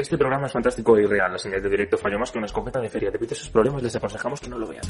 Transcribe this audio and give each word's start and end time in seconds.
Este 0.00 0.16
programa 0.16 0.46
es 0.46 0.52
fantástico 0.52 0.98
y 0.98 1.04
real. 1.04 1.30
La 1.30 1.38
señal 1.38 1.62
de 1.62 1.68
directo 1.68 1.98
falló 1.98 2.18
más 2.18 2.30
que 2.30 2.38
una 2.38 2.46
escopeta 2.46 2.80
de 2.80 2.88
feria. 2.88 3.10
Debido 3.10 3.34
a 3.34 3.36
sus 3.36 3.50
problemas, 3.50 3.82
les 3.82 3.94
aconsejamos 3.94 4.40
que 4.40 4.48
no 4.48 4.58
lo 4.58 4.66
vean. 4.66 4.82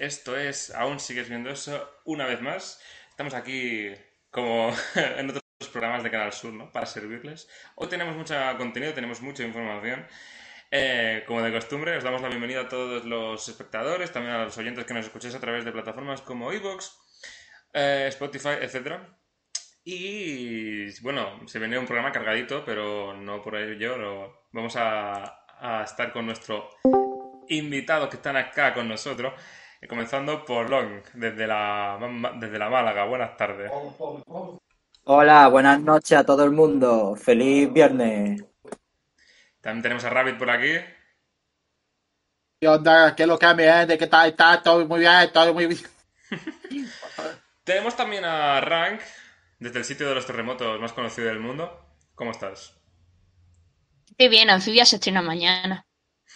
Esto 0.00 0.34
es 0.36 0.70
Aún 0.74 0.98
sigues 0.98 1.28
viendo 1.28 1.50
eso 1.50 1.90
una 2.04 2.24
vez 2.26 2.40
más. 2.40 2.80
Estamos 3.10 3.34
aquí 3.34 3.90
como 4.30 4.72
en 4.94 5.28
otros 5.28 5.42
programas 5.70 6.02
de 6.02 6.10
Canal 6.10 6.32
Sur, 6.32 6.54
¿no? 6.54 6.72
Para 6.72 6.86
servirles. 6.86 7.48
Hoy 7.74 7.88
tenemos 7.88 8.16
mucho 8.16 8.34
contenido, 8.56 8.94
tenemos 8.94 9.20
mucha 9.20 9.42
información. 9.42 10.06
Eh, 10.70 11.22
como 11.26 11.42
de 11.42 11.52
costumbre, 11.52 11.96
os 11.98 12.04
damos 12.04 12.22
la 12.22 12.28
bienvenida 12.28 12.62
a 12.62 12.68
todos 12.68 13.04
los 13.04 13.46
espectadores, 13.48 14.10
también 14.12 14.34
a 14.36 14.44
los 14.44 14.56
oyentes 14.56 14.86
que 14.86 14.94
nos 14.94 15.04
escucháis 15.04 15.34
a 15.34 15.40
través 15.40 15.64
de 15.66 15.72
plataformas 15.72 16.22
como 16.22 16.50
iVoox, 16.52 16.90
eh, 17.74 18.06
Spotify, 18.08 18.56
etc. 18.62 19.00
Y 19.84 20.98
bueno, 21.02 21.46
se 21.46 21.58
viene 21.58 21.78
un 21.78 21.86
programa 21.86 22.12
cargadito, 22.12 22.64
pero 22.64 23.14
no 23.14 23.42
por 23.42 23.56
ello. 23.56 23.98
no- 23.98 24.40
Vamos 24.52 24.76
a, 24.76 25.44
a 25.60 25.84
estar 25.84 26.10
con 26.12 26.24
nuestro 26.26 26.70
invitados 27.48 28.08
que 28.08 28.16
están 28.16 28.36
acá 28.36 28.72
con 28.74 28.88
nosotros, 28.88 29.34
comenzando 29.88 30.44
por 30.44 30.68
Long, 30.68 31.02
desde 31.14 31.46
la, 31.46 31.98
desde 32.38 32.58
la 32.58 32.68
Málaga. 32.68 33.04
Buenas 33.04 33.36
tardes. 33.36 33.70
Hola, 35.04 35.48
buenas 35.48 35.80
noches 35.80 36.18
a 36.18 36.24
todo 36.24 36.44
el 36.44 36.50
mundo. 36.50 37.16
Feliz 37.16 37.72
viernes. 37.72 38.44
También 39.60 39.82
tenemos 39.82 40.04
a 40.04 40.10
Rabbit 40.10 40.38
por 40.38 40.50
aquí. 40.50 40.72
¿Qué 42.60 42.68
onda? 42.68 43.16
¿Qué 43.16 43.22
es 43.22 43.28
lo 43.28 43.38
que 43.38 43.54
me 43.54 43.82
es? 43.82 43.88
¿De 43.88 43.96
qué 43.96 44.06
tal? 44.06 44.28
Está 44.28 44.62
todo 44.62 44.86
muy 44.86 45.00
bien, 45.00 45.32
todo 45.32 45.54
muy 45.54 45.66
bien. 45.66 45.80
Tenemos 47.64 47.96
también 47.96 48.24
a 48.24 48.60
Rank, 48.60 49.00
desde 49.58 49.78
el 49.78 49.84
sitio 49.84 50.08
de 50.08 50.14
los 50.14 50.26
terremotos 50.26 50.78
más 50.80 50.92
conocido 50.92 51.28
del 51.28 51.40
mundo. 51.40 51.86
¿Cómo 52.14 52.32
estás? 52.32 52.74
Qué 54.18 54.28
bien, 54.28 54.50
Anfibia 54.50 54.84
se 54.84 54.96
estrena 54.96 55.22
mañana. 55.22 55.86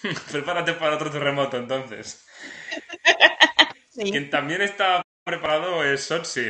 Prepárate 0.32 0.72
para 0.74 0.94
otro 0.94 1.10
terremoto 1.10 1.58
entonces. 1.58 2.26
Quien 3.94 4.30
también 4.30 4.62
está 4.62 5.02
preparado 5.22 5.84
es 5.84 6.02
Sotsi, 6.02 6.46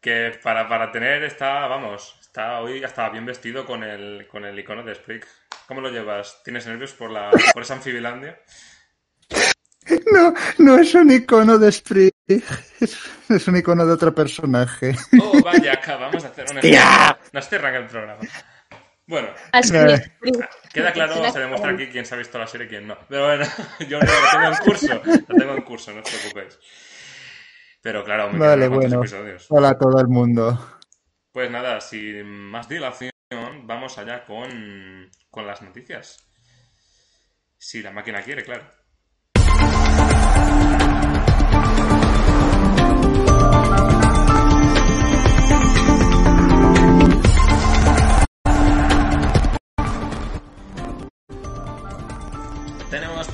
que 0.00 0.38
para, 0.42 0.68
para 0.68 0.92
tener 0.92 1.24
está, 1.24 1.66
vamos, 1.66 2.16
está 2.20 2.60
hoy 2.60 2.84
hasta 2.84 3.08
bien 3.08 3.24
vestido 3.24 3.64
con 3.64 3.82
el, 3.82 4.26
con 4.28 4.44
el 4.44 4.58
icono 4.58 4.82
de 4.82 4.94
Sprig. 4.94 5.24
¿Cómo 5.66 5.80
lo 5.80 5.90
llevas? 5.90 6.42
¿Tienes 6.44 6.66
nervios 6.66 6.92
por, 6.92 7.10
la, 7.10 7.30
por 7.52 7.62
esa 7.62 7.74
anfibilandia? 7.74 8.40
No, 10.12 10.34
no 10.58 10.78
es 10.78 10.94
un 10.94 11.12
icono 11.12 11.58
de 11.58 11.70
Sprig, 11.70 12.12
es, 12.26 12.96
es 13.28 13.48
un 13.48 13.56
icono 13.56 13.86
de 13.86 13.92
otro 13.92 14.12
personaje. 14.12 14.96
Oh, 15.20 15.40
vaya, 15.42 15.74
acá 15.74 15.96
vamos 15.96 16.24
a 16.24 16.28
hacer 16.28 16.46
un... 16.50 16.56
¡Hostia! 16.58 17.16
Nos 17.32 17.48
cierran 17.48 17.74
el 17.74 17.86
programa. 17.86 18.20
Bueno, 19.06 19.28
Eh. 19.52 20.10
queda 20.72 20.92
claro, 20.92 21.30
se 21.30 21.38
demuestra 21.38 21.70
aquí 21.70 21.86
quién 21.88 22.04
se 22.04 22.14
ha 22.14 22.18
visto 22.18 22.38
la 22.38 22.46
serie 22.46 22.66
y 22.66 22.70
quién 22.70 22.86
no. 22.88 22.98
Pero 23.08 23.26
bueno, 23.26 23.44
yo 23.88 24.00
lo 24.00 24.06
tengo 24.06 24.48
en 24.48 24.56
curso, 24.64 25.02
lo 25.28 25.36
tengo 25.36 25.54
en 25.54 25.62
curso, 25.62 25.92
no 25.92 26.00
os 26.00 26.10
preocupéis. 26.10 26.58
Pero 27.80 28.02
claro, 28.02 28.32
me 28.32 28.38
Vale, 28.38 28.66
bueno. 28.68 28.98
episodios. 28.98 29.46
Hola 29.48 29.70
a 29.70 29.78
todo 29.78 30.00
el 30.00 30.08
mundo. 30.08 30.78
Pues 31.30 31.50
nada, 31.50 31.80
sin 31.80 32.26
más 32.26 32.68
dilación, 32.68 33.12
vamos 33.62 33.96
allá 33.98 34.24
con, 34.24 35.08
con 35.30 35.46
las 35.46 35.62
noticias. 35.62 36.28
Si 37.58 37.82
la 37.82 37.92
máquina 37.92 38.22
quiere, 38.22 38.42
claro. 38.42 38.64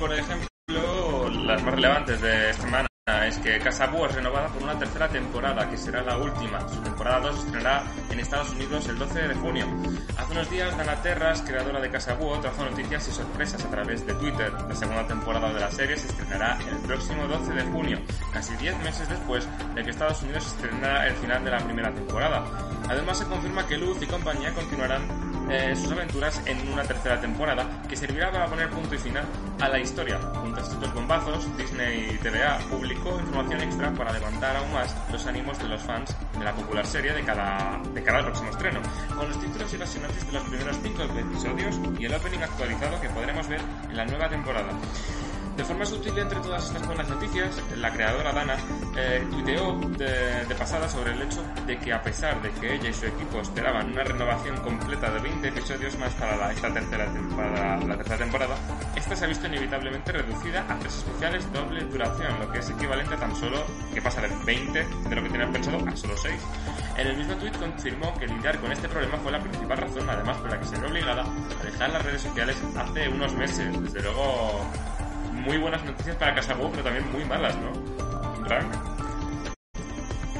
Por 0.03 0.13
ejemplo, 0.13 1.31
las 1.45 1.63
más 1.63 1.75
relevantes 1.75 2.21
de 2.21 2.51
esta 2.51 2.63
semana. 2.65 2.89
Es 3.25 3.39
que 3.39 3.59
Casa 3.61 3.87
Búho 3.87 4.07
es 4.07 4.15
renovada 4.17 4.49
por 4.49 4.63
una 4.65 4.77
tercera 4.77 5.09
temporada, 5.09 5.71
que 5.71 5.77
será 5.77 6.03
la 6.03 6.17
última. 6.17 6.69
Su 6.69 6.81
temporada 6.81 7.21
2 7.21 7.35
se 7.37 7.47
estrenará 7.47 7.85
en 8.11 8.19
Estados 8.19 8.51
Unidos 8.51 8.89
el 8.89 8.99
12 8.99 9.29
de 9.29 9.35
junio. 9.37 9.67
Hace 10.19 10.33
unos 10.33 10.51
días, 10.51 10.77
Dana 10.77 10.97
Terras, 11.03 11.43
creadora 11.43 11.81
de 11.81 11.89
Casa 11.89 12.15
Búho, 12.15 12.41
trajo 12.41 12.65
noticias 12.65 13.07
y 13.07 13.13
sorpresas 13.13 13.65
a 13.65 13.71
través 13.71 14.05
de 14.05 14.15
Twitter. 14.15 14.53
La 14.69 14.75
segunda 14.75 15.07
temporada 15.07 15.53
de 15.53 15.61
la 15.61 15.71
serie 15.71 15.97
se 15.97 16.09
estrenará 16.09 16.59
el 16.69 16.79
próximo 16.79 17.29
12 17.29 17.53
de 17.53 17.63
junio, 17.63 17.99
casi 18.33 18.57
10 18.57 18.79
meses 18.79 19.09
después 19.09 19.49
de 19.77 19.85
que 19.85 19.91
Estados 19.91 20.21
Unidos 20.23 20.47
estrenara 20.49 21.07
el 21.07 21.15
final 21.15 21.45
de 21.45 21.51
la 21.53 21.59
primera 21.59 21.93
temporada. 21.95 22.45
Además, 22.89 23.19
se 23.19 23.27
confirma 23.27 23.67
que 23.69 23.79
Luz 23.79 24.03
y 24.03 24.07
compañía 24.07 24.53
continuarán 24.53 25.32
eh, 25.53 25.77
sus 25.77 25.93
aventuras 25.93 26.41
en 26.47 26.67
una 26.73 26.83
tercera 26.83 27.21
temporada 27.21 27.83
que 27.89 27.95
servirá 27.95 28.31
para 28.33 28.47
poner 28.47 28.71
punto 28.71 28.95
y 28.95 28.99
final 28.99 29.25
a 29.61 29.69
la 29.69 29.79
historia. 29.79 30.19
Junto 30.19 30.61
a 30.61 30.63
estos 30.63 30.95
bombazos, 30.95 31.57
Disney 31.59 32.19
TVA 32.23 32.59
publicó 32.71 33.21
información 33.21 33.61
extra 33.61 33.93
para 33.93 34.13
levantar 34.13 34.57
aún 34.57 34.73
más 34.73 34.97
los 35.11 35.27
ánimos 35.27 35.59
de 35.59 35.69
los 35.69 35.83
fans 35.83 36.17
de 36.39 36.45
la 36.45 36.53
popular 36.53 36.87
serie 36.87 37.13
de 37.13 37.23
cada, 37.23 37.81
de 37.93 38.03
cada 38.03 38.23
próximo 38.23 38.51
estreno, 38.51 38.81
con 39.15 39.29
los 39.29 39.39
títulos 39.41 39.71
sinopsis 39.71 40.27
de 40.27 40.33
los 40.33 40.43
primeros 40.45 40.77
cinco 40.83 41.03
episodios 41.03 41.79
y 41.99 42.05
el 42.07 42.15
opening 42.15 42.39
actualizado 42.39 43.01
que 43.01 43.11
podremos 43.11 43.47
ver 43.49 43.61
en 43.91 43.97
la 43.97 44.07
nueva 44.07 44.29
temporada. 44.29 44.73
De 45.63 45.69
forma 45.69 45.87
sutil 45.87 46.19
entre 46.19 46.41
todas 46.41 46.65
estas 46.67 46.85
buenas 46.89 47.09
noticias, 47.09 47.63
la 47.77 47.93
creadora 47.93 48.33
Dana 48.33 48.57
eh, 48.97 49.25
tuiteó 49.31 49.79
de, 49.97 50.53
pasada 50.59 50.89
sobre 50.89 51.13
el 51.13 51.23
hecho 51.23 51.41
de 51.67 51.79
que 51.79 51.93
a 51.93 52.03
pesar 52.03 52.43
de 52.43 52.51
que 52.51 52.75
ella 52.75 52.89
y 52.91 52.93
su 52.93 53.07
equipo 53.07 53.41
esperaban 53.41 53.93
una 53.93 54.03
renovación 54.03 54.57
completa 54.57 55.09
de 55.13 55.21
20 55.21 55.49
episodios 55.49 55.97
más 55.99 56.13
para 56.15 56.37
la, 56.37 56.53
esta 56.53 56.73
tercera, 56.75 57.07
tem- 57.07 57.29
para 57.37 57.77
la 57.79 58.19
temporada, 58.19 58.57
esta 58.97 59.15
se 59.15 59.25
ha 59.25 59.29
visto 59.29 59.47
inevitablemente 59.47 60.11
reducida 60.11 60.65
a 60.69 60.77
tres 60.81 60.97
especiales 60.97 61.53
doble 61.53 61.85
duración, 61.85 62.41
lo 62.41 62.51
que 62.51 62.59
es 62.59 62.69
equivalente 62.69 63.15
a 63.15 63.19
tan 63.19 63.37
solo 63.37 63.63
que 63.95 64.03
pasa 64.03 64.21
de 64.21 64.29
20 64.45 64.85
de 65.09 65.15
lo 65.15 65.23
que 65.23 65.29
tenían 65.31 65.53
pensado 65.53 65.79
a 65.89 65.97
solo 65.97 66.17
6. 66.17 66.35
En 66.97 67.07
el 67.07 67.17
mismo 67.17 67.35
tuit 67.37 67.57
confirmó 67.57 68.13
que 68.19 68.27
lidiar 68.27 68.59
con 68.59 68.73
este 68.73 68.89
problema 68.89 69.17
fue 69.19 69.31
la 69.31 69.39
principal 69.41 69.79
razón, 69.79 70.11
además 70.11 70.37
por 70.39 70.51
la 70.51 70.59
que 70.59 70.67
se 70.67 70.77
vio 70.77 70.89
obligada 70.89 71.23
a 71.23 71.65
dejar 71.65 71.91
las 71.91 72.05
redes 72.05 72.21
sociales 72.23 72.57
hace 72.77 73.09
unos 73.09 73.33
meses. 73.35 73.81
Desde 73.81 74.03
luego, 74.03 74.67
muy 75.43 75.59
buenas 75.59 75.85
noticias 75.85 76.17
para 76.17 76.35
Casa 76.35 76.55
Búho, 76.55 76.71
pero 76.71 76.85
también 76.85 77.11
muy 77.13 77.25
malas, 77.25 77.55
¿no? 77.57 77.73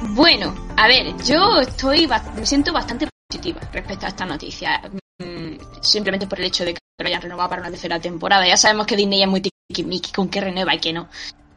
Bueno, 0.09 0.53
a 0.77 0.87
ver, 0.87 1.15
yo 1.23 1.59
estoy, 1.61 2.09
me 2.35 2.45
siento 2.45 2.73
bastante 2.73 3.07
positiva 3.29 3.61
respecto 3.71 4.05
a 4.05 4.09
esta 4.09 4.25
noticia. 4.25 4.81
Mm, 5.19 5.57
Simplemente 5.81 6.27
por 6.27 6.39
el 6.39 6.45
hecho 6.45 6.65
de 6.65 6.73
que 6.73 6.79
lo 6.99 7.07
hayan 7.07 7.21
renovado 7.21 7.49
para 7.49 7.61
una 7.61 7.71
tercera 7.71 7.99
temporada. 7.99 8.47
Ya 8.47 8.57
sabemos 8.57 8.87
que 8.87 8.95
Disney 8.95 9.21
es 9.21 9.27
muy 9.27 9.41
tiquismiqui 9.41 10.11
con 10.11 10.29
qué 10.29 10.41
renueva 10.41 10.75
y 10.75 10.79
qué 10.79 10.93
no. 10.93 11.09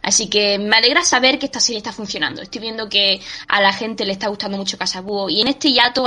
Así 0.02 0.28
que 0.28 0.58
me 0.58 0.76
alegra 0.76 1.02
saber 1.02 1.38
que 1.38 1.46
esta 1.46 1.60
serie 1.60 1.78
está 1.78 1.92
funcionando. 1.92 2.42
Estoy 2.42 2.60
viendo 2.60 2.88
que 2.88 3.20
a 3.48 3.60
la 3.60 3.72
gente 3.72 4.04
le 4.04 4.12
está 4.12 4.28
gustando 4.28 4.56
mucho 4.56 4.78
Casabúo 4.78 5.28
y 5.28 5.40
en 5.40 5.48
este 5.48 5.72
hiato 5.72 6.04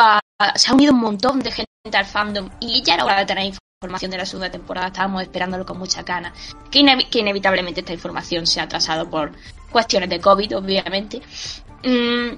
se 0.55 0.71
ha 0.71 0.73
unido 0.73 0.93
un 0.93 0.99
montón 0.99 1.39
de 1.39 1.51
gente 1.51 1.69
al 1.93 2.05
fandom 2.05 2.49
y 2.59 2.81
ya 2.81 2.93
era 2.95 3.05
hora 3.05 3.19
de 3.19 3.25
tener 3.25 3.53
información 3.81 4.11
de 4.11 4.17
la 4.17 4.25
segunda 4.25 4.51
temporada. 4.51 4.87
Estábamos 4.87 5.21
esperándolo 5.23 5.65
con 5.65 5.77
mucha 5.77 6.03
gana. 6.03 6.33
Que, 6.69 6.79
inevi- 6.79 7.09
que 7.09 7.19
inevitablemente 7.19 7.79
esta 7.79 7.93
información 7.93 8.45
se 8.45 8.59
ha 8.59 8.63
atrasado 8.63 9.09
por 9.09 9.31
cuestiones 9.71 10.09
de 10.09 10.19
COVID, 10.19 10.57
obviamente. 10.57 11.21
Mm, 11.85 12.35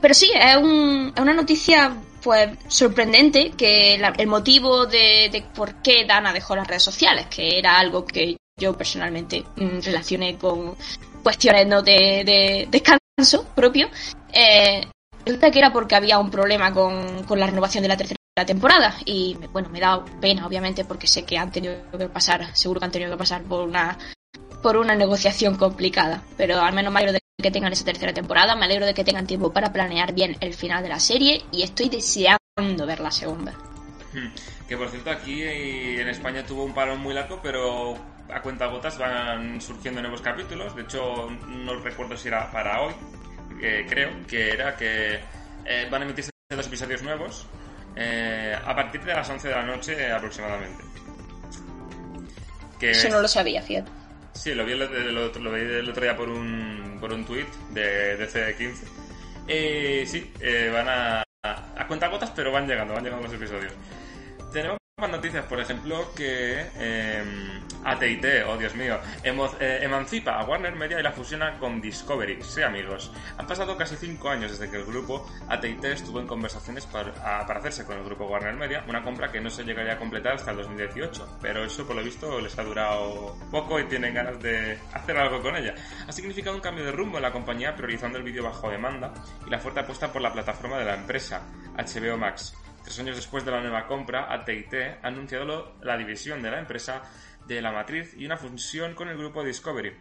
pero 0.00 0.14
sí, 0.14 0.30
es, 0.32 0.56
un- 0.56 1.12
es 1.14 1.20
una 1.20 1.34
noticia 1.34 1.96
pues 2.22 2.50
sorprendente 2.68 3.50
que 3.56 3.98
la- 3.98 4.14
el 4.16 4.28
motivo 4.28 4.86
de, 4.86 5.28
de 5.32 5.42
por 5.54 5.82
qué 5.82 6.04
Dana 6.04 6.32
dejó 6.32 6.54
las 6.54 6.68
redes 6.68 6.82
sociales, 6.84 7.26
que 7.26 7.58
era 7.58 7.76
algo 7.78 8.04
que 8.04 8.36
yo 8.60 8.76
personalmente 8.76 9.44
mm, 9.56 9.80
relacioné 9.82 10.36
con 10.38 10.76
cuestiones 11.24 11.66
no 11.66 11.82
de, 11.82 12.22
de 12.24 12.68
descanso 12.70 13.44
propio, 13.56 13.88
eh, 14.32 14.86
resulta 15.24 15.50
que 15.50 15.58
era 15.58 15.72
porque 15.72 15.96
había 15.96 16.18
un 16.20 16.30
problema 16.30 16.72
con, 16.72 17.24
con 17.24 17.40
la 17.40 17.46
renovación 17.46 17.82
de 17.82 17.88
la 17.88 17.96
tercera 17.96 18.17
temporada 18.46 18.94
y 19.04 19.36
bueno, 19.52 19.68
me 19.68 19.80
da 19.80 20.04
pena 20.20 20.46
obviamente 20.46 20.84
porque 20.84 21.06
sé 21.06 21.24
que 21.24 21.38
han 21.38 21.50
tenido 21.50 21.74
que 21.96 22.08
pasar, 22.08 22.56
seguro 22.56 22.80
que 22.80 22.86
han 22.86 22.92
tenido 22.92 23.10
que 23.12 23.18
pasar 23.18 23.42
por 23.42 23.68
una 23.68 23.98
por 24.62 24.76
una 24.76 24.94
negociación 24.94 25.56
complicada, 25.56 26.22
pero 26.36 26.60
al 26.60 26.74
menos 26.74 26.92
me 26.92 26.98
alegro 26.98 27.12
de 27.12 27.20
que 27.40 27.50
tengan 27.50 27.72
esa 27.72 27.84
tercera 27.84 28.12
temporada, 28.12 28.56
me 28.56 28.64
alegro 28.64 28.86
de 28.86 28.94
que 28.94 29.04
tengan 29.04 29.26
tiempo 29.26 29.52
para 29.52 29.72
planear 29.72 30.12
bien 30.12 30.36
el 30.40 30.54
final 30.54 30.82
de 30.82 30.88
la 30.88 30.98
serie 30.98 31.44
y 31.52 31.62
estoy 31.62 31.88
deseando 31.88 32.86
ver 32.86 33.00
la 33.00 33.10
segunda. 33.10 33.52
Hmm. 34.12 34.28
Que 34.68 34.76
por 34.76 34.90
cierto, 34.90 35.10
aquí 35.10 35.42
en 35.42 36.08
España 36.08 36.44
tuvo 36.44 36.64
un 36.64 36.74
parón 36.74 37.00
muy 37.00 37.14
largo, 37.14 37.40
pero 37.42 37.96
a 38.28 38.42
cuenta 38.42 38.66
gotas 38.66 38.98
van 38.98 39.60
surgiendo 39.60 40.02
nuevos 40.02 40.20
capítulos. 40.20 40.74
De 40.74 40.82
hecho, 40.82 41.30
no 41.46 41.76
recuerdo 41.76 42.16
si 42.16 42.28
era 42.28 42.50
para 42.50 42.82
hoy, 42.82 42.94
eh, 43.62 43.86
creo 43.88 44.10
que 44.26 44.50
era 44.50 44.76
que 44.76 45.20
eh, 45.64 45.88
van 45.90 46.02
a 46.02 46.04
emitirse 46.04 46.30
dos 46.50 46.66
episodios 46.66 47.02
nuevos 47.02 47.46
eh, 48.00 48.56
a 48.64 48.74
partir 48.76 49.02
de 49.04 49.12
las 49.12 49.28
11 49.28 49.48
de 49.48 49.54
la 49.54 49.62
noche 49.64 50.12
aproximadamente. 50.12 50.84
Que 52.78 52.92
Eso 52.92 53.08
no 53.08 53.20
lo 53.20 53.26
sabía, 53.26 53.60
fíjate. 53.60 53.90
Sí, 54.34 54.54
lo 54.54 54.64
vi 54.64 54.72
el, 54.72 54.82
el 54.82 55.18
otro, 55.18 55.42
lo 55.42 55.52
vi 55.52 55.60
el 55.62 55.90
otro 55.90 56.02
día 56.02 56.16
por 56.16 56.28
un, 56.28 56.98
por 57.00 57.12
un 57.12 57.24
tweet 57.24 57.46
de, 57.70 58.16
de 58.16 58.28
C15. 58.28 58.74
Eh, 59.48 60.04
sí, 60.06 60.32
eh, 60.40 60.70
van 60.72 60.88
a, 60.88 61.24
a 61.42 61.86
cuentagotas, 61.88 62.30
pero 62.30 62.52
van 62.52 62.68
llegando, 62.68 62.94
van 62.94 63.02
llegando 63.02 63.26
los 63.26 63.34
episodios. 63.34 63.72
Tenemos 64.52 64.78
noticias, 65.06 65.44
por 65.44 65.60
ejemplo, 65.60 66.12
que 66.16 66.66
eh, 66.76 67.22
AT&T, 67.84 68.42
oh 68.44 68.56
Dios 68.56 68.74
mío, 68.74 68.98
eh, 69.22 69.78
emancipa 69.82 70.32
a 70.40 70.44
Warner 70.44 70.74
Media 70.74 70.98
y 70.98 71.02
la 71.04 71.12
fusiona 71.12 71.56
con 71.58 71.80
Discovery. 71.80 72.42
Sí, 72.42 72.62
amigos, 72.62 73.12
han 73.36 73.46
pasado 73.46 73.76
casi 73.76 73.94
cinco 73.94 74.28
años 74.28 74.50
desde 74.50 74.68
que 74.68 74.76
el 74.78 74.84
grupo 74.84 75.24
AT&T 75.48 75.92
estuvo 75.92 76.18
en 76.18 76.26
conversaciones 76.26 76.84
para, 76.86 77.10
a- 77.40 77.46
para 77.46 77.60
hacerse 77.60 77.84
con 77.84 77.96
el 77.96 78.02
grupo 78.04 78.26
Warner 78.26 78.54
Media, 78.54 78.82
una 78.88 79.04
compra 79.04 79.30
que 79.30 79.40
no 79.40 79.50
se 79.50 79.62
llegaría 79.62 79.92
a 79.92 79.98
completar 79.98 80.34
hasta 80.34 80.50
el 80.50 80.56
2018, 80.56 81.38
pero 81.40 81.64
eso 81.64 81.86
por 81.86 81.94
lo 81.94 82.02
visto 82.02 82.40
les 82.40 82.58
ha 82.58 82.64
durado 82.64 83.36
poco 83.52 83.78
y 83.78 83.84
tienen 83.84 84.14
ganas 84.14 84.40
de 84.42 84.78
hacer 84.92 85.16
algo 85.16 85.40
con 85.40 85.54
ella. 85.54 85.74
Ha 86.08 86.12
significado 86.12 86.56
un 86.56 86.60
cambio 86.62 86.84
de 86.84 86.90
rumbo 86.90 87.18
en 87.18 87.22
la 87.22 87.30
compañía 87.30 87.76
priorizando 87.76 88.18
el 88.18 88.24
vídeo 88.24 88.42
bajo 88.42 88.68
demanda 88.68 89.14
y 89.46 89.50
la 89.50 89.60
fuerte 89.60 89.78
apuesta 89.78 90.12
por 90.12 90.22
la 90.22 90.32
plataforma 90.32 90.76
de 90.78 90.86
la 90.86 90.94
empresa, 90.94 91.42
HBO 91.76 92.16
Max. 92.18 92.52
Tres 92.88 93.00
años 93.00 93.16
después 93.16 93.44
de 93.44 93.50
la 93.50 93.60
nueva 93.60 93.86
compra, 93.86 94.32
AT&T 94.32 94.82
ha 95.02 95.06
anunciado 95.06 95.74
la 95.82 95.98
división 95.98 96.40
de 96.40 96.50
la 96.50 96.58
empresa 96.58 97.02
de 97.46 97.60
la 97.60 97.70
matriz 97.70 98.14
y 98.16 98.24
una 98.24 98.38
fusión 98.38 98.94
con 98.94 99.10
el 99.10 99.18
grupo 99.18 99.44
Discovery. 99.44 99.94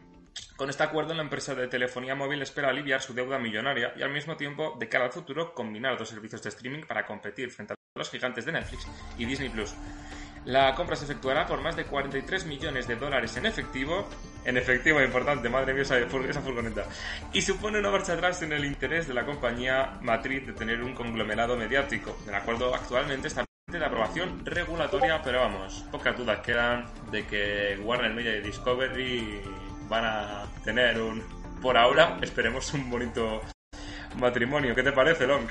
Con 0.56 0.70
este 0.70 0.84
acuerdo, 0.84 1.14
la 1.14 1.22
empresa 1.22 1.54
de 1.54 1.68
telefonía 1.68 2.16
móvil 2.16 2.42
espera 2.42 2.70
aliviar 2.70 3.02
su 3.02 3.14
deuda 3.14 3.40
millonaria 3.40 3.92
y 3.98 4.04
al 4.04 4.14
mismo 4.14 4.38
tiempo, 4.38 4.78
de 4.80 4.88
cara 4.88 5.04
al 5.04 5.12
futuro, 5.12 5.54
combinar 5.54 5.98
dos 5.98 6.08
servicios 6.08 6.42
de 6.42 6.48
streaming 6.48 6.84
para 6.84 7.06
competir 7.06 7.52
frente 7.52 7.74
a 7.74 7.78
los 7.94 8.10
gigantes 8.10 8.46
de 8.46 8.54
Netflix 8.54 8.88
y 9.18 9.26
Disney 9.26 9.50
Plus. 9.50 9.76
La 10.48 10.74
compra 10.76 10.96
se 10.96 11.04
efectuará 11.04 11.46
por 11.46 11.60
más 11.60 11.76
de 11.76 11.84
43 11.84 12.46
millones 12.46 12.88
de 12.88 12.96
dólares 12.96 13.36
en 13.36 13.46
efectivo, 13.46 14.08
en 14.46 14.56
efectivo 14.56 15.02
importante, 15.02 15.50
madre 15.50 15.74
mía 15.74 15.82
esa, 15.82 16.00
esa 16.00 16.42
furgoneta, 16.42 16.86
y 17.34 17.42
supone 17.42 17.80
una 17.80 17.92
marcha 17.92 18.14
atrás 18.14 18.42
en 18.44 18.54
el 18.54 18.64
interés 18.64 19.10
de 19.10 19.14
la 19.14 19.26
compañía 19.26 19.98
matriz 20.02 20.48
de 20.48 20.54
tener 20.54 20.82
un 20.82 20.94
conglomerado 20.94 21.58
mediático. 21.58 22.18
El 22.26 22.34
acuerdo 22.34 22.74
actualmente 22.74 23.28
está 23.28 23.44
de 23.70 23.86
aprobación 23.86 24.46
regulatoria, 24.46 25.22
pero 25.22 25.42
vamos, 25.42 25.84
pocas 25.92 26.18
dudas 26.18 26.40
quedan 26.40 26.86
de 27.12 27.28
que 27.28 27.78
Warner 27.84 28.14
Media 28.14 28.38
y 28.38 28.42
Discovery 28.42 29.42
van 29.90 30.06
a 30.06 30.46
tener 30.64 31.02
un, 31.02 31.22
por 31.62 31.78
ahora, 31.78 32.18
esperemos 32.22 32.74
un 32.74 32.90
bonito 32.90 33.42
matrimonio. 34.16 34.74
¿Qué 34.74 34.84
te 34.84 34.94
parece, 34.94 35.28
Long? 35.28 35.50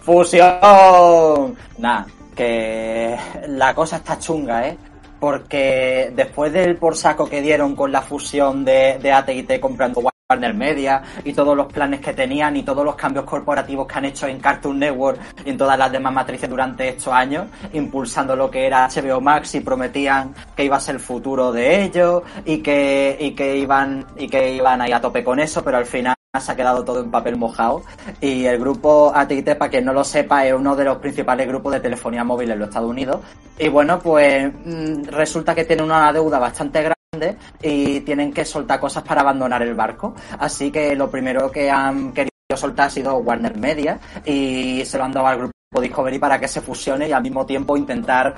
¡Fusión! 0.00 1.56
Nah, 1.78 2.04
que 2.34 3.16
la 3.48 3.74
cosa 3.74 3.96
está 3.96 4.18
chunga, 4.18 4.68
¿eh? 4.68 4.76
Porque 5.20 6.12
después 6.14 6.52
del 6.52 6.76
por 6.76 6.96
saco 6.96 7.28
que 7.28 7.40
dieron 7.40 7.74
con 7.74 7.90
la 7.90 8.02
fusión 8.02 8.64
de, 8.64 8.98
de 9.00 9.12
AT&T 9.12 9.58
comprando 9.60 10.02
Warner 10.30 10.54
Media 10.54 11.02
y 11.22 11.32
todos 11.32 11.54
los 11.56 11.72
planes 11.72 12.00
que 12.00 12.14
tenían 12.14 12.56
y 12.56 12.62
todos 12.62 12.84
los 12.84 12.94
cambios 12.94 13.26
corporativos 13.26 13.86
que 13.86 13.98
han 13.98 14.06
hecho 14.06 14.26
en 14.26 14.40
Cartoon 14.40 14.78
Network 14.78 15.20
y 15.44 15.50
en 15.50 15.58
todas 15.58 15.78
las 15.78 15.92
demás 15.92 16.14
matrices 16.14 16.48
durante 16.48 16.88
estos 16.88 17.12
años, 17.12 17.46
impulsando 17.74 18.34
lo 18.34 18.50
que 18.50 18.66
era 18.66 18.88
HBO 18.88 19.20
Max 19.20 19.54
y 19.54 19.60
prometían 19.60 20.34
que 20.56 20.64
iba 20.64 20.76
a 20.76 20.80
ser 20.80 20.96
el 20.96 21.00
futuro 21.02 21.52
de 21.52 21.84
ellos 21.84 22.22
y 22.46 22.58
que, 22.58 23.16
y 23.20 23.32
que 23.32 23.58
iban, 23.58 24.06
y 24.16 24.28
que 24.28 24.54
iban 24.54 24.80
ahí 24.80 24.92
a 24.92 25.00
tope 25.00 25.22
con 25.22 25.40
eso, 25.40 25.62
pero 25.62 25.76
al 25.76 25.86
final 25.86 26.14
se 26.40 26.52
ha 26.52 26.56
quedado 26.56 26.84
todo 26.84 27.00
en 27.00 27.10
papel 27.10 27.36
mojado 27.36 27.82
y 28.20 28.44
el 28.44 28.58
grupo 28.58 29.12
AT&T, 29.14 29.54
para 29.56 29.70
quien 29.70 29.84
no 29.84 29.92
lo 29.92 30.04
sepa, 30.04 30.46
es 30.46 30.52
uno 30.52 30.74
de 30.74 30.84
los 30.84 30.98
principales 30.98 31.46
grupos 31.46 31.72
de 31.74 31.80
telefonía 31.80 32.24
móvil 32.24 32.50
en 32.50 32.58
los 32.58 32.68
Estados 32.68 32.90
Unidos 32.90 33.20
y 33.58 33.68
bueno, 33.68 33.98
pues 34.00 34.52
mm, 34.52 35.04
resulta 35.04 35.54
que 35.54 35.64
tiene 35.64 35.82
una 35.82 36.12
deuda 36.12 36.38
bastante 36.38 36.82
grande 36.82 37.36
y 37.62 38.00
tienen 38.00 38.32
que 38.32 38.44
soltar 38.44 38.80
cosas 38.80 39.04
para 39.04 39.20
abandonar 39.20 39.62
el 39.62 39.74
barco, 39.74 40.14
así 40.38 40.70
que 40.70 40.96
lo 40.96 41.08
primero 41.10 41.50
que 41.50 41.70
han 41.70 42.12
querido 42.12 42.30
soltar 42.56 42.88
ha 42.88 42.90
sido 42.90 43.16
Warner 43.18 43.56
Media 43.56 43.98
y 44.24 44.84
se 44.84 44.98
lo 44.98 45.04
han 45.04 45.12
dado 45.12 45.26
al 45.28 45.38
grupo 45.38 45.52
Discovery 45.80 46.18
para 46.18 46.38
que 46.38 46.48
se 46.48 46.60
fusione 46.60 47.08
y 47.08 47.12
al 47.12 47.22
mismo 47.22 47.46
tiempo 47.46 47.76
intentar 47.76 48.34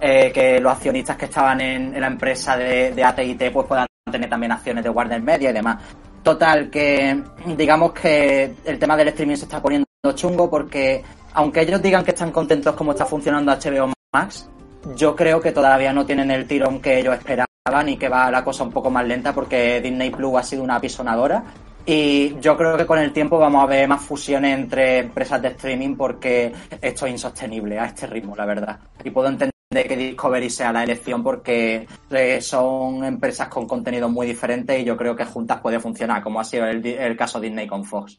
eh, 0.00 0.30
que 0.32 0.60
los 0.60 0.72
accionistas 0.72 1.16
que 1.16 1.26
estaban 1.26 1.60
en, 1.60 2.00
la 2.00 2.06
empresa 2.06 2.56
de, 2.56 2.92
de 2.92 3.04
AT&T 3.04 3.50
pues 3.50 3.66
puedan 3.66 3.86
tener 4.10 4.30
también 4.30 4.52
acciones 4.52 4.82
de 4.84 4.90
Warner 4.90 5.22
Media 5.22 5.50
y 5.50 5.52
demás. 5.52 5.78
Total, 6.22 6.68
que 6.70 7.22
digamos 7.56 7.92
que 7.92 8.54
el 8.64 8.78
tema 8.78 8.96
del 8.96 9.08
streaming 9.08 9.36
se 9.36 9.44
está 9.44 9.62
poniendo 9.62 9.86
chungo 10.14 10.50
porque 10.50 11.02
aunque 11.34 11.62
ellos 11.62 11.80
digan 11.80 12.04
que 12.04 12.10
están 12.10 12.30
contentos 12.30 12.74
como 12.74 12.92
está 12.92 13.06
funcionando 13.06 13.52
HBO 13.52 13.92
Max, 14.12 14.48
yo 14.96 15.14
creo 15.16 15.40
que 15.40 15.52
todavía 15.52 15.92
no 15.92 16.04
tienen 16.04 16.30
el 16.30 16.46
tirón 16.46 16.80
que 16.80 16.98
ellos 16.98 17.14
esperaban 17.14 17.88
y 17.88 17.96
que 17.96 18.08
va 18.08 18.30
la 18.30 18.44
cosa 18.44 18.64
un 18.64 18.72
poco 18.72 18.90
más 18.90 19.06
lenta 19.06 19.32
porque 19.32 19.80
Disney 19.80 20.10
Plus 20.10 20.36
ha 20.36 20.42
sido 20.42 20.62
una 20.62 20.76
apisonadora 20.76 21.44
y 21.86 22.38
yo 22.40 22.56
creo 22.56 22.76
que 22.76 22.86
con 22.86 22.98
el 22.98 23.12
tiempo 23.12 23.38
vamos 23.38 23.62
a 23.62 23.66
ver 23.66 23.88
más 23.88 24.02
fusiones 24.02 24.58
entre 24.58 24.98
empresas 24.98 25.40
de 25.40 25.48
streaming 25.48 25.96
porque 25.96 26.52
esto 26.80 27.06
es 27.06 27.12
insostenible 27.12 27.78
a 27.78 27.86
este 27.86 28.06
ritmo, 28.06 28.36
la 28.36 28.44
verdad. 28.44 28.78
Y 29.02 29.10
puedo 29.10 29.28
entender 29.28 29.50
que 29.72 29.96
Discovery 29.96 30.50
sea 30.50 30.72
la 30.72 30.82
elección 30.82 31.22
porque 31.22 31.86
eh, 32.10 32.40
son 32.40 33.04
empresas 33.04 33.46
con 33.46 33.68
contenido 33.68 34.08
muy 34.08 34.26
diferentes 34.26 34.80
y 34.80 34.84
yo 34.84 34.96
creo 34.96 35.14
que 35.14 35.24
juntas 35.24 35.60
puede 35.60 35.78
funcionar, 35.78 36.24
como 36.24 36.40
ha 36.40 36.44
sido 36.44 36.66
el, 36.66 36.84
el 36.84 37.16
caso 37.16 37.38
Disney 37.38 37.68
con 37.68 37.84
Fox. 37.84 38.18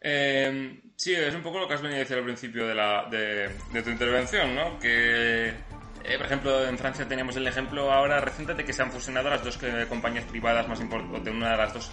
Eh, 0.00 0.80
sí, 0.94 1.12
es 1.12 1.34
un 1.34 1.42
poco 1.42 1.58
lo 1.58 1.66
que 1.66 1.74
has 1.74 1.82
venido 1.82 1.96
a 1.96 2.04
decir 2.04 2.16
al 2.16 2.22
principio 2.22 2.68
de, 2.68 2.74
de, 3.10 3.50
de 3.72 3.82
tu 3.82 3.90
intervención, 3.90 4.54
¿no? 4.54 4.78
Que, 4.78 5.48
eh, 5.48 6.16
por 6.16 6.26
ejemplo, 6.26 6.68
en 6.68 6.78
Francia 6.78 7.08
teníamos 7.08 7.34
el 7.34 7.48
ejemplo 7.48 7.90
ahora 7.90 8.20
reciente 8.20 8.54
de 8.54 8.64
que 8.64 8.72
se 8.72 8.82
han 8.82 8.92
fusionado 8.92 9.30
las 9.30 9.42
dos 9.42 9.58
eh, 9.64 9.86
compañías 9.88 10.24
privadas 10.26 10.68
más 10.68 10.80
importantes, 10.80 11.24
de 11.24 11.30
una 11.32 11.50
de 11.50 11.56
las 11.56 11.74
dos 11.74 11.90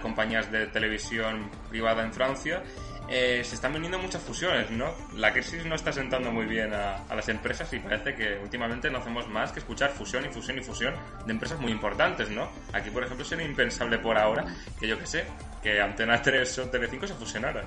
compañías 0.00 0.50
de 0.52 0.68
televisión 0.68 1.50
privada 1.68 2.04
en 2.04 2.12
Francia. 2.12 2.62
Eh, 3.10 3.42
se 3.42 3.54
están 3.54 3.72
viniendo 3.72 3.98
muchas 3.98 4.22
fusiones, 4.22 4.70
¿no? 4.70 4.92
La 5.16 5.32
crisis 5.32 5.64
no 5.64 5.74
está 5.74 5.90
sentando 5.92 6.30
muy 6.30 6.44
bien 6.44 6.74
a, 6.74 7.02
las 7.14 7.28
empresas 7.30 7.72
y 7.72 7.78
parece 7.78 8.14
que 8.14 8.38
últimamente 8.42 8.90
no 8.90 8.98
hacemos 8.98 9.26
más 9.28 9.50
que 9.50 9.60
escuchar 9.60 9.90
fusión 9.90 10.26
y 10.26 10.28
fusión 10.28 10.58
y 10.58 10.60
fusión 10.62 10.94
de 11.24 11.32
empresas 11.32 11.58
muy 11.58 11.72
importantes, 11.72 12.28
¿no? 12.30 12.48
Aquí, 12.72 12.90
por 12.90 13.02
ejemplo, 13.02 13.24
sería 13.24 13.46
impensable 13.46 13.98
por 13.98 14.18
ahora 14.18 14.44
que 14.78 14.86
yo 14.86 14.98
que 14.98 15.06
sé, 15.06 15.24
que 15.62 15.80
Antena 15.80 16.20
3 16.20 16.58
o 16.58 16.68
Telecinco 16.68 17.06
se 17.06 17.14
fusionaran. 17.14 17.64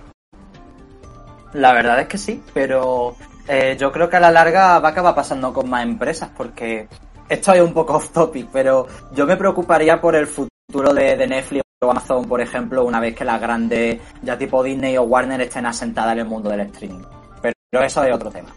La 1.54 1.74
verdad 1.74 2.00
es 2.02 2.08
que 2.08 2.18
sí, 2.18 2.44
pero 2.54 3.16
eh, 3.48 3.76
yo 3.80 3.92
creo 3.92 4.10
que 4.10 4.18
a 4.18 4.22
la 4.22 4.32
larga 4.32 4.80
va 4.80 4.90
a 4.90 4.92
acabar 4.92 5.16
pasando 5.16 5.52
con 5.52 5.70
más 5.70 5.84
empresas 5.84 6.30
porque 6.38 6.88
esto 7.28 7.54
es 7.54 7.62
un 7.62 7.74
poco 7.74 7.96
off 7.96 8.12
topic, 8.12 8.48
pero 8.52 8.88
yo 9.14 9.26
me 9.26 9.38
preocuparía 9.38 10.00
por 10.00 10.16
el 10.16 10.28
futuro 10.28 10.94
de, 10.94 11.28
Netflix 11.28 11.64
Amazon, 11.90 12.28
por 12.28 12.40
ejemplo, 12.40 12.86
una 12.86 13.00
vez 13.00 13.16
que 13.16 13.26
las 13.26 13.42
grandes, 13.42 14.00
ya 14.22 14.38
tipo 14.38 14.62
Disney 14.62 14.98
o 14.98 15.02
Warner, 15.02 15.42
estén 15.42 15.66
asentadas 15.66 16.14
en 16.14 16.20
el 16.20 16.26
mundo 16.26 16.48
del 16.48 16.60
streaming. 16.60 17.04
Pero, 17.42 17.56
eso 17.84 18.04
es 18.04 18.14
otro 18.14 18.30
tema. 18.30 18.50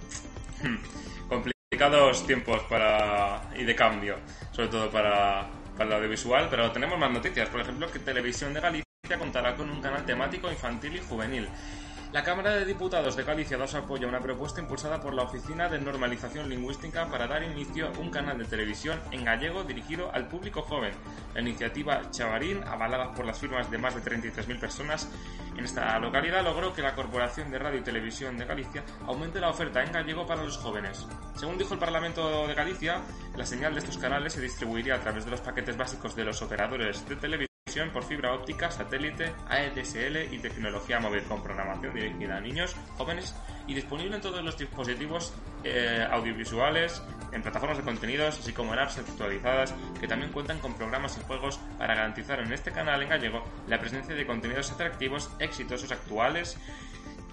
Hmm. 0.62 0.76
Complicados 1.26 2.26
tiempos 2.26 2.60
para 2.68 3.40
y 3.56 3.64
de 3.64 3.74
cambio, 3.74 4.16
sobre 4.50 4.68
todo 4.68 4.90
para, 4.90 5.48
para 5.74 5.88
el 5.88 5.92
audiovisual, 5.94 6.48
pero 6.50 6.70
tenemos 6.70 6.98
más 6.98 7.10
noticias. 7.10 7.48
Por 7.48 7.62
ejemplo, 7.62 7.90
que 7.90 7.98
Televisión 8.00 8.52
de 8.52 8.60
Galicia 8.60 8.84
contará 9.18 9.56
con 9.56 9.70
un 9.70 9.80
canal 9.80 10.04
temático 10.04 10.50
infantil 10.50 10.96
y 10.96 11.00
juvenil. 11.00 11.48
La 12.14 12.22
Cámara 12.22 12.54
de 12.54 12.64
Diputados 12.64 13.16
de 13.16 13.24
Galicia 13.24 13.56
dos 13.56 13.74
apoya 13.74 14.06
una 14.06 14.20
propuesta 14.20 14.60
impulsada 14.60 15.00
por 15.00 15.14
la 15.14 15.24
Oficina 15.24 15.68
de 15.68 15.80
Normalización 15.80 16.48
Lingüística 16.48 17.08
para 17.08 17.26
dar 17.26 17.42
inicio 17.42 17.88
a 17.88 17.98
un 17.98 18.08
canal 18.08 18.38
de 18.38 18.44
televisión 18.44 19.00
en 19.10 19.24
gallego 19.24 19.64
dirigido 19.64 20.12
al 20.14 20.28
público 20.28 20.62
joven. 20.62 20.92
La 21.34 21.40
iniciativa 21.40 22.08
Chavarín, 22.12 22.62
avalada 22.68 23.12
por 23.14 23.26
las 23.26 23.40
firmas 23.40 23.68
de 23.68 23.78
más 23.78 23.96
de 23.96 24.08
33.000 24.08 24.60
personas 24.60 25.10
en 25.56 25.64
esta 25.64 25.98
localidad, 25.98 26.44
logró 26.44 26.72
que 26.72 26.82
la 26.82 26.94
Corporación 26.94 27.50
de 27.50 27.58
Radio 27.58 27.80
y 27.80 27.82
Televisión 27.82 28.38
de 28.38 28.44
Galicia 28.44 28.84
aumente 29.08 29.40
la 29.40 29.50
oferta 29.50 29.82
en 29.82 29.90
gallego 29.90 30.24
para 30.24 30.44
los 30.44 30.56
jóvenes. 30.56 31.08
Según 31.34 31.58
dijo 31.58 31.74
el 31.74 31.80
Parlamento 31.80 32.46
de 32.46 32.54
Galicia, 32.54 33.00
la 33.36 33.44
señal 33.44 33.74
de 33.74 33.80
estos 33.80 33.98
canales 33.98 34.34
se 34.34 34.40
distribuiría 34.40 34.94
a 34.94 35.00
través 35.00 35.24
de 35.24 35.32
los 35.32 35.40
paquetes 35.40 35.76
básicos 35.76 36.14
de 36.14 36.22
los 36.22 36.40
operadores 36.42 37.08
de 37.08 37.16
televisión 37.16 37.53
por 37.92 38.04
fibra 38.04 38.32
óptica, 38.32 38.70
satélite, 38.70 39.32
ADSL 39.48 40.32
y 40.32 40.38
tecnología 40.38 41.00
móvil 41.00 41.24
con 41.24 41.42
programación 41.42 41.92
dirigida 41.92 42.36
a 42.36 42.40
niños, 42.40 42.76
jóvenes 42.96 43.34
y 43.66 43.74
disponible 43.74 44.14
en 44.14 44.22
todos 44.22 44.44
los 44.44 44.56
dispositivos 44.56 45.34
eh, 45.64 46.06
audiovisuales, 46.08 47.02
en 47.32 47.42
plataformas 47.42 47.78
de 47.78 47.82
contenidos, 47.82 48.38
así 48.38 48.52
como 48.52 48.74
en 48.74 48.78
apps 48.78 48.98
actualizadas 48.98 49.74
que 50.00 50.06
también 50.06 50.30
cuentan 50.30 50.60
con 50.60 50.74
programas 50.74 51.18
y 51.18 51.24
juegos 51.24 51.58
para 51.76 51.96
garantizar 51.96 52.38
en 52.38 52.52
este 52.52 52.70
canal 52.70 53.02
en 53.02 53.08
gallego 53.08 53.44
la 53.66 53.80
presencia 53.80 54.14
de 54.14 54.24
contenidos 54.24 54.70
atractivos, 54.70 55.30
exitosos 55.40 55.90
actuales 55.90 56.56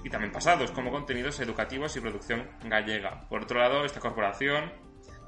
y 0.04 0.10
también 0.10 0.32
pasados, 0.32 0.72
como 0.72 0.90
contenidos 0.90 1.40
educativos 1.40 1.96
y 1.96 2.02
producción 2.02 2.50
gallega. 2.64 3.28
Por 3.30 3.44
otro 3.44 3.60
lado, 3.60 3.86
esta 3.86 4.00
corporación 4.00 4.72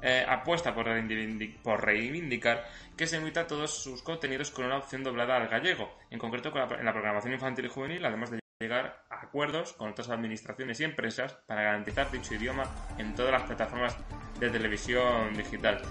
eh, 0.04 0.24
apuesta 0.28 0.74
por, 0.74 0.86
reivindi- 0.86 1.56
por 1.62 1.82
reivindicar 1.84 2.64
que 2.96 3.06
se 3.06 3.16
emita 3.16 3.46
todos 3.46 3.82
sus 3.82 4.02
contenidos 4.02 4.50
con 4.50 4.66
una 4.66 4.76
opción 4.76 5.02
doblada 5.02 5.36
al 5.36 5.48
gallego, 5.48 5.96
en 6.10 6.18
concreto 6.18 6.52
con 6.52 6.60
la- 6.68 6.78
en 6.78 6.84
la 6.84 6.92
programación 6.92 7.32
infantil 7.32 7.64
y 7.64 7.68
juvenil, 7.68 8.04
además 8.04 8.30
de 8.30 8.38
llegar 8.60 9.04
a 9.10 9.20
acuerdos 9.22 9.72
con 9.72 9.90
otras 9.90 10.10
administraciones 10.10 10.78
y 10.80 10.84
empresas 10.84 11.32
para 11.46 11.62
garantizar 11.62 12.10
dicho 12.10 12.34
idioma 12.34 12.64
en 12.98 13.14
todas 13.14 13.32
las 13.32 13.42
plataformas 13.42 13.96
de 14.38 14.50
televisión 14.50 15.34
digital. 15.36 15.82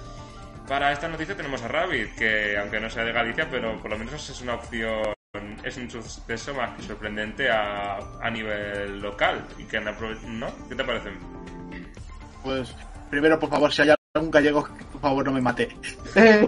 Para 0.68 0.92
esta 0.94 1.10
noticia 1.10 1.36
tenemos 1.36 1.62
a 1.62 1.68
Rabbit, 1.68 2.16
que 2.16 2.58
aunque 2.58 2.80
no 2.80 2.90
sea 2.90 3.04
de 3.04 3.12
Galicia, 3.12 3.50
pero 3.50 3.78
por 3.82 3.92
lo 3.92 3.98
menos 3.98 4.30
es 4.30 4.42
una 4.42 4.54
opción, 4.56 5.14
es 5.64 5.76
un 5.78 5.90
suceso 5.92 6.54
más 6.54 6.78
que 6.78 6.84
sorprendente 6.84 7.50
a, 7.50 7.98
a 8.22 8.30
nivel 8.30 9.02
local. 9.02 9.46
y 9.58 9.66
que 9.66 9.82
¿No? 9.82 10.48
¿Qué 10.70 10.76
te 10.76 10.84
parece? 10.86 11.10
Pues 12.44 12.74
primero, 13.10 13.38
por 13.40 13.50
favor, 13.50 13.72
si 13.74 13.82
hay 13.82 13.90
algún 14.16 14.30
gallego, 14.30 14.68
por 14.92 15.02
favor, 15.02 15.26
no 15.26 15.32
me 15.32 15.42
mate. 15.42 15.70
Eh, 16.16 16.48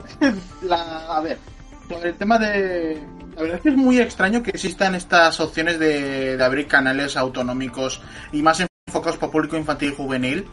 la- 0.62 1.08
a 1.18 1.20
ver, 1.22 1.40
sobre 1.90 2.10
el 2.10 2.16
tema 2.16 2.38
de... 2.38 3.02
La 3.36 3.42
verdad 3.42 3.58
es 3.58 3.64
que 3.64 3.70
es 3.70 3.76
muy 3.76 4.00
extraño 4.00 4.44
que 4.44 4.52
existan 4.52 4.94
estas 4.94 5.40
opciones 5.40 5.80
de, 5.80 6.38
de 6.38 6.44
abrir 6.44 6.68
canales 6.68 7.18
autonómicos 7.18 8.02
y 8.32 8.44
más 8.44 8.64
enfocados 8.88 9.18
por 9.18 9.32
público 9.32 9.58
infantil 9.58 9.90
y 9.90 9.96
juvenil. 9.96 10.46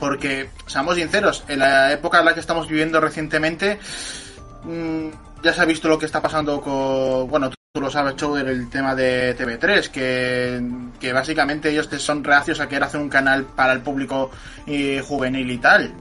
Porque, 0.00 0.50
seamos 0.66 0.96
sinceros, 0.96 1.44
en 1.46 1.60
la 1.60 1.92
época 1.92 2.18
en 2.18 2.24
la 2.24 2.34
que 2.34 2.40
estamos 2.40 2.66
viviendo 2.68 3.00
recientemente, 3.00 3.78
mm, 4.64 5.08
ya 5.44 5.52
se 5.54 5.60
ha 5.62 5.64
visto 5.66 5.88
lo 5.88 5.98
que 6.00 6.06
está 6.06 6.20
pasando 6.20 6.60
con... 6.60 7.28
Bueno, 7.28 7.50
tú 7.72 7.80
lo 7.80 7.90
sabes, 7.90 8.16
Chower, 8.16 8.48
el 8.48 8.68
tema 8.68 8.94
de 8.96 9.36
TV3, 9.38 9.88
que, 9.88 10.60
que 10.98 11.12
básicamente 11.12 11.70
ellos 11.70 11.88
son 11.98 12.24
reacios 12.24 12.58
a 12.60 12.68
querer 12.68 12.82
hacer 12.84 13.00
un 13.00 13.08
canal 13.08 13.44
para 13.44 13.72
el 13.72 13.80
público 13.82 14.30
eh, 14.66 15.00
juvenil 15.06 15.48
y 15.50 15.58
tal. 15.58 15.94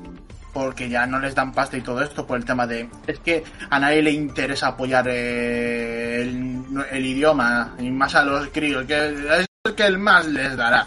Porque 0.60 0.90
ya 0.90 1.06
no 1.06 1.20
les 1.20 1.34
dan 1.34 1.54
pasta 1.54 1.78
y 1.78 1.82
todo 1.82 2.02
esto 2.02 2.28
por 2.28 2.38
el 2.38 2.44
tema 2.44 2.68
de... 2.68 2.90
Es 3.08 3.18
que 3.20 3.46
a 3.70 3.80
nadie 3.80 4.02
le 4.02 4.12
interesa 4.12 4.68
apoyar 4.68 5.08
eh, 5.08 6.22
el, 6.22 6.66
el 6.92 7.06
idioma, 7.06 7.78
y 7.80 7.90
más 7.90 8.14
a 8.16 8.26
los 8.26 8.50
críos, 8.50 8.86
que 8.86 8.94
es 8.94 9.46
el 9.64 9.74
que 9.74 9.86
el 9.86 9.98
más 9.98 10.28
les 10.28 10.58
dará. 10.58 10.86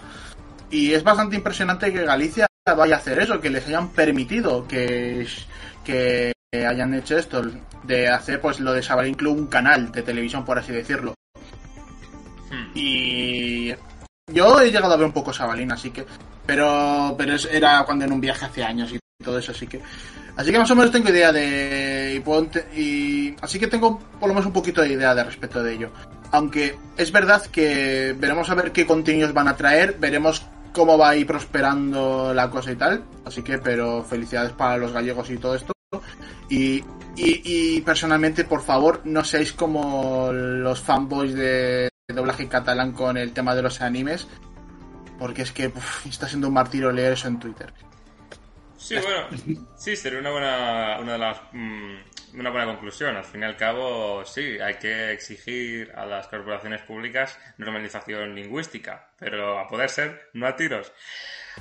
Y 0.71 0.93
es 0.93 1.03
bastante 1.03 1.37
impresionante 1.37 1.91
que 1.91 2.05
Galicia 2.05 2.47
vaya 2.77 2.97
a 2.97 2.99
hacer 2.99 3.19
eso, 3.21 3.41
que 3.41 3.49
les 3.49 3.67
hayan 3.67 3.89
permitido 3.93 4.69
que, 4.69 5.27
que 5.83 6.33
hayan 6.53 6.93
hecho 6.93 7.17
esto, 7.17 7.43
de 7.83 8.11
hacer 8.11 8.43
pues 8.43 8.61
lo 8.61 8.75
de 8.75 8.83
Sabalín 8.83 9.15
Club 9.15 9.39
un 9.39 9.47
canal 9.47 9.91
de 9.91 10.03
televisión, 10.03 10.45
por 10.45 10.59
así 10.59 10.73
decirlo. 10.73 11.15
Hmm. 12.51 12.73
Y 12.75 13.75
yo 14.31 14.61
he 14.61 14.71
llegado 14.71 14.93
a 14.93 14.99
ver 14.99 15.07
un 15.07 15.15
poco 15.15 15.33
Sabalín, 15.33 15.73
así 15.73 15.91
que... 15.91 16.05
Pero, 16.45 17.15
pero 17.17 17.37
era 17.51 17.85
cuando 17.85 18.05
en 18.05 18.13
un 18.13 18.21
viaje 18.21 18.45
hace 18.45 18.65
años 18.65 18.93
y 18.93 18.99
todo 19.23 19.39
eso, 19.39 19.53
así 19.53 19.67
que... 19.67 19.81
Así 20.37 20.51
que 20.51 20.59
más 20.59 20.71
o 20.71 20.77
menos 20.77 20.91
tengo 20.91 21.11
idea 21.11 21.33
de... 21.33 22.15
Y, 22.17 22.21
puedo 22.21 22.47
y 22.75 23.35
así 23.41 23.59
que 23.59 23.67
tengo 23.67 23.99
por 23.99 24.29
lo 24.29 24.35
menos 24.35 24.47
un 24.47 24.53
poquito 24.53 24.81
de 24.81 24.93
idea 24.93 25.15
de 25.15 25.25
respecto 25.25 25.63
de 25.63 25.75
ello. 25.75 25.91
Aunque 26.31 26.77
es 26.97 27.13
verdad 27.13 27.45
que 27.47 28.15
veremos 28.19 28.49
a 28.49 28.55
ver 28.55 28.73
qué 28.73 28.87
contenidos 28.87 29.35
van 29.35 29.49
a 29.49 29.57
traer, 29.57 29.97
veremos 29.99 30.43
cómo 30.73 30.97
va 30.97 31.11
a 31.11 31.17
ir 31.17 31.27
prosperando 31.27 32.33
la 32.35 32.51
cosa 32.51 32.73
y 32.73 32.77
tal. 32.77 33.05
Así 33.25 33.43
que, 33.43 33.59
pero 33.59 34.03
felicidades 34.03 34.53
para 34.53 34.79
los 34.79 34.93
gallegos 34.93 35.31
y 35.31 35.37
todo 35.37 35.55
esto. 35.55 35.73
Y, 36.49 36.83
y, 37.17 37.81
personalmente, 37.83 38.45
por 38.45 38.63
favor, 38.63 39.03
no 39.05 39.25
seáis 39.25 39.53
como 39.53 40.31
los 40.33 40.81
fanboys 40.81 41.35
de 41.35 41.89
doblaje 42.09 42.49
catalán 42.49 42.93
con 42.93 43.17
el 43.17 43.33
tema 43.33 43.55
de 43.55 43.63
los 43.63 43.81
animes. 43.81 44.27
Porque 45.19 45.43
es 45.43 45.53
que 45.53 45.73
está 46.09 46.27
siendo 46.27 46.49
un 46.49 46.55
martirio 46.55 46.91
leer 46.91 47.13
eso 47.13 47.29
en 47.29 47.39
Twitter. 47.39 47.73
Sí, 48.83 48.97
bueno, 48.97 49.29
sí, 49.77 49.95
sería 49.95 50.19
una 50.19 50.31
buena, 50.31 50.99
una 51.01 51.13
de 51.13 51.19
las, 51.19 51.41
mm, 51.53 51.95
una 52.41 52.51
buena 52.51 52.67
conclusión. 52.67 53.15
Al 53.15 53.25
fin 53.25 53.43
y 53.43 53.45
al 53.45 53.57
cabo, 53.57 54.25
sí, 54.25 54.59
hay 54.59 54.75
que 54.75 55.13
exigir 55.13 55.93
a 55.95 56.05
las 56.05 56.27
corporaciones 56.27 56.83
públicas 56.83 57.39
normalización 57.59 58.35
lingüística, 58.35 59.09
pero 59.19 59.61
a 59.61 59.69
poder 59.69 59.89
ser, 59.89 60.31
no 60.33 60.49
a 60.49 60.57
tiros. 60.57 60.93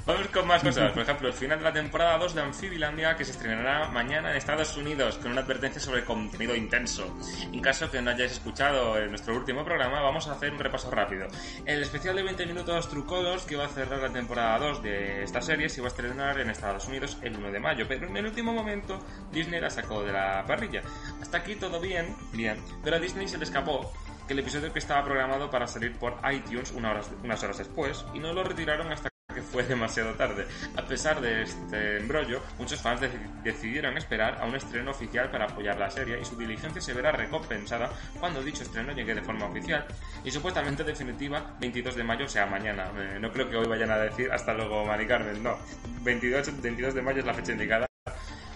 Vamos 0.05 0.27
con 0.29 0.47
más 0.47 0.63
cosas. 0.63 0.91
Por 0.93 1.03
ejemplo, 1.03 1.27
el 1.27 1.33
final 1.33 1.57
de 1.59 1.63
la 1.65 1.73
temporada 1.73 2.17
2 2.17 2.33
de 2.35 2.41
Amphibilandia 2.41 3.15
que 3.15 3.23
se 3.25 3.31
estrenará 3.31 3.87
mañana 3.89 4.31
en 4.31 4.37
Estados 4.37 4.75
Unidos 4.77 5.17
con 5.17 5.31
una 5.31 5.41
advertencia 5.41 5.79
sobre 5.81 6.03
contenido 6.03 6.55
intenso. 6.55 7.15
En 7.51 7.59
caso 7.61 7.91
que 7.91 8.01
no 8.01 8.09
hayáis 8.11 8.31
escuchado 8.31 8.97
en 8.97 9.09
nuestro 9.09 9.35
último 9.35 9.63
programa, 9.63 10.01
vamos 10.01 10.27
a 10.27 10.33
hacer 10.33 10.51
un 10.53 10.59
repaso 10.59 10.89
rápido. 10.89 11.27
El 11.65 11.81
especial 11.83 12.15
de 12.15 12.23
20 12.23 12.45
minutos 12.45 12.89
trucodos 12.89 13.43
que 13.43 13.55
va 13.55 13.65
a 13.65 13.69
cerrar 13.69 13.99
la 13.99 14.11
temporada 14.11 14.57
2 14.59 14.81
de 14.81 15.23
esta 15.23 15.41
serie 15.41 15.69
se 15.69 15.81
va 15.81 15.87
a 15.87 15.89
estrenar 15.89 16.39
en 16.39 16.49
Estados 16.49 16.87
Unidos 16.87 17.17
el 17.21 17.35
1 17.37 17.51
de 17.51 17.59
mayo, 17.59 17.85
pero 17.87 18.07
en 18.07 18.17
el 18.17 18.25
último 18.25 18.53
momento 18.53 18.99
Disney 19.31 19.59
la 19.61 19.69
sacó 19.69 20.03
de 20.03 20.13
la 20.13 20.43
parrilla. 20.47 20.81
Hasta 21.21 21.37
aquí 21.37 21.55
todo 21.55 21.79
bien, 21.79 22.15
bien, 22.33 22.63
pero 22.83 22.95
a 22.95 22.99
Disney 22.99 23.27
se 23.27 23.37
le 23.37 23.43
escapó 23.43 23.91
que 24.25 24.33
el 24.33 24.39
episodio 24.39 24.71
que 24.71 24.79
estaba 24.79 25.03
programado 25.03 25.49
para 25.49 25.67
salir 25.67 25.97
por 25.97 26.17
iTunes 26.31 26.71
una 26.71 26.91
horas- 26.91 27.11
unas 27.23 27.43
horas 27.43 27.57
después 27.57 28.05
y 28.13 28.19
no 28.19 28.33
lo 28.33 28.43
retiraron 28.43 28.91
hasta 28.91 29.10
que 29.33 29.41
fue 29.41 29.63
demasiado 29.63 30.13
tarde. 30.13 30.45
A 30.77 30.81
pesar 30.83 31.21
de 31.21 31.43
este 31.43 31.97
embrollo, 31.97 32.41
muchos 32.57 32.81
fans 32.81 33.01
deci- 33.01 33.41
decidieron 33.43 33.97
esperar 33.97 34.39
a 34.41 34.45
un 34.45 34.55
estreno 34.55 34.91
oficial 34.91 35.29
para 35.31 35.45
apoyar 35.45 35.77
la 35.77 35.89
serie 35.89 36.19
y 36.19 36.25
su 36.25 36.35
diligencia 36.37 36.81
se 36.81 36.93
verá 36.93 37.11
recompensada 37.11 37.89
cuando 38.19 38.41
dicho 38.43 38.63
estreno 38.63 38.91
llegue 38.93 39.15
de 39.15 39.21
forma 39.21 39.45
oficial 39.45 39.85
y 40.23 40.31
supuestamente 40.31 40.83
definitiva 40.83 41.55
22 41.59 41.95
de 41.95 42.03
mayo, 42.03 42.25
o 42.25 42.29
sea, 42.29 42.45
mañana. 42.45 42.91
Eh, 42.97 43.17
no 43.19 43.31
creo 43.31 43.49
que 43.49 43.57
hoy 43.57 43.67
vayan 43.67 43.91
a 43.91 43.97
decir 43.97 44.31
hasta 44.31 44.53
luego, 44.53 44.85
Mari 44.85 45.07
Carmen, 45.07 45.41
no. 45.43 45.57
22, 46.01 46.61
22 46.61 46.93
de 46.93 47.01
mayo 47.01 47.19
es 47.19 47.25
la 47.25 47.33
fecha 47.33 47.51
indicada 47.51 47.85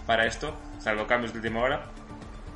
para 0.06 0.26
esto, 0.26 0.56
salvo 0.78 1.06
cambios 1.06 1.32
de 1.32 1.38
última 1.40 1.60
hora. 1.60 1.86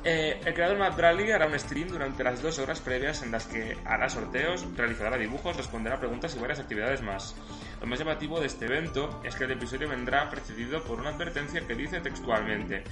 Eh, 0.03 0.41
el 0.45 0.53
creador 0.55 0.79
Matt 0.79 0.97
Bradley 0.97 1.31
hará 1.31 1.45
un 1.45 1.59
stream 1.59 1.89
durante 1.89 2.23
las 2.23 2.41
dos 2.41 2.57
horas 2.57 2.79
previas 2.79 3.21
en 3.21 3.31
las 3.31 3.45
que 3.45 3.77
hará 3.85 4.09
sorteos, 4.09 4.65
realizará 4.75 5.15
dibujos, 5.15 5.55
responderá 5.55 5.99
preguntas 5.99 6.35
y 6.35 6.39
varias 6.39 6.59
actividades 6.59 7.03
más. 7.03 7.35
Lo 7.81 7.87
más 7.87 7.97
llamativo 7.97 8.39
de 8.39 8.45
este 8.45 8.65
evento 8.65 9.19
es 9.23 9.35
que 9.35 9.45
el 9.45 9.51
episodio 9.51 9.89
vendrá 9.89 10.29
precedido 10.29 10.83
por 10.83 10.99
una 10.99 11.09
advertencia 11.09 11.65
que 11.65 11.73
dice 11.73 11.99
textualmente 11.99 12.83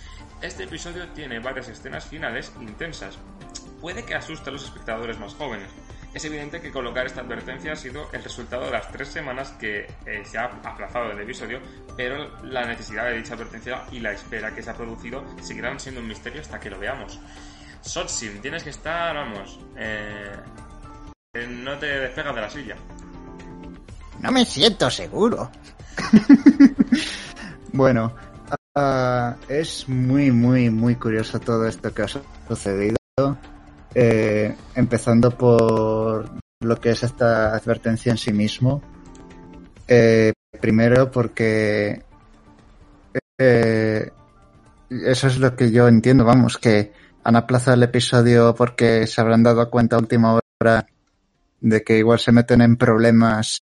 Este 0.41 0.63
episodio 0.63 1.07
tiene 1.09 1.39
varias 1.39 1.69
escenas 1.69 2.07
finales 2.07 2.51
intensas. 2.59 3.19
Puede 3.81 4.03
que 4.03 4.15
asuste 4.15 4.49
a 4.49 4.53
los 4.53 4.65
espectadores 4.65 5.19
más 5.19 5.35
jóvenes. 5.35 5.69
Es 6.11 6.25
evidente 6.25 6.59
que 6.59 6.71
colocar 6.71 7.05
esta 7.05 7.21
advertencia 7.21 7.73
ha 7.73 7.75
sido 7.75 8.09
el 8.13 8.23
resultado 8.23 8.65
de 8.65 8.71
las 8.71 8.91
tres 8.91 9.09
semanas 9.09 9.51
que 9.51 9.85
eh, 10.07 10.23
se 10.25 10.39
ha 10.39 10.45
aplazado 10.45 11.11
el 11.11 11.19
episodio, 11.19 11.61
pero 11.95 12.43
la 12.43 12.65
necesidad 12.65 13.05
de 13.05 13.17
dicha 13.17 13.35
advertencia 13.35 13.83
y 13.91 13.99
la 13.99 14.11
espera 14.11 14.55
que 14.55 14.63
se 14.63 14.71
ha 14.71 14.73
producido 14.73 15.23
seguirán 15.39 15.79
siendo 15.79 16.01
un 16.01 16.07
misterio 16.07 16.41
hasta 16.41 16.59
que 16.59 16.71
lo 16.71 16.79
veamos. 16.79 17.19
Sotsim, 17.81 18.41
tienes 18.41 18.63
que 18.63 18.71
estar, 18.71 19.15
vamos, 19.15 19.59
eh, 19.77 20.35
eh, 21.35 21.47
no 21.47 21.77
te 21.77 21.85
despegas 21.85 22.33
de 22.33 22.41
la 22.41 22.49
silla. 22.49 22.75
No 24.21 24.31
me 24.31 24.45
siento 24.45 24.89
seguro. 24.89 25.49
bueno, 27.73 28.13
ah, 28.75 29.35
es 29.47 29.87
muy, 29.87 30.31
muy, 30.31 30.69
muy 30.69 30.95
curioso 30.95 31.39
todo 31.39 31.67
esto 31.67 31.93
que 31.93 32.01
ha 32.03 32.07
su- 32.07 32.21
sucedido. 32.47 32.97
Eh, 33.95 34.55
empezando 34.75 35.31
por 35.31 36.29
lo 36.61 36.79
que 36.79 36.91
es 36.91 37.03
esta 37.03 37.55
advertencia 37.55 38.11
en 38.11 38.17
sí 38.17 38.31
mismo. 38.33 38.81
Eh, 39.87 40.33
primero 40.61 41.09
porque 41.09 42.03
eh, 43.37 44.11
eso 44.89 45.27
es 45.27 45.39
lo 45.39 45.55
que 45.55 45.71
yo 45.71 45.87
entiendo, 45.87 46.25
vamos, 46.25 46.57
que 46.57 46.93
han 47.23 47.35
aplazado 47.35 47.75
el 47.75 47.83
episodio 47.83 48.53
porque 48.55 49.07
se 49.07 49.21
habrán 49.21 49.43
dado 49.43 49.69
cuenta 49.69 49.95
a 49.95 49.99
última 49.99 50.39
hora 50.61 50.87
de 51.61 51.83
que 51.83 51.97
igual 51.97 52.19
se 52.19 52.31
meten 52.31 52.61
en 52.61 52.77
problemas 52.77 53.61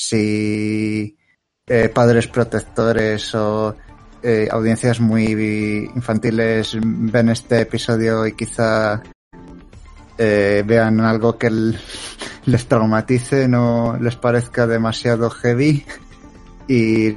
si 0.00 1.18
eh, 1.66 1.88
padres 1.90 2.26
protectores 2.26 3.34
o 3.34 3.76
eh, 4.22 4.48
audiencias 4.50 5.00
muy 5.00 5.90
infantiles 5.94 6.76
ven 6.80 7.28
este 7.28 7.60
episodio 7.60 8.26
y 8.26 8.32
quizá 8.32 9.02
eh, 10.16 10.64
vean 10.66 11.00
algo 11.00 11.38
que 11.38 11.50
les 12.46 12.66
traumatice, 12.66 13.46
no 13.46 13.98
les 14.00 14.16
parezca 14.16 14.66
demasiado 14.66 15.28
heavy 15.30 15.84
y 16.66 17.16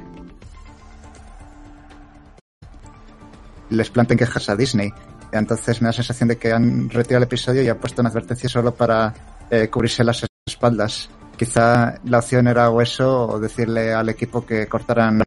les 3.70 3.90
planten 3.90 4.18
quejas 4.18 4.48
a 4.50 4.56
Disney. 4.56 4.92
Entonces 5.32 5.80
me 5.80 5.86
da 5.86 5.90
la 5.90 5.94
sensación 5.94 6.28
de 6.28 6.36
que 6.36 6.52
han 6.52 6.90
retirado 6.90 7.24
el 7.24 7.28
episodio 7.28 7.62
y 7.62 7.68
han 7.68 7.78
puesto 7.78 8.02
una 8.02 8.10
advertencia 8.10 8.48
solo 8.48 8.74
para 8.74 9.14
eh, 9.50 9.68
cubrirse 9.68 10.04
las 10.04 10.24
espaldas. 10.46 11.08
Quizá 11.36 11.98
la 12.04 12.18
opción 12.18 12.46
era 12.46 12.70
o 12.70 12.80
eso 12.80 13.26
o 13.28 13.40
decirle 13.40 13.92
al 13.92 14.08
equipo 14.08 14.44
que 14.46 14.66
cortaran. 14.66 15.22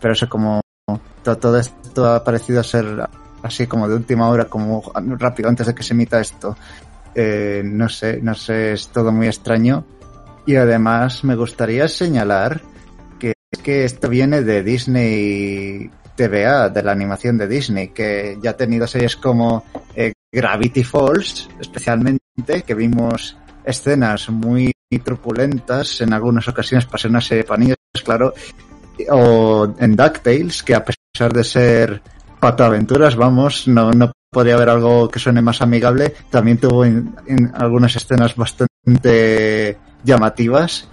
Pero 0.00 0.12
eso 0.12 0.28
como 0.28 0.60
to- 1.22 1.38
todo 1.38 1.58
esto 1.58 2.06
ha 2.06 2.22
parecido 2.22 2.62
ser 2.62 3.08
así 3.42 3.66
como 3.66 3.88
de 3.88 3.94
última 3.94 4.28
hora, 4.28 4.44
como 4.46 4.82
rápido 5.18 5.48
antes 5.48 5.66
de 5.66 5.74
que 5.74 5.82
se 5.82 5.94
emita 5.94 6.20
esto. 6.20 6.56
Eh, 7.14 7.62
no 7.64 7.88
sé, 7.88 8.20
no 8.20 8.34
sé, 8.34 8.72
es 8.72 8.88
todo 8.88 9.10
muy 9.12 9.26
extraño. 9.28 9.84
Y 10.46 10.56
además 10.56 11.24
me 11.24 11.34
gustaría 11.34 11.88
señalar 11.88 12.60
que 13.18 13.32
es 13.50 13.60
que 13.62 13.84
esto 13.84 14.08
viene 14.08 14.42
de 14.42 14.62
Disney 14.62 15.90
TVA, 16.14 16.68
de 16.68 16.82
la 16.82 16.92
animación 16.92 17.36
de 17.38 17.48
Disney, 17.48 17.88
que 17.88 18.38
ya 18.42 18.50
ha 18.50 18.56
tenido 18.56 18.86
series 18.86 19.16
como 19.16 19.64
eh, 19.94 20.12
Gravity 20.32 20.84
Falls, 20.84 21.48
especialmente, 21.60 22.20
que 22.66 22.74
vimos 22.74 23.36
escenas 23.66 24.30
muy 24.30 24.72
truculentas, 25.04 26.00
en 26.00 26.12
algunas 26.12 26.46
ocasiones 26.48 26.86
de 27.28 27.44
panillos, 27.44 27.76
claro, 28.04 28.32
o 29.10 29.74
en 29.78 29.96
DuckTales, 29.96 30.62
que 30.62 30.74
a 30.74 30.84
pesar 30.84 31.32
de 31.32 31.44
ser 31.44 32.02
pataventuras, 32.40 33.16
vamos, 33.16 33.66
no, 33.68 33.90
no 33.90 34.12
podría 34.30 34.54
haber 34.54 34.70
algo 34.70 35.08
que 35.08 35.18
suene 35.18 35.42
más 35.42 35.60
amigable, 35.60 36.14
también 36.30 36.58
tuvo 36.58 36.84
en 36.84 37.14
algunas 37.54 37.96
escenas 37.96 38.36
bastante 38.36 39.76
llamativas 40.04 40.88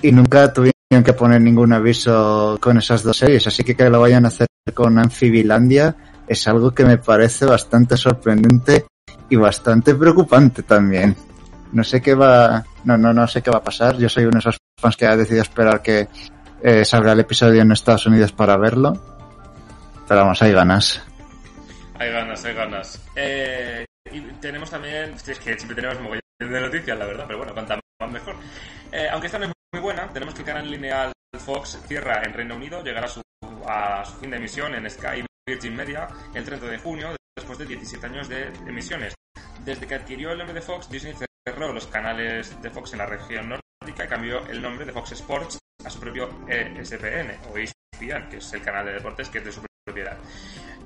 y 0.00 0.12
nunca 0.12 0.52
tuvieron 0.52 1.04
que 1.04 1.12
poner 1.12 1.40
ningún 1.40 1.72
aviso 1.72 2.58
con 2.60 2.78
esas 2.78 3.02
dos 3.02 3.16
series, 3.16 3.46
así 3.46 3.64
que 3.64 3.74
que 3.74 3.90
lo 3.90 4.00
vayan 4.00 4.24
a 4.24 4.28
hacer 4.28 4.46
con 4.72 4.98
Amphibilandia 4.98 5.96
es 6.26 6.48
algo 6.48 6.72
que 6.72 6.84
me 6.84 6.98
parece 6.98 7.44
bastante 7.44 7.96
sorprendente 7.96 8.86
y 9.28 9.36
bastante 9.36 9.94
preocupante 9.94 10.62
también. 10.62 11.14
No 11.74 11.82
sé 11.82 12.00
qué 12.00 12.14
va, 12.14 12.64
no, 12.84 12.96
no, 12.96 13.12
no 13.12 13.26
sé 13.26 13.42
qué 13.42 13.50
va 13.50 13.58
a 13.58 13.62
pasar. 13.62 13.98
Yo 13.98 14.08
soy 14.08 14.24
uno 14.24 14.34
de 14.34 14.38
esos 14.38 14.58
fans 14.80 14.96
que 14.96 15.06
ha 15.06 15.16
decidido 15.16 15.42
esperar 15.42 15.82
que 15.82 16.08
eh, 16.62 16.84
salga 16.84 17.12
el 17.12 17.20
episodio 17.20 17.62
en 17.62 17.72
Estados 17.72 18.06
Unidos 18.06 18.32
para 18.32 18.56
verlo. 18.56 18.92
Pero 20.06 20.20
vamos, 20.20 20.40
hay 20.40 20.52
ganas. 20.52 21.04
Hay 21.98 22.10
ganas, 22.12 22.44
hay 22.44 22.54
ganas. 22.54 23.02
Eh, 23.16 23.84
y 24.12 24.20
tenemos 24.40 24.70
también, 24.70 25.14
es 25.14 25.38
que 25.38 25.56
siempre 25.56 25.74
tenemos 25.74 26.00
mogollón 26.00 26.22
de 26.38 26.60
noticias, 26.60 26.96
la 26.96 27.06
verdad, 27.06 27.24
pero 27.26 27.38
bueno, 27.38 27.52
cuanta 27.52 27.80
más 28.00 28.10
mejor. 28.10 28.36
Eh, 28.92 29.08
aunque 29.10 29.26
esta 29.26 29.38
no 29.38 29.46
es 29.46 29.52
muy 29.72 29.82
buena, 29.82 30.08
tenemos 30.12 30.34
que 30.34 30.40
el 30.42 30.46
canal 30.46 30.70
lineal 30.70 31.12
Fox 31.38 31.80
cierra 31.88 32.22
en 32.24 32.32
Reino 32.32 32.54
Unido, 32.54 32.82
llegará 32.82 33.06
a 33.06 33.08
su, 33.08 33.20
a 33.66 34.04
su 34.04 34.16
fin 34.18 34.30
de 34.30 34.36
emisión 34.36 34.74
en 34.74 34.88
Sky 34.88 35.24
Virgin 35.46 35.74
Media 35.74 36.08
el 36.34 36.44
30 36.44 36.66
de 36.66 36.78
junio, 36.78 37.08
después 37.36 37.58
de 37.58 37.66
17 37.66 38.06
años 38.06 38.28
de 38.28 38.46
emisiones. 38.66 39.14
Desde 39.64 39.86
que 39.86 39.94
adquirió 39.94 40.30
el 40.32 40.38
nombre 40.38 40.54
de 40.54 40.60
Fox, 40.60 40.88
Disney 40.88 41.14
los 41.46 41.86
canales 41.88 42.60
de 42.62 42.70
Fox 42.70 42.92
en 42.92 42.98
la 43.00 43.06
región 43.06 43.50
nórdica 43.50 44.04
y 44.04 44.08
cambió 44.08 44.46
el 44.46 44.62
nombre 44.62 44.86
de 44.86 44.92
Fox 44.92 45.12
Sports 45.12 45.58
a 45.84 45.90
su 45.90 46.00
propio 46.00 46.30
ESPN 46.48 47.38
o 47.52 47.58
ESPN, 47.58 48.30
que 48.30 48.38
es 48.38 48.52
el 48.54 48.62
canal 48.62 48.86
de 48.86 48.94
deportes 48.94 49.28
que 49.28 49.38
es 49.38 49.44
de 49.44 49.52
su 49.52 49.62
propiedad. 49.84 50.16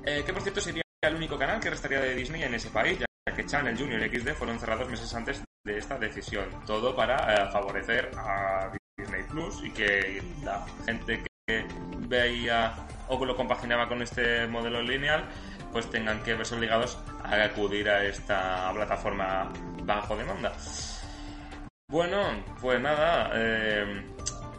Eh, 0.05 0.21
que 0.25 0.33
por 0.33 0.41
cierto 0.41 0.59
sería 0.59 0.83
el 1.01 1.15
único 1.15 1.37
canal 1.37 1.61
que 1.61 1.69
restaría 1.69 2.01
de 2.01 2.13
Disney 2.13 2.43
en 2.43 2.53
ese 2.53 2.69
país, 2.71 2.99
ya 2.99 3.33
que 3.33 3.45
Channel 3.45 3.77
Junior 3.77 4.01
y 4.03 4.19
XD 4.19 4.33
fueron 4.33 4.59
cerrados 4.59 4.89
meses 4.89 5.13
antes 5.13 5.41
de 5.63 5.77
esta 5.77 5.97
decisión. 5.97 6.49
Todo 6.65 6.93
para 6.93 7.33
eh, 7.33 7.51
favorecer 7.51 8.11
a 8.17 8.69
Disney 8.97 9.23
Plus 9.23 9.63
y 9.63 9.71
que 9.71 10.21
la 10.43 10.65
gente 10.85 11.23
veía 12.07 12.73
o 13.07 13.25
lo 13.25 13.35
compaginaba 13.35 13.87
con 13.87 14.01
este 14.01 14.47
modelo 14.47 14.81
lineal 14.81 15.25
pues 15.71 15.89
tengan 15.89 16.23
que 16.23 16.33
verse 16.33 16.55
obligados 16.55 16.97
a 17.23 17.43
acudir 17.43 17.89
a 17.89 18.03
esta 18.03 18.71
plataforma 18.73 19.51
bajo 19.83 20.15
demanda. 20.15 20.53
Bueno, 21.87 22.43
pues 22.61 22.79
nada, 22.81 23.31
eh, 23.33 24.03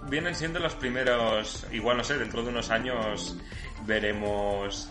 vienen 0.08 0.34
siendo 0.34 0.58
los 0.58 0.74
primeros, 0.74 1.66
igual 1.72 1.98
no 1.98 2.04
sé, 2.04 2.18
dentro 2.18 2.42
de 2.42 2.48
unos 2.50 2.70
años 2.70 3.36
veremos, 3.86 4.90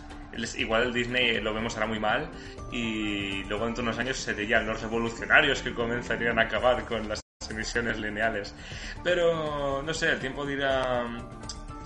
igual 0.57 0.83
el 0.83 0.93
Disney 0.93 1.41
lo 1.41 1.53
vemos 1.53 1.75
ahora 1.75 1.87
muy 1.87 1.99
mal 1.99 2.29
y 2.71 3.43
luego 3.45 3.65
dentro 3.65 3.83
de 3.83 3.89
unos 3.89 3.99
años 3.99 4.17
serían 4.17 4.65
los 4.65 4.81
revolucionarios 4.81 5.61
que 5.61 5.73
comenzarían 5.73 6.39
a 6.39 6.43
acabar 6.43 6.85
con 6.85 7.09
las 7.09 7.21
emisiones 7.49 7.97
lineales. 7.97 8.55
Pero 9.03 9.81
no 9.81 9.93
sé, 9.93 10.11
el 10.11 10.19
tiempo 10.19 10.45
dirá 10.45 11.05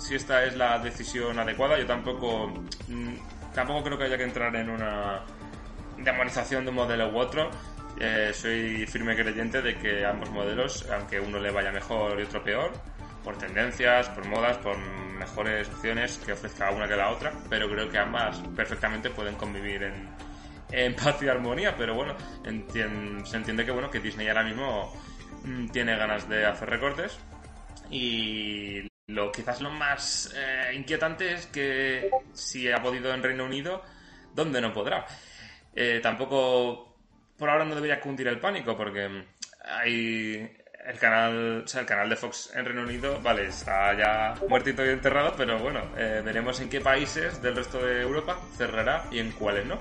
si 0.03 0.15
esta 0.15 0.43
es 0.43 0.55
la 0.55 0.77
decisión 0.79 1.39
adecuada. 1.39 1.79
Yo 1.79 1.85
tampoco, 1.85 2.51
tampoco 3.53 3.83
creo 3.83 3.97
que 3.97 4.03
haya 4.05 4.17
que 4.17 4.23
entrar 4.23 4.55
en 4.55 4.69
una 4.69 5.21
demonización 5.97 6.65
de 6.65 6.69
un 6.69 6.75
modelo 6.75 7.09
u 7.09 7.17
otro. 7.17 7.49
Eh, 7.99 8.31
soy 8.33 8.85
firme 8.87 9.15
creyente 9.15 9.61
de 9.61 9.77
que 9.77 10.05
ambos 10.05 10.29
modelos, 10.31 10.85
aunque 10.91 11.19
uno 11.19 11.39
le 11.39 11.51
vaya 11.51 11.71
mejor 11.71 12.19
y 12.19 12.23
otro 12.23 12.43
peor, 12.43 12.71
por 13.23 13.37
tendencias, 13.37 14.09
por 14.09 14.25
modas, 14.27 14.57
por 14.57 14.77
mejores 14.77 15.69
opciones 15.69 16.17
que 16.17 16.33
ofrezca 16.33 16.71
una 16.71 16.87
que 16.87 16.95
la 16.95 17.11
otra, 17.11 17.31
pero 17.49 17.69
creo 17.69 17.87
que 17.89 17.97
ambas 17.97 18.39
perfectamente 18.55 19.09
pueden 19.09 19.35
convivir 19.35 19.83
en, 19.83 20.09
en 20.71 20.95
paz 21.01 21.21
y 21.21 21.29
armonía, 21.29 21.75
pero 21.77 21.93
bueno, 21.93 22.15
entien, 22.43 23.25
se 23.25 23.37
entiende 23.37 23.63
que 23.63 23.71
bueno 23.71 23.89
que 23.89 23.99
Disney 23.99 24.27
ahora 24.27 24.43
mismo 24.43 24.91
mm, 25.45 25.67
tiene 25.67 25.95
ganas 25.95 26.27
de 26.27 26.45
hacer 26.45 26.69
recortes 26.69 27.17
y 27.91 28.91
lo 29.07 29.31
quizás 29.31 29.61
lo 29.61 29.69
más 29.69 30.33
eh, 30.35 30.71
inquietante 30.75 31.33
es 31.33 31.47
que 31.47 32.09
si 32.33 32.71
ha 32.71 32.81
podido 32.81 33.13
en 33.13 33.21
Reino 33.23 33.45
Unido, 33.45 33.83
¿dónde 34.33 34.61
no 34.61 34.73
podrá? 34.73 35.05
Eh, 35.75 35.99
tampoco 36.01 36.95
por 37.37 37.49
ahora 37.49 37.65
no 37.65 37.75
debería 37.75 37.99
cundir 37.99 38.27
el 38.27 38.39
pánico 38.39 38.77
porque 38.77 39.25
hay 39.65 40.55
el 40.85 40.99
canal, 40.99 41.63
o 41.65 41.67
sea, 41.67 41.81
el 41.81 41.87
canal 41.87 42.09
de 42.09 42.15
Fox 42.15 42.51
en 42.53 42.65
Reino 42.65 42.81
Unido, 42.83 43.19
vale, 43.21 43.45
está 43.47 43.93
ya 43.97 44.35
muertito 44.47 44.85
y 44.85 44.89
enterrado, 44.89 45.33
pero 45.37 45.57
bueno, 45.59 45.81
eh, 45.97 46.21
veremos 46.23 46.59
en 46.61 46.69
qué 46.69 46.81
países 46.81 47.41
del 47.41 47.55
resto 47.55 47.83
de 47.85 48.01
Europa 48.01 48.37
cerrará 48.57 49.05
y 49.11 49.19
en 49.19 49.31
cuáles 49.31 49.65
no. 49.65 49.77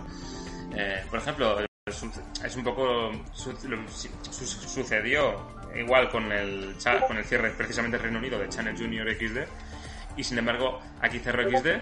Eh, 0.77 1.05
por 1.11 1.19
ejemplo, 1.21 1.59
es 1.87 2.57
un 2.57 2.65
poco 2.65 3.11
su- 3.33 3.57
su- 3.57 4.47
sucedió 4.47 5.62
igual 5.77 6.09
con 6.09 6.31
el 6.33 6.75
con 7.07 7.17
el 7.17 7.25
cierre 7.25 7.51
precisamente 7.51 7.97
del 7.97 8.05
Reino 8.05 8.19
Unido 8.19 8.39
de 8.39 8.49
Channel 8.49 8.77
Junior 8.77 9.09
XD 9.11 9.39
y 10.17 10.25
sin 10.25 10.39
embargo 10.39 10.81
aquí 11.01 11.19
cerró 11.19 11.49
XD 11.49 11.81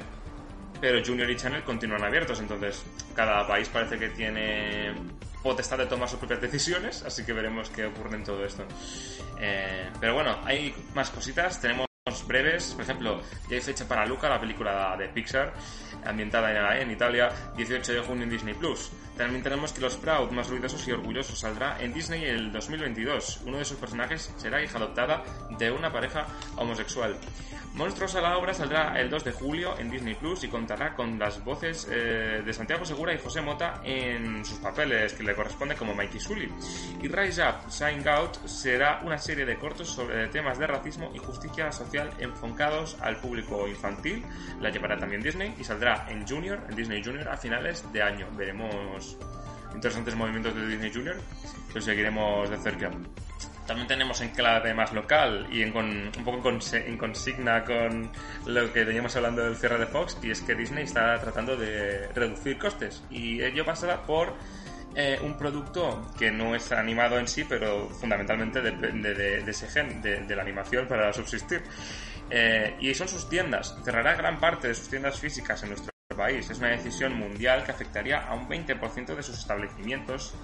pero 0.81 1.05
Junior 1.05 1.31
y 1.31 1.37
Channel 1.37 1.63
continúan 1.63 2.03
abiertos. 2.03 2.41
Entonces 2.41 2.83
cada 3.15 3.47
país 3.47 3.69
parece 3.69 3.99
que 3.99 4.09
tiene 4.09 4.93
potestad 5.43 5.79
de 5.79 5.87
tomar 5.87 6.09
sus 6.09 6.19
propias 6.19 6.41
decisiones 6.41 7.03
así 7.03 7.25
que 7.25 7.33
veremos 7.33 7.71
qué 7.71 7.87
ocurre 7.87 8.17
en 8.17 8.25
todo 8.25 8.45
esto. 8.45 8.65
Eh, 9.39 9.89
pero 10.01 10.15
bueno 10.15 10.39
hay 10.45 10.75
más 10.95 11.11
cositas. 11.11 11.61
Tenemos 11.61 11.87
breves 12.27 12.73
por 12.75 12.83
ejemplo 12.83 13.21
ya 13.49 13.57
hay 13.57 13.61
fecha 13.61 13.87
para 13.87 14.07
Luca 14.07 14.29
la 14.29 14.41
película 14.41 14.97
de 14.97 15.09
Pixar 15.09 15.53
ambientada 16.05 16.75
en, 16.75 16.83
en 16.83 16.91
Italia 16.91 17.31
18 17.57 17.93
de 17.93 18.01
junio 18.01 18.25
en 18.25 18.31
Disney 18.31 18.55
Plus 18.55 18.91
también 19.21 19.43
tenemos 19.43 19.73
que 19.75 19.83
los 19.83 19.97
Proud 19.97 20.31
más 20.31 20.49
ruidosos 20.49 20.89
y 20.89 20.93
orgullosos 20.93 21.39
saldrá 21.39 21.77
en 21.79 21.93
Disney 21.93 22.25
el 22.25 22.51
2022 22.51 23.43
uno 23.45 23.59
de 23.59 23.67
sus 23.67 23.77
personajes 23.77 24.33
será 24.39 24.63
hija 24.63 24.79
adoptada 24.79 25.23
de 25.59 25.71
una 25.71 25.93
pareja 25.93 26.27
homosexual 26.57 27.19
Monstruos 27.75 28.17
a 28.17 28.21
la 28.21 28.37
obra 28.37 28.53
saldrá 28.53 29.01
el 29.01 29.09
2 29.09 29.25
de 29.25 29.33
julio 29.33 29.79
en 29.79 29.91
Disney 29.91 30.15
Plus 30.15 30.43
y 30.43 30.49
contará 30.49 30.95
con 30.95 31.19
las 31.19 31.43
voces 31.45 31.87
eh, 31.91 32.43
de 32.45 32.53
Santiago 32.53 32.85
Segura 32.85 33.15
y 33.15 33.19
José 33.19 33.41
Mota 33.41 33.81
en 33.85 34.45
sus 34.45 34.59
papeles 34.59 35.15
que 35.15 35.23
le 35.23 35.35
corresponde 35.35 35.77
como 35.77 35.95
Mikey 35.95 36.21
Sully. 36.21 36.53
Y 37.01 37.09
Rise 37.09 37.43
Up, 37.43 37.71
Shine 37.71 38.09
Out 38.11 38.45
será 38.47 39.01
una 39.05 39.19
serie 39.19 39.47
de 39.47 39.57
cortos 39.57 39.89
sobre 39.89 40.27
temas 40.29 40.59
de 40.59 40.67
racismo 40.67 41.13
y 41.15 41.19
justicia 41.19 41.71
social 41.71 42.11
enfocados 42.19 42.97
al 43.01 43.17
público 43.17 43.69
infantil. 43.69 44.25
La 44.61 44.71
llevará 44.71 44.99
también 44.99 45.23
Disney 45.23 45.55
y 45.59 45.63
saldrá 45.63 46.07
en 46.11 46.27
Junior, 46.27 46.61
en 46.69 46.75
Disney 46.75 47.03
Junior 47.05 47.29
a 47.29 47.37
finales 47.37 47.85
de 47.93 48.03
año. 48.03 48.27
Veremos 48.37 49.17
interesantes 49.75 50.17
movimientos 50.17 50.55
de 50.57 50.67
Disney 50.67 50.93
Junior, 50.93 51.17
lo 51.73 51.81
seguiremos 51.81 52.51
de 52.51 52.57
cerca. 52.59 52.91
También 53.71 53.87
tenemos 53.87 54.21
en 54.21 54.31
clave 54.31 54.75
más 54.75 54.93
local 54.93 55.47
y 55.49 55.63
en, 55.63 55.71
con, 55.71 55.87
un 55.87 56.25
poco 56.25 56.51
en 56.73 56.99
consigna 56.99 57.65
con 57.65 58.11
lo 58.45 58.73
que 58.73 58.83
veníamos 58.83 59.15
hablando 59.15 59.45
del 59.45 59.55
cierre 59.55 59.79
de 59.79 59.87
Fox, 59.87 60.19
y 60.25 60.33
es 60.33 60.41
que 60.41 60.57
Disney 60.57 60.83
está 60.83 61.17
tratando 61.21 61.57
de 61.57 62.09
reducir 62.09 62.59
costes. 62.59 63.05
Y 63.13 63.41
ello 63.41 63.65
pasará 63.65 64.03
por 64.03 64.35
eh, 64.97 65.21
un 65.23 65.39
producto 65.39 66.05
que 66.19 66.33
no 66.33 66.57
es 66.57 66.73
animado 66.73 67.17
en 67.21 67.29
sí, 67.29 67.45
pero 67.49 67.89
fundamentalmente 67.91 68.61
depende 68.61 69.15
de, 69.15 69.49
ese 69.49 69.69
gen, 69.69 70.03
de, 70.03 70.23
de 70.23 70.35
la 70.35 70.43
animación 70.43 70.89
para 70.89 71.13
subsistir. 71.13 71.63
Eh, 72.29 72.75
y 72.81 72.93
son 72.93 73.07
sus 73.07 73.29
tiendas. 73.29 73.77
Cerrará 73.85 74.17
gran 74.17 74.41
parte 74.41 74.67
de 74.67 74.75
sus 74.75 74.89
tiendas 74.89 75.21
físicas 75.21 75.63
en 75.63 75.69
nuestro 75.69 75.93
país. 76.17 76.51
Es 76.51 76.59
una 76.59 76.71
decisión 76.71 77.15
mundial 77.15 77.63
que 77.63 77.71
afectaría 77.71 78.19
a 78.19 78.35
un 78.35 78.49
20% 78.49 79.15
de 79.15 79.23
sus 79.23 79.39
establecimientos 79.39 80.35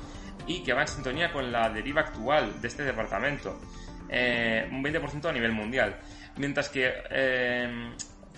y 0.46 0.62
que 0.62 0.72
va 0.72 0.82
en 0.82 0.88
sintonía 0.88 1.32
con 1.32 1.50
la 1.50 1.70
deriva 1.70 2.02
actual 2.02 2.60
de 2.60 2.68
este 2.68 2.84
departamento. 2.84 3.58
Eh, 4.08 4.68
un 4.70 4.82
20% 4.82 5.28
a 5.28 5.32
nivel 5.32 5.52
mundial. 5.52 5.96
Mientras 6.36 6.68
que 6.68 6.92
eh, 7.10 7.90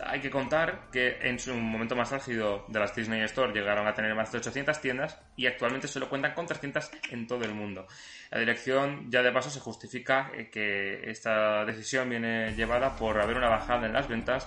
hay 0.04 0.20
que 0.20 0.30
contar 0.30 0.88
que 0.92 1.18
en 1.22 1.38
su 1.38 1.54
momento 1.54 1.96
más 1.96 2.12
álgido 2.12 2.64
de 2.68 2.78
las 2.78 2.94
Disney 2.94 3.22
Store 3.22 3.52
llegaron 3.52 3.86
a 3.86 3.94
tener 3.94 4.14
más 4.14 4.30
de 4.32 4.38
800 4.38 4.80
tiendas 4.80 5.18
y 5.36 5.46
actualmente 5.46 5.88
solo 5.88 6.08
cuentan 6.08 6.34
con 6.34 6.46
300 6.46 6.90
en 7.10 7.26
todo 7.26 7.44
el 7.44 7.54
mundo. 7.54 7.86
La 8.30 8.38
dirección 8.38 9.10
ya 9.10 9.22
de 9.22 9.32
paso 9.32 9.50
se 9.50 9.60
justifica 9.60 10.30
eh, 10.34 10.50
que 10.50 11.10
esta 11.10 11.64
decisión 11.64 12.08
viene 12.08 12.54
llevada 12.54 12.96
por 12.96 13.20
haber 13.20 13.36
una 13.36 13.48
bajada 13.48 13.86
en 13.86 13.92
las 13.92 14.08
ventas 14.08 14.46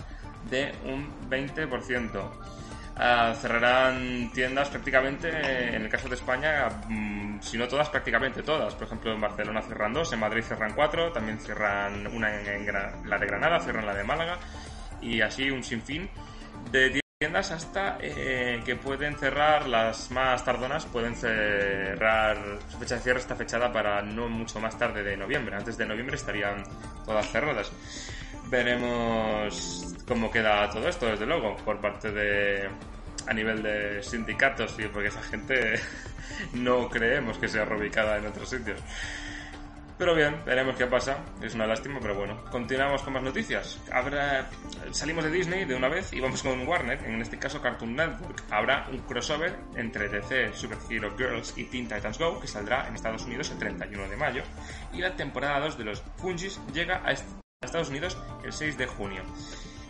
de 0.50 0.71
un 0.86 1.30
20%. 1.30 2.32
Ah, 3.03 3.33
cerrarán 3.33 4.29
tiendas 4.31 4.69
prácticamente, 4.69 5.27
eh, 5.27 5.75
en 5.75 5.81
el 5.81 5.89
caso 5.89 6.07
de 6.07 6.13
España, 6.13 6.69
mm, 6.87 7.41
si 7.41 7.57
no 7.57 7.67
todas, 7.67 7.89
prácticamente 7.89 8.43
todas. 8.43 8.75
Por 8.75 8.85
ejemplo, 8.85 9.11
en 9.11 9.19
Barcelona 9.19 9.63
cierran 9.63 9.91
dos, 9.91 10.13
en 10.13 10.19
Madrid 10.19 10.43
cierran 10.43 10.73
cuatro, 10.75 11.11
también 11.11 11.39
cierran 11.39 12.05
una 12.05 12.39
en, 12.39 12.45
en 12.47 13.09
la 13.09 13.17
de 13.17 13.25
Granada, 13.25 13.59
cierran 13.59 13.87
la 13.87 13.95
de 13.95 14.03
Málaga 14.03 14.37
y 15.01 15.19
así 15.19 15.49
un 15.49 15.63
sinfín 15.63 16.07
de 16.71 17.01
tiendas 17.17 17.49
hasta 17.49 17.97
eh, 18.01 18.61
que 18.63 18.75
pueden 18.75 19.15
cerrar 19.17 19.67
las 19.67 20.11
más 20.11 20.45
tardonas, 20.45 20.85
pueden 20.85 21.15
cerrar 21.15 22.37
su 22.69 22.77
fecha 22.77 22.95
de 22.95 23.01
cierre 23.01 23.19
está 23.19 23.35
fechada 23.35 23.73
para 23.73 24.03
no 24.03 24.29
mucho 24.29 24.59
más 24.59 24.77
tarde 24.77 25.01
de 25.01 25.17
noviembre. 25.17 25.55
Antes 25.55 25.75
de 25.75 25.87
noviembre 25.87 26.17
estarían 26.17 26.63
todas 27.03 27.27
cerradas. 27.31 27.71
Veremos 28.51 29.95
cómo 30.07 30.29
queda 30.29 30.69
todo 30.69 30.87
esto, 30.87 31.07
desde 31.07 31.25
luego, 31.25 31.55
por 31.57 31.79
parte 31.79 32.11
de 32.11 32.69
a 33.27 33.34
nivel 33.34 33.63
de 33.63 34.03
sindicatos 34.03 34.75
y 34.79 34.88
porque 34.88 35.10
esa 35.10 35.21
gente 35.21 35.79
no 36.53 36.89
creemos 36.89 37.38
que 37.38 37.47
sea 37.47 37.65
reubicada 37.65 38.17
en 38.17 38.27
otros 38.27 38.49
sitios. 38.49 38.79
Pero 40.01 40.15
bien, 40.15 40.43
veremos 40.43 40.75
qué 40.77 40.88
pasa. 40.88 41.19
Es 41.43 41.53
una 41.53 41.67
lástima, 41.67 41.99
pero 42.01 42.15
bueno. 42.15 42.43
Continuamos 42.49 43.03
con 43.03 43.13
más 43.13 43.21
noticias. 43.21 43.79
Habrá... 43.91 44.49
Salimos 44.89 45.23
de 45.25 45.29
Disney 45.29 45.65
de 45.65 45.75
una 45.75 45.89
vez 45.89 46.12
y 46.12 46.19
vamos 46.19 46.41
con 46.41 46.67
Warner, 46.67 47.05
en 47.05 47.21
este 47.21 47.38
caso 47.38 47.62
Cartoon 47.62 47.95
Network. 47.95 48.41
Habrá 48.49 48.88
un 48.91 48.97
crossover 49.01 49.55
entre 49.75 50.10
DC 50.10 50.53
Super 50.53 50.79
Hero 50.89 51.15
Girls 51.15 51.53
y 51.55 51.65
Teen 51.65 51.88
Titans 51.88 52.17
Go, 52.17 52.39
que 52.39 52.47
saldrá 52.47 52.88
en 52.88 52.95
Estados 52.95 53.25
Unidos 53.25 53.51
el 53.51 53.60
31 53.60 54.10
de 54.10 54.17
mayo. 54.17 54.41
Y 54.91 55.01
la 55.01 55.15
temporada 55.15 55.60
2 55.60 55.77
de 55.77 55.84
los 55.84 56.01
Fungis 56.17 56.60
llega 56.73 57.03
a 57.05 57.12
Estados 57.62 57.89
Unidos 57.89 58.17
el 58.43 58.53
6 58.53 58.79
de 58.79 58.88
junio. 58.88 59.21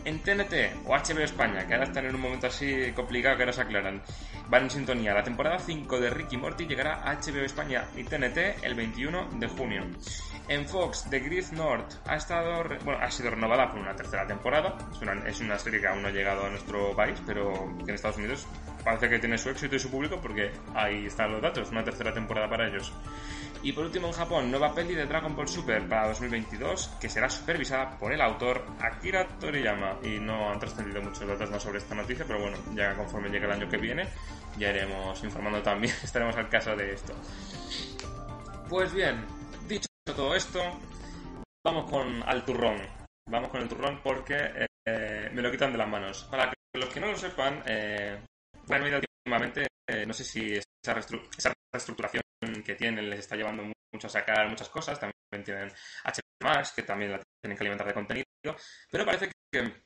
En 0.04 0.20
TNT 0.20 0.86
o 0.86 0.96
HBO 0.96 1.24
España, 1.24 1.68
que 1.68 1.74
ahora 1.74 1.86
están 1.86 2.06
en 2.06 2.16
un 2.16 2.22
momento 2.22 2.48
así 2.48 2.92
complicado 2.94 3.38
que 3.38 3.46
no 3.46 3.54
se 3.54 3.62
aclaran, 3.62 4.02
van 4.50 4.64
en 4.64 4.70
sintonía. 4.70 5.14
La 5.14 5.24
temporada 5.24 5.60
5 5.60 6.00
de 6.00 6.10
Ricky 6.10 6.38
Morty 6.38 6.66
llegará 6.66 7.04
a 7.04 7.16
HBO 7.16 7.46
España 7.46 7.86
y 7.96 8.04
TNT 8.04 8.64
el 8.64 8.74
21 8.74 9.30
de 9.40 9.48
junio. 9.48 9.84
En 10.48 10.68
Fox, 10.68 11.06
The 11.10 11.20
Grid 11.20 11.52
North 11.52 11.94
ha 12.08 12.16
estado, 12.16 12.64
bueno, 12.84 13.00
ha 13.02 13.12
sido 13.12 13.30
renovada 13.30 13.70
por 13.70 13.80
una 13.80 13.96
tercera 13.96 14.26
temporada. 14.26 14.76
Es 14.92 15.02
una, 15.02 15.28
es 15.28 15.40
una 15.40 15.58
serie 15.60 15.80
que 15.80 15.88
aún 15.88 16.02
no 16.02 16.08
ha 16.08 16.12
llegado 16.12 16.46
a 16.46 16.50
nuestro 16.50 16.96
país, 16.96 17.22
pero 17.26 17.54
que 17.78 17.92
en 17.92 17.96
Estados 17.96 18.18
Unidos 18.18 18.48
parece 18.84 19.08
que 19.08 19.20
tiene 19.20 19.38
su 19.38 19.50
éxito 19.50 19.76
y 19.76 19.80
su 19.80 19.92
público 19.92 20.20
porque 20.20 20.52
ahí 20.74 21.06
están 21.06 21.32
los 21.32 21.42
datos, 21.42 21.70
una 21.72 21.84
tercera 21.84 22.14
temporada 22.14 22.50
para 22.50 22.68
ellos. 22.68 22.92
Y 23.64 23.74
por 23.74 23.86
último 23.86 24.08
en 24.08 24.14
Japón, 24.14 24.50
nueva 24.50 24.74
peli 24.74 24.96
de 24.96 25.06
Dragon 25.06 25.36
Ball 25.36 25.48
Super 25.48 25.88
para 25.88 26.08
2022 26.08 26.98
que 27.00 27.08
será 27.08 27.30
supervisada 27.30 27.96
por 27.98 28.12
el 28.12 28.20
autor 28.20 28.66
Akira 28.80 29.28
Toriyama. 29.40 30.00
Y 30.04 30.20
no 30.20 30.50
han 30.50 30.60
trascendido 30.60 31.02
muchos 31.02 31.28
datos 31.28 31.50
más 31.52 31.62
sobre 31.62 31.78
esta 31.78 31.94
noticia, 31.94 32.26
pero 32.26 32.40
bueno, 32.40 32.58
ya 32.74 32.96
conforme 32.96 33.30
llegue 33.30 33.46
el 33.46 33.52
año 33.52 33.70
que 33.70 33.78
viene, 33.78 34.08
ya 34.58 34.72
iremos 34.72 35.24
informando 35.24 35.62
también, 35.62 35.94
estaremos 36.04 36.36
al 36.36 36.50
caso 36.50 36.76
de 36.76 36.94
esto. 36.94 37.14
Pues 38.68 38.94
bien, 38.94 39.26
dicho 39.68 39.88
todo 40.04 40.34
esto, 40.34 40.60
vamos 41.64 41.90
con 41.90 42.24
al 42.24 42.44
turrón. 42.44 42.82
Vamos 43.30 43.50
con 43.50 43.62
el 43.62 43.70
turrón 43.70 44.00
porque 44.04 44.66
eh, 44.86 45.30
me 45.34 45.42
lo 45.42 45.52
quitan 45.52 45.72
de 45.72 45.78
las 45.78 45.88
manos. 45.88 46.24
Para 46.32 46.52
los 46.74 46.90
que 46.90 47.00
no 47.00 47.08
lo 47.08 47.18
sepan, 47.18 47.62
eh, 47.68 48.20
bueno, 48.66 48.86
últimamente, 48.86 49.68
eh, 49.88 50.06
no 50.08 50.14
sé 50.14 50.24
si 50.24 50.56
esa 50.56 50.96
reestructuración 51.72 52.22
que 52.64 52.76
tienen 52.76 53.10
les 53.10 53.20
está 53.20 53.36
llevando 53.36 53.64
mucho 53.94 54.08
a 54.08 54.10
sacar 54.10 54.50
muchas 54.50 54.70
cosas. 54.70 55.00
También 55.00 55.44
tienen 55.44 55.72
HBO 56.04 56.74
que 56.76 56.84
también 56.84 57.12
la 57.12 57.22
tienen 57.42 57.58
que 57.58 57.64
alimentar 57.64 57.88
de 57.88 57.94
contenido. 57.94 58.26
Pero 58.90 59.06
parece 59.06 59.32
que 59.52 59.84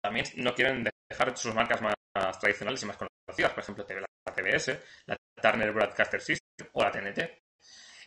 también 0.00 0.26
no 0.36 0.54
quieren 0.54 0.84
dejar 1.08 1.36
sus 1.36 1.54
marcas 1.54 1.80
más 1.80 1.94
tradicionales 2.38 2.82
y 2.82 2.86
más 2.86 2.96
conocidas. 2.96 3.52
Por 3.52 3.62
ejemplo, 3.62 3.86
la 3.88 4.34
TBS, 4.34 4.78
la 5.06 5.16
Turner 5.40 5.72
Broadcaster 5.72 6.20
System 6.20 6.68
o 6.72 6.82
la 6.82 6.90
TNT. 6.90 7.18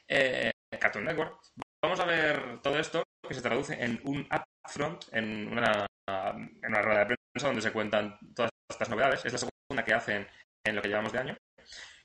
Eh, 0.08 0.52
Cartoon 0.80 1.06
Network. 1.06 1.40
Vamos 1.82 2.00
a 2.00 2.06
ver 2.06 2.60
todo 2.62 2.78
esto 2.78 3.04
que 3.28 3.34
se 3.34 3.42
traduce 3.42 3.74
en 3.82 4.00
un 4.04 4.28
upfront, 4.66 5.06
en 5.12 5.48
una, 5.48 5.86
en 6.08 6.70
una 6.70 6.82
rueda 6.82 7.06
de 7.06 7.16
prensa 7.34 7.48
donde 7.48 7.62
se 7.62 7.72
cuentan 7.72 8.18
todas 8.36 8.52
estas 8.70 8.90
novedades. 8.90 9.26
Es 9.26 9.34
la 9.34 9.40
segunda 9.40 9.86
que 9.86 9.94
hacen 9.94 10.28
en 10.66 10.76
lo 10.76 10.82
que 10.82 10.88
llevamos 10.90 11.14
de 11.14 11.20
año. 11.20 11.38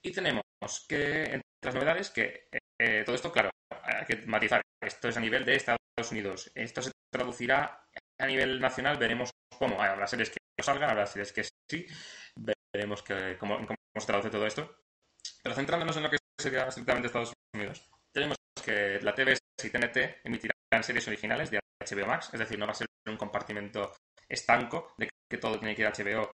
Y 0.02 0.12
tenemos 0.12 0.42
que, 0.88 1.24
entre 1.24 1.48
las 1.62 1.74
novedades, 1.74 2.10
que 2.10 2.48
eh, 2.78 3.02
todo 3.04 3.14
esto, 3.14 3.30
claro, 3.30 3.50
hay 3.82 4.04
que 4.04 4.26
matizar. 4.26 4.60
Esto 4.80 5.08
es 5.08 5.16
a 5.16 5.20
nivel 5.20 5.44
de 5.44 5.54
Estados 5.54 5.78
Unidos. 6.10 6.50
Esto 6.54 6.82
se 6.82 6.90
traducirá 7.10 7.86
a 8.18 8.26
nivel 8.26 8.60
nacional. 8.60 8.98
Veremos 8.98 9.30
cómo. 9.56 9.80
Habrá 9.80 10.06
series 10.06 10.30
que 10.30 10.38
no 10.58 10.64
salgan, 10.64 10.90
habrá 10.90 11.06
series 11.06 11.32
que 11.32 11.44
sí. 11.44 11.86
Veremos 12.72 13.02
que, 13.02 13.36
cómo, 13.38 13.56
cómo 13.56 13.76
se 13.98 14.06
traduce 14.06 14.30
todo 14.30 14.46
esto. 14.46 14.76
Pero 15.42 15.54
centrándonos 15.54 15.96
en 15.96 16.02
lo 16.02 16.10
que 16.10 16.18
sería 16.38 16.66
estrictamente 16.66 17.06
Estados 17.06 17.32
Unidos, 17.54 17.88
tenemos 18.12 18.36
que 18.64 18.98
la 19.02 19.14
TVS 19.14 19.40
y 19.62 19.70
TNT 19.70 20.24
emitirán 20.24 20.82
series 20.82 21.06
originales 21.06 21.50
de 21.50 21.60
HBO 21.80 22.06
Max, 22.06 22.30
es 22.32 22.40
decir, 22.40 22.58
no 22.58 22.66
va 22.66 22.72
a 22.72 22.76
ser 22.76 22.86
un 23.06 23.16
compartimento 23.16 23.92
estanco 24.28 24.94
de 24.98 25.08
que 25.28 25.38
todo 25.38 25.58
tiene 25.58 25.74
que 25.74 25.82
ir 25.82 25.88
a 25.88 25.92
HBO 25.92 26.30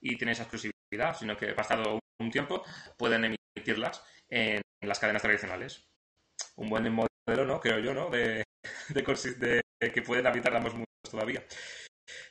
y 0.00 0.16
tiene 0.16 0.32
esa 0.32 0.42
exclusividad, 0.42 0.75
sino 1.14 1.36
que 1.36 1.52
pasado 1.52 1.98
un 2.20 2.30
tiempo 2.30 2.64
pueden 2.96 3.36
emitirlas 3.56 4.02
en 4.28 4.62
las 4.82 4.98
cadenas 4.98 5.22
tradicionales. 5.22 5.88
Un 6.56 6.68
buen 6.68 6.90
modelo, 6.92 7.44
¿no? 7.46 7.60
Creo 7.60 7.78
yo, 7.78 7.92
¿no? 7.92 8.10
De, 8.10 8.44
de, 8.88 9.62
que 9.92 10.02
pueden 10.02 10.26
habitar 10.26 10.54
ambos 10.54 10.72
mundos 10.72 11.10
todavía. 11.10 11.44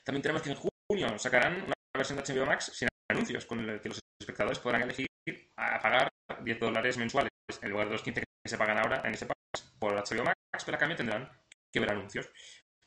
También 0.03 0.21
tenemos 0.21 0.41
que 0.41 0.51
en 0.51 0.55
junio 0.55 1.19
sacarán 1.19 1.63
una 1.63 1.73
versión 1.95 2.17
de 2.17 2.23
HBO 2.23 2.45
Max 2.45 2.71
sin 2.73 2.87
anuncios, 3.09 3.45
con 3.45 3.59
el 3.59 3.79
que 3.79 3.89
los 3.89 3.99
espectadores 4.19 4.59
podrán 4.59 4.83
elegir 4.83 5.07
a 5.57 5.79
pagar 5.79 6.09
10 6.43 6.59
dólares 6.59 6.97
mensuales 6.97 7.31
en 7.61 7.69
lugar 7.69 7.87
de 7.87 7.93
los 7.93 8.01
15 8.01 8.21
que 8.21 8.49
se 8.49 8.57
pagan 8.57 8.77
ahora 8.77 9.01
en 9.05 9.13
ese 9.13 9.25
país 9.25 9.73
por 9.79 9.93
HBO 9.93 10.23
Max, 10.23 10.63
pero 10.65 10.77
a 10.77 10.79
cambio 10.79 10.97
tendrán 10.97 11.29
que 11.71 11.79
ver 11.79 11.91
anuncios. 11.91 12.29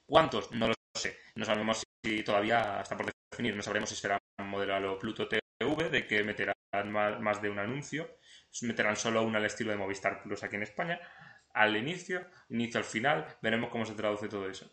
¿Cuántos? 0.08 0.50
No 0.52 0.68
lo 0.68 0.74
sé. 0.94 1.18
No 1.34 1.44
sabemos 1.44 1.82
si 2.04 2.22
todavía 2.22 2.80
está 2.80 2.96
por 2.96 3.10
definir. 3.32 3.54
No 3.54 3.62
sabremos 3.62 3.90
si 3.90 3.96
será 3.96 4.18
lo 4.38 4.98
Pluto 4.98 5.28
TV, 5.28 5.90
de 5.90 6.06
que 6.06 6.22
meterán 6.22 6.54
más, 6.90 7.42
de 7.42 7.50
un 7.50 7.58
anuncio. 7.58 8.18
Meterán 8.62 8.96
solo 8.96 9.22
uno 9.22 9.38
al 9.38 9.44
estilo 9.44 9.70
de 9.70 9.76
Movistar 9.76 10.22
Plus 10.22 10.42
aquí 10.42 10.56
en 10.56 10.62
España. 10.62 11.00
Al 11.52 11.76
inicio, 11.76 12.26
inicio 12.48 12.78
al 12.78 12.84
final, 12.84 13.26
veremos 13.42 13.70
cómo 13.70 13.84
se 13.84 13.94
traduce 13.94 14.28
todo 14.28 14.48
eso. 14.48 14.70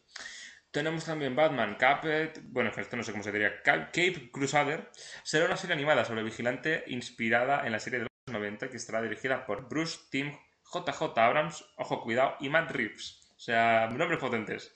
Tenemos 0.72 1.06
también 1.06 1.36
Batman 1.36 1.76
Capet, 1.76 2.42
bueno, 2.44 2.70
esto 2.76 2.98
no 2.98 3.04
sé 3.04 3.12
cómo 3.12 3.24
se 3.24 3.32
diría, 3.32 3.62
Cape 3.64 4.30
Crusader. 4.32 4.92
Será 5.24 5.46
una 5.46 5.58
serie 5.58 5.74
animada 5.74 6.04
sobre 6.04 6.24
vigilante 6.24 6.84
inspirada 6.88 7.66
en 7.66 7.72
la 7.72 7.80
serie 7.80 8.00
de 8.00 8.06
los 8.06 8.34
90 8.34 8.70
que 8.70 8.78
estará 8.78 9.02
dirigida 9.02 9.46
por 9.46 9.70
Bruce 9.70 10.00
Tim, 10.12 10.34
JJ 10.74 11.18
Abrams, 11.18 11.66
ojo 11.78 12.02
cuidado, 12.02 12.36
y 12.42 12.50
Matt 12.50 12.72
Reeves. 12.72 13.26
O 13.38 13.40
sea, 13.40 13.88
nombres 13.88 14.20
potentes. 14.20 14.74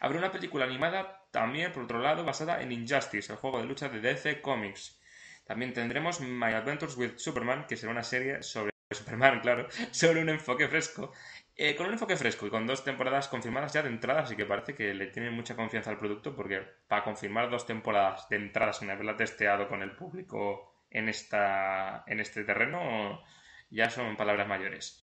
Habrá 0.00 0.18
una 0.18 0.32
película 0.32 0.64
animada 0.64 1.23
también, 1.34 1.72
por 1.72 1.82
otro 1.82 1.98
lado, 1.98 2.24
basada 2.24 2.62
en 2.62 2.70
Injustice, 2.70 3.32
el 3.32 3.38
juego 3.38 3.58
de 3.58 3.66
lucha 3.66 3.88
de 3.88 4.00
DC 4.00 4.40
Comics. 4.40 5.00
También 5.44 5.72
tendremos 5.72 6.20
My 6.20 6.52
Adventures 6.52 6.96
with 6.96 7.16
Superman, 7.16 7.66
que 7.66 7.76
será 7.76 7.90
una 7.90 8.04
serie 8.04 8.40
sobre 8.44 8.70
Superman, 8.92 9.40
claro, 9.40 9.66
sobre 9.90 10.20
un 10.20 10.28
enfoque 10.28 10.68
fresco. 10.68 11.12
Eh, 11.56 11.74
con 11.74 11.86
un 11.86 11.94
enfoque 11.94 12.16
fresco 12.16 12.46
y 12.46 12.50
con 12.50 12.68
dos 12.68 12.84
temporadas 12.84 13.26
confirmadas 13.26 13.72
ya 13.72 13.82
de 13.82 13.88
entrada, 13.88 14.20
así 14.20 14.36
que 14.36 14.46
parece 14.46 14.76
que 14.76 14.94
le 14.94 15.08
tienen 15.08 15.34
mucha 15.34 15.56
confianza 15.56 15.90
al 15.90 15.98
producto, 15.98 16.36
porque 16.36 16.62
para 16.86 17.02
confirmar 17.02 17.50
dos 17.50 17.66
temporadas 17.66 18.28
de 18.28 18.36
entrada 18.36 18.72
sin 18.72 18.90
haberla 18.90 19.16
testeado 19.16 19.66
con 19.66 19.82
el 19.82 19.96
público 19.96 20.84
en, 20.88 21.08
esta, 21.08 22.04
en 22.06 22.20
este 22.20 22.44
terreno, 22.44 23.24
ya 23.70 23.90
son 23.90 24.16
palabras 24.16 24.46
mayores. 24.46 25.03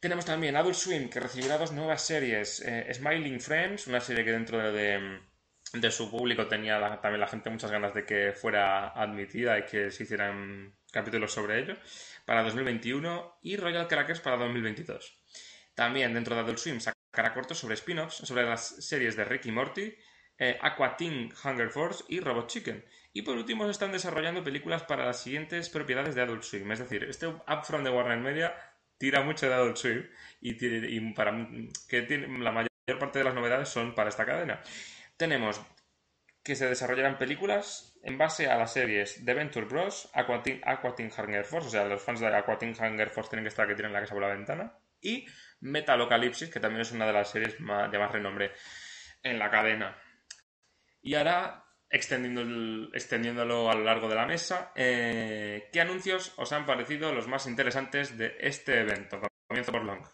Tenemos 0.00 0.24
también 0.24 0.54
Adult 0.54 0.76
Swim, 0.76 1.08
que 1.08 1.18
recibirá 1.18 1.58
dos 1.58 1.72
nuevas 1.72 2.02
series. 2.02 2.60
Eh, 2.60 2.92
Smiling 2.94 3.40
Friends, 3.40 3.88
una 3.88 4.00
serie 4.00 4.24
que 4.24 4.30
dentro 4.30 4.72
de, 4.72 5.20
su 5.90 6.08
público 6.08 6.46
tenía 6.46 7.00
también 7.00 7.20
la 7.20 7.26
gente 7.26 7.50
muchas 7.50 7.72
ganas 7.72 7.94
de 7.94 8.04
que 8.06 8.32
fuera 8.32 8.90
admitida 8.90 9.58
y 9.58 9.64
que 9.64 9.90
se 9.90 10.04
hicieran 10.04 10.76
capítulos 10.92 11.32
sobre 11.32 11.58
ello, 11.58 11.76
para 12.24 12.44
2021. 12.44 13.38
Y 13.42 13.56
Royal 13.56 13.88
Crackers 13.88 14.20
para 14.20 14.36
2022. 14.36 15.18
También 15.74 16.14
dentro 16.14 16.36
de 16.36 16.42
Adult 16.42 16.58
Swim 16.58 16.80
sacará 16.80 17.34
cortos 17.34 17.58
sobre 17.58 17.74
spin-offs, 17.74 18.18
sobre 18.18 18.44
las 18.44 18.68
series 18.84 19.16
de 19.16 19.24
Ricky 19.24 19.50
Morty, 19.50 19.94
eh, 20.38 20.58
Aqua 20.62 20.96
Teen 20.96 21.32
Hunger 21.44 21.70
Force 21.70 22.04
y 22.08 22.20
Robot 22.20 22.46
Chicken. 22.48 22.84
Y 23.12 23.22
por 23.22 23.36
último 23.36 23.64
se 23.64 23.72
están 23.72 23.90
desarrollando 23.90 24.44
películas 24.44 24.84
para 24.84 25.04
las 25.04 25.20
siguientes 25.20 25.68
propiedades 25.70 26.14
de 26.14 26.22
Adult 26.22 26.44
Swim. 26.44 26.70
Es 26.70 26.78
decir, 26.78 27.02
este 27.02 27.26
upfront 27.26 27.84
de 27.84 27.90
Warner 27.90 28.18
Media 28.18 28.54
tira 28.98 29.22
mucho 29.22 29.48
de 29.48 29.54
Adult 29.54 29.76
Swim 29.76 30.06
y, 30.40 31.12
para 31.12 31.48
que 31.88 32.02
tiene, 32.02 32.38
la 32.38 32.52
mayor 32.52 32.68
parte 32.98 33.20
de 33.20 33.24
las 33.24 33.34
novedades 33.34 33.68
son 33.68 33.94
para 33.94 34.10
esta 34.10 34.26
cadena. 34.26 34.60
Tenemos 35.16 35.60
que 36.42 36.56
se 36.56 36.68
desarrollarán 36.68 37.18
películas 37.18 37.98
en 38.02 38.16
base 38.16 38.48
a 38.48 38.56
las 38.56 38.72
series 38.72 39.24
de 39.24 39.34
Venture 39.34 39.66
Bros, 39.66 40.10
Aqua 40.14 40.42
Teen, 40.42 40.62
Hunger 40.64 41.44
Force, 41.44 41.68
o 41.68 41.70
sea, 41.70 41.84
los 41.84 42.02
fans 42.02 42.20
de 42.20 42.26
Aqua 42.28 42.58
Teen 42.58 42.74
Hunger 42.78 43.10
Force 43.10 43.30
tienen 43.30 43.44
que 43.44 43.48
estar 43.48 43.66
que 43.66 43.74
tienen 43.74 43.92
la 43.92 44.00
casa 44.00 44.14
por 44.14 44.22
la 44.22 44.34
ventana, 44.34 44.72
y 45.00 45.26
Metalocalypsis, 45.60 46.50
que 46.50 46.60
también 46.60 46.82
es 46.82 46.92
una 46.92 47.06
de 47.06 47.12
las 47.12 47.30
series 47.30 47.58
de 47.58 47.64
más 47.64 48.12
renombre 48.12 48.52
en 49.22 49.38
la 49.38 49.50
cadena. 49.50 49.96
Y 51.02 51.14
ahora 51.14 51.64
extendiéndolo 51.90 53.70
a 53.70 53.74
lo 53.74 53.84
largo 53.84 54.08
de 54.08 54.14
la 54.14 54.26
mesa. 54.26 54.72
Eh, 54.74 55.68
¿Qué 55.72 55.80
anuncios 55.80 56.32
os 56.36 56.52
han 56.52 56.66
parecido 56.66 57.12
los 57.12 57.28
más 57.28 57.46
interesantes 57.46 58.16
de 58.18 58.36
este 58.40 58.80
evento? 58.80 59.20
Comienzo 59.46 59.72
por 59.72 59.84
Long. 59.84 60.04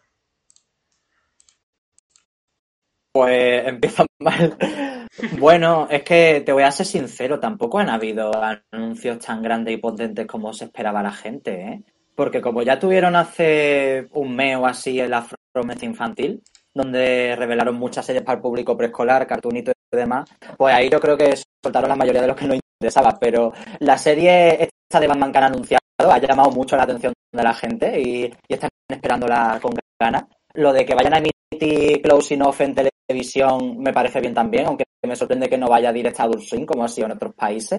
Pues 3.12 3.66
empieza 3.66 4.04
mal. 4.18 4.56
Bueno, 5.38 5.86
es 5.90 6.02
que 6.02 6.42
te 6.44 6.52
voy 6.52 6.64
a 6.64 6.72
ser 6.72 6.86
sincero, 6.86 7.38
tampoco 7.38 7.78
han 7.78 7.88
habido 7.88 8.32
anuncios 8.72 9.18
tan 9.20 9.42
grandes 9.42 9.74
y 9.74 9.78
potentes 9.78 10.26
como 10.26 10.52
se 10.52 10.64
esperaba 10.64 11.02
la 11.02 11.12
gente, 11.12 11.52
¿eh? 11.52 11.82
Porque 12.16 12.40
como 12.40 12.62
ya 12.62 12.78
tuvieron 12.78 13.16
hace 13.16 14.08
un 14.12 14.36
mes 14.36 14.56
o 14.56 14.66
así 14.66 15.00
el 15.00 15.12
Afromente 15.14 15.86
Infantil, 15.86 16.42
donde 16.72 17.34
revelaron 17.36 17.76
muchas 17.76 18.06
series 18.06 18.24
para 18.24 18.36
el 18.36 18.42
público 18.42 18.76
preescolar, 18.76 19.26
cartoonito 19.26 19.73
demás, 19.94 20.28
pues 20.56 20.74
ahí 20.74 20.88
yo 20.88 21.00
creo 21.00 21.16
que 21.16 21.34
soltaron 21.62 21.88
la 21.88 21.96
mayoría 21.96 22.22
de 22.22 22.28
los 22.28 22.36
que 22.36 22.46
nos 22.46 22.58
interesaba, 22.80 23.18
pero 23.18 23.52
la 23.80 23.96
serie 23.98 24.62
esta 24.62 25.00
de 25.00 25.08
Batman 25.08 25.32
que 25.32 25.38
han 25.38 25.44
anunciado 25.44 25.80
ha 25.98 26.18
llamado 26.18 26.50
mucho 26.50 26.76
la 26.76 26.84
atención 26.84 27.12
de 27.32 27.42
la 27.42 27.54
gente 27.54 28.00
y, 28.00 28.32
están 28.48 28.70
esperándola 28.88 29.58
con 29.60 29.74
ganas. 29.98 30.24
Lo 30.54 30.72
de 30.72 30.84
que 30.84 30.94
vayan 30.94 31.14
a 31.14 31.18
emitir 31.18 32.02
Closing 32.02 32.42
Off 32.42 32.60
en 32.60 32.74
televisión 32.74 33.78
me 33.78 33.92
parece 33.92 34.20
bien 34.20 34.34
también, 34.34 34.66
aunque 34.66 34.84
me 35.02 35.16
sorprende 35.16 35.48
que 35.48 35.58
no 35.58 35.68
vaya 35.68 35.92
directo 35.92 36.22
a 36.22 36.30
Swim 36.40 36.64
como 36.64 36.84
ha 36.84 36.88
sido 36.88 37.06
en 37.06 37.12
otros 37.12 37.34
países. 37.34 37.78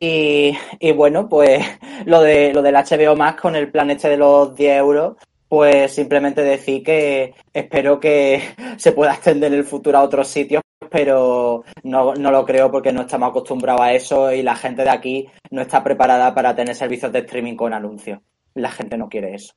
Y, 0.00 0.56
y 0.78 0.92
bueno, 0.92 1.28
pues 1.28 1.64
lo 2.04 2.20
de 2.20 2.52
lo 2.52 2.62
del 2.62 2.74
HBO 2.74 3.16
Max 3.16 3.40
con 3.40 3.56
el 3.56 3.70
plan 3.70 3.90
este 3.90 4.08
de 4.08 4.16
los 4.18 4.54
10 4.54 4.78
euros, 4.78 5.16
pues 5.48 5.92
simplemente 5.94 6.42
decir 6.42 6.82
que 6.82 7.34
espero 7.52 7.98
que 8.00 8.42
se 8.76 8.92
pueda 8.92 9.14
extender 9.14 9.52
en 9.52 9.58
el 9.60 9.64
futuro 9.64 9.98
a 9.98 10.02
otros 10.02 10.28
sitios, 10.28 10.62
pero 10.90 11.64
no, 11.82 12.14
no 12.14 12.30
lo 12.30 12.44
creo 12.44 12.70
porque 12.70 12.92
no 12.92 13.02
estamos 13.02 13.30
acostumbrados 13.30 13.80
a 13.82 13.92
eso 13.92 14.32
y 14.32 14.42
la 14.42 14.54
gente 14.56 14.82
de 14.82 14.90
aquí 14.90 15.26
no 15.50 15.62
está 15.62 15.82
preparada 15.82 16.34
para 16.34 16.54
tener 16.54 16.74
servicios 16.74 17.12
de 17.12 17.20
streaming 17.20 17.56
con 17.56 17.72
anuncios. 17.74 18.20
La 18.54 18.70
gente 18.70 18.96
no 18.96 19.08
quiere 19.08 19.34
eso. 19.34 19.52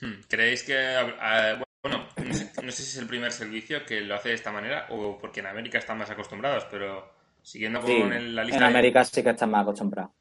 Hmm, 0.00 0.20
¿Creéis 0.28 0.62
que, 0.62 0.74
uh, 0.74 1.62
bueno, 1.82 2.04
no 2.24 2.32
sé, 2.34 2.50
no 2.62 2.70
sé, 2.70 2.82
si 2.82 2.90
es 2.90 2.96
el 2.98 3.08
primer 3.08 3.32
servicio 3.32 3.84
que 3.84 4.00
lo 4.00 4.14
hace 4.14 4.28
de 4.30 4.34
esta 4.36 4.52
manera 4.52 4.86
o 4.90 5.18
porque 5.18 5.40
en 5.40 5.46
América 5.46 5.78
están 5.78 5.98
más 5.98 6.10
acostumbrados, 6.10 6.66
pero 6.70 7.12
siguiendo 7.42 7.80
con 7.80 7.90
Sí, 7.90 7.96
el- 8.00 8.34
la 8.36 8.44
lista... 8.44 8.56
en 8.58 8.62
de- 8.64 8.68
América 8.78 9.04
sí 9.04 9.22
que 9.22 9.30
están 9.30 9.50
más 9.50 9.62
acostumbrados. 9.62 10.12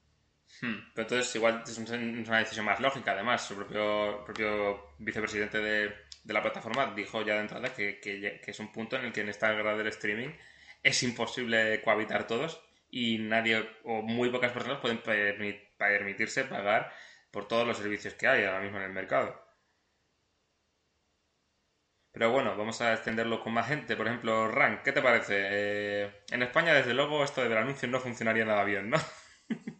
Hmm, 0.61 0.75
Pero 0.93 1.07
entonces 1.07 1.35
igual 1.35 1.63
es 1.67 1.77
un- 1.77 2.19
es 2.21 2.27
una 2.27 2.39
decisión 2.39 2.65
más 2.65 2.79
lógica, 2.79 3.11
además. 3.11 3.45
Su 3.47 3.55
propio, 3.55 4.23
propio 4.25 4.91
vicepresidente 4.99 5.59
de, 5.59 5.93
de 6.23 6.33
la 6.33 6.41
plataforma 6.41 6.93
dijo 6.95 7.21
ya 7.23 7.35
de 7.35 7.41
entrada 7.41 7.73
que, 7.73 7.99
que 7.99 8.41
es 8.45 8.59
un 8.59 8.71
punto 8.71 8.95
en 8.97 9.05
el 9.05 9.13
que 9.13 9.21
en 9.21 9.29
esta 9.29 9.51
guerra 9.53 9.77
del 9.77 9.87
streaming 9.87 10.29
es 10.83 11.03
imposible 11.03 11.81
cohabitar 11.83 12.25
todos 12.27 12.61
y 12.89 13.19
nadie 13.19 13.67
o 13.83 14.01
muy 14.01 14.29
pocas 14.29 14.51
personas 14.51 14.79
pueden 14.79 15.01
permi- 15.03 15.59
permitirse 15.77 16.45
pagar 16.45 16.91
por 17.31 17.47
todos 17.47 17.67
los 17.67 17.77
servicios 17.77 18.13
que 18.15 18.27
hay 18.27 18.43
ahora 18.45 18.61
mismo 18.61 18.77
en 18.77 18.83
el 18.85 18.93
mercado. 18.93 19.39
Pero 22.11 22.31
bueno, 22.31 22.57
vamos 22.57 22.81
a 22.81 22.93
extenderlo 22.93 23.41
con 23.41 23.53
más 23.53 23.67
gente. 23.67 23.95
Por 23.95 24.07
ejemplo, 24.07 24.47
Rank, 24.49 24.81
¿qué 24.83 24.91
te 24.91 25.01
parece? 25.01 25.35
Eh, 25.39 26.11
en 26.31 26.41
España, 26.43 26.73
desde 26.73 26.93
luego, 26.93 27.23
esto 27.23 27.41
del 27.43 27.57
anuncio 27.57 27.87
no 27.87 27.99
funcionaría 27.99 28.43
nada 28.45 28.63
bien, 28.63 28.89
¿no? 28.89 28.97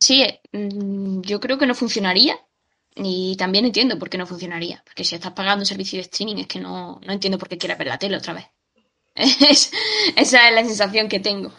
Sí, 0.00 0.24
mm, 0.52 1.20
yo 1.22 1.40
creo 1.40 1.58
que 1.58 1.66
no 1.66 1.74
funcionaría. 1.74 2.36
Y 2.94 3.36
también 3.36 3.64
entiendo 3.64 3.98
por 3.98 4.10
qué 4.10 4.18
no 4.18 4.26
funcionaría. 4.26 4.82
Porque 4.84 5.04
si 5.04 5.14
estás 5.14 5.32
pagando 5.32 5.62
un 5.62 5.66
servicio 5.66 5.98
de 5.98 6.02
streaming 6.02 6.36
es 6.38 6.46
que 6.48 6.58
no, 6.60 7.00
no 7.04 7.12
entiendo 7.12 7.38
por 7.38 7.48
qué 7.48 7.58
quieres 7.58 7.78
ver 7.78 7.86
la 7.88 7.98
tele 7.98 8.16
otra 8.16 8.34
vez. 8.34 8.46
Es- 9.50 9.72
esa 10.16 10.48
es 10.48 10.54
la 10.54 10.64
sensación 10.64 11.08
que 11.08 11.20
tengo. 11.20 11.52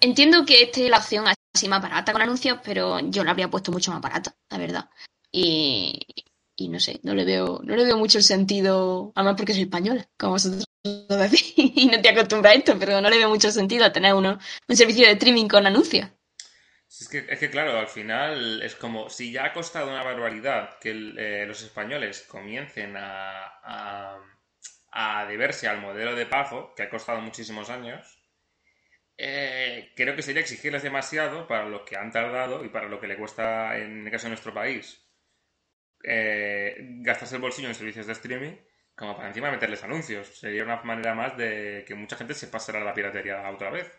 Entiendo 0.00 0.44
que 0.46 0.62
esta 0.62 0.80
es 0.80 0.90
la 0.90 0.98
opción 0.98 1.26
así 1.54 1.68
más 1.68 1.82
barata 1.82 2.12
con 2.12 2.22
anuncios, 2.22 2.58
pero 2.64 3.00
yo 3.00 3.24
la 3.24 3.32
habría 3.32 3.50
puesto 3.50 3.72
mucho 3.72 3.92
más 3.92 4.00
barata, 4.00 4.36
la 4.50 4.58
verdad. 4.58 4.90
Y, 5.32 6.00
no 6.70 6.80
sé, 6.80 7.00
no 7.04 7.14
le 7.14 7.24
veo, 7.24 7.60
no 7.64 7.76
le 7.76 7.84
veo 7.84 7.96
mucho 7.98 8.18
el 8.18 8.24
sentido, 8.24 9.12
además 9.14 9.36
porque 9.36 9.52
soy 9.54 9.62
española, 9.62 10.08
como 10.18 10.32
vosotros 10.34 10.64
decís, 11.08 11.54
y 11.56 11.86
no 11.86 12.00
te 12.00 12.08
acostumbras 12.10 12.54
a 12.54 12.58
esto, 12.58 12.76
pero 12.78 13.00
no 13.00 13.10
le 13.10 13.18
veo 13.18 13.28
mucho 13.28 13.50
sentido 13.52 13.84
a 13.84 13.92
tener 13.92 14.14
uno, 14.14 14.38
un 14.68 14.76
servicio 14.76 15.06
de 15.06 15.12
streaming 15.12 15.48
con 15.48 15.66
anuncios. 15.66 16.08
Es 17.00 17.08
que, 17.08 17.26
es 17.28 17.38
que, 17.38 17.50
claro, 17.50 17.78
al 17.78 17.86
final 17.86 18.60
es 18.62 18.74
como 18.74 19.08
si 19.08 19.30
ya 19.32 19.44
ha 19.46 19.52
costado 19.52 19.88
una 19.90 20.02
barbaridad 20.02 20.78
que 20.80 20.90
eh, 20.90 21.46
los 21.46 21.62
españoles 21.62 22.22
comiencen 22.28 22.96
a, 22.96 23.44
a, 23.62 24.18
a 24.90 25.26
deberse 25.26 25.68
al 25.68 25.80
modelo 25.80 26.14
de 26.16 26.26
pago, 26.26 26.74
que 26.74 26.82
ha 26.82 26.90
costado 26.90 27.20
muchísimos 27.20 27.70
años, 27.70 28.18
eh, 29.18 29.92
creo 29.96 30.16
que 30.16 30.22
sería 30.22 30.42
exigirles 30.42 30.82
demasiado 30.82 31.46
para 31.48 31.68
lo 31.68 31.84
que 31.84 31.96
han 31.96 32.10
tardado 32.12 32.64
y 32.64 32.68
para 32.70 32.88
lo 32.88 33.00
que 33.00 33.08
le 33.08 33.16
cuesta, 33.18 33.76
en 33.78 34.04
el 34.06 34.10
caso 34.12 34.24
de 34.26 34.30
nuestro 34.30 34.54
país, 34.54 35.04
eh, 36.04 36.76
gastarse 37.02 37.36
el 37.36 37.42
bolsillo 37.42 37.68
en 37.68 37.74
servicios 37.74 38.06
de 38.06 38.12
streaming, 38.14 38.56
como 38.96 39.16
para 39.16 39.28
encima 39.28 39.50
meterles 39.50 39.84
anuncios. 39.84 40.38
Sería 40.38 40.64
una 40.64 40.82
manera 40.82 41.14
más 41.14 41.36
de 41.36 41.84
que 41.86 41.94
mucha 41.94 42.16
gente 42.16 42.34
se 42.34 42.48
pasara 42.48 42.80
a 42.80 42.84
la 42.84 42.94
piratería 42.94 43.48
otra 43.50 43.70
vez. 43.70 43.90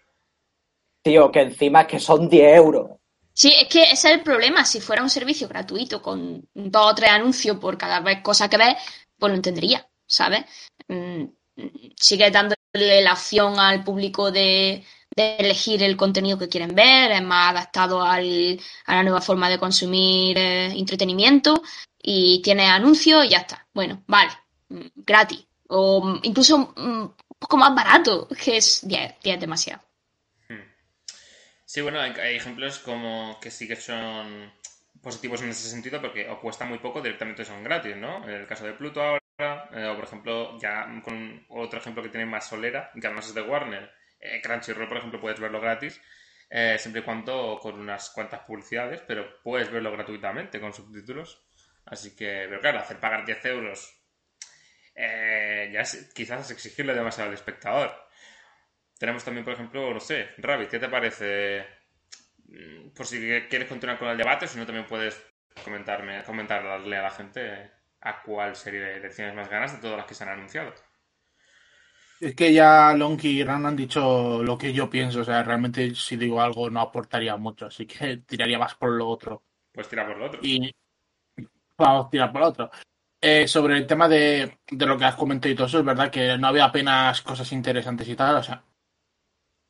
Tío, 1.01 1.31
que 1.31 1.41
encima 1.41 1.81
es 1.81 1.87
que 1.87 1.99
son 1.99 2.29
10 2.29 2.55
euros. 2.55 2.91
Sí, 3.33 3.53
es 3.59 3.67
que 3.67 3.83
ese 3.83 3.93
es 4.09 4.15
el 4.15 4.21
problema. 4.23 4.65
Si 4.65 4.81
fuera 4.81 5.01
un 5.01 5.09
servicio 5.09 5.47
gratuito 5.47 6.01
con 6.01 6.47
dos 6.53 6.91
o 6.91 6.95
tres 6.95 7.11
anuncios 7.11 7.57
por 7.57 7.77
cada 7.77 8.01
vez 8.01 8.21
cosa 8.21 8.49
que 8.49 8.57
ves, 8.57 8.75
pues 9.17 9.29
lo 9.31 9.35
entendería, 9.35 9.87
¿sabes? 10.05 10.45
Mm, 10.87 11.25
Sigue 11.97 12.31
dándole 12.31 13.01
la 13.01 13.13
opción 13.13 13.59
al 13.59 13.83
público 13.83 14.31
de, 14.31 14.83
elegir 15.15 15.83
el 15.83 15.97
contenido 15.97 16.37
que 16.39 16.47
quieren 16.47 16.73
ver, 16.75 17.11
es 17.11 17.21
más 17.23 17.51
adaptado 17.51 18.01
al- 18.01 18.57
a 18.85 18.95
la 18.95 19.03
nueva 19.03 19.19
forma 19.21 19.49
de 19.49 19.59
consumir 19.59 20.37
eh, 20.37 20.67
entretenimiento 20.79 21.61
y 22.01 22.41
tiene 22.41 22.67
anuncios 22.67 23.25
y 23.25 23.29
ya 23.29 23.39
está. 23.39 23.67
Bueno, 23.73 24.03
vale, 24.07 24.31
mm, 24.69 24.87
gratis. 24.95 25.45
O 25.67 26.01
mm, 26.01 26.19
incluso 26.23 26.73
un 26.77 27.13
poco 27.37 27.57
más 27.57 27.75
barato, 27.75 28.27
que 28.29 28.57
es 28.57 28.87
10, 28.87 29.15
10 29.21 29.35
es 29.35 29.41
demasiado. 29.41 29.81
Sí, 31.69 31.81
bueno, 31.81 31.99
hay, 32.01 32.35
ejemplos 32.35 32.79
como 32.79 33.39
que 33.39 33.51
sí 33.51 33.67
que 33.67 33.75
son 33.75 34.51
positivos 35.03 35.43
en 35.43 35.49
ese 35.49 35.69
sentido 35.69 36.01
porque 36.01 36.27
o 36.27 36.41
cuesta 36.41 36.65
muy 36.65 36.79
poco, 36.79 36.99
directamente 36.99 37.45
son 37.45 37.63
gratis, 37.63 37.95
¿no? 37.95 38.27
En 38.27 38.31
el 38.31 38.47
caso 38.47 38.65
de 38.65 38.73
Pluto 38.73 39.03
ahora, 39.03 39.69
eh, 39.71 39.85
o 39.85 39.95
por 39.95 40.05
ejemplo, 40.05 40.57
ya 40.59 40.87
con 41.03 41.45
otro 41.49 41.79
ejemplo 41.79 42.01
que 42.01 42.09
tiene 42.09 42.25
más 42.25 42.49
solera, 42.49 42.89
que 42.99 43.05
además 43.05 43.27
es 43.27 43.35
de 43.35 43.43
Warner, 43.43 43.91
eh, 44.19 44.41
Crunchyroll, 44.41 44.87
por 44.87 44.97
ejemplo, 44.97 45.21
puedes 45.21 45.39
verlo 45.39 45.61
gratis, 45.61 46.01
eh, 46.49 46.77
siempre 46.79 47.01
y 47.01 47.05
cuando 47.05 47.59
con 47.61 47.79
unas 47.79 48.09
cuantas 48.09 48.39
publicidades, 48.47 49.01
pero 49.05 49.39
puedes 49.43 49.69
verlo 49.71 49.91
gratuitamente 49.91 50.59
con 50.59 50.73
subtítulos. 50.73 51.39
Así 51.85 52.15
que, 52.15 52.47
pero 52.49 52.61
claro, 52.61 52.79
hacer 52.79 52.99
pagar 52.99 53.25
10 53.27 53.45
euros 53.45 53.95
eh, 54.95 55.69
ya 55.71 55.81
es, 55.81 56.11
quizás 56.13 56.45
es 56.45 56.51
exigirle 56.51 56.93
demasiado 56.93 57.29
al 57.29 57.35
espectador. 57.35 58.08
Tenemos 58.99 59.23
también, 59.25 59.45
por 59.45 59.55
ejemplo, 59.55 59.93
no 59.93 59.99
sé, 60.01 60.29
Rabbit, 60.37 60.69
¿qué 60.69 60.79
te 60.79 60.89
parece? 60.89 61.65
Mm, 62.47 62.89
Por 62.91 63.05
si 63.07 63.19
quieres 63.49 63.69
continuar 63.69 63.99
con 63.99 64.09
el 64.09 64.17
debate, 64.17 64.47
si 64.47 64.57
no 64.59 64.65
también 64.67 64.87
puedes 64.87 65.21
comentarme, 65.63 66.23
comentarle 66.23 66.97
a 66.97 67.03
la 67.03 67.11
gente 67.11 67.71
a 68.01 68.21
cuál 68.23 68.55
serie 68.55 68.99
le 68.99 69.09
tienes 69.09 69.35
más 69.35 69.49
ganas 69.49 69.73
de 69.73 69.79
todas 69.79 69.97
las 69.97 70.07
que 70.07 70.15
se 70.15 70.23
han 70.23 70.31
anunciado. 70.31 70.73
Es 72.19 72.35
que 72.35 72.53
ya 72.53 72.93
Lonky 72.93 73.29
y 73.39 73.43
Ran 73.43 73.65
han 73.65 73.75
dicho 73.75 74.43
lo 74.43 74.57
que 74.57 74.73
yo 74.73 74.89
pienso, 74.89 75.21
o 75.21 75.23
sea, 75.23 75.41
realmente 75.43 75.95
si 75.95 76.17
digo 76.17 76.41
algo 76.41 76.69
no 76.69 76.81
aportaría 76.81 77.37
mucho, 77.37 77.65
así 77.67 77.85
que 77.85 78.17
tiraría 78.27 78.59
más 78.59 78.75
por 78.75 78.91
lo 78.91 79.07
otro. 79.07 79.43
Pues 79.73 79.89
tira 79.89 80.05
por 80.05 80.17
lo 80.17 80.25
otro. 80.27 80.41
Y 80.41 80.71
vamos 81.77 82.07
a 82.07 82.09
tirar 82.09 82.31
por 82.31 82.41
lo 82.41 82.47
otro. 82.47 82.71
Eh, 83.21 83.47
sobre 83.47 83.77
el 83.77 83.87
tema 83.87 84.07
de, 84.07 84.59
de 84.71 84.85
lo 84.85 84.97
que 84.97 85.05
has 85.05 85.15
comentado 85.15 85.51
y 85.51 85.55
todo 85.55 85.67
eso, 85.67 85.79
es 85.79 85.85
verdad 85.85 86.09
que 86.09 86.37
no 86.37 86.47
había 86.47 86.65
apenas 86.65 87.21
cosas 87.21 87.51
interesantes 87.51 88.07
y 88.07 88.15
tal, 88.15 88.37
o 88.37 88.43
sea, 88.43 88.63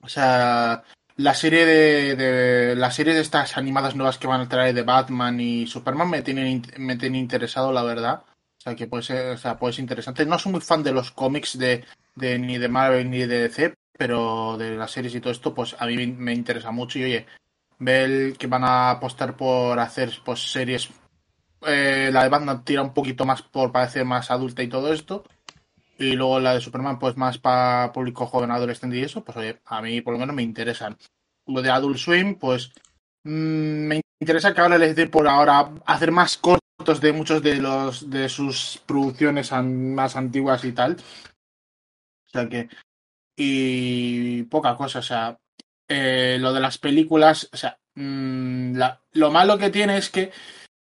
o 0.01 0.09
sea, 0.09 0.83
la 1.17 1.33
serie 1.33 1.65
de, 1.65 2.15
de 2.15 2.75
las 2.75 2.95
series 2.95 3.15
de 3.15 3.21
estas 3.21 3.57
animadas 3.57 3.95
nuevas 3.95 4.17
que 4.17 4.27
van 4.27 4.41
a 4.41 4.49
traer 4.49 4.73
de 4.75 4.83
Batman 4.83 5.39
y 5.39 5.67
Superman 5.67 6.09
me 6.09 6.21
tienen 6.21 6.63
me 6.77 6.95
tienen 6.97 7.21
interesado, 7.21 7.71
la 7.73 7.83
verdad. 7.83 8.23
O 8.59 8.61
sea, 8.61 8.75
que 8.75 8.87
puede 8.87 9.03
ser, 9.03 9.31
o 9.33 9.37
sea, 9.37 9.57
puede 9.57 9.73
ser 9.73 9.83
interesante. 9.83 10.25
No 10.25 10.37
soy 10.39 10.51
muy 10.53 10.61
fan 10.61 10.83
de 10.83 10.91
los 10.91 11.11
cómics 11.11 11.57
de, 11.57 11.85
de 12.15 12.39
ni 12.39 12.57
de 12.57 12.67
Marvel 12.69 13.09
ni 13.09 13.19
de 13.19 13.27
DC, 13.47 13.73
pero 13.97 14.57
de 14.57 14.75
las 14.75 14.91
series 14.91 15.15
y 15.15 15.21
todo 15.21 15.31
esto, 15.31 15.53
pues 15.53 15.75
a 15.79 15.85
mí 15.85 16.07
me 16.07 16.33
interesa 16.33 16.71
mucho. 16.71 16.99
Y 16.99 17.03
oye, 17.05 17.25
ver 17.79 18.37
que 18.37 18.47
van 18.47 18.63
a 18.63 18.91
apostar 18.91 19.35
por 19.37 19.79
hacer 19.79 20.11
pues 20.25 20.51
series. 20.51 20.89
eh, 21.65 22.09
la 22.11 22.23
de 22.23 22.29
Batman 22.29 22.63
tira 22.63 22.81
un 22.81 22.93
poquito 22.93 23.25
más 23.25 23.41
por 23.41 23.71
parecer 23.71 24.05
más 24.05 24.31
adulta 24.31 24.63
y 24.63 24.69
todo 24.69 24.93
esto. 24.93 25.23
Y 25.99 26.13
luego 26.15 26.39
la 26.39 26.53
de 26.55 26.61
Superman, 26.61 26.97
pues 26.97 27.17
más 27.17 27.37
para 27.37 27.91
público 27.91 28.25
joven, 28.25 28.51
adolescente 28.51 28.97
y 28.97 29.03
eso, 29.03 29.23
pues 29.23 29.37
oye, 29.37 29.59
a 29.65 29.81
mí 29.81 30.01
por 30.01 30.13
lo 30.13 30.19
menos 30.19 30.35
me 30.35 30.43
interesan. 30.43 30.97
Lo 31.45 31.61
de 31.61 31.69
Adult 31.71 31.97
Swim, 31.97 32.35
pues 32.35 32.71
mm, 33.25 33.87
me 33.87 34.01
interesa 34.21 34.53
que 34.53 34.61
ahora 34.61 34.77
les 34.77 34.95
dé 34.95 35.07
por 35.07 35.27
ahora 35.27 35.71
hacer 35.85 36.11
más 36.11 36.37
cortos 36.37 37.01
de 37.01 37.11
muchos 37.13 37.43
de 37.43 37.55
los 37.57 38.09
de 38.09 38.29
sus 38.29 38.81
producciones 38.85 39.51
más 39.51 40.15
antiguas 40.15 40.63
y 40.63 40.71
tal. 40.71 40.97
O 42.27 42.29
sea 42.31 42.47
que. 42.49 42.69
Y 43.37 44.43
poca 44.43 44.75
cosa, 44.75 44.99
o 44.99 45.03
sea. 45.03 45.37
eh, 45.89 46.37
lo 46.39 46.53
de 46.53 46.61
las 46.61 46.77
películas, 46.79 47.49
o 47.53 47.57
sea, 47.57 47.79
mm, 47.95 48.75
la- 48.77 49.01
lo 49.13 49.31
malo 49.31 49.57
que 49.57 49.69
tiene 49.71 49.97
es 49.97 50.09
que 50.09 50.31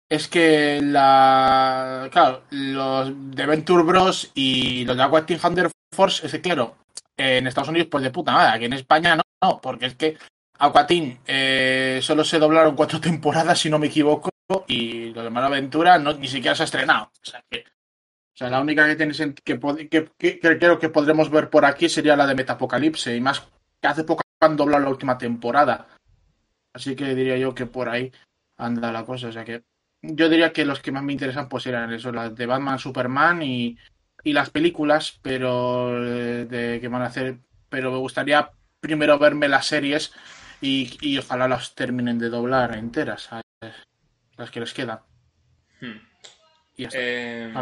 es 0.10 0.28
que 0.28 0.82
la. 0.82 2.10
Claro, 2.12 2.44
los 2.52 3.12
de 3.36 3.46
Venture 3.46 3.84
Bros. 3.84 4.32
y 4.34 4.86
los 4.86 4.98
de 4.98 5.04
Aquatic 5.04 5.42
Thunder 5.42 5.72
Force, 5.92 6.26
es 6.26 6.32
que 6.32 6.42
claro, 6.42 6.78
en 7.18 7.48
Estados 7.48 7.70
Unidos, 7.70 7.88
pues 7.90 8.04
de 8.04 8.12
puta 8.12 8.32
madre. 8.32 8.56
Aquí 8.56 8.66
en 8.66 8.74
España 8.74 9.16
no, 9.16 9.24
no 9.42 9.60
porque 9.62 9.88
es 9.88 9.96
que 9.96 10.18
Aquatin 10.60 11.20
eh, 11.26 12.00
solo 12.02 12.24
se 12.24 12.40
doblaron 12.40 12.76
cuatro 12.76 13.00
temporadas, 13.02 13.60
si 13.60 13.70
no 13.70 13.80
me 13.80 13.88
equivoco, 13.88 14.30
y 14.68 15.14
los 15.14 15.34
de 15.34 15.40
Aventura 15.40 15.98
no, 15.98 16.14
ni 16.14 16.28
siquiera 16.28 16.56
se 16.56 16.64
ha 16.64 16.66
estrenado. 16.66 17.06
O 17.06 17.26
sea, 17.26 17.44
que, 17.50 17.64
la 18.40 18.60
única 18.60 18.86
que, 18.86 18.96
tiene, 18.96 19.14
que, 19.44 19.60
que, 19.90 20.12
que, 20.18 20.40
creo 20.40 20.78
que 20.78 20.90
podremos 20.90 21.30
ver 21.30 21.50
por 21.50 21.66
aquí 21.66 21.88
sería 21.88 22.16
la 22.16 22.28
de 22.28 22.36
Metapocalipse, 22.36 23.16
y 23.16 23.22
más 23.22 23.42
que 23.82 23.88
hace 23.88 24.04
poco 24.04 24.24
han 24.42 24.58
doblado 24.58 24.84
la 24.84 24.90
última 24.90 25.18
temporada. 25.18 25.88
Así 26.74 26.96
que 26.96 27.16
diría 27.16 27.38
yo 27.38 27.56
que 27.56 27.66
por 27.66 27.88
ahí 27.88 28.12
anda 28.58 28.92
la 28.92 29.06
cosa. 29.06 29.30
O 29.30 29.32
sea 29.32 29.46
que 29.46 29.64
yo 30.14 30.30
diría 30.30 30.54
que 30.54 30.66
los 30.66 30.80
que 30.80 30.92
más 30.92 31.04
me 31.04 31.14
interesan 31.14 31.50
pues 31.50 31.66
eran 31.68 31.94
eso, 31.94 32.12
las 32.12 32.36
de 32.36 32.46
Batman, 32.46 32.80
Superman 32.80 33.42
y, 33.42 33.78
y 34.24 34.34
las 34.34 34.50
películas, 34.50 35.20
pero 35.22 36.04
eh, 36.06 36.46
de 36.46 36.80
que 36.80 36.88
van 36.88 37.02
a 37.02 37.08
hacer. 37.08 37.38
Pero 37.70 37.92
me 37.92 37.98
gustaría 37.98 38.52
primero 38.80 39.18
verme 39.18 39.48
las 39.48 39.66
series 39.66 40.14
y, 40.62 40.98
y 41.02 41.18
ojalá 41.18 41.48
las 41.48 41.76
terminen 41.76 42.20
de 42.20 42.30
doblar 42.30 42.76
enteras, 42.76 43.30
las 44.38 44.52
que 44.52 44.60
les 44.60 44.74
quedan. 44.74 45.00
Hmm. 45.82 46.00
Y 46.78 46.88
eh, 46.92 47.54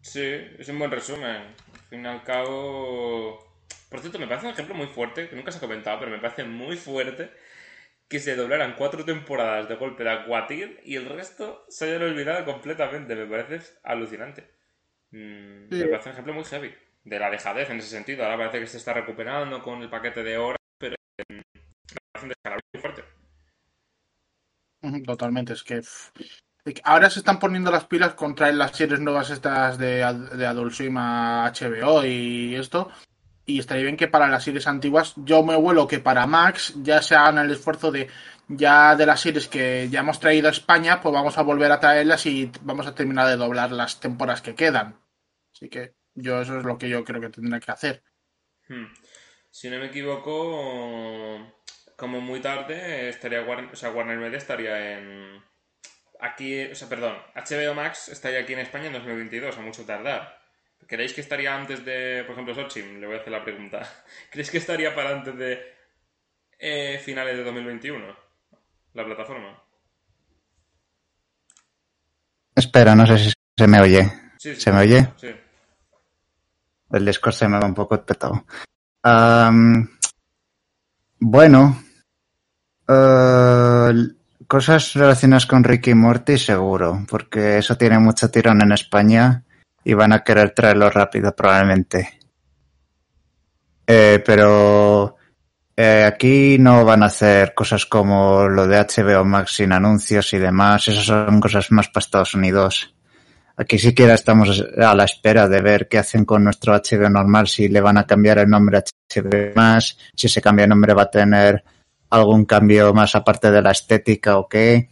sí, 0.00 0.22
es 0.58 0.68
un 0.68 0.78
buen 0.78 0.90
resumen. 0.90 1.26
Al 1.26 1.80
fin 1.90 2.04
y 2.04 2.08
al 2.08 2.22
cabo. 2.22 3.38
Por 3.90 4.00
cierto, 4.00 4.18
me 4.18 4.26
parece 4.26 4.46
un 4.46 4.52
ejemplo 4.52 4.74
muy 4.74 4.86
fuerte, 4.86 5.28
que 5.28 5.36
nunca 5.36 5.52
se 5.52 5.58
ha 5.58 5.60
comentado, 5.60 6.00
pero 6.00 6.10
me 6.10 6.18
parece 6.18 6.44
muy 6.44 6.76
fuerte 6.76 7.30
que 8.14 8.20
se 8.20 8.36
doblaran 8.36 8.76
cuatro 8.78 9.04
temporadas 9.04 9.68
de 9.68 9.74
golpe 9.74 10.04
de 10.04 10.10
Aquatir 10.10 10.80
y 10.84 10.94
el 10.94 11.08
resto 11.08 11.66
se 11.68 11.86
hayan 11.86 12.04
olvidado 12.04 12.44
completamente. 12.44 13.16
Me 13.16 13.26
parece 13.26 13.74
alucinante. 13.82 14.48
Mm, 15.10 15.66
me 15.68 15.86
parece 15.86 16.10
un 16.10 16.12
ejemplo 16.12 16.32
muy 16.32 16.44
heavy 16.44 16.72
de 17.02 17.18
la 17.18 17.28
dejadez 17.28 17.70
en 17.70 17.78
ese 17.78 17.88
sentido. 17.88 18.22
Ahora 18.22 18.38
parece 18.38 18.60
que 18.60 18.68
se 18.68 18.76
está 18.76 18.92
recuperando 18.92 19.60
con 19.64 19.82
el 19.82 19.90
paquete 19.90 20.22
de 20.22 20.38
horas, 20.38 20.60
pero 20.78 20.94
me 21.28 21.42
parece 22.12 22.22
un 22.22 22.28
descalabro 22.28 22.64
muy 22.72 22.80
fuerte. 22.80 23.04
Totalmente, 25.04 25.54
es 25.54 25.64
que 25.64 25.82
ahora 26.84 27.10
se 27.10 27.18
están 27.18 27.40
poniendo 27.40 27.72
las 27.72 27.86
pilas 27.86 28.14
contra 28.14 28.52
las 28.52 28.76
series 28.76 29.00
nuevas 29.00 29.30
estas 29.30 29.76
de, 29.76 29.96
de 30.36 30.46
Adult 30.46 30.72
Swim 30.72 30.96
a 30.98 31.52
HBO 31.52 32.04
y 32.04 32.54
esto. 32.54 32.92
Y 33.46 33.58
estaría 33.58 33.84
bien 33.84 33.96
que 33.96 34.08
para 34.08 34.28
las 34.28 34.44
series 34.44 34.66
antiguas, 34.66 35.12
yo 35.16 35.42
me 35.42 35.56
vuelo 35.56 35.86
que 35.86 35.98
para 35.98 36.26
Max 36.26 36.74
ya 36.82 37.02
se 37.02 37.14
hagan 37.14 37.38
el 37.38 37.50
esfuerzo 37.50 37.92
de 37.92 38.08
ya 38.48 38.94
de 38.96 39.06
las 39.06 39.20
series 39.20 39.48
que 39.48 39.88
ya 39.90 40.00
hemos 40.00 40.20
traído 40.20 40.48
a 40.48 40.50
España, 40.50 41.00
pues 41.00 41.12
vamos 41.12 41.36
a 41.38 41.42
volver 41.42 41.70
a 41.72 41.80
traerlas 41.80 42.26
y 42.26 42.50
vamos 42.62 42.86
a 42.86 42.94
terminar 42.94 43.26
de 43.28 43.36
doblar 43.36 43.72
las 43.72 44.00
temporadas 44.00 44.42
que 44.42 44.54
quedan. 44.54 44.98
Así 45.52 45.68
que 45.68 45.94
yo 46.14 46.40
eso 46.40 46.58
es 46.58 46.64
lo 46.64 46.78
que 46.78 46.88
yo 46.88 47.04
creo 47.04 47.20
que 47.20 47.30
tendré 47.30 47.60
que 47.60 47.70
hacer. 47.70 48.02
Hmm. 48.68 48.86
Si 49.50 49.70
no 49.70 49.78
me 49.78 49.86
equivoco, 49.86 51.54
como 51.96 52.20
muy 52.20 52.40
tarde 52.40 53.08
estaría 53.08 53.42
Warner, 53.42 53.72
o 53.72 53.76
sea, 53.76 53.90
Warner 53.90 54.18
Media 54.18 54.38
estaría 54.38 54.98
en 54.98 55.42
aquí, 56.20 56.64
o 56.64 56.74
sea, 56.74 56.88
perdón, 56.88 57.16
HBO 57.34 57.74
Max 57.74 58.08
estaría 58.08 58.40
aquí 58.40 58.54
en 58.54 58.60
España 58.60 58.86
en 58.86 58.94
2022, 58.94 59.56
a 59.56 59.60
mucho 59.60 59.84
tardar. 59.84 60.43
¿Creéis 60.86 61.12
que 61.12 61.20
estaría 61.20 61.54
antes 61.54 61.84
de, 61.84 62.24
por 62.24 62.32
ejemplo, 62.32 62.54
Sochim? 62.54 63.00
Le 63.00 63.06
voy 63.06 63.16
a 63.16 63.20
hacer 63.20 63.32
la 63.32 63.44
pregunta. 63.44 63.82
¿Creéis 64.30 64.50
que 64.50 64.58
estaría 64.58 64.94
para 64.94 65.10
antes 65.10 65.36
de 65.36 65.60
eh, 66.58 66.98
finales 66.98 67.36
de 67.36 67.44
2021 67.44 68.16
la 68.94 69.04
plataforma? 69.04 69.62
Espera, 72.54 72.94
no 72.94 73.06
sé 73.06 73.18
si 73.18 73.32
se 73.56 73.66
me 73.66 73.80
oye. 73.80 74.10
¿Se 74.38 74.72
me 74.72 74.80
oye? 74.80 75.08
Sí. 75.16 75.28
El 76.92 77.04
Discord 77.04 77.34
se 77.34 77.48
me 77.48 77.58
va 77.58 77.66
un 77.66 77.74
poco 77.74 78.04
petado. 78.04 78.44
bueno. 81.18 81.82
Eh, 82.86 83.92
cosas 84.46 84.92
relacionadas 84.92 85.46
con 85.46 85.64
Ricky 85.64 85.90
y 85.90 85.94
Morty, 85.94 86.38
seguro, 86.38 87.04
porque 87.08 87.58
eso 87.58 87.76
tiene 87.76 87.98
mucho 87.98 88.30
tirón 88.30 88.62
en 88.62 88.72
España 88.72 89.42
y 89.84 89.94
van 89.94 90.12
a 90.12 90.24
querer 90.24 90.50
traerlo 90.50 90.90
rápido, 90.90 91.34
probablemente. 91.34 92.20
Eh, 93.86 94.22
pero 94.24 95.16
eh, 95.76 96.04
aquí 96.06 96.56
no 96.58 96.84
van 96.84 97.02
a 97.02 97.06
hacer 97.06 97.52
cosas 97.54 97.84
como 97.86 98.48
lo 98.48 98.66
de 98.66 98.78
HBO 98.78 99.24
Max 99.24 99.56
sin 99.56 99.72
anuncios 99.72 100.32
y 100.32 100.38
demás. 100.38 100.88
Esas 100.88 101.04
son 101.04 101.40
cosas 101.40 101.70
más 101.70 101.88
para 101.88 102.04
Estados 102.04 102.34
Unidos. 102.34 102.94
Aquí 103.56 103.78
siquiera 103.78 104.14
estamos 104.14 104.64
a 104.78 104.94
la 104.94 105.04
espera 105.04 105.48
de 105.48 105.60
ver 105.60 105.86
qué 105.88 105.98
hacen 105.98 106.24
con 106.24 106.42
nuestro 106.42 106.74
HBO 106.74 107.08
normal, 107.08 107.46
si 107.46 107.68
le 107.68 107.80
van 107.80 107.98
a 107.98 108.06
cambiar 108.06 108.38
el 108.38 108.48
nombre 108.48 108.78
a 108.78 108.82
HBO 108.82 109.54
más, 109.54 109.96
si 110.14 110.26
ese 110.26 110.40
cambio 110.40 110.64
de 110.64 110.68
nombre 110.68 110.92
va 110.92 111.02
a 111.02 111.10
tener 111.10 111.62
algún 112.10 112.46
cambio 112.46 112.92
más 112.92 113.14
aparte 113.14 113.50
de 113.52 113.62
la 113.62 113.70
estética 113.70 114.38
o 114.38 114.48
qué. 114.48 114.88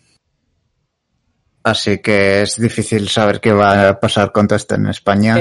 Así 1.65 1.99
que 1.99 2.43
es 2.43 2.61
difícil 2.61 3.09
saber 3.09 3.41
qué 3.41 3.53
va 3.53 3.89
a 3.89 4.01
pasar 4.01 4.33
con 4.33 4.49
todo 4.49 4.57
esto 4.57 4.75
en 4.75 4.87
España. 4.89 5.37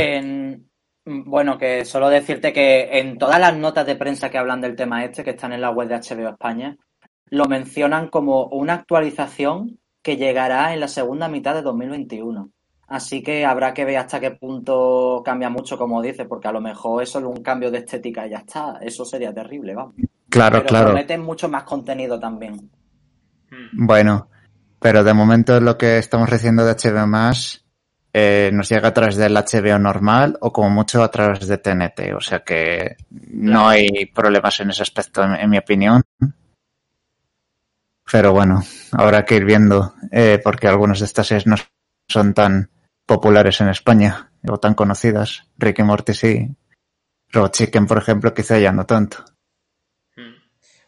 bueno, 1.06 1.58
que 1.58 1.84
solo 1.86 2.10
decirte 2.10 2.54
que 2.54 3.00
en 3.00 3.18
todas 3.18 3.40
las 3.40 3.56
notas 3.58 3.86
de 3.86 3.96
prensa 3.96 4.30
que 4.30 4.38
hablan 4.38 4.62
del 4.62 4.76
tema 4.76 5.04
este, 5.04 5.24
que 5.24 5.32
están 5.32 5.54
en 5.54 5.62
la 5.62 5.72
web 5.72 5.88
de 5.88 5.96
HBO 5.96 6.30
España, 6.30 6.78
lo 7.26 7.46
mencionan 7.46 8.10
como 8.10 8.46
una 8.48 8.74
actualización 8.74 9.80
que 10.04 10.18
llegará 10.18 10.74
en 10.74 10.80
la 10.80 10.88
segunda 10.88 11.28
mitad 11.28 11.56
de 11.56 11.62
2021. 11.62 12.52
Así 12.88 13.24
que 13.24 13.46
habrá 13.46 13.74
que 13.74 13.86
ver 13.86 13.98
hasta 13.98 14.20
qué 14.20 14.32
punto 14.32 15.22
cambia 15.24 15.50
mucho, 15.50 15.78
como 15.78 16.02
dice, 16.02 16.26
porque 16.26 16.50
a 16.50 16.52
lo 16.52 16.60
mejor 16.60 17.02
es 17.02 17.10
solo 17.10 17.30
un 17.30 17.42
cambio 17.42 17.72
de 17.72 17.80
estética 17.80 18.28
y 18.28 18.32
ya 18.32 18.40
está. 18.40 18.80
Eso 18.82 19.06
sería 19.06 19.34
terrible, 19.34 19.74
vamos. 19.74 19.96
Claro, 20.30 20.58
pero 20.58 20.66
claro. 20.66 20.86
Prometen 20.88 21.22
mucho 21.22 21.48
más 21.48 21.64
contenido 21.64 22.20
también. 22.20 22.70
Hmm. 23.50 23.86
Bueno, 23.86 24.28
pero 24.82 25.04
de 25.04 25.14
momento 25.14 25.60
lo 25.62 25.78
que 25.78 26.00
estamos 26.00 26.28
recibiendo 26.28 26.66
de 26.66 26.74
HBO 26.74 27.06
más 27.06 27.64
eh, 28.14 28.50
nos 28.52 28.68
llega 28.68 28.88
a 28.88 28.94
través 28.94 29.16
del 29.16 29.36
HBO 29.36 29.78
normal 29.78 30.40
o 30.42 30.52
como 30.52 30.72
mucho 30.72 31.04
a 31.04 31.12
través 31.12 31.48
de 31.48 31.60
TNT. 31.60 32.14
O 32.16 32.20
sea 32.20 32.40
que 32.40 32.98
no 33.10 33.70
hay 33.70 34.08
problemas 34.08 34.60
en 34.60 34.72
ese 34.72 34.82
aspecto, 34.82 35.24
en, 35.24 35.36
en 35.36 35.50
mi 35.52 35.60
opinión. 35.60 36.02
Pero 38.12 38.34
bueno, 38.34 38.64
habrá 38.94 39.24
que 39.24 39.36
ir 39.36 39.46
viendo, 39.46 39.94
eh, 40.12 40.42
porque 40.44 40.68
algunas 40.68 41.00
de 41.00 41.06
estas 41.06 41.28
series 41.28 41.46
no 41.46 41.56
son 42.10 42.34
tan 42.34 42.72
populares 43.06 43.62
en 43.62 43.70
España 43.70 44.32
o 44.48 44.58
tan 44.58 44.74
conocidas. 44.74 45.44
Ricky 45.60 45.84
Morty 45.84 46.16
sí. 46.16 46.56
Robot 47.30 47.54
Chicken, 47.54 47.86
por 47.86 48.00
ejemplo, 48.00 48.34
quizá 48.34 48.58
ya 48.58 48.72
no 48.72 48.86
tanto. 48.88 49.24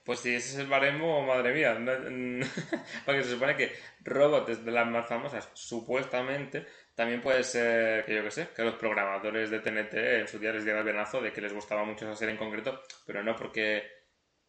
Pues 0.03 0.19
si 0.19 0.35
ese 0.35 0.49
es 0.53 0.59
el 0.59 0.67
baremo, 0.67 1.25
madre 1.25 1.53
mía. 1.53 1.73
Porque 3.05 3.23
se 3.23 3.31
supone 3.31 3.55
que 3.55 3.73
Robot 4.01 4.49
es 4.49 4.65
de 4.65 4.71
las 4.71 4.87
más 4.87 5.07
famosas, 5.07 5.49
supuestamente. 5.53 6.65
También 6.95 7.21
puede 7.21 7.43
ser 7.43 8.05
que 8.05 8.15
yo 8.15 8.23
que 8.23 8.31
sé, 8.31 8.49
que 8.55 8.63
los 8.63 8.75
programadores 8.75 9.49
de 9.49 9.59
TNT 9.59 9.93
en 9.93 10.27
su 10.27 10.39
día 10.39 10.51
les 10.51 10.63
dieron 10.63 10.81
el 10.81 10.93
venazo 10.93 11.21
de 11.21 11.31
que 11.31 11.41
les 11.41 11.53
gustaba 11.53 11.83
mucho 11.85 12.05
esa 12.05 12.15
serie 12.15 12.33
en 12.33 12.37
concreto, 12.37 12.81
pero 13.05 13.23
no 13.23 13.35
porque 13.35 13.83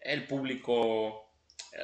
el 0.00 0.26
público 0.26 1.32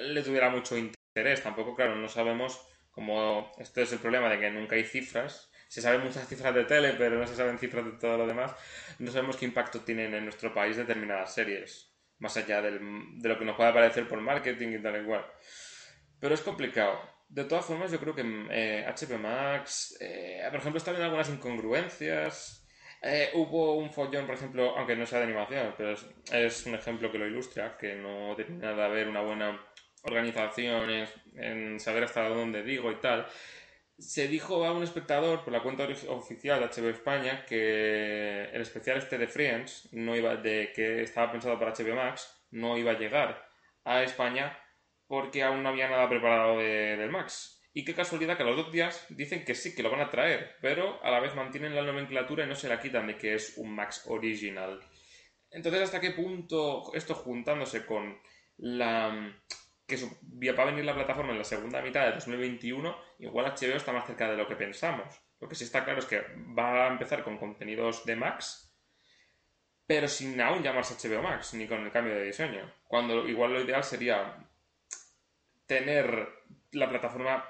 le 0.03 0.23
tuviera 0.23 0.51
mucho 0.51 0.77
interés. 0.77 1.43
Tampoco, 1.43 1.75
claro, 1.75 1.97
no 1.97 2.09
sabemos 2.09 2.61
como 2.91 3.53
esto 3.59 3.81
es 3.81 3.93
el 3.93 3.99
problema 3.99 4.29
de 4.29 4.39
que 4.41 4.51
nunca 4.51 4.77
hay 4.77 4.85
cifras, 4.85 5.51
se 5.69 5.81
saben 5.81 6.03
muchas 6.03 6.29
cifras 6.29 6.55
de 6.55 6.65
tele, 6.65 6.95
pero 6.99 7.19
no 7.19 7.27
se 7.27 7.37
saben 7.37 7.59
cifras 7.59 7.85
de 7.85 7.93
todo 7.93 8.19
lo 8.19 8.27
demás, 8.27 8.53
no 8.99 9.11
sabemos 9.11 9.37
qué 9.37 9.47
impacto 9.47 9.81
tienen 9.81 10.13
en 10.15 10.25
nuestro 10.25 10.53
país 10.53 10.77
determinadas 10.77 11.33
series, 11.33 11.90
más 12.21 12.37
allá 12.37 12.63
del, 12.63 12.81
de 13.21 13.29
lo 13.29 13.39
que 13.39 13.45
nos 13.45 13.57
pueda 13.57 13.75
parecer 13.75 14.07
por 14.09 14.21
marketing 14.21 14.79
y 14.79 14.83
tal 14.83 15.03
y 15.03 15.07
cual. 15.07 15.27
Pero 16.21 16.35
es 16.35 16.41
complicado. 16.43 17.01
De 17.29 17.45
todas 17.45 17.65
formas, 17.65 17.91
yo 17.91 17.99
creo 17.99 18.15
que 18.15 18.25
eh, 18.51 18.85
HP 18.87 19.17
Max, 19.19 19.97
eh, 20.01 20.43
por 20.51 20.61
ejemplo, 20.61 20.79
está 20.79 20.91
viendo 20.91 21.07
algunas 21.07 21.29
incongruencias. 21.29 22.67
Eh, 23.03 23.31
hubo 23.35 23.77
un 23.77 23.91
follón, 23.93 24.27
por 24.27 24.35
ejemplo, 24.35 24.77
aunque 24.77 24.97
no 24.97 25.07
sea 25.07 25.21
de 25.21 25.25
animación, 25.25 25.75
pero 25.77 25.95
es, 26.33 26.67
un 26.67 26.75
ejemplo 26.75 27.11
que 27.11 27.19
lo 27.19 27.27
ilustra, 27.27 27.79
que 27.79 27.95
no 27.95 28.35
tiene 28.37 28.59
nada 28.59 28.89
que 28.89 28.95
ver 28.95 29.09
una 29.09 29.23
buena 29.23 29.59
organizaciones, 30.03 31.11
en 31.37 31.79
saber 31.79 32.05
hasta 32.05 32.29
dónde 32.29 32.63
digo 32.63 32.91
y 32.91 32.97
tal, 32.97 33.27
se 34.01 34.29
dijo 34.29 34.65
a 34.65 34.73
un 34.73 34.83
espectador 34.83 35.45
por 35.45 35.53
la 35.53 35.63
cuenta 35.63 35.87
oficial 36.09 36.61
de 36.61 36.67
HBO 36.67 36.89
España 36.89 37.45
que 37.47 38.45
el 38.45 38.63
especial 38.63 38.99
este 38.99 39.19
de 39.19 39.29
Friends 39.29 39.89
no 39.93 40.17
iba 40.17 40.37
de 40.37 40.73
que 40.75 41.03
estaba 41.03 41.31
pensado 41.31 41.59
para 41.59 41.73
HBO 41.73 41.95
Max 41.95 42.45
no 42.51 42.77
iba 42.79 42.93
a 42.93 42.99
llegar 42.99 43.47
a 43.85 44.03
España 44.03 44.59
porque 45.07 45.43
aún 45.43 45.63
no 45.63 45.69
había 45.69 45.89
nada 45.89 46.09
preparado 46.09 46.59
de, 46.59 46.97
del 46.97 47.11
Max. 47.11 47.61
Y 47.73 47.85
qué 47.85 47.95
casualidad 47.95 48.37
que 48.37 48.43
a 48.43 48.47
los 48.47 48.57
dos 48.57 48.73
días 48.73 49.07
dicen 49.11 49.45
que 49.45 49.55
sí, 49.55 49.75
que 49.75 49.83
lo 49.83 49.91
van 49.91 50.01
a 50.01 50.11
traer, 50.11 50.57
pero 50.61 51.03
a 51.05 51.11
la 51.11 51.21
vez 51.21 51.35
mantienen 51.35 51.75
la 51.75 51.83
nomenclatura 51.83 52.45
y 52.45 52.49
no 52.49 52.55
se 52.55 52.69
la 52.69 52.81
quitan 52.81 53.07
de 53.07 53.17
que 53.17 53.35
es 53.35 53.57
un 53.59 53.75
Max 53.75 54.05
original. 54.07 54.81
Entonces, 55.51 55.83
¿hasta 55.83 56.01
qué 56.01 56.13
punto 56.13 56.93
esto 56.95 57.15
juntándose 57.15 57.87
con 57.87 58.21
la 58.57 59.35
que 59.97 60.53
va 60.53 60.63
a 60.63 60.67
venir 60.67 60.85
la 60.85 60.95
plataforma 60.95 61.33
en 61.33 61.39
la 61.39 61.45
segunda 61.45 61.83
mitad 61.83 62.07
de 62.07 62.13
2021, 62.13 62.97
igual 63.19 63.47
HBO 63.47 63.77
está 63.77 63.93
más 63.93 64.07
cerca 64.07 64.31
de 64.31 64.37
lo 64.37 64.47
que 64.47 64.57
pensamos. 64.57 65.21
Lo 65.41 65.49
que 65.49 65.55
sí 65.55 65.65
está 65.65 65.85
claro 65.85 65.99
es 65.99 66.07
que 66.07 66.23
va 66.59 66.87
a 66.87 66.89
empezar 66.89 67.23
con 67.23 67.39
contenidos 67.39 68.05
de 68.05 68.17
Max, 68.17 68.75
pero 69.87 70.07
sin 70.07 70.41
aún 70.41 70.63
llamarse 70.63 70.95
HBO 70.95 71.23
Max, 71.23 71.55
ni 71.55 71.67
con 71.67 71.83
el 71.85 71.91
cambio 71.91 72.15
de 72.15 72.25
diseño. 72.25 72.73
Cuando 72.87 73.27
igual 73.29 73.53
lo 73.53 73.61
ideal 73.61 73.83
sería 73.83 74.37
tener 75.67 76.29
la 76.73 76.89
plataforma 76.89 77.45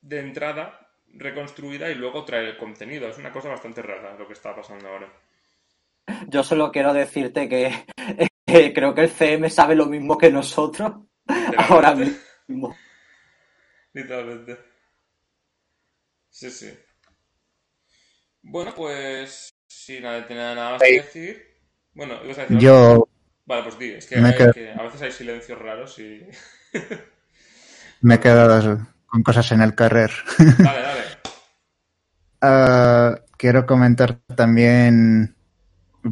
de 0.00 0.20
entrada 0.20 0.88
reconstruida 1.08 1.90
y 1.90 1.94
luego 1.94 2.24
traer 2.24 2.44
el 2.44 2.56
contenido. 2.56 3.08
Es 3.08 3.18
una 3.18 3.32
cosa 3.32 3.48
bastante 3.48 3.82
rara 3.82 4.16
lo 4.16 4.26
que 4.26 4.34
está 4.34 4.54
pasando 4.54 4.88
ahora. 4.88 5.12
Yo 6.28 6.42
solo 6.42 6.70
quiero 6.70 6.92
decirte 6.92 7.48
que 7.48 7.86
eh, 8.46 8.72
creo 8.72 8.94
que 8.94 9.02
el 9.02 9.10
CM 9.10 9.50
sabe 9.50 9.74
lo 9.74 9.86
mismo 9.86 10.16
que 10.16 10.30
nosotros 10.30 11.05
ahora 11.58 11.94
mismo. 11.94 12.76
Literalmente. 13.92 14.58
Sí, 16.30 16.50
sí. 16.50 16.70
Bueno, 18.42 18.74
pues 18.74 19.50
si 19.66 20.00
nadie 20.00 20.22
tiene 20.22 20.42
nada 20.54 20.72
más 20.72 20.82
que 20.82 20.92
decir. 21.02 21.42
Bueno, 21.94 22.22
ibas 22.24 22.38
a 22.38 22.42
decir? 22.42 22.58
Yo 22.58 23.08
Vale, 23.46 23.62
pues 23.62 23.78
di, 23.78 23.90
es 23.92 24.06
que, 24.06 24.16
Me 24.20 24.28
hay 24.28 24.34
quedo- 24.34 24.52
que- 24.52 24.72
a 24.72 24.82
veces 24.82 25.02
hay 25.02 25.12
silencios 25.12 25.58
raros 25.58 25.98
y. 25.98 26.26
me 28.02 28.14
he 28.16 28.20
quedado 28.20 28.86
con 29.06 29.22
cosas 29.22 29.50
en 29.52 29.62
el 29.62 29.74
carrer. 29.74 30.10
Dale, 30.58 30.80
dale. 30.82 31.00
Ah, 32.42 33.18
quiero 33.38 33.64
comentar 33.66 34.18
también, 34.36 35.34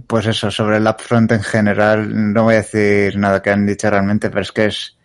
pues 0.07 0.27
eso, 0.27 0.51
sobre 0.51 0.79
el 0.79 0.87
upfront 0.87 1.31
en 1.33 1.43
general. 1.43 2.33
No 2.33 2.45
voy 2.45 2.55
a 2.55 2.59
decir 2.59 3.17
nada 3.19 3.43
que 3.43 3.51
han 3.51 3.67
dicho 3.67 3.91
realmente, 3.91 4.31
pero 4.31 4.41
es 4.41 4.51
que 4.51 4.65
es, 4.67 4.97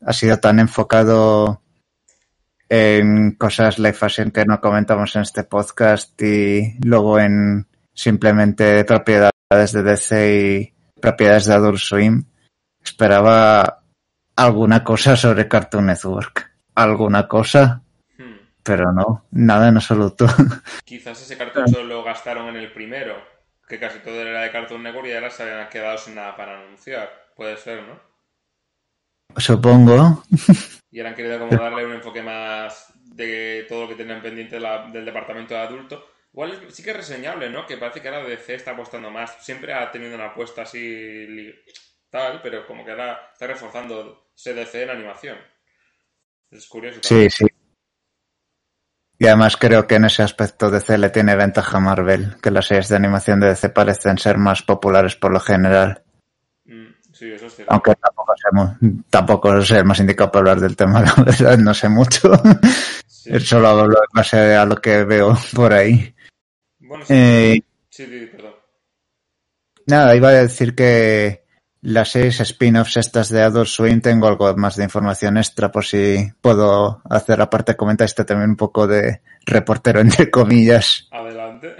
ha 0.00 0.12
sido 0.12 0.38
tan 0.38 0.58
enfocado 0.58 1.62
en 2.68 3.32
cosas 3.32 3.78
live 3.78 3.94
fashion 3.94 4.30
que 4.30 4.44
no 4.44 4.60
comentamos 4.60 5.16
en 5.16 5.22
este 5.22 5.44
podcast 5.44 6.20
y 6.20 6.74
luego 6.84 7.18
en 7.18 7.66
simplemente 7.94 8.84
propiedades 8.84 9.32
de 9.72 9.82
DC 9.82 10.36
y 10.36 11.00
propiedades 11.00 11.46
de 11.46 11.54
Adult 11.54 11.78
Swim. 11.78 12.24
Esperaba 12.82 13.82
alguna 14.36 14.84
cosa 14.84 15.16
sobre 15.16 15.48
Cartoon 15.48 15.86
Network. 15.86 16.50
Alguna 16.74 17.26
cosa, 17.26 17.82
Hmm. 18.18 18.36
pero 18.62 18.92
no, 18.92 19.26
nada 19.30 19.68
en 19.68 19.76
absoluto. 19.76 20.26
Quizás 20.84 21.20
ese 21.22 21.36
cartucho 21.38 21.82
lo 21.84 22.02
gastaron 22.02 22.48
en 22.48 22.56
el 22.56 22.72
primero, 22.72 23.16
que 23.68 23.78
casi 23.78 24.00
todo 24.00 24.20
era 24.20 24.42
de 24.42 24.50
Cartoon 24.50 24.82
Network 24.82 25.06
y 25.06 25.12
ahora 25.12 25.30
se 25.30 25.44
habían 25.44 25.68
quedado 25.68 25.96
sin 25.98 26.16
nada 26.16 26.36
para 26.36 26.60
anunciar. 26.60 27.08
Puede 27.36 27.56
ser, 27.56 27.82
¿no? 27.82 28.07
Supongo. 29.36 30.24
Y 30.90 30.98
ahora 30.98 31.10
han 31.10 31.16
querido 31.16 31.38
como 31.38 31.56
darle 31.56 31.86
un 31.86 31.92
enfoque 31.92 32.22
más 32.22 32.92
de 33.04 33.66
todo 33.68 33.82
lo 33.82 33.88
que 33.88 33.94
tenían 33.94 34.22
pendiente 34.22 34.58
la- 34.58 34.88
del 34.90 35.04
departamento 35.04 35.54
de 35.54 35.60
adulto. 35.60 36.04
Igual 36.32 36.66
sí 36.70 36.82
que 36.82 36.90
es 36.90 36.96
reseñable, 36.96 37.50
¿no? 37.50 37.66
Que 37.66 37.76
parece 37.76 38.00
que 38.00 38.08
ahora 38.08 38.24
DC 38.28 38.54
está 38.54 38.72
apostando 38.72 39.10
más. 39.10 39.36
Siempre 39.44 39.72
ha 39.74 39.90
tenido 39.90 40.14
una 40.14 40.26
apuesta 40.26 40.62
así 40.62 41.52
tal, 42.10 42.40
pero 42.42 42.66
como 42.66 42.84
que 42.84 42.90
ahora 42.92 43.30
está 43.32 43.46
reforzando 43.46 44.30
ese 44.36 44.54
DC 44.54 44.82
en 44.82 44.90
animación. 44.90 45.36
Es 46.50 46.66
curioso. 46.66 47.00
Sí, 47.02 47.28
sí. 47.30 47.46
Y 49.18 49.26
además 49.26 49.56
creo 49.56 49.86
que 49.86 49.96
en 49.96 50.04
ese 50.04 50.22
aspecto 50.22 50.70
DC 50.70 50.96
le 50.96 51.10
tiene 51.10 51.34
ventaja 51.34 51.78
a 51.78 51.80
Marvel, 51.80 52.36
que 52.40 52.50
las 52.52 52.66
series 52.66 52.88
de 52.88 52.96
animación 52.96 53.40
de 53.40 53.48
DC 53.48 53.70
parecen 53.70 54.16
ser 54.16 54.38
más 54.38 54.62
populares 54.62 55.16
por 55.16 55.32
lo 55.32 55.40
general. 55.40 56.04
Sí, 57.18 57.32
eso 57.32 57.46
es 57.46 57.56
cierto. 57.56 57.72
Aunque 57.72 57.96
tampoco 57.96 58.32
sé, 58.36 58.96
tampoco 59.10 59.62
sé 59.62 59.78
el 59.78 59.84
más 59.84 59.98
indicado 59.98 60.30
para 60.30 60.38
hablar 60.52 60.60
del 60.60 60.76
tema, 60.76 61.00
la 61.16 61.24
verdad, 61.24 61.58
no 61.58 61.74
sé 61.74 61.88
mucho. 61.88 62.30
Sí. 63.08 63.40
Solo 63.40 63.66
hablo 63.68 63.96
en 63.96 64.14
base 64.14 64.54
a 64.54 64.64
lo 64.64 64.76
que 64.76 65.02
veo 65.02 65.36
por 65.52 65.72
ahí. 65.72 66.14
Bueno, 66.78 67.04
sí, 67.04 67.14
Eh, 67.14 67.62
sí, 67.90 68.06
sí, 68.06 68.26
perdón. 68.30 68.52
Nada, 69.86 70.14
iba 70.14 70.28
a 70.28 70.32
decir 70.32 70.76
que 70.76 71.42
las 71.80 72.10
seis 72.10 72.38
spin-offs 72.38 72.98
estas 72.98 73.30
de 73.30 73.42
Adult 73.42 73.66
Swim 73.66 74.00
tengo 74.00 74.28
algo 74.28 74.54
más 74.56 74.76
de 74.76 74.84
información 74.84 75.38
extra 75.38 75.72
por 75.72 75.84
si 75.84 76.30
puedo 76.40 77.02
hacer 77.10 77.40
aparte 77.40 77.76
comentar 77.76 78.04
esto 78.04 78.24
también 78.24 78.50
un 78.50 78.56
poco 78.56 78.86
de 78.86 79.22
reportero 79.44 79.98
entre 80.00 80.30
comillas. 80.30 81.08
Adelante. 81.10 81.74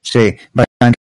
Sí, 0.00 0.34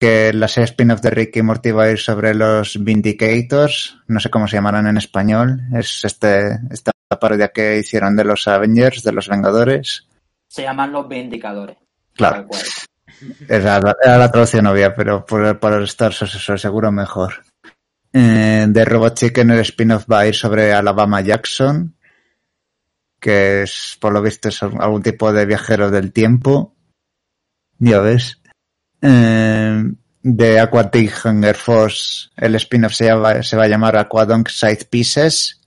que 0.05 0.33
la 0.35 0.49
serie 0.49 0.67
spin-off 0.67 1.01
de 1.01 1.09
Ricky 1.11 1.41
Morty 1.41 1.71
va 1.71 1.85
a 1.85 1.91
ir 1.91 1.99
sobre 1.99 2.35
los 2.35 2.83
Vindicators, 2.83 3.97
no 4.07 4.21
sé 4.21 4.29
cómo 4.29 4.47
se 4.47 4.57
llamarán 4.57 4.87
en 4.87 4.99
español, 4.99 5.63
es 5.75 6.05
este 6.05 6.59
esta 6.71 6.93
parodia 7.19 7.49
que 7.49 7.79
hicieron 7.79 8.15
de 8.15 8.25
los 8.25 8.47
Avengers, 8.47 9.03
de 9.03 9.13
los 9.13 9.29
Vengadores. 9.29 10.07
Se 10.47 10.63
llaman 10.63 10.93
los 10.93 11.09
Vindicadores. 11.09 11.77
Claro. 12.15 12.47
Era, 13.49 13.81
la- 13.81 13.97
era 14.05 14.19
la 14.19 14.31
traducción 14.31 14.67
obvia, 14.67 14.95
pero 14.95 15.25
por, 15.25 15.59
por 15.59 15.73
el 15.73 15.85
Star 15.85 16.11
Wars 16.21 16.35
eso 16.35 16.59
seguro 16.59 16.93
mejor. 16.93 17.43
Eh, 18.13 18.67
de 18.69 18.85
Robot 18.85 19.15
Chicken 19.19 19.51
el 19.53 19.61
spin-off 19.61 20.05
va 20.11 20.21
a 20.21 20.27
ir 20.27 20.35
sobre 20.35 20.73
Alabama 20.75 21.23
Jackson, 21.23 21.97
que 23.19 23.63
es, 23.63 23.97
por 23.99 24.13
lo 24.13 24.21
visto, 24.21 24.51
es 24.51 24.63
algún 24.63 25.03
tipo 25.03 25.33
de 25.33 25.47
viajero 25.47 25.91
del 25.91 26.13
tiempo. 26.13 26.75
Ya 27.79 28.01
ves. 28.01 28.41
Eh, 29.07 29.85
de 30.23 30.59
Aquatic 30.59 31.27
Hunger 31.27 31.55
Force 31.55 32.31
el 32.35 32.55
spin-off 32.55 32.95
se, 32.95 33.11
se 33.43 33.57
va 33.57 33.65
a 33.65 33.69
llamar 33.69 33.99
Aquadunk 33.99 34.49
Side 34.49 34.87
Pieces. 34.89 35.61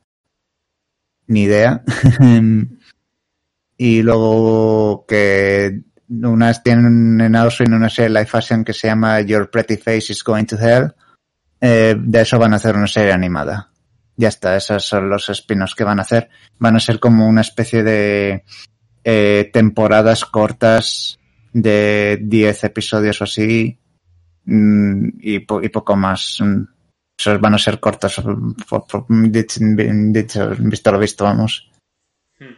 Ni 1.28 1.44
idea. 1.44 1.84
y 3.78 4.02
luego 4.02 5.06
que 5.08 5.82
unas 6.10 6.64
tienen 6.64 7.22
en 7.22 7.36
Austin 7.36 7.74
una 7.74 7.90
serie 7.90 8.10
live 8.10 8.26
fashion 8.26 8.64
que 8.64 8.74
se 8.74 8.88
llama 8.88 9.22
Your 9.22 9.52
Pretty 9.52 9.78
Face 9.78 10.12
is 10.12 10.24
Going 10.24 10.46
to 10.46 10.58
Hell. 10.58 10.96
Eh, 11.62 11.96
de 12.00 12.22
eso 12.22 12.40
van 12.40 12.54
a 12.54 12.56
hacer 12.56 12.76
una 12.76 12.88
serie 12.88 13.12
animada. 13.12 13.70
Ya 14.16 14.30
está, 14.30 14.56
esos 14.56 14.84
son 14.84 15.10
los 15.10 15.30
spin-offs 15.30 15.76
que 15.76 15.84
van 15.84 16.00
a 16.00 16.02
hacer. 16.02 16.30
Van 16.58 16.76
a 16.76 16.80
ser 16.80 17.00
como 17.00 17.28
una 17.28 17.42
especie 17.42 17.84
de 17.84 18.44
eh, 19.04 19.52
temporadas 19.54 20.26
cortas 20.26 21.17
de 21.62 22.18
10 22.22 22.64
episodios 22.66 23.20
o 23.22 23.24
así 23.24 23.78
mm, 24.46 25.10
y, 25.20 25.40
po- 25.40 25.62
y 25.62 25.70
poco 25.70 25.96
más. 25.96 26.40
Mm, 26.42 26.64
Esos 27.20 27.42
van 27.42 27.56
a 27.56 27.58
ser 27.58 27.80
cortos, 27.80 28.22
dicho, 29.10 29.60
dicho- 30.14 30.56
visto 30.60 30.92
lo 30.92 31.00
visto, 31.00 31.24
vamos. 31.24 31.72
Hmm. 32.40 32.54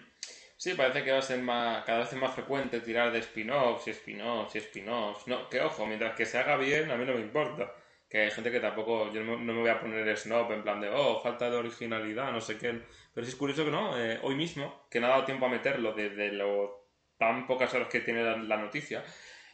Sí, 0.58 0.74
parece 0.74 1.04
que 1.04 1.12
va 1.14 1.20
a 1.20 1.22
ser 1.22 1.42
más, 1.42 1.86
cada 1.86 2.00
vez 2.00 2.14
más 2.16 2.34
frecuente 2.36 2.82
tirar 2.82 3.12
de 3.14 3.20
spin-offs 3.20 3.88
y 3.88 3.92
spin-offs 3.92 4.56
y 4.56 4.58
spin-offs. 4.58 5.28
No, 5.28 5.48
que 5.50 5.62
ojo, 5.62 5.86
mientras 5.86 6.14
que 6.16 6.26
se 6.26 6.38
haga 6.38 6.58
bien, 6.58 6.92
a 6.92 6.98
mí 6.98 7.06
no 7.06 7.14
me 7.14 7.22
importa. 7.22 7.72
Que 8.10 8.22
hay 8.24 8.32
gente 8.32 8.52
que 8.52 8.60
tampoco, 8.60 9.14
yo 9.14 9.24
no, 9.24 9.38
no 9.38 9.54
me 9.54 9.60
voy 9.62 9.70
a 9.70 9.80
poner 9.80 10.18
snob 10.18 10.52
en 10.52 10.64
plan 10.64 10.82
de, 10.82 10.90
oh, 10.90 11.22
falta 11.22 11.50
de 11.50 11.56
originalidad, 11.58 12.32
no 12.34 12.42
sé 12.42 12.58
qué. 12.58 12.82
Pero 13.14 13.26
sí 13.26 13.32
es 13.32 13.36
curioso 13.38 13.64
que 13.64 13.72
no, 13.72 13.98
eh, 13.98 14.20
hoy 14.24 14.36
mismo, 14.36 14.88
que 14.90 15.00
no 15.00 15.06
ha 15.08 15.12
dado 15.12 15.26
tiempo 15.26 15.46
a 15.46 15.50
meterlo 15.50 15.94
desde 15.94 16.32
lo 16.34 16.79
tan 17.20 17.46
pocas 17.46 17.72
horas 17.74 17.90
que 17.90 18.00
tiene 18.00 18.24
la, 18.24 18.38
la 18.38 18.58
noticia, 18.58 19.04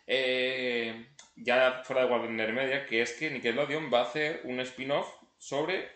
eh, 0.08 1.08
ya 1.36 1.82
fuera 1.84 2.04
de 2.04 2.12
Warner 2.12 2.54
Media, 2.54 2.86
que 2.86 3.02
es 3.02 3.14
que 3.14 3.32
Nickelodeon 3.32 3.92
va 3.92 4.00
a 4.00 4.04
hacer 4.04 4.42
un 4.46 4.60
spin-off 4.62 5.08
sobre, 5.38 5.90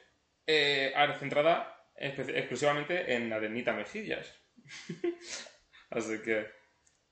eh, 0.45 0.93
centrada 1.19 1.75
exclusivamente 1.95 3.13
en 3.13 3.31
Arenita 3.31 3.73
Mejillas. 3.73 4.33
Así 5.91 6.21
que 6.23 6.47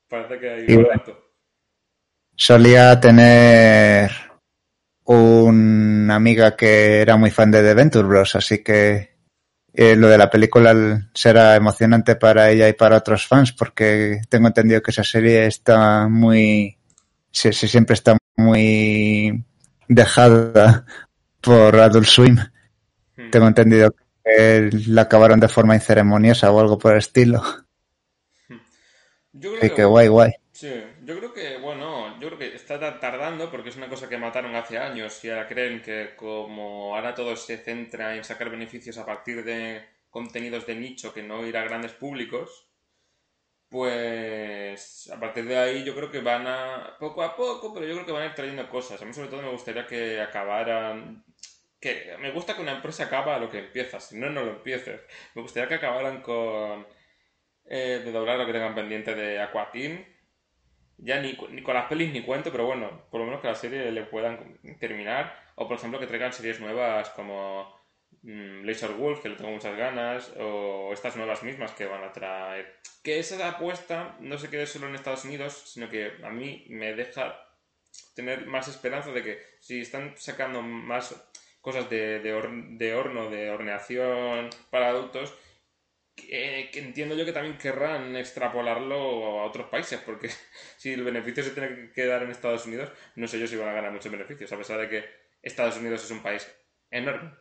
parece 0.08 0.38
que 0.38 0.50
hay 0.50 0.60
un 0.68 0.82
bueno. 0.82 0.88
rato. 0.90 1.32
solía 2.36 2.98
tener 3.00 4.10
una 5.04 6.14
amiga 6.14 6.56
que 6.56 7.00
era 7.00 7.16
muy 7.16 7.30
fan 7.30 7.50
de 7.50 7.62
The 7.62 7.74
Venture 7.74 8.06
Bros, 8.06 8.36
así 8.36 8.62
que 8.62 9.17
eh, 9.72 9.96
lo 9.96 10.08
de 10.08 10.18
la 10.18 10.30
película 10.30 11.08
será 11.14 11.56
emocionante 11.56 12.16
para 12.16 12.50
ella 12.50 12.68
y 12.68 12.72
para 12.72 12.96
otros 12.96 13.26
fans, 13.26 13.52
porque 13.52 14.20
tengo 14.28 14.48
entendido 14.48 14.82
que 14.82 14.90
esa 14.90 15.04
serie 15.04 15.46
está 15.46 16.08
muy, 16.08 16.76
sí, 17.30 17.52
siempre 17.52 17.94
está 17.94 18.16
muy 18.36 19.44
dejada 19.86 20.84
por 21.40 21.76
Adult 21.76 22.06
Swim. 22.06 22.38
Hmm. 23.16 23.30
Tengo 23.30 23.46
entendido 23.46 23.94
que 24.24 24.70
la 24.88 25.02
acabaron 25.02 25.40
de 25.40 25.48
forma 25.48 25.74
inceremoniosa 25.74 26.50
o 26.50 26.60
algo 26.60 26.78
por 26.78 26.92
el 26.92 26.98
estilo. 26.98 27.42
Yo 29.32 29.50
creo 29.50 29.62
Así 29.62 29.70
que 29.70 29.84
guay, 29.84 30.08
guay. 30.08 30.32
Sí, 30.52 30.72
yo 31.04 31.16
creo 31.18 31.32
que, 31.32 31.57
creo 32.28 32.38
que 32.40 32.56
está 32.56 32.78
ta- 32.80 32.98
tardando 33.00 33.50
porque 33.50 33.70
es 33.70 33.76
una 33.76 33.88
cosa 33.88 34.08
que 34.08 34.18
mataron 34.18 34.54
hace 34.56 34.78
años 34.78 35.22
y 35.24 35.30
ahora 35.30 35.48
creen 35.48 35.82
que 35.82 36.14
como 36.16 36.94
ahora 36.96 37.14
todo 37.14 37.36
se 37.36 37.56
centra 37.58 38.16
en 38.16 38.24
sacar 38.24 38.50
beneficios 38.50 38.98
a 38.98 39.06
partir 39.06 39.44
de 39.44 39.84
contenidos 40.10 40.66
de 40.66 40.74
nicho 40.76 41.12
que 41.14 41.22
no 41.22 41.46
ir 41.46 41.56
a 41.56 41.64
grandes 41.64 41.92
públicos, 41.92 42.68
pues 43.68 45.10
a 45.12 45.20
partir 45.20 45.44
de 45.46 45.56
ahí 45.58 45.84
yo 45.84 45.94
creo 45.94 46.10
que 46.10 46.20
van 46.20 46.46
a, 46.46 46.96
poco 46.98 47.22
a 47.22 47.36
poco, 47.36 47.74
pero 47.74 47.86
yo 47.86 47.94
creo 47.94 48.06
que 48.06 48.12
van 48.12 48.22
a 48.22 48.26
ir 48.26 48.34
trayendo 48.34 48.68
cosas. 48.70 49.00
A 49.02 49.04
mí 49.04 49.12
sobre 49.12 49.28
todo 49.28 49.42
me 49.42 49.50
gustaría 49.50 49.86
que 49.86 50.20
acabaran 50.20 51.24
que 51.80 52.16
me 52.20 52.32
gusta 52.32 52.56
que 52.56 52.62
una 52.62 52.72
empresa 52.72 53.04
acaba 53.04 53.38
lo 53.38 53.50
que 53.50 53.58
empieza, 53.60 54.00
si 54.00 54.18
no, 54.18 54.30
no 54.30 54.42
lo 54.44 54.52
empieces. 54.52 55.00
Me 55.34 55.42
gustaría 55.42 55.68
que 55.68 55.74
acabaran 55.76 56.22
con 56.22 56.86
eh, 57.66 58.02
de 58.04 58.12
doblar 58.12 58.38
lo 58.38 58.46
que 58.46 58.52
tengan 58.52 58.74
pendiente 58.74 59.14
de 59.14 59.40
Aquatim. 59.42 60.04
Ya 60.98 61.20
ni, 61.20 61.38
ni 61.50 61.62
con 61.62 61.74
las 61.74 61.86
pelis 61.86 62.12
ni 62.12 62.22
cuento, 62.22 62.50
pero 62.50 62.66
bueno, 62.66 63.02
por 63.10 63.20
lo 63.20 63.26
menos 63.26 63.40
que 63.40 63.48
la 63.48 63.54
serie 63.54 63.90
le 63.92 64.02
puedan 64.04 64.58
terminar. 64.80 65.34
O 65.54 65.66
por 65.66 65.76
ejemplo 65.76 65.98
que 65.98 66.06
traigan 66.06 66.32
series 66.32 66.60
nuevas 66.60 67.10
como 67.10 67.72
mm, 68.22 68.64
Laser 68.64 68.90
Wolf, 68.92 69.20
que 69.20 69.28
le 69.28 69.36
tengo 69.36 69.50
muchas 69.50 69.76
ganas, 69.76 70.32
o 70.38 70.92
estas 70.92 71.16
nuevas 71.16 71.42
mismas 71.42 71.72
que 71.72 71.86
van 71.86 72.04
a 72.04 72.12
traer. 72.12 72.76
Que 73.02 73.18
esa 73.18 73.48
apuesta 73.48 74.16
no 74.20 74.38
se 74.38 74.50
quede 74.50 74.66
solo 74.66 74.88
en 74.88 74.96
Estados 74.96 75.24
Unidos, 75.24 75.70
sino 75.72 75.88
que 75.88 76.12
a 76.22 76.30
mí 76.30 76.66
me 76.68 76.94
deja 76.94 77.44
tener 78.14 78.46
más 78.46 78.68
esperanza 78.68 79.12
de 79.12 79.22
que 79.22 79.42
si 79.60 79.80
están 79.80 80.14
sacando 80.16 80.62
más 80.62 81.14
cosas 81.60 81.88
de, 81.90 82.18
de, 82.20 82.32
de 82.78 82.94
horno, 82.94 83.30
de 83.30 83.50
horneación 83.50 84.50
para 84.70 84.88
adultos, 84.88 85.34
que, 86.26 86.70
que 86.72 86.78
entiendo 86.80 87.14
yo 87.14 87.24
que 87.24 87.32
también 87.32 87.58
querrán 87.58 88.16
extrapolarlo 88.16 89.40
a 89.40 89.44
otros 89.44 89.68
países, 89.68 90.00
porque 90.04 90.28
si 90.76 90.92
el 90.92 91.04
beneficio 91.04 91.42
se 91.42 91.50
tiene 91.50 91.90
que 91.92 92.06
dar 92.06 92.22
en 92.22 92.30
Estados 92.30 92.66
Unidos, 92.66 92.90
no 93.16 93.26
sé 93.28 93.38
yo 93.38 93.46
si 93.46 93.56
van 93.56 93.68
a 93.68 93.74
ganar 93.74 93.92
muchos 93.92 94.12
beneficios, 94.12 94.52
a 94.52 94.58
pesar 94.58 94.80
de 94.80 94.88
que 94.88 95.04
Estados 95.42 95.76
Unidos 95.76 96.04
es 96.04 96.10
un 96.10 96.22
país 96.22 96.46
enorme. 96.90 97.32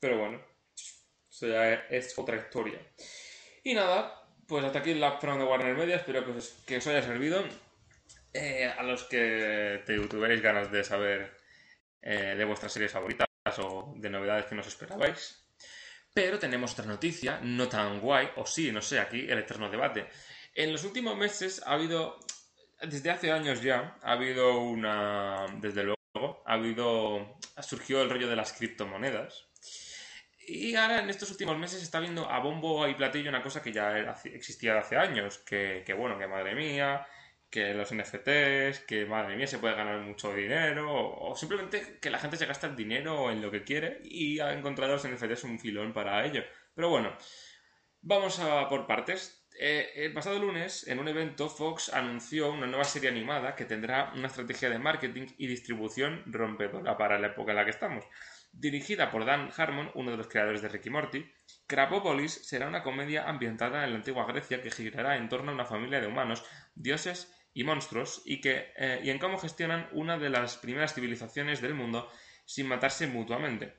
Pero 0.00 0.18
bueno, 0.18 0.42
eso 1.30 1.48
ya 1.48 1.74
es 1.74 2.18
otra 2.18 2.36
historia. 2.36 2.80
Y 3.62 3.74
nada, 3.74 4.28
pues 4.46 4.64
hasta 4.64 4.80
aquí 4.80 4.94
la 4.94 5.18
front 5.18 5.40
de 5.40 5.46
Warner 5.46 5.76
Media, 5.76 5.96
espero 5.96 6.24
que 6.24 6.32
os, 6.32 6.50
que 6.66 6.76
os 6.76 6.86
haya 6.86 7.02
servido. 7.02 7.44
Eh, 8.32 8.66
a 8.66 8.82
los 8.82 9.04
que 9.04 9.82
te 9.86 9.98
tuvierais 10.08 10.42
ganas 10.42 10.70
de 10.70 10.84
saber 10.84 11.34
eh, 12.02 12.34
de 12.36 12.44
vuestras 12.44 12.72
series 12.72 12.92
favoritas 12.92 13.26
o 13.58 13.94
de 13.96 14.10
novedades 14.10 14.46
que 14.46 14.54
nos 14.54 14.66
esperabais. 14.66 15.45
Pero 16.16 16.38
tenemos 16.38 16.72
otra 16.72 16.86
noticia, 16.86 17.40
no 17.42 17.68
tan 17.68 18.00
guay, 18.00 18.30
o 18.36 18.46
sí, 18.46 18.72
no 18.72 18.80
sé, 18.80 18.98
aquí 18.98 19.26
el 19.28 19.38
eterno 19.38 19.68
debate. 19.68 20.06
En 20.54 20.72
los 20.72 20.82
últimos 20.84 21.14
meses 21.14 21.62
ha 21.66 21.72
habido, 21.72 22.18
desde 22.80 23.10
hace 23.10 23.30
años 23.30 23.60
ya, 23.60 23.98
ha 24.02 24.12
habido 24.12 24.60
una, 24.60 25.44
desde 25.60 25.84
luego, 25.84 26.42
ha 26.46 26.54
habido, 26.54 27.38
surgió 27.60 28.00
el 28.00 28.08
rollo 28.08 28.28
de 28.28 28.36
las 28.36 28.54
criptomonedas. 28.54 29.44
Y 30.48 30.74
ahora 30.74 31.00
en 31.00 31.10
estos 31.10 31.30
últimos 31.30 31.58
meses 31.58 31.82
está 31.82 32.00
viendo 32.00 32.30
a 32.30 32.38
bombo 32.38 32.88
y 32.88 32.94
platillo 32.94 33.28
una 33.28 33.42
cosa 33.42 33.62
que 33.62 33.74
ya 33.74 34.16
existía 34.24 34.78
hace 34.78 34.96
años, 34.96 35.40
que, 35.40 35.82
que 35.84 35.92
bueno, 35.92 36.18
que 36.18 36.26
madre 36.26 36.54
mía, 36.54 37.06
que 37.56 37.72
los 37.72 37.90
NFTs, 37.90 38.80
que 38.80 39.06
madre 39.06 39.34
mía 39.34 39.46
se 39.46 39.56
puede 39.56 39.74
ganar 39.74 39.98
mucho 40.00 40.34
dinero, 40.34 40.92
o, 40.92 41.34
simplemente 41.34 41.98
que 41.98 42.10
la 42.10 42.18
gente 42.18 42.36
se 42.36 42.44
gasta 42.44 42.66
el 42.66 42.76
dinero 42.76 43.30
en 43.30 43.40
lo 43.40 43.50
que 43.50 43.64
quiere 43.64 44.02
y 44.04 44.40
ha 44.40 44.52
encontrado 44.52 44.92
los 44.92 45.08
NFTs 45.08 45.44
un 45.44 45.58
filón 45.58 45.94
para 45.94 46.26
ello. 46.26 46.42
Pero 46.74 46.90
bueno, 46.90 47.16
vamos 48.02 48.40
a 48.40 48.68
por 48.68 48.86
partes. 48.86 49.48
Eh, 49.58 49.90
el 50.04 50.12
pasado 50.12 50.38
lunes, 50.38 50.86
en 50.86 50.98
un 50.98 51.08
evento, 51.08 51.48
Fox 51.48 51.88
anunció 51.94 52.52
una 52.52 52.66
nueva 52.66 52.84
serie 52.84 53.08
animada 53.08 53.54
que 53.54 53.64
tendrá 53.64 54.12
una 54.14 54.26
estrategia 54.26 54.68
de 54.68 54.78
marketing 54.78 55.28
y 55.38 55.46
distribución 55.46 56.24
rompedora 56.26 56.98
para 56.98 57.18
la 57.18 57.28
época 57.28 57.52
en 57.52 57.56
la 57.56 57.64
que 57.64 57.70
estamos. 57.70 58.04
Dirigida 58.52 59.10
por 59.10 59.24
Dan 59.24 59.50
Harmon, 59.56 59.90
uno 59.94 60.10
de 60.10 60.18
los 60.18 60.28
creadores 60.28 60.60
de 60.60 60.68
Ricky 60.68 60.90
Morty, 60.90 61.24
Crapopolis 61.66 62.34
será 62.46 62.68
una 62.68 62.82
comedia 62.82 63.26
ambientada 63.26 63.82
en 63.84 63.92
la 63.92 63.96
antigua 63.96 64.26
Grecia 64.26 64.60
que 64.60 64.70
girará 64.70 65.16
en 65.16 65.30
torno 65.30 65.52
a 65.52 65.54
una 65.54 65.64
familia 65.64 66.02
de 66.02 66.06
humanos, 66.06 66.44
dioses 66.74 67.32
y 67.56 67.64
monstruos 67.64 68.20
y, 68.26 68.42
que, 68.42 68.70
eh, 68.76 69.00
y 69.02 69.08
en 69.08 69.18
cómo 69.18 69.38
gestionan 69.38 69.88
una 69.92 70.18
de 70.18 70.28
las 70.28 70.58
primeras 70.58 70.92
civilizaciones 70.92 71.62
del 71.62 71.72
mundo 71.72 72.06
sin 72.44 72.68
matarse 72.68 73.06
mutuamente. 73.06 73.72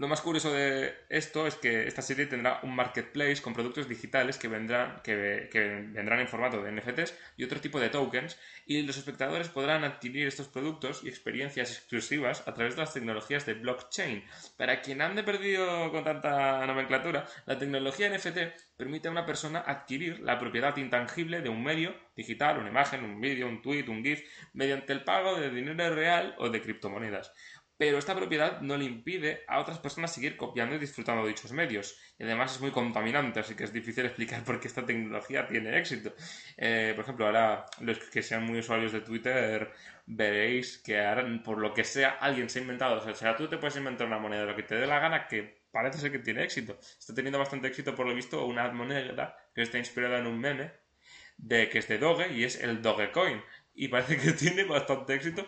Lo 0.00 0.08
más 0.08 0.22
curioso 0.22 0.50
de 0.50 0.94
esto 1.10 1.46
es 1.46 1.56
que 1.56 1.86
esta 1.86 2.00
serie 2.00 2.24
tendrá 2.24 2.60
un 2.62 2.74
marketplace 2.74 3.42
con 3.42 3.52
productos 3.52 3.86
digitales 3.86 4.38
que 4.38 4.48
vendrán, 4.48 5.02
en 5.04 6.26
formato 6.26 6.62
de 6.62 6.72
NFTs 6.72 7.14
y 7.36 7.44
otro 7.44 7.60
tipo 7.60 7.78
de 7.78 7.90
tokens, 7.90 8.38
y 8.64 8.80
los 8.80 8.96
espectadores 8.96 9.50
podrán 9.50 9.84
adquirir 9.84 10.26
estos 10.26 10.48
productos 10.48 11.04
y 11.04 11.10
experiencias 11.10 11.70
exclusivas 11.72 12.48
a 12.48 12.54
través 12.54 12.76
de 12.76 12.80
las 12.80 12.94
tecnologías 12.94 13.44
de 13.44 13.52
blockchain. 13.52 14.24
Para 14.56 14.80
quien 14.80 15.02
ande 15.02 15.22
perdido 15.22 15.92
con 15.92 16.02
tanta 16.02 16.66
nomenclatura, 16.66 17.26
la 17.44 17.58
tecnología 17.58 18.08
NFT 18.08 18.78
permite 18.78 19.08
a 19.08 19.10
una 19.10 19.26
persona 19.26 19.58
adquirir 19.66 20.20
la 20.20 20.38
propiedad 20.38 20.74
intangible 20.78 21.42
de 21.42 21.50
un 21.50 21.62
medio 21.62 21.94
digital, 22.16 22.56
una 22.56 22.70
imagen, 22.70 23.04
un 23.04 23.20
vídeo, 23.20 23.46
un 23.46 23.60
tweet, 23.60 23.84
un 23.88 24.02
GIF, 24.02 24.22
mediante 24.54 24.94
el 24.94 25.04
pago 25.04 25.38
de 25.38 25.50
dinero 25.50 25.94
real 25.94 26.34
o 26.38 26.48
de 26.48 26.62
criptomonedas 26.62 27.32
pero 27.80 27.96
esta 27.96 28.14
propiedad 28.14 28.60
no 28.60 28.76
le 28.76 28.84
impide 28.84 29.42
a 29.48 29.58
otras 29.58 29.78
personas 29.78 30.12
seguir 30.12 30.36
copiando 30.36 30.74
y 30.74 30.78
disfrutando 30.78 31.22
de 31.22 31.30
dichos 31.30 31.50
medios. 31.52 31.98
Y 32.18 32.24
además 32.24 32.54
es 32.54 32.60
muy 32.60 32.72
contaminante, 32.72 33.40
así 33.40 33.54
que 33.54 33.64
es 33.64 33.72
difícil 33.72 34.04
explicar 34.04 34.44
por 34.44 34.60
qué 34.60 34.68
esta 34.68 34.84
tecnología 34.84 35.48
tiene 35.48 35.78
éxito. 35.78 36.12
Eh, 36.58 36.92
por 36.94 37.04
ejemplo, 37.04 37.24
ahora 37.24 37.64
los 37.80 37.98
que 38.10 38.22
sean 38.22 38.44
muy 38.44 38.58
usuarios 38.58 38.92
de 38.92 39.00
Twitter 39.00 39.72
veréis 40.04 40.76
que 40.76 41.00
ahora, 41.00 41.24
por 41.42 41.56
lo 41.56 41.72
que 41.72 41.84
sea, 41.84 42.18
alguien 42.20 42.50
se 42.50 42.58
ha 42.58 42.62
inventado, 42.62 42.98
o 42.98 43.14
sea, 43.14 43.34
tú 43.34 43.48
te 43.48 43.56
puedes 43.56 43.78
inventar 43.78 44.06
una 44.06 44.18
moneda 44.18 44.44
lo 44.44 44.54
que 44.54 44.64
te 44.64 44.74
dé 44.74 44.86
la 44.86 44.98
gana 44.98 45.26
que 45.26 45.62
parece 45.72 46.00
ser 46.00 46.12
que 46.12 46.18
tiene 46.18 46.44
éxito. 46.44 46.78
Está 46.82 47.14
teniendo 47.14 47.38
bastante 47.38 47.68
éxito, 47.68 47.94
por 47.94 48.06
lo 48.06 48.14
visto, 48.14 48.44
una 48.44 48.70
moneda 48.72 49.38
que 49.54 49.62
está 49.62 49.78
inspirada 49.78 50.18
en 50.18 50.26
un 50.26 50.38
meme 50.38 50.70
de 51.38 51.70
que 51.70 51.78
es 51.78 51.88
de 51.88 51.96
Doge 51.96 52.30
y 52.30 52.44
es 52.44 52.60
el 52.60 52.82
Dogecoin. 52.82 53.42
Y 53.72 53.88
parece 53.88 54.18
que 54.18 54.32
tiene 54.44 54.64
bastante 54.64 55.14
éxito. 55.14 55.46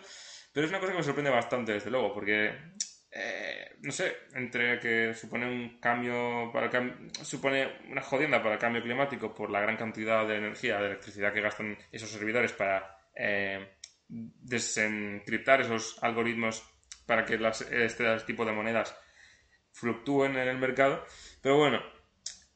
Pero 0.53 0.65
es 0.65 0.71
una 0.71 0.79
cosa 0.79 0.91
que 0.91 0.97
me 0.99 1.03
sorprende 1.03 1.31
bastante, 1.31 1.73
desde 1.73 1.89
luego, 1.89 2.13
porque, 2.13 2.53
eh, 3.11 3.75
no 3.81 3.91
sé, 3.91 4.15
entre 4.35 4.79
que 4.79 5.13
supone 5.15 5.47
un 5.47 5.79
cambio 5.79 6.51
para 6.53 6.67
el 6.67 6.71
cam- 6.71 7.11
supone 7.23 7.79
una 7.89 8.01
jodienda 8.01 8.41
para 8.41 8.55
el 8.55 8.59
cambio 8.61 8.81
climático 8.83 9.33
por 9.33 9.49
la 9.49 9.61
gran 9.61 9.77
cantidad 9.77 10.27
de 10.27 10.37
energía, 10.37 10.79
de 10.79 10.87
electricidad 10.87 11.33
que 11.33 11.41
gastan 11.41 11.77
esos 11.91 12.09
servidores 12.09 12.53
para 12.53 12.97
eh, 13.15 13.77
desencriptar 14.07 15.61
esos 15.61 15.97
algoritmos 16.03 16.63
para 17.05 17.25
que 17.25 17.39
este 17.71 18.17
tipo 18.27 18.45
de 18.45 18.51
monedas 18.51 18.95
fluctúen 19.71 20.37
en 20.37 20.47
el 20.47 20.57
mercado. 20.57 21.03
Pero 21.41 21.57
bueno, 21.57 21.81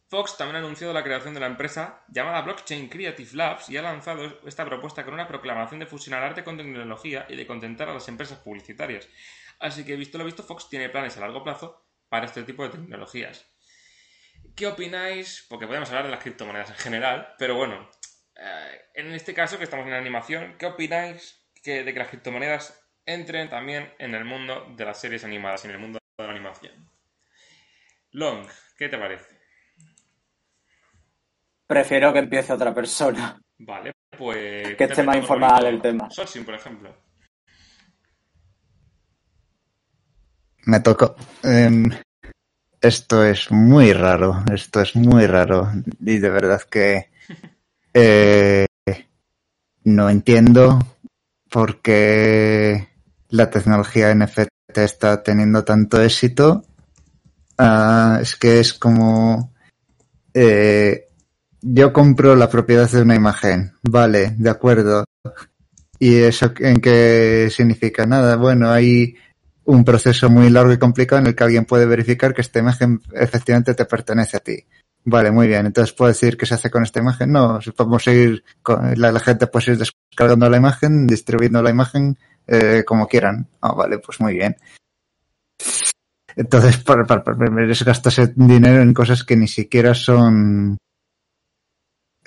Fox 0.10 0.38
también 0.38 0.56
ha 0.56 0.60
anunciado 0.60 0.94
la 0.94 1.04
creación 1.04 1.34
de 1.34 1.42
la 1.42 1.48
empresa 1.48 2.06
llamada 2.08 2.42
Blockchain 2.42 2.88
Creative 2.88 3.30
Labs 3.34 3.70
y 3.70 3.76
ha 3.76 3.82
lanzado 3.82 4.40
esta 4.46 4.64
propuesta 4.64 5.04
con 5.04 5.14
una 5.14 5.28
proclamación 5.28 5.82
de 5.82 5.86
fusionar 5.86 6.24
arte 6.24 6.46
con 6.46 6.56
tecnología 6.56 7.26
y 7.28 7.36
de 7.36 7.46
contentar 7.46 7.90
a 7.90 7.94
las 7.94 8.08
empresas 8.08 8.40
publicitarias. 8.40 9.10
Así 9.60 9.84
que, 9.84 9.98
visto 9.98 10.18
lo 10.18 10.24
visto, 10.24 10.44
Fox 10.44 10.70
tiene 10.70 10.88
planes 10.88 11.18
a 11.18 11.20
largo 11.20 11.44
plazo 11.44 11.86
para 12.08 12.26
este 12.26 12.44
tipo 12.44 12.64
de 12.64 12.70
tecnologías. 12.70 13.46
¿Qué 14.56 14.68
opináis? 14.68 15.46
Porque 15.50 15.68
podemos 15.68 15.90
hablar 15.90 16.06
de 16.06 16.12
las 16.12 16.22
criptomonedas 16.22 16.70
en 16.70 16.78
general, 16.78 17.36
pero 17.38 17.56
bueno, 17.56 17.90
eh, 18.38 18.82
en 18.94 19.12
este 19.12 19.34
caso 19.34 19.58
que 19.58 19.66
estamos 19.66 19.88
en 19.88 19.94
animación, 19.94 20.56
¿qué 20.58 20.68
opináis 20.68 21.44
de 21.66 21.84
que 21.84 22.00
las 22.00 22.08
criptomonedas 22.08 22.82
entren 23.06 23.50
también 23.50 23.94
en 24.00 24.16
el 24.16 24.24
mundo 24.24 24.74
de 24.78 24.86
las 24.86 25.02
series 25.02 25.26
animadas, 25.26 25.66
en 25.66 25.72
el 25.72 25.80
mundo 25.80 26.00
de 26.18 26.24
la 26.24 26.32
animación? 26.32 26.90
Long, 28.12 28.48
¿qué 28.78 28.88
te 28.88 28.98
parece? 28.98 29.37
Prefiero 31.68 32.14
que 32.14 32.20
empiece 32.20 32.54
otra 32.54 32.74
persona. 32.74 33.38
Vale, 33.60 33.92
pues... 34.18 34.76
Que 34.76 34.86
esté 34.86 35.04
más 35.04 35.18
informada 35.18 35.66
del 35.66 35.82
tema. 35.82 36.10
Sosin, 36.10 36.46
por 36.46 36.54
ejemplo. 36.54 36.96
Me 40.66 40.80
tocó. 40.80 41.16
Em, 41.44 41.90
esto 42.80 43.24
es 43.24 43.52
muy 43.52 43.92
raro, 43.92 44.44
esto 44.54 44.82
es 44.82 44.96
muy 44.96 45.28
raro. 45.28 45.70
Y 46.00 46.20
de 46.20 46.30
verdad 46.30 46.62
que 46.62 47.10
eh, 47.94 48.66
no 49.84 50.10
entiendo 50.10 50.80
por 51.50 51.82
qué 51.82 52.88
la 53.30 53.50
tecnología 53.50 54.14
NFT 54.14 54.50
está 54.76 55.22
teniendo 55.22 55.66
tanto 55.66 56.02
éxito. 56.02 56.64
Ah, 57.58 58.20
es 58.22 58.36
que 58.38 58.60
es 58.62 58.74
como... 58.74 59.54
eh, 60.34 61.07
yo 61.62 61.94
compro 61.94 62.36
la 62.36 62.50
propiedad 62.50 62.90
de 62.90 63.02
una 63.02 63.16
imagen. 63.16 63.74
Vale, 63.84 64.36
de 64.38 64.50
acuerdo. 64.50 65.06
¿Y 66.00 66.16
eso 66.16 66.54
en 66.60 66.80
qué 66.80 67.50
significa? 67.52 68.06
Nada, 68.06 68.36
bueno, 68.36 68.70
hay 68.70 69.16
un 69.66 69.84
proceso 69.84 70.30
muy 70.30 70.50
largo 70.50 70.72
y 70.72 70.78
complicado 70.78 71.22
en 71.22 71.28
el 71.28 71.36
que 71.36 71.44
alguien 71.44 71.66
puede 71.66 71.86
verificar 71.86 72.34
que 72.34 72.42
esta 72.42 72.60
imagen 72.60 73.02
efectivamente 73.14 73.74
te 73.74 73.86
pertenece 73.86 74.38
a 74.38 74.40
ti. 74.40 74.66
Vale, 75.04 75.32
muy 75.32 75.48
bien. 75.48 75.66
Entonces 75.66 75.94
puedo 75.94 76.10
decir 76.10 76.38
qué 76.38 76.46
se 76.46 76.56
hace 76.56 76.70
con 76.70 76.84
esta 76.84 77.00
imagen. 77.00 77.32
No, 77.32 77.60
podemos 77.76 78.04
seguir 78.04 78.44
con 78.62 78.94
la, 79.00 79.20
gente 79.20 79.48
puede 79.48 79.72
ir 79.72 79.78
descargando 79.78 80.50
la 80.50 80.58
imagen, 80.58 81.08
distribuyendo 81.08 81.62
la 81.62 81.70
imagen 81.70 82.18
eh, 82.46 82.84
como 82.86 83.08
quieran. 83.08 83.48
Ah, 83.62 83.74
vale, 83.74 84.00
pues 84.00 84.20
muy 84.20 84.34
bien. 84.34 84.56
Entonces, 86.36 86.78
para, 86.78 87.04
para, 87.06 87.24
para, 87.24 87.36
gastarse 87.86 88.34
dinero 88.36 88.82
en 88.82 88.94
cosas 88.94 89.24
que 89.24 89.36
ni 89.36 89.48
siquiera 89.48 89.96
son, 89.96 90.78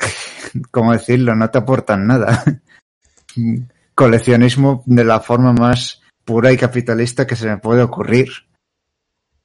¿cómo 0.70 0.92
decirlo? 0.92 1.34
No 1.34 1.51
te 1.51 1.59
aportan 1.59 2.07
nada. 2.07 2.44
Coleccionismo 3.94 4.82
de 4.86 5.05
la 5.05 5.20
forma 5.20 5.53
más 5.53 6.03
pura 6.24 6.53
y 6.53 6.57
capitalista 6.57 7.26
que 7.26 7.36
se 7.36 7.48
me 7.48 7.59
puede 7.59 7.82
ocurrir. 7.82 8.30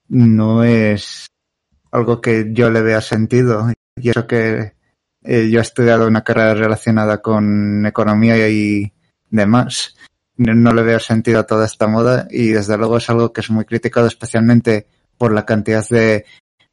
No 0.08 0.64
es 0.64 1.26
algo 1.90 2.20
que 2.20 2.52
yo 2.52 2.70
le 2.70 2.82
vea 2.82 3.00
sentido. 3.00 3.70
Y 3.96 4.10
eso 4.10 4.26
que 4.26 4.74
eh, 5.22 5.50
yo 5.50 5.58
he 5.58 5.62
estudiado 5.62 6.06
una 6.06 6.24
carrera 6.24 6.54
relacionada 6.54 7.20
con 7.22 7.84
economía 7.86 8.48
y 8.48 8.92
demás. 9.30 9.96
No, 10.36 10.54
no 10.54 10.72
le 10.72 10.82
veo 10.82 11.00
sentido 11.00 11.40
a 11.40 11.46
toda 11.46 11.64
esta 11.64 11.86
moda 11.86 12.28
y 12.30 12.48
desde 12.48 12.76
luego 12.76 12.98
es 12.98 13.08
algo 13.08 13.32
que 13.32 13.40
es 13.40 13.50
muy 13.50 13.64
criticado 13.64 14.06
especialmente 14.06 14.86
por 15.16 15.32
la 15.32 15.46
cantidad 15.46 15.86
de 15.88 16.26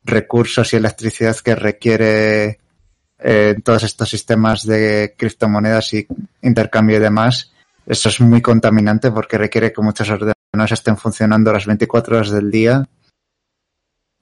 recursos 0.03 0.73
y 0.73 0.75
electricidad 0.75 1.37
que 1.37 1.55
requiere 1.55 2.59
eh, 3.25 3.55
todos 3.63 3.83
estos 3.83 4.09
sistemas 4.09 4.65
de 4.65 5.15
criptomonedas 5.17 5.93
y 5.93 6.05
intercambio 6.41 6.97
y 6.97 6.99
demás. 6.99 7.53
Eso 7.85 8.09
es 8.09 8.19
muy 8.19 8.41
contaminante 8.41 9.11
porque 9.11 9.37
requiere 9.37 9.71
que 9.71 9.81
muchos 9.81 10.09
ordenadores 10.09 10.71
estén 10.71 10.97
funcionando 10.97 11.53
las 11.53 11.65
24 11.65 12.17
horas 12.17 12.31
del 12.31 12.51
día. 12.51 12.85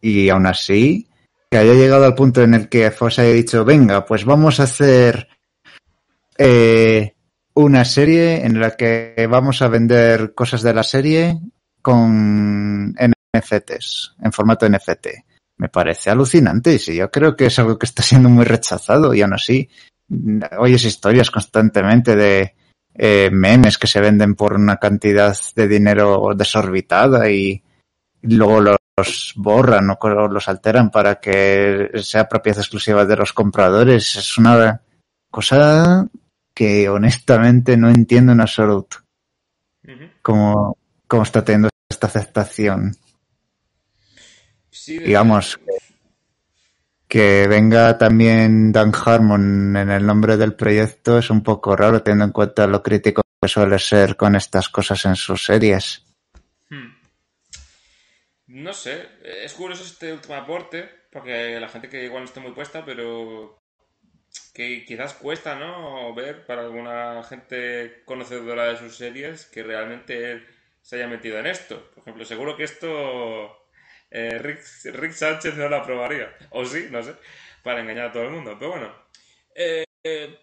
Y 0.02 0.30
aún 0.30 0.46
así, 0.46 1.08
que 1.50 1.58
haya 1.58 1.74
llegado 1.74 2.06
al 2.06 2.14
punto 2.14 2.44
en 2.44 2.54
el 2.54 2.70
que 2.70 2.92
Foss 2.92 3.20
haya 3.20 3.34
dicho, 3.34 3.66
venga, 3.66 4.06
pues 4.06 4.24
vamos 4.24 4.60
a 4.60 4.64
hacer 4.64 5.28
eh, 6.38 7.16
una 7.56 7.84
serie 7.86 8.46
en 8.46 8.60
la 8.60 8.76
que 8.76 9.28
vamos 9.30 9.64
a 9.64 9.68
vender 9.68 10.36
cosas 10.36 10.62
de 10.62 10.74
la 10.76 10.84
serie 10.84 11.40
con 11.82 12.94
NFTs, 12.94 14.16
en 14.22 14.32
formato 14.32 14.70
NFT. 14.70 15.08
Me 15.62 15.70
parece 15.70 16.10
alucinante 16.10 16.80
y 16.88 16.96
yo 16.96 17.12
creo 17.12 17.36
que 17.36 17.46
es 17.46 17.60
algo 17.60 17.78
que 17.78 17.86
está 17.86 18.02
siendo 18.02 18.30
muy 18.30 18.46
rechazado 18.46 19.14
y 19.14 19.22
aún 19.22 19.36
así 19.36 19.70
oyes 20.58 20.86
historias 20.86 21.30
constantemente 21.30 22.16
de 22.16 22.56
eh, 22.96 23.30
memes 23.32 23.78
que 23.78 23.86
se 23.86 24.02
venden 24.02 24.34
por 24.34 24.54
una 24.54 24.78
cantidad 24.78 25.38
de 25.56 25.68
dinero 25.68 26.32
desorbitada 26.36 27.30
y 27.30 27.62
luego 28.24 28.60
los 28.62 29.34
borran 29.36 29.88
o 29.92 30.28
los 30.30 30.48
alteran 30.48 30.90
para 30.90 31.20
que 31.20 31.92
sea 32.02 32.28
propiedad 32.28 32.58
exclusiva 32.58 33.06
de 33.06 33.18
los 33.18 33.32
compradores. 33.32 34.16
Es 34.16 34.40
una 34.40 34.82
cosa 35.30 36.08
que 36.56 36.90
honestamente 36.90 37.78
no 37.78 37.90
entiendo 37.90 38.32
en 38.32 38.42
absoluto 38.42 38.98
Ujú. 39.88 40.06
cómo, 40.24 40.78
cómo 41.08 41.22
está 41.22 41.46
teniendo 41.46 41.70
esta 41.88 42.08
aceptación. 42.08 42.96
Digamos 44.88 45.60
que 47.08 47.46
venga 47.48 47.98
también 47.98 48.72
Dan 48.72 48.94
Harmon 48.94 49.76
en 49.76 49.92
el 49.92 50.06
nombre 50.06 50.38
del 50.38 50.56
proyecto 50.56 51.18
es 51.18 51.30
un 51.30 51.44
poco 51.44 51.76
raro 51.76 52.02
teniendo 52.02 52.24
en 52.26 52.32
cuenta 52.32 52.66
lo 52.68 52.82
crítico 52.82 53.22
que 53.42 53.50
suele 53.50 53.80
ser 53.80 54.16
con 54.16 54.36
estas 54.36 54.70
cosas 54.70 55.04
en 55.06 55.18
sus 55.18 55.44
series. 55.44 56.06
Hmm. 56.70 56.96
No 58.48 58.72
sé, 58.72 59.10
es 59.24 59.54
curioso 59.54 59.84
este 59.84 60.14
último 60.14 60.36
aporte, 60.36 60.90
porque 61.12 61.60
la 61.60 61.68
gente 61.68 61.90
que 61.90 62.06
igual 62.06 62.24
no 62.24 62.28
está 62.28 62.40
muy 62.40 62.54
puesta, 62.54 62.86
pero 62.86 63.60
que 64.54 64.86
quizás 64.86 65.14
cuesta, 65.14 65.56
¿no? 65.56 66.14
Ver 66.16 66.46
para 66.46 66.62
alguna 66.62 67.24
gente 67.24 68.04
conocedora 68.06 68.66
de 68.66 68.78
sus 68.78 68.96
series 68.96 69.46
que 69.48 69.64
realmente 69.64 70.46
se 70.82 70.96
haya 70.96 71.08
metido 71.08 71.40
en 71.40 71.48
esto. 71.48 71.92
Por 71.92 72.04
ejemplo, 72.04 72.26
seguro 72.26 72.56
que 72.56 72.64
esto 72.64 73.61
eh, 74.12 74.38
Rick, 74.38 74.60
Rick 74.94 75.14
Sánchez 75.14 75.56
no 75.56 75.70
lo 75.70 75.78
aprobaría. 75.78 76.30
O 76.52 76.66
sí, 76.66 76.88
no 76.92 77.02
sé, 77.02 77.16
para 77.64 77.82
engañar 77.82 78.08
a 78.08 78.12
todo 78.12 78.24
el 78.24 78.32
mundo. 78.32 78.56
Pero 78.60 78.72
bueno, 78.72 78.92
eh, 79.56 79.86
eh, 80.04 80.38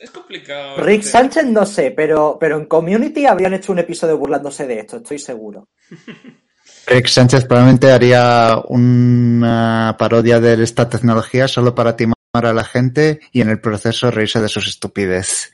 es 0.00 0.10
complicado. 0.10 0.76
Rick 0.78 1.00
este- 1.00 1.10
Sánchez 1.10 1.44
no 1.46 1.64
sé, 1.64 1.90
pero, 1.90 2.36
pero 2.38 2.58
en 2.58 2.66
Community 2.66 3.26
habrían 3.26 3.54
hecho 3.54 3.72
un 3.72 3.78
episodio 3.78 4.18
burlándose 4.18 4.66
de 4.66 4.80
esto, 4.80 4.98
estoy 4.98 5.18
seguro. 5.18 5.68
Rick 6.86 7.06
Sánchez 7.06 7.46
probablemente 7.46 7.90
haría 7.90 8.58
una 8.68 9.96
parodia 9.98 10.40
de 10.40 10.62
esta 10.62 10.88
tecnología 10.88 11.48
solo 11.48 11.74
para 11.74 11.96
timar 11.96 12.14
a 12.32 12.52
la 12.52 12.64
gente 12.64 13.20
y 13.32 13.40
en 13.40 13.48
el 13.48 13.60
proceso 13.60 14.10
reírse 14.10 14.40
de 14.40 14.48
sus 14.48 14.68
estupidez. 14.68 15.52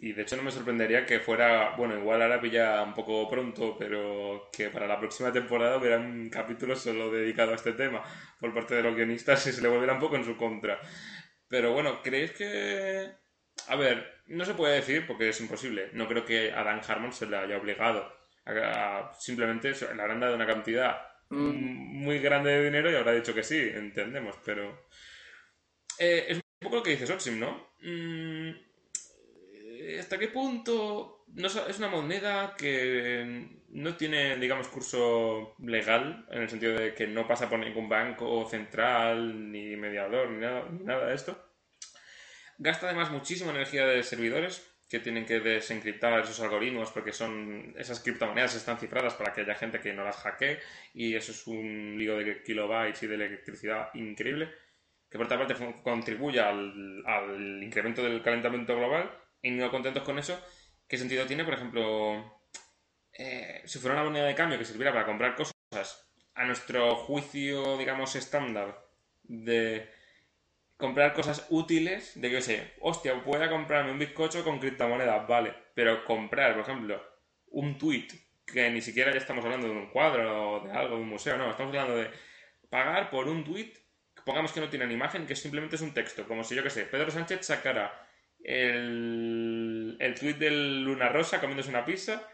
Y 0.00 0.12
de 0.12 0.22
hecho 0.22 0.36
no 0.36 0.44
me 0.44 0.52
sorprendería 0.52 1.04
que 1.04 1.18
fuera, 1.18 1.74
bueno, 1.76 1.98
igual 1.98 2.22
ahora 2.22 2.40
pilla 2.40 2.82
un 2.84 2.94
poco 2.94 3.28
pronto, 3.28 3.76
pero 3.76 4.48
que 4.52 4.70
para 4.70 4.86
la 4.86 5.00
próxima 5.00 5.32
temporada 5.32 5.76
hubiera 5.76 5.96
un 5.98 6.30
capítulo 6.30 6.76
solo 6.76 7.10
dedicado 7.10 7.50
a 7.50 7.56
este 7.56 7.72
tema 7.72 8.04
por 8.38 8.54
parte 8.54 8.76
de 8.76 8.82
los 8.84 8.94
guionistas 8.94 9.44
y 9.48 9.52
se 9.52 9.60
le 9.60 9.66
volviera 9.66 9.94
un 9.94 9.98
poco 9.98 10.14
en 10.14 10.24
su 10.24 10.36
contra. 10.36 10.80
Pero 11.48 11.72
bueno, 11.72 12.00
¿creéis 12.00 12.30
que... 12.30 13.10
A 13.66 13.74
ver, 13.74 14.22
no 14.28 14.44
se 14.44 14.54
puede 14.54 14.76
decir 14.76 15.04
porque 15.04 15.30
es 15.30 15.40
imposible. 15.40 15.90
No 15.92 16.06
creo 16.06 16.24
que 16.24 16.52
a 16.52 16.62
Dan 16.62 16.80
Harmon 16.86 17.12
se 17.12 17.26
le 17.26 17.36
haya 17.36 17.56
obligado. 17.56 18.08
A, 18.46 19.10
simplemente 19.18 19.72
le 19.72 20.00
habrán 20.00 20.20
dado 20.20 20.36
una 20.36 20.46
cantidad 20.46 20.96
mm, 21.28 22.04
muy 22.04 22.20
grande 22.20 22.52
de 22.52 22.64
dinero 22.66 22.88
y 22.92 22.94
habrá 22.94 23.12
dicho 23.12 23.34
que 23.34 23.42
sí, 23.42 23.58
entendemos, 23.58 24.36
pero... 24.44 24.86
Eh, 25.98 26.26
es 26.28 26.36
un 26.36 26.42
poco 26.60 26.76
lo 26.76 26.82
que 26.84 26.90
dice 26.90 27.08
Soxim, 27.08 27.40
¿no? 27.40 27.72
Mm, 27.80 28.67
¿Hasta 29.98 30.18
qué 30.18 30.28
punto 30.28 31.24
es 31.36 31.78
una 31.78 31.88
moneda 31.88 32.54
que 32.56 33.48
no 33.70 33.96
tiene, 33.96 34.36
digamos, 34.36 34.68
curso 34.68 35.54
legal, 35.58 36.26
en 36.30 36.42
el 36.42 36.48
sentido 36.48 36.74
de 36.74 36.94
que 36.94 37.06
no 37.06 37.26
pasa 37.28 37.48
por 37.48 37.58
ningún 37.58 37.88
banco 37.88 38.48
central, 38.48 39.52
ni 39.52 39.76
mediador, 39.76 40.30
ni 40.30 40.40
nada, 40.40 40.68
ni 40.70 40.84
nada 40.84 41.06
de 41.06 41.14
esto? 41.14 41.44
Gasta 42.58 42.86
además 42.86 43.10
muchísima 43.10 43.52
energía 43.52 43.86
de 43.86 44.02
servidores 44.02 44.68
que 44.88 45.00
tienen 45.00 45.26
que 45.26 45.40
desencriptar 45.40 46.20
esos 46.20 46.40
algoritmos 46.40 46.90
porque 46.90 47.12
son 47.12 47.74
esas 47.76 48.00
criptomonedas 48.00 48.56
están 48.56 48.78
cifradas 48.78 49.14
para 49.14 49.32
que 49.32 49.42
haya 49.42 49.54
gente 49.54 49.80
que 49.80 49.92
no 49.92 50.02
las 50.02 50.16
hackee 50.16 50.58
y 50.94 51.14
eso 51.14 51.30
es 51.32 51.46
un 51.46 51.96
lío 51.98 52.16
de 52.16 52.42
kilobytes 52.42 53.02
y 53.02 53.06
de 53.06 53.14
electricidad 53.14 53.90
increíble 53.94 54.50
que 55.10 55.18
por 55.18 55.26
otra 55.26 55.38
parte 55.38 55.54
contribuye 55.82 56.40
al 56.40 57.60
incremento 57.62 58.02
del 58.02 58.22
calentamiento 58.22 58.74
global 58.76 59.10
y 59.48 59.50
no 59.50 59.70
contentos 59.70 60.02
con 60.02 60.18
eso, 60.18 60.38
¿qué 60.86 60.98
sentido 60.98 61.26
tiene, 61.26 61.44
por 61.44 61.54
ejemplo, 61.54 62.42
eh, 63.12 63.62
si 63.64 63.78
fuera 63.78 63.96
una 63.96 64.04
moneda 64.04 64.26
de 64.26 64.34
cambio 64.34 64.58
que 64.58 64.64
sirviera 64.64 64.92
para 64.92 65.06
comprar 65.06 65.34
cosas 65.34 66.08
a 66.34 66.44
nuestro 66.44 66.96
juicio, 66.96 67.76
digamos, 67.78 68.14
estándar 68.14 68.86
de 69.22 69.90
comprar 70.76 71.14
cosas 71.14 71.46
útiles, 71.48 72.20
de 72.20 72.28
que 72.28 72.34
yo 72.34 72.42
sé, 72.42 72.74
hostia, 72.80 73.22
pueda 73.24 73.50
comprarme 73.50 73.90
un 73.90 73.98
bizcocho 73.98 74.44
con 74.44 74.60
criptomonedas, 74.60 75.26
vale, 75.26 75.54
pero 75.74 76.04
comprar, 76.04 76.52
por 76.52 76.62
ejemplo, 76.62 77.02
un 77.48 77.78
tweet 77.78 78.08
que 78.46 78.70
ni 78.70 78.80
siquiera 78.80 79.12
ya 79.12 79.18
estamos 79.18 79.44
hablando 79.44 79.66
de 79.66 79.72
un 79.72 79.90
cuadro 79.90 80.52
o 80.52 80.60
de 80.60 80.72
algo, 80.72 80.96
de 80.96 81.02
un 81.02 81.08
museo, 81.08 81.36
no, 81.36 81.50
estamos 81.50 81.74
hablando 81.74 81.96
de 81.96 82.10
pagar 82.70 83.10
por 83.10 83.28
un 83.28 83.44
tweet 83.44 83.72
pongamos 84.28 84.52
que 84.52 84.60
no 84.60 84.68
tienen 84.68 84.92
imagen, 84.92 85.26
que 85.26 85.34
simplemente 85.34 85.76
es 85.76 85.82
un 85.82 85.94
texto, 85.94 86.28
como 86.28 86.44
si 86.44 86.54
yo 86.54 86.62
que 86.62 86.68
sé, 86.68 86.84
Pedro 86.84 87.10
Sánchez 87.10 87.46
sacara 87.46 88.07
el, 88.44 89.96
el 90.00 90.14
tweet 90.14 90.34
del 90.34 90.82
Luna 90.84 91.08
Rosa 91.10 91.40
comiéndose 91.40 91.70
una 91.70 91.84
pizza 91.84 92.26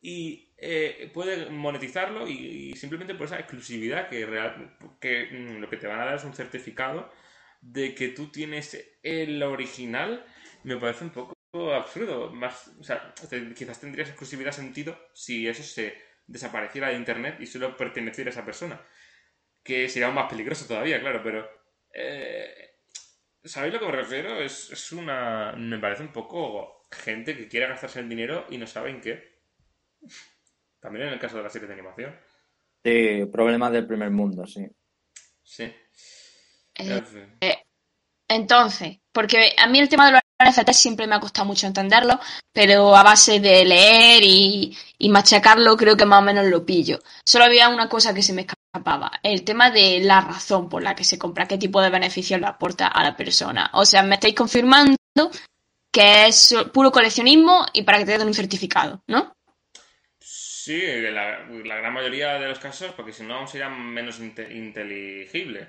y 0.00 0.54
eh, 0.58 1.10
puede 1.12 1.50
monetizarlo 1.50 2.26
y, 2.28 2.74
simplemente 2.76 3.14
por 3.14 3.26
esa 3.26 3.38
exclusividad 3.38 4.08
que, 4.08 4.24
real, 4.26 4.76
que 5.00 5.26
mm, 5.30 5.60
lo 5.60 5.68
que 5.68 5.76
te 5.76 5.86
van 5.86 6.00
a 6.00 6.04
dar 6.06 6.16
es 6.16 6.24
un 6.24 6.34
certificado 6.34 7.10
de 7.60 7.94
que 7.94 8.08
tú 8.08 8.30
tienes 8.30 8.76
el 9.02 9.42
original, 9.42 10.24
me 10.64 10.76
parece 10.78 11.04
un 11.04 11.10
poco 11.10 11.34
absurdo. 11.74 12.32
Más, 12.32 12.68
o 12.80 12.84
sea, 12.84 13.14
quizás 13.56 13.80
tendrías 13.80 14.08
exclusividad 14.08 14.52
sentido 14.52 14.98
si 15.14 15.46
eso 15.48 15.62
se 15.62 15.96
desapareciera 16.26 16.88
de 16.88 16.96
internet 16.96 17.36
y 17.40 17.46
solo 17.46 17.76
perteneciera 17.76 18.30
a 18.30 18.32
esa 18.32 18.44
persona 18.44 18.80
que 19.62 19.88
sería 19.88 20.06
aún 20.06 20.14
más 20.16 20.30
peligroso 20.30 20.66
todavía, 20.66 21.00
claro, 21.00 21.22
pero... 21.22 21.48
eh, 21.94 22.69
¿Sabéis 23.44 23.74
lo 23.74 23.80
que 23.80 23.86
me 23.86 23.92
refiero? 23.92 24.40
Es, 24.40 24.70
es 24.70 24.92
una... 24.92 25.52
Me 25.52 25.78
parece 25.78 26.02
un 26.02 26.12
poco 26.12 26.86
gente 26.90 27.36
que 27.36 27.48
quiere 27.48 27.68
gastarse 27.68 28.00
el 28.00 28.08
dinero 28.08 28.46
y 28.50 28.58
no 28.58 28.66
saben 28.66 29.00
qué. 29.00 29.40
También 30.80 31.08
en 31.08 31.14
el 31.14 31.20
caso 31.20 31.36
de 31.36 31.42
las 31.42 31.52
series 31.52 31.68
de 31.68 31.74
animación. 31.74 32.16
Sí, 32.84 33.26
problemas 33.30 33.72
del 33.72 33.86
primer 33.86 34.10
mundo, 34.10 34.46
sí. 34.46 34.66
Sí. 35.42 35.72
Eh, 36.74 37.02
fin. 37.02 37.38
Entonces, 38.28 38.98
porque 39.12 39.54
a 39.58 39.66
mí 39.66 39.80
el 39.80 39.88
tema 39.88 40.06
de 40.06 40.12
los 40.12 40.20
NFT 40.40 40.70
siempre 40.70 41.06
me 41.06 41.16
ha 41.16 41.20
costado 41.20 41.46
mucho 41.46 41.66
entenderlo, 41.66 42.18
pero 42.52 42.96
a 42.96 43.02
base 43.02 43.40
de 43.40 43.64
leer 43.64 44.22
y, 44.22 44.76
y 44.98 45.08
machacarlo 45.08 45.76
creo 45.76 45.96
que 45.96 46.06
más 46.06 46.20
o 46.20 46.24
menos 46.24 46.46
lo 46.46 46.64
pillo. 46.64 47.00
Solo 47.26 47.44
había 47.44 47.68
una 47.68 47.88
cosa 47.88 48.14
que 48.14 48.22
se 48.22 48.32
me 48.32 48.42
escapaba, 48.42 48.59
el 49.22 49.44
tema 49.44 49.70
de 49.70 50.00
la 50.00 50.20
razón 50.20 50.68
por 50.68 50.82
la 50.82 50.94
que 50.94 51.04
se 51.04 51.18
compra, 51.18 51.46
qué 51.46 51.58
tipo 51.58 51.80
de 51.80 51.90
beneficios 51.90 52.40
le 52.40 52.46
aporta 52.46 52.86
a 52.86 53.02
la 53.02 53.16
persona. 53.16 53.70
O 53.74 53.84
sea, 53.84 54.02
me 54.02 54.14
estáis 54.14 54.34
confirmando 54.34 54.96
que 55.92 56.26
es 56.26 56.54
puro 56.72 56.92
coleccionismo 56.92 57.66
y 57.72 57.82
para 57.82 57.98
que 57.98 58.04
te 58.06 58.18
den 58.18 58.28
un 58.28 58.34
certificado, 58.34 59.02
¿no? 59.08 59.34
Sí, 60.20 60.80
la, 61.10 61.46
gran 61.78 61.92
mayoría 61.92 62.34
de 62.34 62.48
los 62.48 62.58
casos, 62.58 62.92
porque 62.92 63.12
si 63.12 63.24
no 63.24 63.46
sería 63.46 63.68
menos 63.68 64.20
inte- 64.20 64.52
inteligible. 64.52 65.68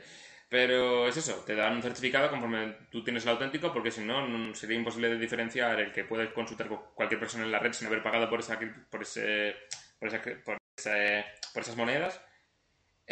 Pero 0.50 1.08
es 1.08 1.16
eso, 1.16 1.44
te 1.46 1.56
dan 1.56 1.76
un 1.78 1.82
certificado 1.82 2.30
conforme 2.30 2.76
tú 2.92 3.04
tienes 3.04 3.24
el 3.24 3.30
auténtico, 3.30 3.72
porque 3.72 3.90
si 3.90 4.02
no, 4.02 4.54
sería 4.54 4.76
imposible 4.78 5.08
de 5.10 5.18
diferenciar 5.18 5.80
el 5.80 5.94
que 5.94 6.04
puedes 6.04 6.30
consultar 6.34 6.68
con 6.68 6.82
cualquier 6.94 7.22
persona 7.22 7.46
en 7.46 7.52
la 7.54 7.60
red 7.60 7.72
sin 7.72 7.88
haber 7.88 8.04
pagado 8.04 8.30
por 8.30 8.42
esa, 8.42 8.60
por 8.90 9.02
ese, 9.02 9.56
por 9.98 10.10
esa- 10.10 10.22
por 10.44 10.58
ese- 10.78 11.26
por 11.54 11.64
esas 11.64 11.78
monedas, 11.78 12.20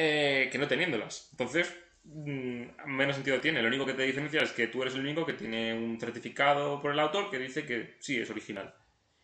eh, 0.02 0.48
que 0.50 0.58
no 0.58 0.66
teniéndolas. 0.66 1.28
Entonces, 1.32 1.76
mm, 2.06 2.86
menos 2.86 3.16
sentido 3.16 3.42
tiene. 3.42 3.62
Lo 3.62 3.68
único 3.68 3.86
que 3.86 3.94
te 3.94 4.04
diferencia 4.04 4.42
es 4.42 4.54
que 4.54 4.68
tú 4.68 4.82
eres 4.82 4.96
el 4.96 5.02
único 5.02 5.26
que 5.26 5.34
tiene 5.34 5.74
un 5.74 6.00
certificado 6.00 6.82
por 6.82 6.94
el 6.94 7.00
autor 7.00 7.30
que 7.30 7.38
dice 7.38 7.66
que 7.66 7.98
sí, 8.00 8.18
es 8.18 8.30
original. 8.30 8.74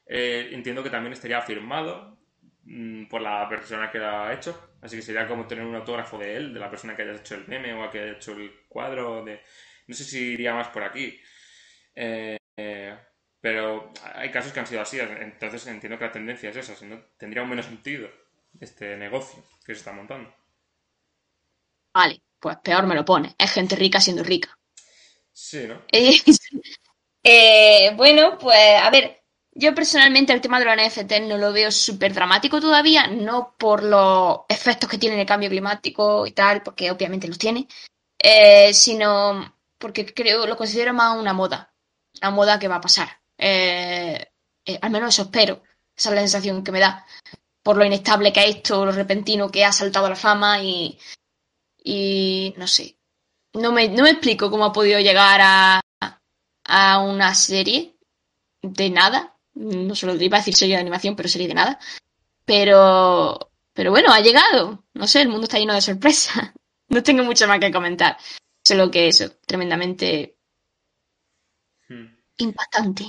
Eh, 0.05 0.49
entiendo 0.51 0.83
que 0.83 0.89
también 0.89 1.13
estaría 1.13 1.41
firmado 1.41 2.17
mm, 2.63 3.05
por 3.05 3.21
la 3.21 3.47
persona 3.47 3.89
que 3.89 3.99
lo 3.99 4.09
ha 4.09 4.33
hecho. 4.33 4.75
Así 4.81 4.97
que 4.97 5.01
sería 5.01 5.27
como 5.27 5.47
tener 5.47 5.65
un 5.65 5.75
autógrafo 5.75 6.17
de 6.17 6.35
él, 6.35 6.53
de 6.53 6.59
la 6.59 6.69
persona 6.69 6.93
que 6.95 7.03
haya 7.03 7.15
hecho 7.15 7.35
el 7.35 7.47
meme 7.47 7.73
o 7.73 7.89
que 7.89 8.01
haya 8.01 8.11
hecho 8.13 8.33
el 8.33 8.51
cuadro. 8.67 9.25
No 9.87 9.95
sé 9.95 10.03
si 10.03 10.33
iría 10.33 10.53
más 10.53 10.67
por 10.69 10.83
aquí. 10.83 11.17
Eh, 11.95 12.37
pero 13.39 13.93
hay 14.13 14.29
casos 14.31 14.51
que 14.51 14.59
han 14.59 14.67
sido 14.67 14.81
así. 14.81 14.99
Entonces 14.99 15.65
entiendo 15.67 15.97
que 15.97 16.05
la 16.05 16.11
tendencia 16.11 16.49
es 16.49 16.57
esa. 16.57 16.75
Si 16.75 16.85
no, 16.85 16.99
tendría 17.17 17.43
un 17.43 17.49
menos 17.49 17.65
sentido 17.65 18.09
este 18.59 18.97
negocio 18.97 19.41
que 19.65 19.73
se 19.73 19.79
está 19.79 19.93
montando. 19.93 20.33
Vale, 21.95 22.21
pues 22.41 22.57
peor 22.57 22.85
me 22.85 22.93
lo 22.93 23.05
pone. 23.05 23.35
Es 23.37 23.51
gente 23.53 23.77
rica 23.77 24.01
siendo 24.01 24.21
rica. 24.21 24.49
Sí, 25.31 25.65
¿no? 25.67 25.81
Eh, 27.27 27.91
bueno, 27.95 28.37
pues 28.37 28.79
a 28.79 28.91
ver, 28.91 29.23
yo 29.51 29.73
personalmente 29.73 30.31
el 30.31 30.41
tema 30.41 30.59
de 30.59 30.65
los 30.65 30.75
NFT 30.75 31.21
no 31.21 31.39
lo 31.39 31.51
veo 31.51 31.71
súper 31.71 32.13
dramático 32.13 32.61
todavía, 32.61 33.07
no 33.07 33.55
por 33.57 33.81
los 33.81 34.41
efectos 34.47 34.87
que 34.87 34.99
tiene 34.99 35.19
el 35.19 35.25
cambio 35.25 35.49
climático 35.49 36.27
y 36.27 36.33
tal, 36.33 36.61
porque 36.61 36.91
obviamente 36.91 37.27
los 37.27 37.39
tiene, 37.39 37.67
eh, 38.19 38.71
sino 38.75 39.55
porque 39.79 40.05
creo, 40.05 40.45
lo 40.45 40.55
considero 40.55 40.93
más 40.93 41.17
una 41.17 41.33
moda, 41.33 41.73
una 42.21 42.29
moda 42.29 42.59
que 42.59 42.67
va 42.67 42.75
a 42.75 42.81
pasar. 42.81 43.09
Eh, 43.39 44.23
eh, 44.63 44.79
al 44.79 44.91
menos 44.91 45.15
eso 45.15 45.23
espero, 45.23 45.63
esa 45.97 46.09
es 46.09 46.15
la 46.15 46.21
sensación 46.21 46.63
que 46.63 46.71
me 46.71 46.79
da, 46.79 47.07
por 47.63 47.75
lo 47.75 47.85
inestable 47.85 48.31
que 48.31 48.41
es 48.41 48.57
esto, 48.57 48.85
lo 48.85 48.91
repentino 48.91 49.49
que 49.49 49.65
ha 49.65 49.71
saltado 49.71 50.05
a 50.05 50.09
la 50.09 50.15
fama 50.15 50.61
y, 50.61 50.99
y 51.85 52.53
no 52.57 52.67
sé, 52.67 52.97
no 53.53 53.71
me, 53.71 53.87
no 53.89 54.03
me 54.03 54.11
explico 54.11 54.51
cómo 54.51 54.65
ha 54.65 54.73
podido 54.73 54.99
llegar 54.99 55.39
a, 55.43 55.81
a 56.65 56.99
una 56.99 57.35
serie 57.35 57.95
de 58.61 58.89
nada. 58.89 59.35
No 59.53 59.95
solo 59.95 60.15
iba 60.21 60.37
a 60.37 60.41
decir 60.41 60.55
serie 60.55 60.75
de 60.75 60.81
animación, 60.81 61.15
pero 61.15 61.29
serie 61.29 61.47
de 61.47 61.53
nada. 61.53 61.79
Pero, 62.45 63.51
pero 63.73 63.91
bueno, 63.91 64.11
ha 64.13 64.21
llegado. 64.21 64.83
No 64.93 65.07
sé, 65.07 65.21
el 65.21 65.29
mundo 65.29 65.45
está 65.45 65.59
lleno 65.59 65.73
de 65.73 65.81
sorpresas. 65.81 66.51
No 66.87 67.01
tengo 67.01 67.23
mucho 67.23 67.47
más 67.47 67.59
que 67.59 67.71
comentar. 67.71 68.15
Solo 68.63 68.91
que 68.91 69.07
eso, 69.07 69.31
tremendamente 69.47 70.37
Hmm. 71.89 72.15
impactante. 72.37 73.05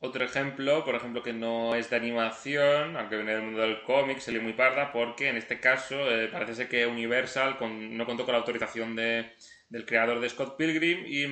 Otro 0.00 0.24
ejemplo, 0.24 0.84
por 0.84 0.94
ejemplo, 0.94 1.22
que 1.22 1.32
no 1.32 1.74
es 1.74 1.90
de 1.90 1.96
animación, 1.96 2.96
aunque 2.96 3.16
viene 3.16 3.32
del 3.34 3.42
mundo 3.42 3.60
del 3.62 3.82
cómic, 3.82 4.18
salió 4.20 4.40
muy 4.42 4.52
parda, 4.52 4.92
porque 4.92 5.28
en 5.28 5.36
este 5.36 5.60
caso 5.60 5.96
eh, 6.10 6.28
parece 6.28 6.54
ser 6.54 6.68
que 6.68 6.86
Universal 6.86 7.56
con- 7.58 7.96
no 7.96 8.06
contó 8.06 8.24
con 8.24 8.32
la 8.32 8.38
autorización 8.38 8.94
de- 8.96 9.32
del 9.68 9.84
creador 9.86 10.20
de 10.20 10.28
Scott 10.28 10.56
Pilgrim 10.56 11.04
y 11.06 11.26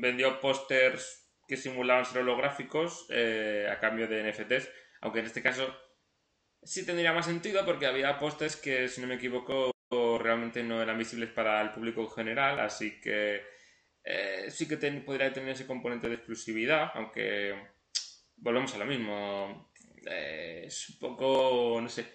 vendió 0.00 0.40
pósters 0.40 1.28
que 1.48 1.56
simulaban 1.56 2.04
ser 2.06 2.18
holográficos 2.22 3.06
eh, 3.10 3.68
a 3.70 3.78
cambio 3.78 4.08
de 4.08 4.20
NFTs, 4.20 4.68
aunque 5.00 5.20
en 5.20 5.26
este 5.26 5.42
caso 5.42 5.74
sí 6.62 6.84
tendría 6.84 7.12
más 7.12 7.26
sentido 7.26 7.64
porque 7.64 7.86
había 7.86 8.18
pósters 8.18 8.56
que, 8.56 8.88
si 8.88 9.00
no 9.00 9.06
me 9.06 9.14
equivoco, 9.16 9.72
realmente 10.18 10.62
no 10.62 10.82
eran 10.82 10.98
visibles 10.98 11.30
para 11.30 11.60
el 11.62 11.70
público 11.70 12.02
en 12.02 12.10
general, 12.10 12.60
así 12.60 13.00
que 13.00 13.42
eh, 14.08 14.46
sí 14.50 14.68
que 14.68 14.76
podría 14.76 15.32
tener 15.32 15.50
ese 15.50 15.66
componente 15.66 16.08
de 16.08 16.14
exclusividad, 16.14 16.92
aunque 16.94 17.56
volvemos 18.36 18.72
a 18.74 18.78
lo 18.78 18.86
mismo. 18.86 19.72
Eh, 20.06 20.64
es 20.66 20.90
un 20.90 20.98
poco, 21.00 21.80
no 21.82 21.88
sé. 21.88 22.06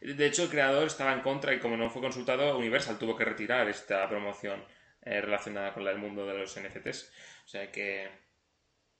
De 0.00 0.26
hecho, 0.26 0.44
el 0.44 0.50
creador 0.50 0.86
estaba 0.86 1.12
en 1.12 1.20
contra 1.20 1.52
y 1.52 1.58
como 1.58 1.76
no 1.76 1.90
fue 1.90 2.00
consultado, 2.00 2.56
Universal 2.56 2.98
tuvo 2.98 3.16
que 3.16 3.24
retirar 3.24 3.68
esta 3.68 4.08
promoción 4.08 4.64
eh, 5.02 5.20
relacionada 5.20 5.74
con 5.74 5.86
el 5.86 5.98
mundo 5.98 6.24
de 6.26 6.38
los 6.38 6.58
NFTs. 6.58 7.12
O 7.44 7.48
sea 7.48 7.72
que 7.72 8.08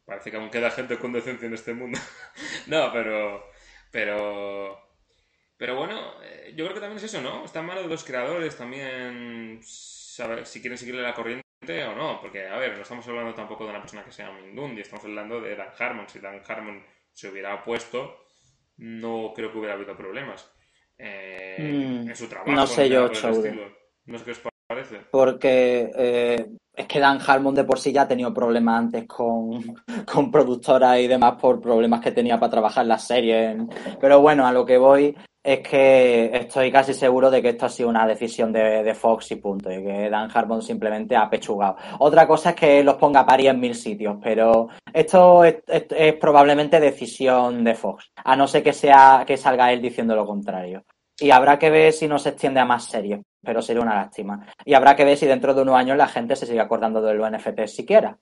parece 0.04 0.32
que 0.32 0.36
aún 0.36 0.50
queda 0.50 0.70
gente 0.70 0.98
con 0.98 1.12
decencia 1.12 1.46
en 1.46 1.54
este 1.54 1.74
mundo. 1.74 1.98
no, 2.66 2.92
pero... 2.92 3.50
Pero... 3.92 4.80
Pero 5.56 5.76
bueno, 5.76 6.20
eh, 6.24 6.54
yo 6.56 6.64
creo 6.64 6.74
que 6.74 6.80
también 6.80 6.98
es 6.98 7.04
eso, 7.04 7.20
¿no? 7.20 7.44
Está 7.44 7.60
en 7.60 7.66
manos 7.66 7.84
de 7.84 7.90
los 7.90 8.02
creadores 8.02 8.56
también 8.56 9.60
saber 9.62 10.44
si 10.44 10.60
quieren 10.60 10.76
seguirle 10.76 11.02
la 11.02 11.14
corriente 11.14 11.42
o 11.62 11.94
no, 11.94 12.20
porque, 12.20 12.46
a 12.46 12.56
ver, 12.58 12.74
no 12.76 12.82
estamos 12.82 13.06
hablando 13.06 13.34
tampoco 13.34 13.64
de 13.64 13.70
una 13.70 13.80
persona 13.80 14.04
que 14.04 14.10
se 14.10 14.22
llama 14.22 14.40
Mindundi, 14.40 14.80
estamos 14.80 15.04
hablando 15.04 15.40
de 15.40 15.54
Dan 15.54 15.68
Harmon. 15.78 16.08
Si 16.08 16.18
Dan 16.18 16.42
Harmon 16.46 16.84
se 17.12 17.28
hubiera 17.28 17.54
opuesto, 17.54 18.24
no 18.78 19.32
creo 19.34 19.52
que 19.52 19.58
hubiera 19.58 19.74
habido 19.74 19.96
problemas 19.96 20.50
eh, 20.98 21.56
Mm, 21.58 22.08
en 22.08 22.16
su 22.16 22.28
trabajo. 22.28 22.50
no 22.52 22.66
sé 22.66 22.88
yo, 22.88 23.08
Chaude. 23.08 23.74
No 24.06 24.18
sé 24.18 24.24
qué 24.24 24.30
os 24.32 24.42
parece. 24.66 25.00
Porque 25.10 25.90
eh, 25.96 26.46
es 26.74 26.86
que 26.86 27.00
Dan 27.00 27.18
Harmon 27.26 27.54
de 27.54 27.64
por 27.64 27.78
sí 27.78 27.92
ya 27.92 28.02
ha 28.02 28.08
tenido 28.08 28.32
problemas 28.32 28.78
antes 28.78 29.06
con, 29.06 29.74
con 30.12 30.30
productoras 30.30 30.98
y 30.98 31.06
demás 31.06 31.34
por 31.40 31.60
problemas 31.60 32.00
que 32.00 32.12
tenía 32.12 32.38
para 32.40 32.50
trabajar 32.50 32.86
las 32.86 33.06
series. 33.06 33.56
Pero 34.00 34.20
bueno, 34.20 34.46
a 34.46 34.52
lo 34.52 34.64
que 34.64 34.78
voy 34.78 35.14
es 35.44 35.58
que 35.58 36.30
estoy 36.32 36.70
casi 36.70 36.94
seguro 36.94 37.28
de 37.28 37.42
que 37.42 37.48
esto 37.48 37.66
ha 37.66 37.68
sido 37.68 37.88
una 37.88 38.06
decisión 38.06 38.52
de, 38.52 38.84
de 38.84 38.94
Fox 38.94 39.32
y 39.32 39.36
punto, 39.36 39.72
y 39.72 39.82
que 39.82 40.08
Dan 40.08 40.30
Harmon 40.32 40.62
simplemente 40.62 41.16
ha 41.16 41.28
pechugado. 41.28 41.76
Otra 41.98 42.28
cosa 42.28 42.50
es 42.50 42.54
que 42.56 42.84
los 42.84 42.94
ponga 42.94 43.20
a 43.20 43.26
parir 43.26 43.48
en 43.48 43.58
mil 43.58 43.74
sitios, 43.74 44.18
pero 44.22 44.68
esto 44.92 45.42
es, 45.44 45.56
es- 45.66 45.86
es 45.90 46.14
probablemente 46.14 46.78
decisión 46.78 47.64
de 47.64 47.74
Fox, 47.74 48.12
a 48.24 48.36
no 48.36 48.46
ser 48.46 48.62
que 48.62 48.72
sea 48.72 49.24
que 49.26 49.36
salga 49.36 49.72
él 49.72 49.82
diciendo 49.82 50.14
lo 50.14 50.24
contrario. 50.26 50.84
Y 51.18 51.30
habrá 51.30 51.58
que 51.58 51.70
ver 51.70 51.92
si 51.92 52.08
no 52.08 52.18
se 52.18 52.30
extiende 52.30 52.60
a 52.60 52.64
más 52.64 52.86
series, 52.86 53.20
pero 53.42 53.62
sería 53.62 53.82
una 53.82 53.94
lástima. 53.94 54.46
Y 54.64 54.74
habrá 54.74 54.96
que 54.96 55.04
ver 55.04 55.16
si 55.16 55.26
dentro 55.26 55.54
de 55.54 55.62
unos 55.62 55.76
años 55.76 55.96
la 55.96 56.08
gente 56.08 56.36
se 56.36 56.46
sigue 56.46 56.60
acordando 56.60 57.00
de 57.00 57.14
los 57.14 57.30
NFT 57.30 57.66
siquiera. 57.66 58.18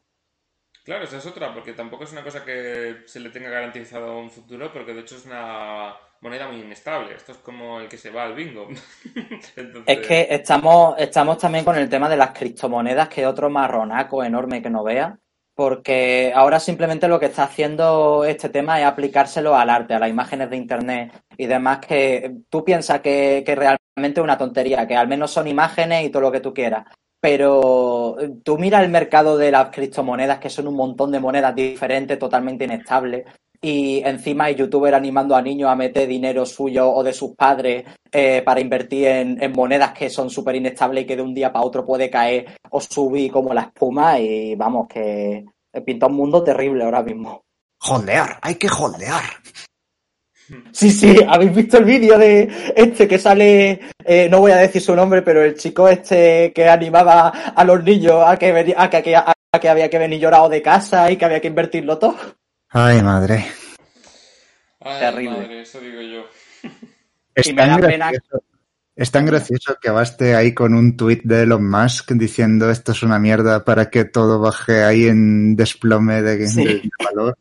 Claro, 0.85 1.05
esa 1.05 1.19
es 1.19 1.27
otra, 1.27 1.53
porque 1.53 1.73
tampoco 1.73 2.05
es 2.05 2.13
una 2.13 2.25
cosa 2.25 2.45
que 2.45 3.03
se 3.07 3.21
le 3.21 3.31
tenga 3.31 3.51
garantizado 3.51 4.19
un 4.19 4.31
futuro, 4.31 4.73
porque 4.73 4.95
de 4.95 5.01
hecho 5.01 5.17
es 5.17 5.27
una 5.27 5.95
moneda 6.21 6.49
muy 6.49 6.61
inestable. 6.61 7.15
Esto 7.15 7.33
es 7.33 7.39
como 7.39 7.81
el 7.81 7.89
que 7.89 7.99
se 7.99 8.11
va 8.11 8.25
al 8.25 8.35
bingo. 8.35 8.69
Entonces, 9.57 9.85
Es 9.87 10.07
que 10.07 10.27
estamos, 10.31 10.95
estamos 10.99 11.39
también 11.39 11.65
con 11.65 11.77
el 11.77 11.89
tema 11.89 12.09
de 12.09 12.17
las 12.17 12.31
criptomonedas, 12.31 13.09
que 13.09 13.23
es 13.23 13.27
otro 13.27 13.51
marronaco 13.51 14.25
enorme 14.25 14.63
que 14.63 14.71
no 14.71 14.83
vea, 14.83 15.19
porque 15.61 16.33
ahora 16.35 16.59
simplemente 16.59 17.07
lo 17.07 17.21
que 17.21 17.27
está 17.27 17.43
haciendo 17.43 18.25
este 18.25 18.49
tema 18.49 18.81
es 18.81 18.87
aplicárselo 18.87 19.55
al 19.55 19.69
arte, 19.69 19.93
a 19.93 19.99
las 19.99 20.09
imágenes 20.09 20.49
de 20.49 20.57
internet 20.57 21.13
y 21.37 21.45
demás, 21.45 21.81
que 21.87 22.35
tú 22.49 22.65
piensas 22.65 23.03
que, 23.03 23.43
que 23.45 23.55
realmente 23.55 24.21
es 24.21 24.25
una 24.25 24.39
tontería, 24.39 24.89
que 24.89 24.97
al 24.97 25.07
menos 25.07 25.31
son 25.31 25.47
imágenes 25.49 26.07
y 26.07 26.09
todo 26.09 26.23
lo 26.23 26.33
que 26.33 26.41
tú 26.41 26.55
quieras. 26.55 26.87
Pero 27.21 28.19
eh, 28.19 28.31
tú 28.43 28.57
mira 28.57 28.83
el 28.83 28.91
mercado 28.91 29.37
de 29.37 29.51
las 29.51 29.69
criptomonedas, 29.69 30.39
que 30.39 30.49
son 30.49 30.67
un 30.67 30.77
montón 30.77 31.13
de 31.13 31.21
monedas 31.21 31.55
diferentes, 31.55 32.19
totalmente 32.19 32.65
inestables, 32.65 33.27
y 33.63 34.03
encima 34.05 34.45
hay 34.45 34.55
youtubers 34.55 34.97
animando 34.97 35.37
a 35.37 35.43
niños 35.43 35.69
a 35.71 35.77
meter 35.77 36.09
dinero 36.09 36.47
suyo 36.47 36.91
o 36.91 37.03
de 37.03 37.13
sus 37.13 37.35
padres 37.37 37.85
eh, 38.11 38.43
para 38.43 38.61
invertir 38.61 39.07
en, 39.07 39.43
en 39.43 39.53
monedas 39.53 39.93
que 39.93 40.09
son 40.09 40.31
súper 40.31 40.57
inestables 40.57 41.05
y 41.05 41.07
que 41.07 41.17
de 41.17 41.23
un 41.23 41.35
día 41.35 41.53
para 41.53 41.65
otro 41.67 41.85
puede 41.85 42.09
caer 42.09 42.47
o 42.71 42.81
subir 42.81 43.31
como 43.31 43.53
la 43.53 43.63
espuma 43.63 44.19
y 44.19 44.55
vamos, 44.55 44.89
que 44.89 45.45
pinta 45.85 46.07
un 46.07 46.15
mundo 46.15 46.43
terrible 46.43 46.85
ahora 46.85 47.03
mismo. 47.03 47.43
Holdear, 47.83 48.39
hay 48.43 48.55
que 48.57 48.69
holdear. 48.69 49.23
Sí, 50.73 50.91
sí, 50.91 51.15
habéis 51.29 51.55
visto 51.55 51.79
el 51.79 51.85
vídeo 51.85 52.19
de 52.19 52.49
este 52.75 53.07
que 53.07 53.19
sale, 53.19 53.81
eh, 54.05 54.29
no 54.29 54.41
voy 54.41 54.51
a 54.51 54.57
decir 54.57 54.83
su 54.83 54.97
nombre, 54.97 55.23
pero 55.23 55.45
el 55.45 55.55
chico 55.55 55.89
este 55.89 56.53
que 56.53 56.69
animaba 56.69 57.29
a 57.29 57.65
los 57.65 57.85
niños 57.85 58.15
a 58.27 58.37
que, 58.37 58.75
a 58.77 58.91
que- 58.91 59.17
a 59.17 59.33
que 59.61 59.69
había 59.69 59.89
que 59.91 59.99
venir 59.99 60.19
llorado 60.21 60.49
de 60.49 60.61
casa 60.63 61.11
y 61.11 61.17
que 61.17 61.25
había 61.25 61.41
que 61.41 61.49
invertirlo 61.49 61.99
todo. 61.99 62.17
Ay, 62.71 63.03
madre. 63.03 63.45
Ay, 64.81 65.01
terrible. 65.01 65.31
madre, 65.39 65.63
eso 65.63 65.81
digo 65.81 66.01
yo. 66.01 66.27
Es 67.35 67.47
Y 67.49 67.53
me 67.53 67.63
tan, 67.67 67.81
gracioso, 67.81 68.45
es 68.97 69.11
tan 69.11 69.27
gracioso 69.27 69.77
que 69.81 69.91
baste 69.91 70.35
ahí 70.35 70.55
con 70.55 70.75
un 70.75 70.97
tuit 70.97 71.23
de 71.25 71.43
Elon 71.43 71.69
Musk 71.69 72.13
diciendo 72.13 72.71
esto 72.71 72.93
es 72.93 73.03
una 73.03 73.19
mierda 73.19 73.65
para 73.65 73.91
que 73.91 74.05
todo 74.05 74.39
baje 74.41 74.83
ahí 74.85 75.07
en 75.07 75.57
desplome 75.57 76.23
de, 76.23 76.47
Sí. 76.47 76.65
de- 76.65 76.75
de 76.75 76.91
valor. 77.05 77.37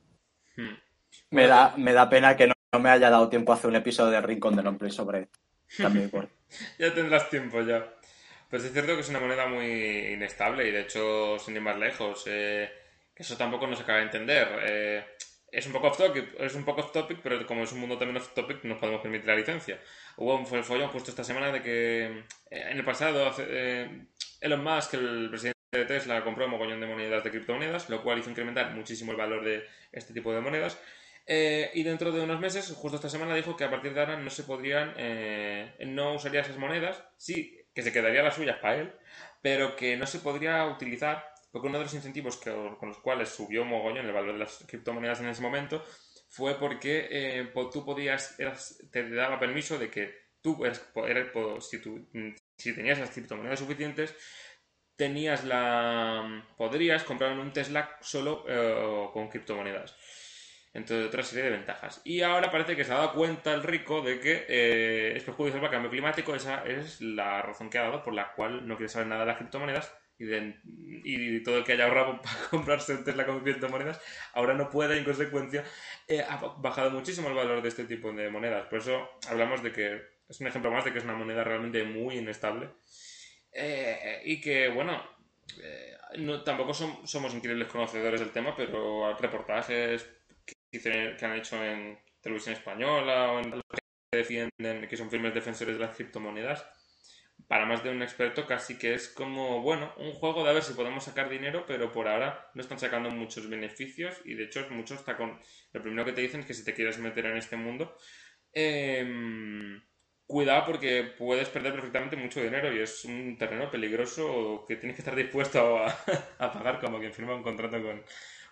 Me 1.31 1.45
da, 1.45 1.75
me 1.77 1.93
da 1.93 2.09
pena 2.09 2.35
que 2.35 2.47
no, 2.47 2.53
no 2.73 2.79
me 2.79 2.89
haya 2.89 3.07
dado 3.11 3.29
tiempo 3.29 3.51
a 3.51 3.55
hacer 3.55 3.69
un 3.69 3.75
episodio 3.75 4.09
de 4.13 4.21
Rincón 4.21 4.55
de 4.55 4.63
Lompley 4.63 4.89
sobre 4.91 5.21
esto. 5.21 5.39
También 5.77 6.09
por- 6.09 6.27
Ya 6.79 6.91
tendrás 6.91 7.29
tiempo 7.29 7.61
ya. 7.61 7.85
Pues 8.49 8.63
es 8.63 8.73
cierto 8.73 8.95
que 8.95 9.01
es 9.01 9.09
una 9.09 9.19
moneda 9.19 9.47
muy 9.47 9.67
inestable 10.13 10.67
y 10.67 10.71
de 10.71 10.81
hecho, 10.81 11.37
sin 11.37 11.55
ir 11.55 11.61
más 11.61 11.77
lejos, 11.77 12.23
eh, 12.25 12.67
eso 13.19 13.35
tampoco 13.35 13.67
nos 13.67 13.81
acaba 13.81 13.99
de 13.99 14.05
entender. 14.05 14.47
Eh, 14.63 15.05
es 15.51 15.65
un 15.67 15.73
poco 15.73 15.87
off 15.87 15.97
topic, 15.97 16.39
es 16.39 16.55
un 16.55 16.63
poco 16.63 16.81
off 16.81 16.93
topic, 16.93 17.19
pero 17.21 17.45
como 17.45 17.63
es 17.63 17.71
un 17.73 17.81
mundo 17.81 17.97
también 17.97 18.17
off 18.17 18.33
topic, 18.33 18.63
nos 18.63 18.79
podemos 18.79 19.01
permitir 19.01 19.27
la 19.27 19.35
licencia. 19.35 19.79
Hubo 20.15 20.35
un 20.35 20.45
follón 20.45 20.87
justo 20.87 21.11
esta 21.11 21.25
semana 21.25 21.51
de 21.51 21.61
que 21.61 22.05
eh, 22.05 22.23
en 22.49 22.77
el 22.77 22.85
pasado 22.85 23.35
eh, 23.39 24.05
Elon 24.39 24.63
Musk, 24.63 24.93
el 24.93 25.27
presidente 25.29 25.59
de 25.73 25.85
Tesla, 25.85 26.23
compró 26.23 26.45
un 26.45 26.51
mogollón 26.51 26.79
de 26.79 26.87
monedas 26.87 27.23
de 27.23 27.29
criptomonedas, 27.29 27.89
lo 27.89 28.01
cual 28.01 28.19
hizo 28.19 28.29
incrementar 28.29 28.71
muchísimo 28.71 29.11
el 29.11 29.17
valor 29.17 29.43
de 29.43 29.67
este 29.91 30.13
tipo 30.13 30.33
de 30.33 30.39
monedas. 30.39 30.79
Y 31.27 31.83
dentro 31.83 32.11
de 32.11 32.21
unos 32.21 32.39
meses, 32.39 32.71
justo 32.75 32.95
esta 32.95 33.09
semana, 33.09 33.35
dijo 33.35 33.55
que 33.55 33.63
a 33.63 33.69
partir 33.69 33.93
de 33.93 33.99
ahora 33.99 34.17
no 34.17 34.31
se 34.31 34.41
podrían, 34.41 34.95
no 35.85 36.15
usaría 36.15 36.41
esas 36.41 36.57
monedas, 36.57 37.03
sí, 37.17 37.67
que 37.75 37.83
se 37.83 37.93
quedaría 37.93 38.23
las 38.23 38.33
suyas 38.33 38.57
para 38.57 38.77
él, 38.77 38.93
pero 39.43 39.75
que 39.75 39.95
no 39.95 40.07
se 40.07 40.19
podría 40.19 40.65
utilizar, 40.65 41.23
porque 41.51 41.67
uno 41.67 41.77
de 41.79 41.85
los 41.85 41.93
incentivos 41.93 42.37
con 42.37 42.89
los 42.89 42.99
cuales 42.99 43.29
subió 43.29 43.65
mogollón 43.65 44.05
el 44.05 44.13
valor 44.13 44.33
de 44.33 44.39
las 44.39 44.63
criptomonedas 44.67 45.19
en 45.21 45.27
ese 45.29 45.41
momento 45.41 45.83
fue 46.29 46.59
porque 46.59 47.07
eh, 47.11 47.51
tú 47.71 47.85
podías, 47.85 48.39
eras- 48.39 48.77
te 48.91 49.09
daba 49.09 49.39
permiso 49.39 49.77
de 49.79 49.89
que 49.89 50.13
tú, 50.41 50.63
eres 50.65 50.79
po- 51.31 51.59
si, 51.61 51.79
tú, 51.81 52.07
mm, 52.13 52.29
si 52.57 52.73
tenías 52.75 52.99
las 52.99 53.09
criptomonedas 53.11 53.59
suficientes, 53.59 54.15
tenías 54.95 55.45
la, 55.45 56.45
podrías 56.57 57.03
comprar 57.03 57.37
un 57.37 57.53
Tesla 57.53 57.97
solo 58.01 58.45
eh, 58.47 59.09
con 59.13 59.29
criptomonedas. 59.29 59.95
Entonces, 60.73 61.07
otra 61.07 61.23
serie 61.23 61.45
de 61.45 61.51
ventajas. 61.57 62.01
Y 62.05 62.21
ahora 62.21 62.51
parece 62.51 62.75
que 62.75 62.83
se 62.85 62.91
ha 62.93 62.97
dado 62.97 63.13
cuenta 63.13 63.53
el 63.53 63.63
rico 63.63 64.01
de 64.01 64.19
que 64.19 64.45
eh, 64.47 65.13
es 65.17 65.23
perjudicial 65.23 65.61
para 65.61 65.71
el 65.71 65.75
cambio 65.77 65.91
climático. 65.91 66.35
Esa 66.35 66.63
es 66.65 67.01
la 67.01 67.41
razón 67.41 67.69
que 67.69 67.79
ha 67.79 67.83
dado 67.83 68.03
por 68.03 68.13
la 68.13 68.33
cual 68.33 68.67
no 68.67 68.77
quiere 68.77 68.89
saber 68.89 69.07
nada 69.07 69.21
de 69.21 69.27
las 69.27 69.37
criptomonedas. 69.37 69.91
Y, 70.19 70.25
de- 70.25 70.59
y 70.65 71.41
todo 71.43 71.57
el 71.59 71.63
que 71.63 71.73
haya 71.73 71.85
ahorrado 71.85 72.21
para 72.21 72.35
comprarse 72.49 72.93
un 72.93 73.03
Tesla 73.05 73.25
con 73.25 73.43
ahora 74.33 74.53
no 74.53 74.69
puede, 74.69 74.97
en 74.97 75.05
consecuencia, 75.05 75.63
eh, 76.07 76.21
ha 76.27 76.37
bajado 76.57 76.91
muchísimo 76.91 77.29
el 77.29 77.35
valor 77.35 77.61
de 77.61 77.69
este 77.69 77.85
tipo 77.85 78.11
de 78.11 78.29
monedas. 78.29 78.67
Por 78.67 78.79
eso 78.79 79.09
hablamos 79.29 79.63
de 79.63 79.71
que 79.71 80.01
es 80.27 80.39
un 80.41 80.47
ejemplo 80.47 80.71
más 80.71 80.85
de 80.85 80.91
que 80.91 80.99
es 80.99 81.03
una 81.05 81.15
moneda 81.15 81.43
realmente 81.43 81.83
muy 81.83 82.17
inestable. 82.17 82.69
Eh, 83.51 84.21
y 84.25 84.39
que, 84.41 84.69
bueno, 84.69 85.01
eh, 85.61 85.97
no, 86.19 86.43
tampoco 86.43 86.73
som- 86.73 87.05
somos 87.05 87.33
increíbles 87.33 87.67
conocedores 87.67 88.19
del 88.19 88.31
tema, 88.31 88.55
pero 88.55 89.17
reportajes 89.17 90.07
que, 90.45 91.15
que 91.17 91.25
han 91.25 91.35
hecho 91.37 91.63
en 91.63 91.99
televisión 92.21 92.55
española 92.55 93.31
o 93.31 93.39
en 93.39 93.51
los 93.51 93.61
que 94.11 94.17
defienden, 94.17 94.87
que 94.87 94.97
son 94.97 95.09
firmes 95.09 95.33
defensores 95.33 95.75
de 95.77 95.85
las 95.85 95.95
criptomonedas, 95.95 96.65
para 97.49 97.65
más 97.65 97.83
de 97.83 97.89
un 97.89 98.03
experto 98.03 98.45
casi 98.45 98.77
que 98.77 98.93
es 98.93 99.07
como, 99.09 99.63
bueno, 99.63 99.91
un 99.97 100.13
juego 100.13 100.43
de 100.43 100.51
a 100.51 100.53
ver 100.53 100.61
si 100.61 100.73
podemos 100.73 101.03
sacar 101.03 101.29
dinero, 101.29 101.65
pero 101.65 101.91
por 101.91 102.07
ahora 102.07 102.51
no 102.53 102.61
están 102.61 102.77
sacando 102.77 103.09
muchos 103.09 103.49
beneficios 103.49 104.21
y 104.23 104.35
de 104.35 104.43
hecho 104.43 104.67
mucho 104.69 104.93
está 104.93 105.17
con... 105.17 105.39
Lo 105.73 105.81
primero 105.81 106.05
que 106.05 106.11
te 106.13 106.21
dicen 106.21 106.41
es 106.41 106.45
que 106.45 106.53
si 106.53 106.63
te 106.63 106.75
quieres 106.75 106.99
meter 106.99 107.25
en 107.25 107.37
este 107.37 107.55
mundo, 107.57 107.97
em, 108.53 109.81
cuidado 110.27 110.63
porque 110.67 111.11
puedes 111.17 111.49
perder 111.49 111.73
perfectamente 111.73 112.15
mucho 112.17 112.39
dinero 112.39 112.71
y 112.71 112.81
es 112.81 113.03
un 113.05 113.35
terreno 113.35 113.71
peligroso 113.71 114.63
que 114.67 114.75
tienes 114.75 114.95
que 114.95 115.01
estar 115.01 115.15
dispuesto 115.15 115.79
a, 115.79 115.87
a 116.37 116.53
pagar 116.53 116.79
como 116.79 116.99
quien 116.99 117.13
firma 117.13 117.33
un 117.33 117.41
contrato 117.41 117.81
con, 117.81 118.03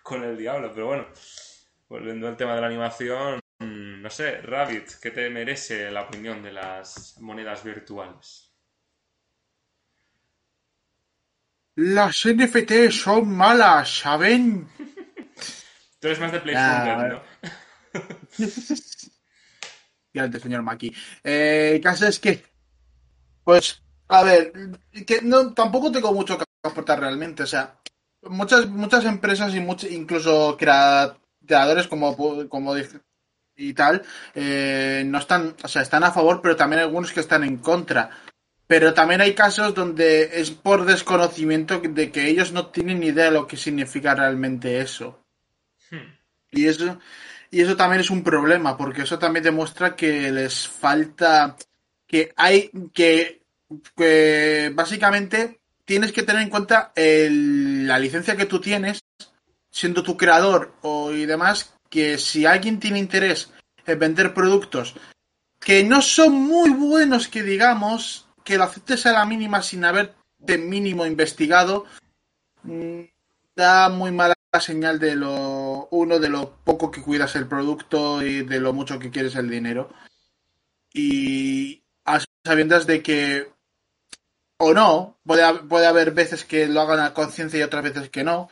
con 0.02 0.24
el 0.24 0.36
diablo. 0.36 0.72
Pero 0.74 0.86
bueno, 0.86 1.06
volviendo 1.88 2.26
al 2.26 2.36
tema 2.36 2.56
de 2.56 2.62
la 2.62 2.66
animación, 2.66 3.38
mm, 3.60 4.02
no 4.02 4.10
sé, 4.10 4.40
Rabbit, 4.42 4.90
¿qué 5.00 5.12
te 5.12 5.30
merece 5.30 5.88
la 5.92 6.02
opinión 6.02 6.42
de 6.42 6.52
las 6.52 7.16
monedas 7.20 7.62
virtuales? 7.62 8.47
Las 11.80 12.24
NFT 12.26 12.90
son 12.90 13.30
malas, 13.36 13.98
¿saben? 14.00 14.68
Tú 16.00 16.08
eres 16.08 16.18
más 16.18 16.32
de 16.32 16.40
Play 16.40 16.56
Ah, 16.58 17.08
¿no? 17.08 17.22
Grande, 20.12 20.40
señor 20.40 20.62
Maki. 20.62 20.92
Eh, 21.22 21.72
el 21.76 21.80
caso 21.80 22.08
es 22.08 22.18
que, 22.18 22.42
pues, 23.44 23.80
a 24.08 24.24
ver, 24.24 24.52
que 25.06 25.22
no, 25.22 25.54
tampoco 25.54 25.92
tengo 25.92 26.12
mucho 26.12 26.36
que 26.36 26.44
aportar 26.64 26.98
realmente. 26.98 27.44
O 27.44 27.46
sea, 27.46 27.78
muchas, 28.22 28.66
muchas 28.68 29.04
empresas 29.04 29.54
y 29.54 29.60
much- 29.60 29.88
incluso 29.88 30.56
crea- 30.56 31.16
creadores 31.46 31.86
como, 31.86 32.16
como 32.48 32.74
y 33.54 33.72
tal, 33.74 34.02
eh, 34.34 35.04
no 35.06 35.18
están, 35.18 35.54
o 35.62 35.68
sea, 35.68 35.82
están 35.82 36.02
a 36.02 36.10
favor, 36.10 36.40
pero 36.42 36.56
también 36.56 36.82
algunos 36.82 37.12
que 37.12 37.20
están 37.20 37.44
en 37.44 37.58
contra. 37.58 38.10
Pero 38.68 38.94
también 38.94 39.20
hay 39.22 39.34
casos 39.34 39.74
donde 39.74 40.40
es 40.40 40.50
por 40.52 40.84
desconocimiento 40.84 41.80
de 41.80 42.12
que 42.12 42.28
ellos 42.28 42.52
no 42.52 42.66
tienen 42.66 43.00
ni 43.00 43.06
idea 43.06 43.24
de 43.24 43.30
lo 43.32 43.46
que 43.46 43.56
significa 43.56 44.14
realmente 44.14 44.80
eso. 44.80 45.24
Hmm. 45.90 46.14
Y 46.52 46.66
eso, 46.66 46.98
y 47.50 47.62
eso 47.62 47.76
también 47.76 48.00
es 48.02 48.10
un 48.10 48.22
problema, 48.22 48.76
porque 48.76 49.02
eso 49.02 49.18
también 49.18 49.42
demuestra 49.42 49.96
que 49.96 50.30
les 50.30 50.68
falta, 50.68 51.56
que 52.06 52.32
hay, 52.36 52.70
que, 52.92 53.40
que 53.96 54.70
básicamente 54.74 55.60
tienes 55.86 56.12
que 56.12 56.22
tener 56.22 56.42
en 56.42 56.50
cuenta 56.50 56.92
el- 56.94 57.86
la 57.86 57.98
licencia 57.98 58.36
que 58.36 58.46
tú 58.46 58.60
tienes, 58.60 59.00
siendo 59.70 60.02
tu 60.02 60.16
creador 60.16 60.74
o, 60.82 61.12
y 61.12 61.24
demás, 61.24 61.74
que 61.88 62.18
si 62.18 62.44
alguien 62.44 62.78
tiene 62.80 62.98
interés 62.98 63.50
en 63.86 63.98
vender 63.98 64.34
productos 64.34 64.94
que 65.58 65.82
no 65.84 66.02
son 66.02 66.34
muy 66.34 66.70
buenos, 66.70 67.28
que 67.28 67.42
digamos, 67.42 68.27
que 68.48 68.56
lo 68.56 68.64
aceptes 68.64 69.04
a 69.04 69.12
la 69.12 69.26
mínima 69.26 69.60
sin 69.60 69.84
haberte 69.84 70.56
mínimo 70.56 71.04
investigado, 71.04 71.84
mm, 72.62 73.02
da 73.54 73.90
muy 73.90 74.10
mala 74.10 74.34
señal 74.58 74.98
de 74.98 75.16
lo 75.16 75.86
uno 75.90 76.18
de 76.18 76.30
lo 76.30 76.56
poco 76.64 76.90
que 76.90 77.02
cuidas 77.02 77.36
el 77.36 77.46
producto 77.46 78.22
y 78.22 78.46
de 78.46 78.58
lo 78.58 78.72
mucho 78.72 78.98
que 78.98 79.10
quieres 79.10 79.34
el 79.36 79.50
dinero. 79.50 79.90
Y 80.94 81.82
a 82.06 82.20
sabiendas 82.42 82.86
de 82.86 83.02
que 83.02 83.52
o 84.56 84.72
no 84.72 85.18
puede, 85.26 85.44
puede 85.64 85.86
haber 85.86 86.12
veces 86.12 86.46
que 86.46 86.68
lo 86.68 86.80
hagan 86.80 87.00
a 87.00 87.12
conciencia 87.12 87.60
y 87.60 87.62
otras 87.62 87.84
veces 87.84 88.08
que 88.08 88.24
no 88.24 88.48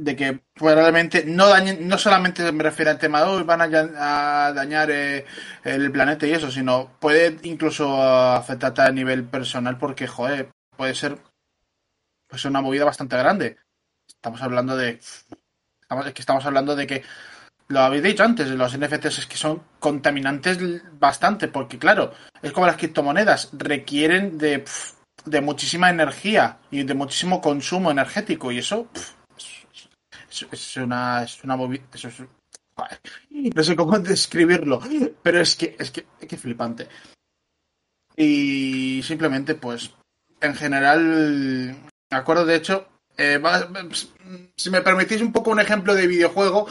de 0.00 0.16
que 0.16 0.40
probablemente 0.54 1.24
no 1.26 1.48
dañen 1.48 1.86
no 1.86 1.98
solamente 1.98 2.50
me 2.52 2.62
refiero 2.62 2.90
al 2.90 2.98
tema 2.98 3.22
de 3.22 3.36
"Uy, 3.36 3.42
van 3.42 3.60
a, 3.60 4.52
dañar 4.52 4.90
eh, 4.90 5.26
el 5.62 5.92
planeta 5.92 6.26
y 6.26 6.32
eso 6.32 6.50
sino 6.50 6.92
puede 6.98 7.36
incluso 7.42 8.02
afectarte 8.02 8.80
a 8.80 8.90
nivel 8.90 9.24
personal 9.24 9.76
porque 9.76 10.06
joder 10.06 10.50
puede 10.74 10.94
ser 10.94 11.18
pues 12.28 12.44
una 12.44 12.62
movida 12.62 12.84
bastante 12.84 13.16
grande. 13.16 13.58
Estamos 14.08 14.40
hablando 14.40 14.76
de 14.76 15.00
estamos, 15.82 16.06
es 16.06 16.14
que 16.14 16.22
estamos 16.22 16.46
hablando 16.46 16.76
de 16.76 16.86
que 16.86 17.02
lo 17.68 17.80
habéis 17.80 18.02
dicho 18.02 18.24
antes, 18.24 18.48
los 18.48 18.76
NFTs 18.76 19.18
es 19.18 19.26
que 19.26 19.36
son 19.36 19.62
contaminantes 19.78 20.58
bastante, 20.98 21.48
porque 21.48 21.78
claro, 21.78 22.12
es 22.42 22.52
como 22.52 22.66
las 22.66 22.76
criptomonedas, 22.76 23.50
requieren 23.52 24.38
de, 24.38 24.64
de 25.24 25.40
muchísima 25.40 25.88
energía 25.88 26.58
y 26.70 26.82
de 26.82 26.94
muchísimo 26.94 27.40
consumo 27.40 27.92
energético, 27.92 28.50
y 28.50 28.58
eso 28.58 28.88
es, 30.30 30.76
una, 30.76 31.22
es 31.24 31.42
una 31.44 31.56
movida, 31.56 31.82
eso 31.92 32.08
es- 32.08 32.22
joder, 32.74 33.00
no 33.54 33.62
sé 33.62 33.76
cómo 33.76 33.98
describirlo, 33.98 34.80
pero 35.22 35.40
es 35.40 35.56
que, 35.56 35.76
es 35.78 35.90
que, 35.90 36.06
es 36.20 36.28
que 36.28 36.36
flipante. 36.36 36.88
Y 38.16 39.02
simplemente, 39.04 39.54
pues, 39.54 39.90
en 40.40 40.54
general, 40.54 41.02
me 42.10 42.16
acuerdo 42.16 42.44
de 42.44 42.56
hecho, 42.56 42.88
eh, 43.16 43.38
va- 43.38 43.68
si 44.56 44.70
me 44.70 44.82
permitís 44.82 45.20
un 45.20 45.32
poco 45.32 45.50
un 45.50 45.60
ejemplo 45.60 45.94
de 45.94 46.06
videojuego, 46.06 46.66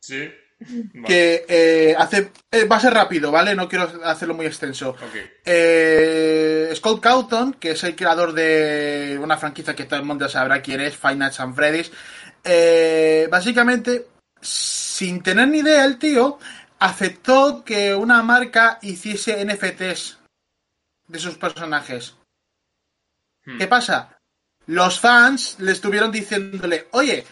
Sí. 0.00 0.30
Vale. 0.94 1.06
que 1.08 1.44
eh, 1.48 1.94
hace 1.98 2.30
eh, 2.52 2.64
va 2.66 2.76
a 2.76 2.80
ser 2.80 2.94
rápido, 2.94 3.32
¿vale? 3.32 3.52
No 3.56 3.68
quiero 3.68 3.90
hacerlo 4.04 4.34
muy 4.34 4.46
extenso. 4.46 4.90
Ok. 4.90 5.16
Eh, 5.44 6.72
Scott 6.76 7.00
Cawthon, 7.00 7.54
que 7.54 7.72
es 7.72 7.82
el 7.82 7.96
creador 7.96 8.32
de 8.32 9.18
una 9.20 9.36
franquicia 9.36 9.74
que 9.74 9.86
todo 9.86 9.98
el 9.98 10.06
mundo 10.06 10.28
sabrá 10.28 10.62
quién 10.62 10.80
es, 10.80 10.96
Nights 11.02 11.40
at 11.40 11.52
Freddy's, 11.52 11.90
eh, 12.44 13.28
básicamente, 13.30 14.08
sin 14.40 15.22
tener 15.22 15.48
ni 15.48 15.58
idea 15.58 15.84
el 15.84 15.98
tío, 15.98 16.38
aceptó 16.78 17.64
que 17.64 17.94
una 17.94 18.22
marca 18.22 18.78
hiciese 18.82 19.44
NFTs 19.44 20.18
de 21.06 21.18
sus 21.18 21.36
personajes. 21.36 22.16
Hmm. 23.44 23.58
¿Qué 23.58 23.66
pasa? 23.66 24.18
Los 24.66 25.00
fans 25.00 25.56
le 25.58 25.72
estuvieron 25.72 26.10
diciéndole, 26.12 26.88
oye, 26.92 27.26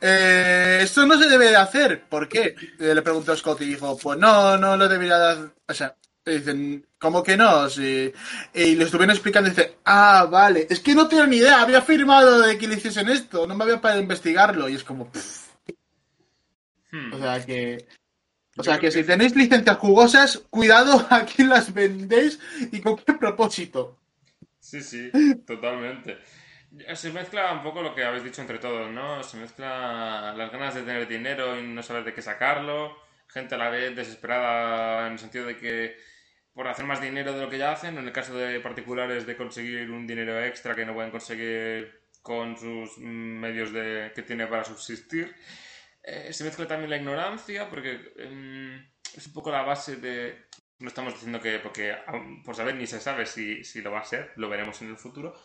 eh, 0.00 0.78
esto 0.82 1.06
no 1.06 1.18
se 1.18 1.28
debe 1.28 1.50
de 1.50 1.56
hacer. 1.56 2.04
¿Por 2.08 2.28
qué? 2.28 2.54
Eh, 2.78 2.94
Le 2.94 3.02
preguntó 3.02 3.36
Scott 3.36 3.60
y 3.62 3.66
dijo, 3.66 3.96
pues 3.98 4.18
no, 4.18 4.56
no 4.56 4.76
lo 4.76 4.88
debería 4.88 5.18
de 5.18 5.32
hacer. 5.32 5.50
O 5.68 5.74
sea, 5.74 5.96
dicen, 6.32 6.86
¿cómo 6.98 7.22
que 7.22 7.36
no? 7.36 7.68
Sí. 7.68 8.12
Y 8.54 8.74
le 8.74 8.84
estuvieron 8.84 9.10
explicando 9.10 9.48
y 9.48 9.54
dice, 9.54 9.76
ah, 9.84 10.26
vale, 10.30 10.66
es 10.68 10.80
que 10.80 10.94
no 10.94 11.08
tengo 11.08 11.26
ni 11.26 11.36
idea, 11.36 11.62
había 11.62 11.82
firmado 11.82 12.40
de 12.40 12.58
que 12.58 12.66
le 12.66 12.76
hiciesen 12.76 13.08
esto, 13.08 13.46
no 13.46 13.54
me 13.54 13.64
había 13.64 13.80
para 13.80 13.98
investigarlo. 13.98 14.68
Y 14.68 14.74
es 14.74 14.84
como. 14.84 15.10
Hmm. 16.90 17.12
o 17.12 17.18
sea 17.18 17.44
que... 17.44 17.86
O 18.58 18.62
sea 18.64 18.78
que 18.78 18.90
si 18.90 19.04
tenéis 19.04 19.36
licencias 19.36 19.76
jugosas, 19.76 20.38
cuidado 20.48 21.06
a 21.10 21.26
quién 21.26 21.50
las 21.50 21.74
vendéis 21.74 22.40
y 22.72 22.80
con 22.80 22.96
qué 22.96 23.12
propósito. 23.12 23.98
Sí, 24.58 24.80
sí, 24.80 25.10
totalmente. 25.46 26.18
Se 26.94 27.12
mezcla 27.12 27.52
un 27.52 27.62
poco 27.62 27.82
lo 27.82 27.94
que 27.94 28.02
habéis 28.02 28.24
dicho 28.24 28.40
entre 28.40 28.58
todos, 28.58 28.90
¿no? 28.90 29.22
Se 29.22 29.36
mezcla 29.36 30.34
las 30.34 30.50
ganas 30.50 30.74
de 30.74 30.82
tener 30.82 31.06
dinero 31.06 31.58
y 31.58 31.66
no 31.66 31.82
saber 31.82 32.04
de 32.04 32.14
qué 32.14 32.22
sacarlo. 32.22 32.96
Gente 33.28 33.54
a 33.54 33.58
la 33.58 33.70
vez 33.70 33.94
desesperada 33.94 35.06
en 35.06 35.12
el 35.12 35.18
sentido 35.18 35.46
de 35.46 35.56
que 35.56 35.96
por 36.56 36.68
hacer 36.68 36.86
más 36.86 37.02
dinero 37.02 37.34
de 37.34 37.42
lo 37.42 37.50
que 37.50 37.58
ya 37.58 37.70
hacen, 37.70 37.98
en 37.98 38.06
el 38.06 38.12
caso 38.14 38.34
de 38.34 38.60
particulares 38.60 39.26
de 39.26 39.36
conseguir 39.36 39.90
un 39.90 40.06
dinero 40.06 40.42
extra 40.42 40.74
que 40.74 40.86
no 40.86 40.94
pueden 40.94 41.10
conseguir 41.10 42.00
con 42.22 42.56
sus 42.56 42.96
medios 42.96 43.74
de, 43.74 44.10
que 44.14 44.22
tiene 44.22 44.46
para 44.46 44.64
subsistir. 44.64 45.36
Eh, 46.02 46.32
se 46.32 46.44
mezcla 46.44 46.66
también 46.66 46.88
la 46.88 46.96
ignorancia, 46.96 47.68
porque 47.68 48.00
em, 48.16 48.82
es 49.14 49.26
un 49.26 49.34
poco 49.34 49.50
la 49.50 49.62
base 49.62 49.96
de... 49.96 50.46
No 50.78 50.88
estamos 50.88 51.12
diciendo 51.12 51.42
que, 51.42 51.58
porque 51.58 51.94
por 52.42 52.56
saber 52.56 52.74
ni 52.76 52.86
se 52.86 53.00
sabe 53.00 53.26
si, 53.26 53.62
si 53.62 53.82
lo 53.82 53.92
va 53.92 54.00
a 54.00 54.04
ser, 54.04 54.32
lo 54.36 54.48
veremos 54.48 54.80
en 54.80 54.88
el 54.88 54.96
futuro, 54.96 55.38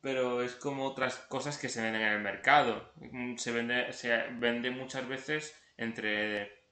pero 0.00 0.42
es 0.42 0.56
como 0.56 0.86
otras 0.86 1.14
cosas 1.28 1.58
que 1.58 1.68
se 1.68 1.80
venden 1.80 2.02
en 2.02 2.12
el 2.14 2.20
mercado. 2.22 2.92
Se 3.36 3.52
vende, 3.52 3.92
se 3.92 4.16
vende 4.32 4.72
muchas 4.72 5.06
veces 5.06 5.56
entre... 5.76 6.66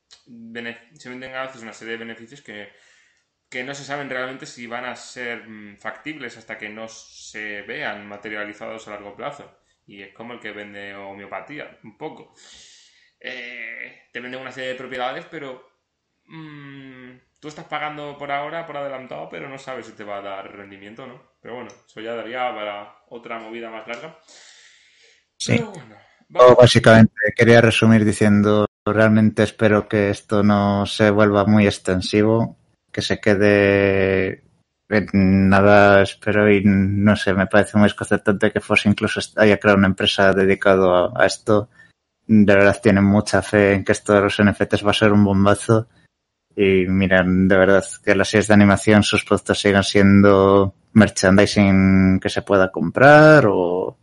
Se 0.98 1.08
venden 1.08 1.32
a 1.36 1.46
veces 1.46 1.62
una 1.62 1.72
serie 1.72 1.92
de 1.92 1.98
beneficios 1.98 2.42
que, 2.42 2.72
que 3.54 3.62
no 3.62 3.72
se 3.72 3.84
saben 3.84 4.10
realmente 4.10 4.46
si 4.46 4.66
van 4.66 4.84
a 4.84 4.96
ser 4.96 5.48
mm, 5.48 5.76
factibles 5.76 6.36
hasta 6.36 6.58
que 6.58 6.68
no 6.68 6.88
se 6.88 7.62
vean 7.62 8.04
materializados 8.04 8.88
a 8.88 8.90
largo 8.90 9.14
plazo. 9.14 9.48
Y 9.86 10.02
es 10.02 10.12
como 10.12 10.32
el 10.32 10.40
que 10.40 10.50
vende 10.50 10.92
homeopatía, 10.96 11.78
un 11.84 11.96
poco. 11.96 12.34
Eh, 13.20 14.08
te 14.12 14.18
venden 14.18 14.40
una 14.40 14.50
serie 14.50 14.70
de 14.70 14.74
propiedades, 14.74 15.26
pero 15.30 15.70
mmm, 16.24 17.12
tú 17.38 17.46
estás 17.46 17.66
pagando 17.66 18.18
por 18.18 18.32
ahora, 18.32 18.66
por 18.66 18.76
adelantado, 18.76 19.28
pero 19.28 19.48
no 19.48 19.56
sabes 19.56 19.86
si 19.86 19.92
te 19.92 20.02
va 20.02 20.18
a 20.18 20.22
dar 20.22 20.52
rendimiento 20.52 21.04
o 21.04 21.06
no. 21.06 21.22
Pero 21.40 21.54
bueno, 21.54 21.70
eso 21.86 22.00
ya 22.00 22.16
daría 22.16 22.52
para 22.52 23.04
otra 23.10 23.38
movida 23.38 23.70
más 23.70 23.86
larga. 23.86 24.18
Sí. 25.36 25.62
Bueno, 26.28 26.56
básicamente 26.56 27.14
quería 27.36 27.60
resumir 27.60 28.04
diciendo, 28.04 28.66
realmente 28.84 29.44
espero 29.44 29.86
que 29.86 30.10
esto 30.10 30.42
no 30.42 30.86
se 30.86 31.10
vuelva 31.10 31.44
muy 31.44 31.68
extensivo, 31.68 32.58
que 32.94 33.02
se 33.02 33.20
quede 33.20 34.44
nada 35.12 36.02
espero 36.02 36.50
y 36.50 36.62
no 36.64 37.16
sé, 37.16 37.34
me 37.34 37.48
parece 37.48 37.76
muy 37.76 37.86
desconcertante 37.86 38.52
que 38.52 38.60
Fox 38.60 38.86
incluso 38.86 39.20
haya 39.36 39.58
creado 39.58 39.78
una 39.78 39.88
empresa 39.88 40.32
dedicada 40.32 41.10
a, 41.14 41.26
esto. 41.26 41.68
De 42.26 42.54
verdad 42.54 42.80
tienen 42.80 43.04
mucha 43.04 43.42
fe 43.42 43.74
en 43.74 43.84
que 43.84 43.92
esto 43.92 44.12
de 44.12 44.20
los 44.20 44.40
NFTs 44.40 44.86
va 44.86 44.92
a 44.92 44.94
ser 44.94 45.12
un 45.12 45.24
bombazo. 45.24 45.88
Y 46.56 46.86
miren, 46.86 47.48
de 47.48 47.56
verdad 47.56 47.84
que 48.04 48.14
las 48.14 48.28
series 48.28 48.46
de 48.46 48.54
animación, 48.54 49.02
sus 49.02 49.24
productos 49.24 49.58
sigan 49.58 49.82
siendo 49.82 50.74
merchandising 50.92 52.20
que 52.20 52.28
se 52.28 52.42
pueda 52.42 52.70
comprar 52.70 53.46
o 53.48 53.98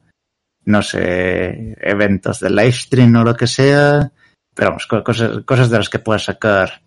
no 0.65 0.81
sé, 0.81 1.77
eventos 1.79 2.41
de 2.41 2.49
live 2.49 2.73
stream 2.73 3.15
o 3.15 3.23
lo 3.23 3.35
que 3.35 3.47
sea. 3.47 4.11
Pero 4.53 4.71
vamos, 4.71 4.85
cosas, 4.87 5.39
cosas 5.45 5.69
de 5.69 5.77
las 5.77 5.89
que 5.89 5.99
puedas 5.99 6.25
sacar 6.25 6.81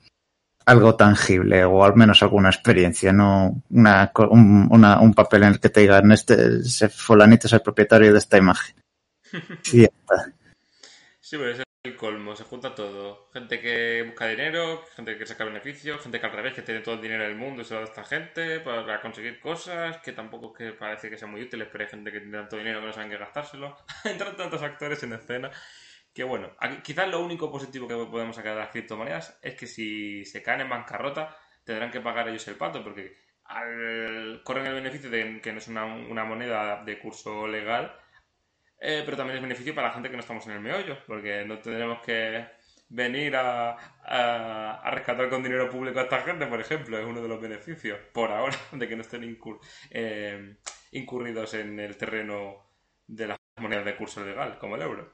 algo 0.66 0.96
tangible 0.96 1.64
o 1.64 1.84
al 1.84 1.94
menos 1.94 2.22
alguna 2.22 2.48
experiencia, 2.48 3.12
no 3.12 3.62
una, 3.70 4.10
un, 4.30 4.68
una, 4.70 5.00
un 5.00 5.14
papel 5.14 5.42
en 5.42 5.48
el 5.50 5.60
que 5.60 5.68
te 5.68 5.80
digan 5.80 6.10
este 6.12 6.88
fulanito 6.88 7.46
es 7.46 7.52
el 7.52 7.62
propietario 7.62 8.12
de 8.12 8.18
esta 8.18 8.38
imagen. 8.38 8.76
Sí, 9.62 9.86
sí 11.20 11.36
pero 11.36 11.50
es 11.50 11.60
el 11.82 11.96
colmo, 11.96 12.36
se 12.36 12.44
junta 12.44 12.74
todo. 12.74 13.28
Gente 13.32 13.60
que 13.60 14.04
busca 14.06 14.26
dinero, 14.26 14.84
gente 14.94 15.18
que 15.18 15.26
saca 15.26 15.44
beneficios, 15.44 16.00
gente 16.00 16.20
que 16.20 16.26
al 16.26 16.32
revés, 16.32 16.54
que 16.54 16.62
tiene 16.62 16.80
todo 16.80 16.94
el 16.94 17.00
dinero 17.02 17.24
del 17.24 17.34
mundo 17.34 17.62
y 17.62 17.64
se 17.64 17.74
lo 17.74 17.80
da 17.80 17.86
a 17.86 17.88
esta 17.88 18.04
gente 18.04 18.60
para 18.60 19.00
conseguir 19.00 19.40
cosas 19.40 19.98
que 19.98 20.12
tampoco 20.12 20.52
que 20.52 20.72
parece 20.72 21.10
que 21.10 21.18
sean 21.18 21.32
muy 21.32 21.42
útiles, 21.42 21.68
pero 21.70 21.84
hay 21.84 21.90
gente 21.90 22.12
que 22.12 22.20
tiene 22.20 22.38
tanto 22.38 22.56
dinero 22.56 22.80
que 22.80 22.86
no 22.86 22.92
saben 22.92 23.10
qué 23.10 23.18
gastárselo. 23.18 23.76
Entran 24.04 24.36
tantos 24.36 24.62
actores 24.62 25.02
en 25.02 25.14
escena 25.14 25.50
que 26.14 26.24
bueno, 26.24 26.50
quizás 26.82 27.08
lo 27.08 27.20
único 27.20 27.50
positivo 27.50 27.88
que 27.88 27.94
podemos 27.94 28.36
sacar 28.36 28.54
de 28.54 28.60
las 28.60 28.70
criptomonedas 28.70 29.38
es 29.42 29.54
que 29.56 29.66
si 29.66 30.24
se 30.24 30.42
caen 30.42 30.62
en 30.62 30.68
bancarrota 30.68 31.36
tendrán 31.64 31.90
que 31.90 32.00
pagar 32.00 32.28
ellos 32.28 32.46
el 32.48 32.56
pato 32.56 32.84
porque 32.84 33.16
al, 33.44 34.40
corren 34.44 34.66
el 34.66 34.74
beneficio 34.74 35.10
de 35.10 35.40
que 35.40 35.52
no 35.52 35.58
es 35.58 35.68
una, 35.68 36.24
moneda 36.24 36.82
de 36.84 36.98
curso 36.98 37.46
legal, 37.46 37.94
eh, 38.80 39.02
pero 39.04 39.16
también 39.16 39.36
es 39.36 39.42
beneficio 39.42 39.74
para 39.74 39.88
la 39.88 39.94
gente 39.94 40.08
que 40.08 40.16
no 40.16 40.20
estamos 40.20 40.46
en 40.46 40.52
el 40.52 40.60
meollo, 40.60 40.98
porque 41.06 41.44
no 41.44 41.58
tendremos 41.58 42.00
que 42.02 42.46
venir 42.88 43.34
a, 43.36 43.72
a, 44.04 44.90
rescatar 44.90 45.28
con 45.28 45.42
dinero 45.42 45.70
público 45.70 45.98
a 45.98 46.04
esta 46.04 46.20
gente, 46.20 46.46
por 46.46 46.60
ejemplo, 46.60 46.98
es 46.98 47.04
uno 47.04 47.20
de 47.20 47.28
los 47.28 47.40
beneficios, 47.40 47.98
por 48.12 48.30
ahora, 48.30 48.56
de 48.72 48.88
que 48.88 48.96
no 48.96 49.02
estén 49.02 49.38
eh, 49.90 50.56
incurridos 50.92 51.54
en 51.54 51.80
el 51.80 51.96
terreno 51.96 52.66
de 53.06 53.28
las 53.28 53.38
monedas 53.56 53.84
de 53.84 53.96
curso 53.96 54.24
legal, 54.24 54.58
como 54.58 54.76
el 54.76 54.82
euro. 54.82 55.13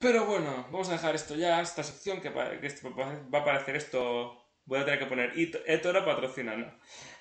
Pero 0.00 0.24
bueno, 0.24 0.66
vamos 0.72 0.88
a 0.88 0.92
dejar 0.92 1.14
esto 1.14 1.34
ya, 1.36 1.60
esta 1.60 1.82
sección 1.82 2.22
que, 2.22 2.30
va 2.30 2.44
a 2.44 3.40
aparecer 3.42 3.76
esto. 3.76 4.34
Voy 4.64 4.78
a 4.78 4.84
tener 4.86 4.98
que 4.98 5.04
poner 5.04 5.32
Etoro 5.66 6.06
patrocina, 6.06 6.56
¿no? 6.56 6.72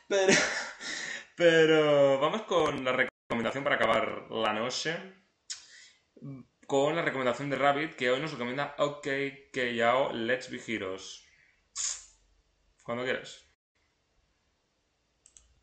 Pero, 0.07 0.33
pero 1.35 2.19
vamos 2.21 2.43
con 2.43 2.85
la 2.85 2.93
recomendación 2.93 3.65
para 3.65 3.75
acabar 3.75 4.31
la 4.31 4.53
noche. 4.53 4.97
Con 6.67 6.95
la 6.95 7.01
recomendación 7.01 7.49
de 7.49 7.57
Rabbit, 7.57 7.95
que 7.95 8.11
hoy 8.11 8.21
nos 8.21 8.31
recomienda 8.31 8.75
OK, 8.77 9.03
que 9.51 9.75
yao, 9.75 10.13
Let's 10.13 10.49
Be 10.49 10.61
Heroes. 10.65 11.25
Cuando 12.83 13.03
quieras. 13.03 13.45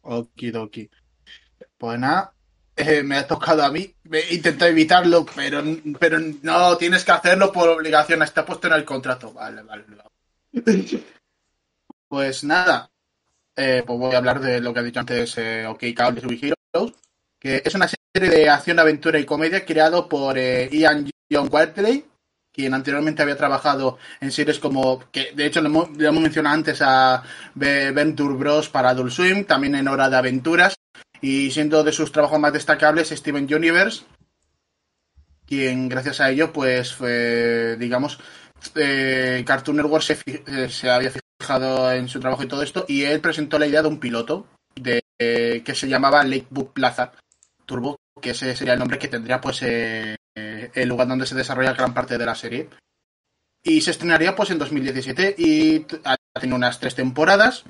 Okidoki. 0.02 0.90
Pues 1.78 1.98
nada, 1.98 2.35
eh, 2.76 3.02
me 3.02 3.16
ha 3.16 3.26
tocado 3.26 3.64
a 3.64 3.70
mí. 3.70 3.94
Intento 4.30 4.66
evitarlo, 4.66 5.24
pero, 5.34 5.64
pero 5.98 6.18
no, 6.42 6.76
tienes 6.76 7.04
que 7.04 7.12
hacerlo 7.12 7.50
por 7.50 7.70
obligación. 7.70 8.22
Está 8.22 8.44
puesto 8.44 8.66
en 8.66 8.74
el 8.74 8.84
contrato. 8.84 9.32
Vale, 9.32 9.62
vale. 9.62 9.84
pues 12.08 12.44
nada. 12.44 12.90
Eh, 13.56 13.82
pues 13.86 13.98
voy 13.98 14.14
a 14.14 14.18
hablar 14.18 14.40
de 14.40 14.60
lo 14.60 14.74
que 14.74 14.80
ha 14.80 14.82
dicho 14.82 15.00
antes 15.00 15.38
eh, 15.38 15.66
OK 15.66 15.80
de 15.80 16.54
Heroes, 16.74 16.92
que 17.38 17.62
es 17.64 17.74
una 17.74 17.88
serie 17.88 18.30
de 18.30 18.50
acción, 18.50 18.78
aventura 18.78 19.18
y 19.18 19.24
comedia 19.24 19.64
creado 19.64 20.06
por 20.06 20.36
Ian 20.36 21.10
John 21.32 21.48
Whiteley, 21.50 22.04
quien 22.52 22.74
anteriormente 22.74 23.22
había 23.22 23.38
trabajado 23.38 23.96
en 24.20 24.30
series 24.30 24.58
como, 24.58 25.04
que 25.10 25.32
de 25.32 25.46
hecho 25.46 25.62
le 25.62 25.68
hemos, 25.68 25.90
mencionado 25.90 26.54
antes 26.54 26.82
a 26.82 27.22
Venture 27.54 28.34
Bros 28.34 28.68
para 28.68 28.90
Adult 28.90 29.12
Swim, 29.12 29.44
también 29.44 29.74
en 29.74 29.88
Hora 29.88 30.10
de 30.10 30.16
Aventuras, 30.16 30.76
y 31.20 31.50
siendo 31.50 31.82
de 31.84 31.92
sus 31.92 32.12
trabajos 32.12 32.40
más 32.40 32.52
destacables 32.52 33.10
Steven 33.10 33.52
Universe, 33.52 34.04
quien 35.46 35.88
gracias 35.88 36.20
a 36.20 36.30
ello, 36.30 36.52
pues, 36.52 36.92
fue, 36.92 37.76
digamos, 37.78 38.18
eh, 38.74 39.44
Cartoon 39.46 39.76
Network 39.76 40.02
se, 40.02 40.18
eh, 40.26 40.68
se, 40.68 40.90
había 40.90 41.12
fijado 41.40 41.92
en 41.92 42.08
su 42.08 42.20
trabajo 42.20 42.42
y 42.42 42.48
todo 42.48 42.62
esto, 42.62 42.84
y 42.88 43.04
él 43.04 43.20
presentó 43.20 43.58
la 43.58 43.66
idea 43.66 43.82
de 43.82 43.88
un 43.88 44.00
piloto 44.00 44.46
de, 44.74 45.02
eh, 45.18 45.62
que 45.64 45.74
se 45.74 45.88
llamaba 45.88 46.24
Lakebook 46.24 46.72
Plaza 46.72 47.12
Turbo, 47.64 47.96
que 48.20 48.30
ese 48.30 48.56
sería 48.56 48.74
el 48.74 48.78
nombre 48.78 48.98
que 48.98 49.08
tendría, 49.08 49.40
pues, 49.40 49.62
el 49.62 50.88
lugar 50.88 51.08
donde 51.08 51.26
se 51.26 51.34
desarrolla 51.34 51.72
gran 51.72 51.94
parte 51.94 52.18
de 52.18 52.26
la 52.26 52.34
serie. 52.34 52.68
Y 53.62 53.80
se 53.80 53.90
estrenaría, 53.90 54.34
pues, 54.34 54.50
en 54.50 54.58
2017 54.58 55.34
y 55.38 55.86
ha 56.04 56.16
tenido 56.40 56.56
unas 56.56 56.78
tres 56.78 56.94
temporadas 56.94 57.64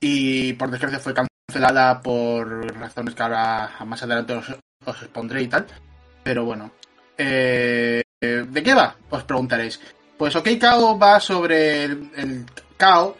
y, 0.00 0.54
por 0.54 0.70
desgracia, 0.70 0.98
fue 0.98 1.14
cancelado 1.14 1.29
cancelada 1.50 2.00
por 2.00 2.72
razones 2.78 3.12
que 3.12 3.22
ahora 3.24 3.72
más 3.84 4.00
adelante 4.04 4.34
os, 4.34 5.02
expondré 5.02 5.42
y 5.42 5.48
tal. 5.48 5.66
Pero 6.22 6.44
bueno. 6.44 6.70
Eh, 7.18 8.02
¿De 8.20 8.62
qué 8.62 8.72
va? 8.72 8.94
Os 9.10 9.24
preguntaréis. 9.24 9.80
Pues 10.16 10.36
OK 10.36 10.48
Kao 10.60 10.98
va 10.98 11.18
sobre 11.18 11.84
el, 11.84 12.10
el 12.16 12.46
Kao, 12.76 13.16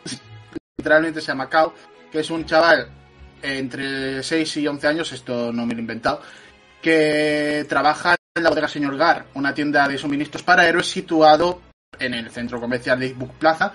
literalmente 0.78 1.20
se 1.20 1.28
llama 1.28 1.48
Kao, 1.48 1.74
que 2.12 2.20
es 2.20 2.30
un 2.30 2.44
chaval 2.44 2.88
entre 3.42 4.22
6 4.22 4.56
y 4.58 4.66
11 4.68 4.86
años, 4.86 5.12
esto 5.12 5.52
no 5.52 5.66
me 5.66 5.72
lo 5.72 5.78
he 5.78 5.80
inventado, 5.80 6.20
que 6.82 7.64
trabaja 7.68 8.16
en 8.34 8.42
la 8.42 8.50
bodega 8.50 8.68
Señor 8.68 8.96
Gar, 8.96 9.26
una 9.34 9.54
tienda 9.54 9.88
de 9.88 9.98
suministros 9.98 10.42
para 10.42 10.68
héroes 10.68 10.86
situado 10.86 11.62
en 11.98 12.14
el 12.14 12.30
centro 12.30 12.60
comercial 12.60 13.00
de 13.00 13.14
Book 13.14 13.32
Plaza. 13.38 13.72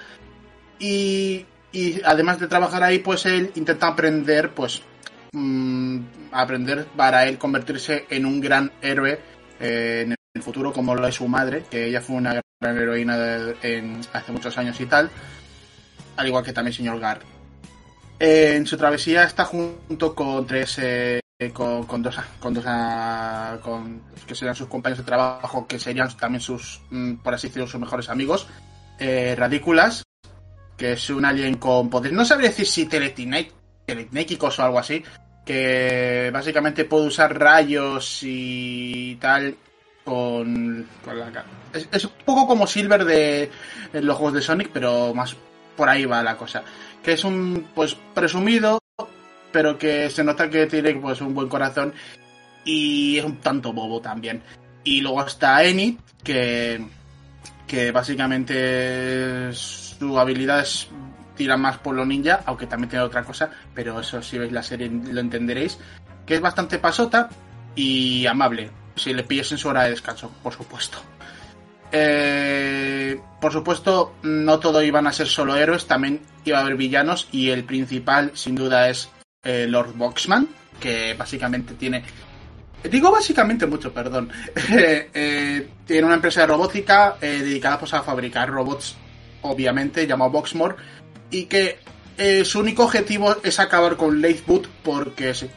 Y 0.79 1.45
y 1.75 2.01
además 2.05 2.39
de 2.39 2.47
trabajar 2.47 2.83
ahí, 2.83 2.99
pues 2.99 3.25
él 3.25 3.51
intenta 3.55 3.87
aprender, 3.87 4.51
pues, 4.51 4.81
mmm, 5.33 5.99
aprender 6.31 6.85
para 6.95 7.27
él 7.27 7.37
convertirse 7.37 8.05
en 8.09 8.25
un 8.25 8.39
gran 8.39 8.71
héroe 8.81 9.19
eh, 9.59 10.03
en 10.05 10.15
el 10.33 10.41
futuro, 10.41 10.71
como 10.71 10.95
lo 10.95 11.05
es 11.05 11.15
su 11.15 11.27
madre, 11.27 11.65
que 11.69 11.87
ella 11.87 11.99
fue 11.99 12.15
una 12.15 12.41
gran 12.61 12.77
heroína 12.77 13.17
en, 13.61 13.99
hace 14.13 14.31
muchos 14.31 14.57
años 14.57 14.79
y 14.79 14.85
tal, 14.85 15.11
al 16.15 16.27
igual 16.27 16.45
que 16.45 16.53
también 16.53 16.73
señor 16.73 16.97
Gar. 16.97 17.19
en 18.19 18.65
su 18.65 18.77
travesía 18.77 19.25
está 19.25 19.43
junto 19.43 20.15
con 20.15 20.47
tres, 20.47 20.79
eh, 20.79 21.19
con, 21.51 22.01
dos, 22.01 22.15
con 22.39 22.53
dos, 22.53 22.63
ah, 22.65 23.57
con, 23.61 24.01
que 24.25 24.33
serían 24.33 24.55
sus 24.55 24.69
compañeros 24.69 24.99
de 24.99 25.09
trabajo, 25.09 25.67
que 25.67 25.77
serían 25.77 26.07
también 26.15 26.39
sus, 26.39 26.81
mm, 26.89 27.15
por 27.15 27.33
así 27.33 27.47
decirlo, 27.47 27.67
sus 27.67 27.81
mejores 27.81 28.07
amigos, 28.07 28.47
eh, 28.97 29.35
Radículas, 29.37 30.05
que 30.77 30.93
es 30.93 31.09
un 31.09 31.25
alien 31.25 31.55
con 31.55 31.89
poderes. 31.89 32.15
No 32.15 32.25
sabría 32.25 32.49
decir 32.49 32.67
si 32.67 32.85
telekinéticos 32.85 34.59
o 34.59 34.63
algo 34.63 34.79
así, 34.79 35.03
que 35.45 36.29
básicamente 36.33 36.85
puede 36.85 37.07
usar 37.07 37.37
rayos 37.37 38.19
y 38.23 39.15
tal 39.15 39.55
con, 40.03 40.87
con 41.03 41.19
la 41.19 41.45
es, 41.73 41.89
es 41.91 42.05
un 42.05 42.11
poco 42.23 42.47
como 42.47 42.67
Silver 42.67 43.03
de 43.03 43.49
los 43.93 44.15
juegos 44.17 44.35
de 44.35 44.41
Sonic, 44.41 44.69
pero 44.71 45.13
más 45.13 45.35
por 45.75 45.89
ahí 45.89 46.05
va 46.05 46.23
la 46.23 46.37
cosa. 46.37 46.63
Que 47.03 47.13
es 47.13 47.23
un 47.23 47.67
pues 47.73 47.95
presumido, 48.13 48.79
pero 49.51 49.77
que 49.77 50.09
se 50.09 50.23
nota 50.23 50.49
que 50.49 50.67
tiene 50.67 50.95
pues 50.95 51.21
un 51.21 51.33
buen 51.33 51.49
corazón 51.49 51.93
y 52.63 53.17
es 53.17 53.25
un 53.25 53.37
tanto 53.37 53.73
bobo 53.73 54.01
también. 54.01 54.41
Y 54.83 55.01
luego 55.01 55.25
está 55.25 55.63
Enid, 55.63 55.97
que, 56.23 56.85
que 57.67 57.91
básicamente 57.91 59.49
su 60.05 60.19
habilidad 60.19 60.61
es 60.61 60.87
tira 61.35 61.57
más 61.57 61.77
por 61.77 61.95
lo 61.95 62.05
ninja, 62.05 62.41
aunque 62.45 62.67
también 62.67 62.89
tiene 62.89 63.05
otra 63.05 63.23
cosa, 63.23 63.49
pero 63.73 63.99
eso 63.99 64.21
si 64.21 64.37
veis 64.37 64.51
la 64.51 64.63
serie 64.63 64.89
lo 64.89 65.19
entenderéis, 65.19 65.77
que 66.25 66.35
es 66.35 66.41
bastante 66.41 66.79
pasota 66.79 67.29
y 67.75 68.25
amable, 68.25 68.71
si 68.95 69.13
le 69.13 69.23
pilles 69.23 69.51
en 69.51 69.57
su 69.57 69.67
hora 69.67 69.83
de 69.83 69.91
descanso, 69.91 70.31
por 70.41 70.53
supuesto. 70.53 70.97
Eh, 71.91 73.19
por 73.39 73.51
supuesto, 73.51 74.15
no 74.23 74.59
todo 74.59 74.81
iban 74.81 75.07
a 75.07 75.13
ser 75.13 75.27
solo 75.27 75.55
héroes, 75.55 75.85
también 75.85 76.21
iba 76.43 76.57
a 76.57 76.61
haber 76.61 76.75
villanos 76.75 77.27
y 77.31 77.49
el 77.49 77.63
principal 77.63 78.31
sin 78.33 78.55
duda 78.55 78.89
es 78.89 79.09
eh, 79.43 79.67
Lord 79.67 79.93
Boxman, 79.95 80.47
que 80.79 81.13
básicamente 81.13 81.73
tiene... 81.75 82.03
Digo 82.89 83.11
básicamente 83.11 83.65
mucho, 83.65 83.93
perdón. 83.93 84.29
Eh, 85.17 85.69
tiene 85.85 86.05
una 86.05 86.15
empresa 86.15 86.41
de 86.41 86.47
robótica 86.47 87.15
dedicada 87.19 87.79
pues, 87.79 87.93
a 87.93 88.03
fabricar 88.03 88.49
robots, 88.49 88.95
obviamente, 89.49 90.07
llamado 90.07 90.31
Boxmore, 90.31 90.75
y 91.31 91.45
que 91.45 91.79
eh, 92.17 92.45
su 92.45 92.59
único 92.59 92.83
objetivo 92.83 93.35
es 93.43 93.59
acabar 93.59 93.97
con 93.97 94.21
Leithwood 94.21 94.67
porque 94.83 95.33
sí, 95.33 95.49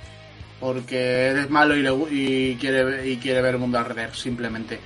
porque 0.58 1.30
es 1.30 1.50
malo 1.50 1.76
y, 2.10 2.56
quiere 2.56 3.08
y 3.08 3.16
quiere 3.18 3.42
ver 3.42 3.54
el 3.54 3.60
mundo 3.60 3.78
arder 3.78 4.14
simplemente. 4.14 4.80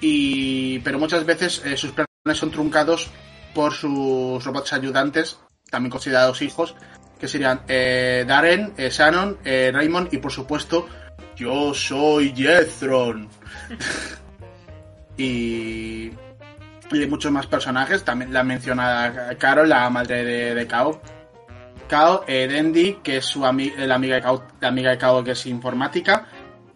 Y 0.00 0.78
pero 0.80 0.98
muchas 0.98 1.24
veces 1.26 1.62
eh, 1.64 1.76
sus 1.76 1.92
planes 1.92 2.38
son 2.38 2.50
truncados 2.50 3.10
por 3.54 3.72
sus 3.72 4.44
robots 4.44 4.72
ayudantes, 4.72 5.38
también 5.70 5.90
considerados 5.90 6.40
hijos, 6.42 6.74
que 7.18 7.28
serían 7.28 7.62
eh, 7.68 8.24
Darren, 8.26 8.74
Shannon, 8.76 9.38
Raymond 9.44 10.12
y 10.12 10.18
por 10.18 10.32
supuesto 10.32 10.88
yo 11.36 11.74
soy 11.74 12.32
Jethron. 12.34 13.28
y 15.16 16.10
y 16.96 17.00
de 17.00 17.06
muchos 17.06 17.30
más 17.32 17.46
personajes. 17.46 18.04
También 18.04 18.32
la 18.32 18.42
menciona 18.42 19.12
Carol, 19.38 19.68
la 19.68 19.88
madre 19.90 20.24
de, 20.24 20.54
de 20.54 20.66
Kao. 20.66 21.00
Kao, 21.88 22.24
eh, 22.26 22.48
Dendi, 22.48 22.98
que 23.02 23.18
es 23.18 23.24
su 23.26 23.40
ami- 23.42 23.74
la, 23.76 23.96
amiga 23.96 24.16
de 24.16 24.22
Kao, 24.22 24.44
la 24.60 24.68
amiga 24.68 24.90
de 24.90 24.98
Kao, 24.98 25.22
que 25.24 25.32
es 25.32 25.46
informática. 25.46 26.26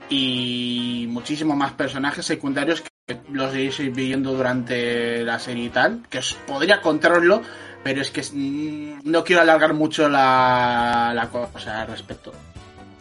Y 0.08 1.06
muchísimos 1.10 1.56
más 1.56 1.72
personajes 1.72 2.24
secundarios 2.24 2.82
que 3.06 3.16
los 3.32 3.52
iréis 3.54 3.94
viendo 3.94 4.32
durante 4.34 5.22
la 5.24 5.38
serie 5.38 5.64
y 5.64 5.68
tal. 5.70 6.02
Que 6.08 6.18
os 6.18 6.34
podría 6.46 6.80
contaroslo, 6.80 7.42
pero 7.82 8.00
es 8.02 8.10
que 8.10 8.22
mm, 8.22 9.00
no 9.10 9.24
quiero 9.24 9.42
alargar 9.42 9.74
mucho 9.74 10.08
la, 10.08 11.12
la 11.14 11.28
cosa 11.28 11.82
al 11.82 11.88
respecto. 11.88 12.32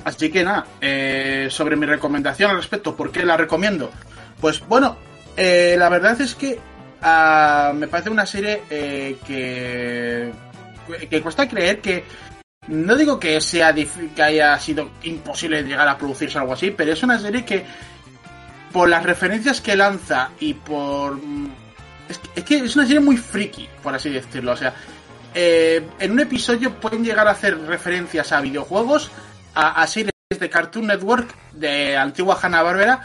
Así 0.04 0.30
que 0.32 0.44
nada, 0.44 0.66
eh, 0.82 1.48
sobre 1.50 1.76
mi 1.76 1.86
recomendación 1.86 2.52
al 2.52 2.58
respecto, 2.58 2.96
¿por 2.96 3.12
qué 3.12 3.26
la 3.26 3.38
recomiendo? 3.38 3.90
Pues 4.40 4.66
bueno, 4.68 4.98
eh, 5.36 5.76
la 5.80 5.90
verdad 5.90 6.20
es 6.22 6.36
que 6.36 6.60
ah, 7.06 7.72
me 7.74 7.88
parece 7.88 8.10
una 8.10 8.26
serie 8.26 8.64
eh, 8.70 9.18
que, 9.26 10.34
que 11.08 11.22
cuesta 11.22 11.48
creer 11.48 11.80
que 11.80 12.04
no 12.68 12.96
digo 12.96 13.20
que 13.20 13.40
sea 13.42 13.74
que 13.74 14.24
haya 14.24 14.58
sido 14.60 14.90
imposible 15.04 15.64
llegar 15.64 15.88
a 15.88 15.98
producirse 15.98 16.38
algo 16.40 16.54
así, 16.54 16.72
pero 16.72 16.94
es 16.94 17.04
una 17.04 17.20
serie 17.20 17.46
que 17.46 17.64
por 18.74 18.90
las 18.90 19.04
referencias 19.04 19.62
que 19.62 19.76
lanza 19.76 20.32
y 20.40 20.56
por 20.56 21.16
mm, 21.16 21.52
es 22.10 22.18
que, 22.18 22.30
es 22.36 22.44
que 22.44 22.56
es 22.58 22.76
una 22.76 22.86
serie 22.86 23.00
muy 23.00 23.18
friki, 23.18 23.70
por 23.84 23.94
así 23.94 24.10
decirlo. 24.10 24.54
O 24.54 24.58
sea, 24.58 24.74
eh, 25.34 25.88
en 26.00 26.12
un 26.12 26.20
episodio 26.20 26.74
pueden 26.74 27.04
llegar 27.04 27.28
a 27.28 27.32
hacer 27.32 27.58
referencias 27.68 28.32
a 28.32 28.42
videojuegos, 28.42 29.12
a, 29.54 29.82
a 29.82 29.88
series 29.88 30.12
de 30.30 30.50
Cartoon 30.50 30.88
Network, 30.88 31.36
de 31.54 31.96
antigua 31.96 32.40
Hanna 32.42 32.64
Barbera 32.64 33.02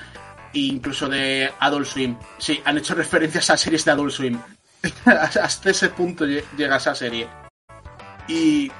incluso 0.52 1.08
de 1.08 1.50
Adult 1.60 1.86
Swim. 1.86 2.16
Sí, 2.38 2.60
han 2.64 2.78
hecho 2.78 2.94
referencias 2.94 3.50
a 3.50 3.56
series 3.56 3.84
de 3.84 3.90
Adult 3.92 4.12
Swim. 4.12 4.38
Hasta 5.04 5.70
ese 5.70 5.90
punto 5.90 6.26
lle- 6.26 6.44
llega 6.56 6.76
esa 6.76 6.94
serie. 6.94 7.26
Y, 8.28 8.70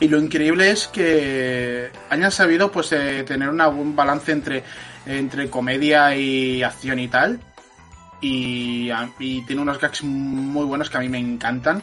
y 0.00 0.08
lo 0.08 0.18
increíble 0.20 0.70
es 0.70 0.88
que 0.88 1.90
hayan 2.10 2.30
sabido 2.32 2.70
pues 2.70 2.88
tener 2.90 3.48
una- 3.48 3.68
un 3.68 3.94
balance 3.96 4.32
entre, 4.32 4.64
entre 5.06 5.50
comedia 5.50 6.14
y 6.16 6.62
acción 6.62 6.98
y 6.98 7.08
tal. 7.08 7.40
Y, 8.20 8.90
y 9.20 9.42
tiene 9.42 9.62
unos 9.62 9.78
gags 9.80 10.02
muy 10.02 10.64
buenos 10.66 10.90
que 10.90 10.96
a 10.96 11.00
mí 11.00 11.08
me 11.08 11.18
encantan 11.18 11.82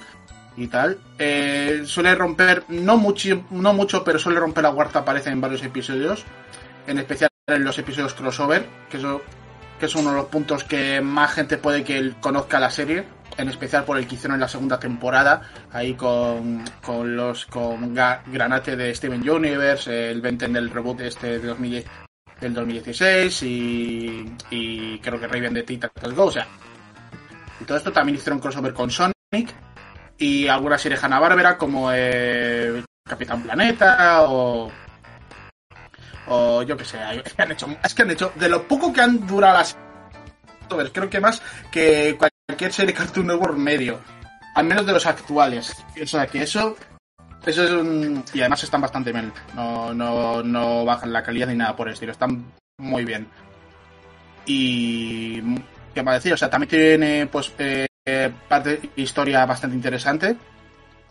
y 0.58 0.68
tal. 0.68 0.98
Eh, 1.18 1.84
suele 1.86 2.14
romper, 2.16 2.64
no 2.70 2.98
mucho, 2.98 3.46
no 3.52 3.74
mucho, 3.74 4.04
pero 4.04 4.20
suele 4.20 4.40
romper 4.40 4.64
la 4.64 4.72
cuarta 4.72 5.06
pared 5.06 5.26
en 5.28 5.40
varios 5.40 5.64
episodios. 5.64 6.24
En 6.88 6.98
especial 7.00 7.30
en 7.48 7.64
los 7.64 7.78
episodios 7.78 8.16
crossover, 8.16 8.66
que 8.90 8.98
eso 8.98 9.22
que 9.80 9.86
es 9.86 9.96
uno 9.96 10.10
de 10.10 10.16
los 10.16 10.26
puntos 10.28 10.64
que 10.64 11.02
más 11.02 11.34
gente 11.34 11.58
puede 11.58 11.84
que 11.84 12.14
conozca 12.20 12.60
la 12.60 12.72
serie, 12.72 13.04
en 13.38 13.50
especial 13.50 13.84
por 13.84 13.98
el 13.98 14.08
que 14.08 14.16
hicieron 14.16 14.36
en 14.36 14.42
la 14.42 14.48
segunda 14.48 14.80
temporada, 14.80 15.42
ahí 15.72 15.94
con, 15.94 16.64
con 16.82 17.16
los 17.16 17.46
con 17.46 17.94
Granate 17.94 18.76
de 18.76 18.96
Steven 18.96 19.30
Universe, 19.30 20.12
el 20.12 20.22
Venten 20.22 20.54
del 20.54 20.72
reboot 20.72 21.02
este 21.02 21.40
de 21.40 21.48
2010, 21.48 21.86
del 22.42 22.54
2016 22.54 23.44
y, 23.44 24.34
y 24.50 25.00
creo 25.00 25.20
que 25.20 25.28
Raven 25.28 25.54
de 25.54 25.64
Titans 25.64 26.16
Go, 26.16 26.26
o 26.26 26.32
sea, 26.32 26.48
y 27.60 27.66
todo 27.66 27.78
esto 27.78 27.92
también 27.92 28.16
hicieron 28.16 28.40
crossover 28.40 28.74
con 28.74 28.90
Sonic 28.90 29.54
y 30.18 30.48
alguna 30.48 30.80
serie 30.80 30.98
Hanna 31.00 31.20
Barbera 31.20 31.58
como 31.58 31.92
eh, 31.94 32.82
Capitán 33.08 33.44
Planeta 33.44 34.24
o 34.24 34.72
o 36.28 36.64
yo 36.64 36.76
que 36.78 36.86
sé, 36.86 37.00
han 37.00 37.52
hecho, 37.52 37.68
es 37.84 37.94
que 37.94 38.02
han 38.02 38.12
hecho, 38.12 38.32
de 38.36 38.50
lo 38.50 38.68
poco 38.68 38.92
que 38.92 39.02
han 39.02 39.26
durado 39.26 39.58
las 39.58 39.78
creo 40.94 41.10
que 41.10 41.20
más 41.20 41.42
que 41.72 42.18
cualquier 42.18 42.74
serie 42.74 42.94
Cartoon 42.94 43.28
Network 43.28 43.58
medio, 43.58 44.00
al 44.56 44.66
menos 44.66 44.86
de 44.86 44.94
los 44.94 45.06
actuales. 45.06 45.76
O 46.02 46.06
sea 46.06 46.28
que 46.28 46.44
eso, 46.44 46.76
eso 47.46 47.64
es 47.64 47.72
un, 47.72 48.24
y 48.34 48.40
además 48.42 48.64
están 48.64 48.82
bastante 48.82 49.12
bien, 49.12 49.32
no, 49.56 49.94
no, 49.94 50.42
no 50.42 50.86
bajan 50.86 51.14
la 51.14 51.24
calidad 51.24 51.48
ni 51.48 51.56
nada 51.56 51.76
por 51.76 51.88
el 51.88 51.94
estilo, 51.94 52.12
están 52.12 52.52
muy 52.78 53.06
bien. 53.06 53.28
Y, 54.46 55.42
¿qué 55.94 56.04
más 56.04 56.16
decir? 56.16 56.34
O 56.34 56.38
sea, 56.38 56.50
también 56.50 56.70
tiene, 56.70 57.28
pues, 57.28 57.54
eh, 57.58 57.88
parte, 58.48 58.92
historia 58.96 59.46
bastante 59.46 59.76
interesante. 59.76 60.36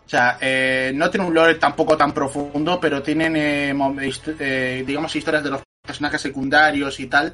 O 0.05 0.09
sea, 0.09 0.37
eh, 0.39 0.91
no 0.93 1.09
tiene 1.09 1.25
un 1.25 1.33
lore 1.33 1.55
tampoco 1.55 1.97
tan 1.97 2.11
profundo, 2.13 2.79
pero 2.79 3.01
tienen, 3.01 3.35
eh, 3.35 3.73
hist- 3.73 4.35
eh, 4.39 4.83
digamos, 4.85 5.15
historias 5.15 5.43
de 5.43 5.49
los 5.49 5.61
personajes 5.81 6.21
secundarios 6.21 6.99
y 6.99 7.07
tal, 7.07 7.33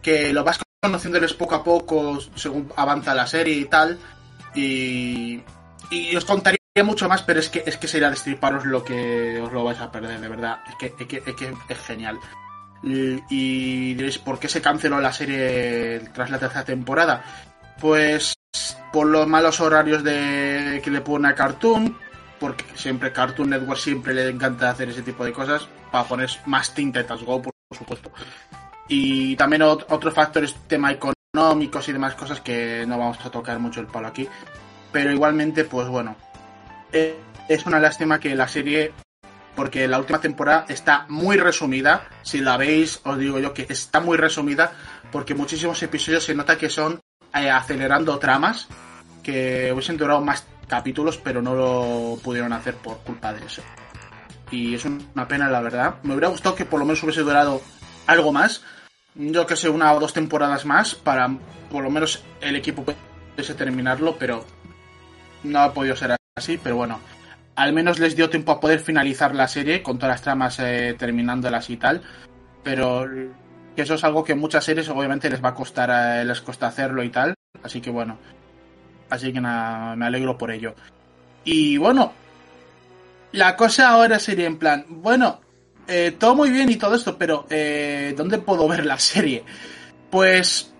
que 0.00 0.32
lo 0.32 0.42
vas 0.42 0.58
conociéndoles 0.80 1.34
poco 1.34 1.54
a 1.56 1.64
poco 1.64 2.18
según 2.34 2.72
avanza 2.76 3.14
la 3.14 3.26
serie 3.26 3.54
y 3.56 3.64
tal. 3.66 3.98
Y, 4.54 5.42
y 5.90 6.16
os 6.16 6.24
contaría 6.24 6.58
mucho 6.84 7.08
más, 7.08 7.22
pero 7.22 7.40
es 7.40 7.48
que 7.50 7.62
es 7.66 7.76
que 7.76 7.88
sería 7.88 8.10
destriparos 8.10 8.64
lo 8.64 8.82
que 8.84 9.40
os 9.40 9.52
lo 9.52 9.64
vais 9.64 9.78
a 9.80 9.90
perder, 9.92 10.18
de 10.20 10.28
verdad. 10.28 10.58
Es 10.68 10.74
que 10.76 10.86
es, 10.86 11.06
que, 11.06 11.22
es, 11.26 11.34
que 11.36 11.72
es 11.74 11.78
genial. 11.80 12.18
Y, 12.82 13.18
y 13.30 13.94
diréis, 13.94 14.18
¿por 14.18 14.38
qué 14.38 14.48
se 14.48 14.62
canceló 14.62 15.00
la 15.00 15.12
serie 15.12 16.00
tras 16.14 16.30
la 16.30 16.38
tercera 16.38 16.64
temporada? 16.64 17.22
Pues 17.80 18.34
por 18.92 19.06
los 19.06 19.26
malos 19.26 19.60
horarios 19.60 20.02
de 20.02 20.80
que 20.82 20.90
le 20.90 21.00
pone 21.02 21.28
a 21.28 21.34
Cartoon, 21.34 21.98
porque 22.38 22.64
siempre 22.74 23.12
Cartoon 23.12 23.50
Network 23.50 23.78
siempre 23.80 24.14
le 24.14 24.28
encanta 24.28 24.70
hacer 24.70 24.88
ese 24.88 25.02
tipo 25.02 25.24
de 25.24 25.32
cosas, 25.32 25.68
para 25.90 26.04
poner 26.04 26.30
más 26.46 26.74
Teen 26.74 26.92
Titans 26.92 27.22
Go, 27.22 27.42
por, 27.42 27.52
supuesto. 27.76 28.10
Y 28.88 29.34
también 29.36 29.62
ot- 29.62 29.86
otros 29.88 30.14
factores, 30.14 30.54
tema 30.66 30.92
económicos 30.92 31.88
y 31.88 31.92
demás 31.92 32.14
cosas 32.14 32.40
que 32.40 32.84
no 32.86 32.98
vamos 32.98 33.18
a 33.24 33.30
tocar 33.30 33.58
mucho 33.58 33.80
el 33.80 33.86
palo 33.86 34.08
aquí. 34.08 34.28
Pero 34.92 35.12
igualmente, 35.12 35.64
pues 35.64 35.88
bueno, 35.88 36.16
eh, 36.92 37.18
es 37.48 37.66
una 37.66 37.80
lástima 37.80 38.20
que 38.20 38.34
la 38.34 38.46
serie, 38.48 38.92
porque 39.54 39.88
la 39.88 39.98
última 39.98 40.20
temporada 40.20 40.66
está 40.68 41.06
muy 41.08 41.36
resumida, 41.36 42.08
si 42.22 42.40
la 42.40 42.56
veis, 42.56 43.00
os 43.04 43.18
digo 43.18 43.38
yo 43.38 43.52
que 43.52 43.66
está 43.68 44.00
muy 44.00 44.16
resumida, 44.16 44.72
porque 45.10 45.34
muchísimos 45.34 45.82
episodios 45.82 46.24
se 46.24 46.34
nota 46.34 46.56
que 46.56 46.70
son 46.70 47.00
eh, 47.34 47.50
acelerando 47.50 48.18
tramas 48.18 48.68
que 49.22 49.72
hubiesen 49.72 49.96
durado 49.96 50.20
más 50.20 50.46
capítulos, 50.68 51.18
pero 51.18 51.42
no 51.42 51.54
lo 51.54 52.18
pudieron 52.22 52.52
hacer 52.52 52.74
por 52.74 52.98
culpa 52.98 53.32
de 53.32 53.44
eso. 53.44 53.62
Y 54.50 54.74
es 54.74 54.84
una 54.84 55.26
pena, 55.28 55.48
la 55.50 55.60
verdad. 55.60 55.96
Me 56.02 56.12
hubiera 56.12 56.28
gustado 56.28 56.54
que 56.54 56.64
por 56.64 56.78
lo 56.78 56.86
menos 56.86 57.02
hubiese 57.02 57.22
durado 57.22 57.60
algo 58.06 58.32
más. 58.32 58.62
Yo 59.14 59.46
que 59.46 59.56
sé, 59.56 59.68
una 59.68 59.92
o 59.92 60.00
dos 60.00 60.12
temporadas 60.12 60.64
más 60.64 60.94
para 60.94 61.28
por 61.70 61.82
lo 61.82 61.90
menos 61.90 62.22
el 62.40 62.56
equipo 62.56 62.84
pudiese 62.84 63.54
terminarlo, 63.54 64.16
pero 64.18 64.44
no 65.42 65.60
ha 65.60 65.72
podido 65.72 65.96
ser 65.96 66.16
así. 66.36 66.58
Pero 66.62 66.76
bueno, 66.76 67.00
al 67.56 67.72
menos 67.72 67.98
les 67.98 68.14
dio 68.14 68.30
tiempo 68.30 68.52
a 68.52 68.60
poder 68.60 68.80
finalizar 68.80 69.34
la 69.34 69.48
serie 69.48 69.82
con 69.82 69.98
todas 69.98 70.14
las 70.14 70.22
tramas 70.22 70.58
eh, 70.60 70.94
terminándolas 70.98 71.70
y 71.70 71.76
tal. 71.76 72.02
Pero 72.62 73.06
que 73.74 73.82
eso 73.82 73.94
es 73.94 74.04
algo 74.04 74.24
que 74.24 74.34
muchas 74.34 74.64
series 74.64 74.88
obviamente 74.88 75.30
les 75.30 75.44
va 75.44 75.50
a 75.50 75.54
costar, 75.54 75.90
eh, 75.90 76.24
les 76.24 76.40
cuesta 76.40 76.68
hacerlo 76.68 77.02
y 77.02 77.10
tal. 77.10 77.34
Así 77.62 77.80
que 77.80 77.90
bueno, 77.90 78.18
así 79.10 79.32
que 79.32 79.40
nada, 79.40 79.96
me 79.96 80.06
alegro 80.06 80.36
por 80.36 80.50
ello. 80.50 80.74
Y 81.44 81.76
bueno, 81.76 82.12
la 83.32 83.56
cosa 83.56 83.90
ahora 83.90 84.18
sería 84.18 84.46
en 84.46 84.58
plan, 84.58 84.86
bueno, 84.88 85.40
eh, 85.88 86.16
todo 86.18 86.34
muy 86.34 86.50
bien 86.50 86.68
y 86.70 86.76
todo 86.76 86.94
esto, 86.94 87.16
pero 87.16 87.46
eh, 87.50 88.14
¿dónde 88.16 88.38
puedo 88.38 88.66
ver 88.66 88.84
la 88.84 88.98
serie? 88.98 89.44
Pues 90.10 90.72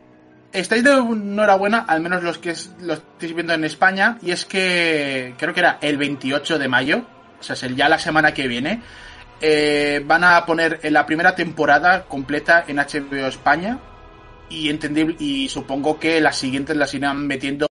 estáis 0.52 0.82
de 0.82 0.92
enhorabuena, 0.92 1.84
al 1.86 2.00
menos 2.00 2.22
los 2.22 2.38
que 2.38 2.54
lo 2.80 2.94
estáis 2.94 3.34
viendo 3.34 3.54
en 3.54 3.64
España, 3.64 4.18
y 4.22 4.30
es 4.30 4.44
que 4.44 5.34
creo 5.38 5.54
que 5.54 5.60
era 5.60 5.78
el 5.80 5.98
28 5.98 6.58
de 6.58 6.68
mayo, 6.68 7.04
o 7.38 7.42
sea, 7.42 7.54
es 7.54 7.76
ya 7.76 7.88
la 7.88 7.98
semana 7.98 8.32
que 8.32 8.48
viene, 8.48 8.82
eh, 9.40 10.02
van 10.04 10.24
a 10.24 10.44
poner 10.46 10.80
la 10.90 11.04
primera 11.06 11.34
temporada 11.34 12.04
completa 12.04 12.64
en 12.66 12.78
HBO 12.78 13.26
España, 13.26 13.78
y 14.48 14.70
entendible, 14.70 15.16
y 15.18 15.48
supongo 15.48 15.98
que 15.98 16.20
las 16.20 16.36
siguientes 16.38 16.76
las 16.76 16.94
irán 16.94 17.26
metiendo 17.26 17.65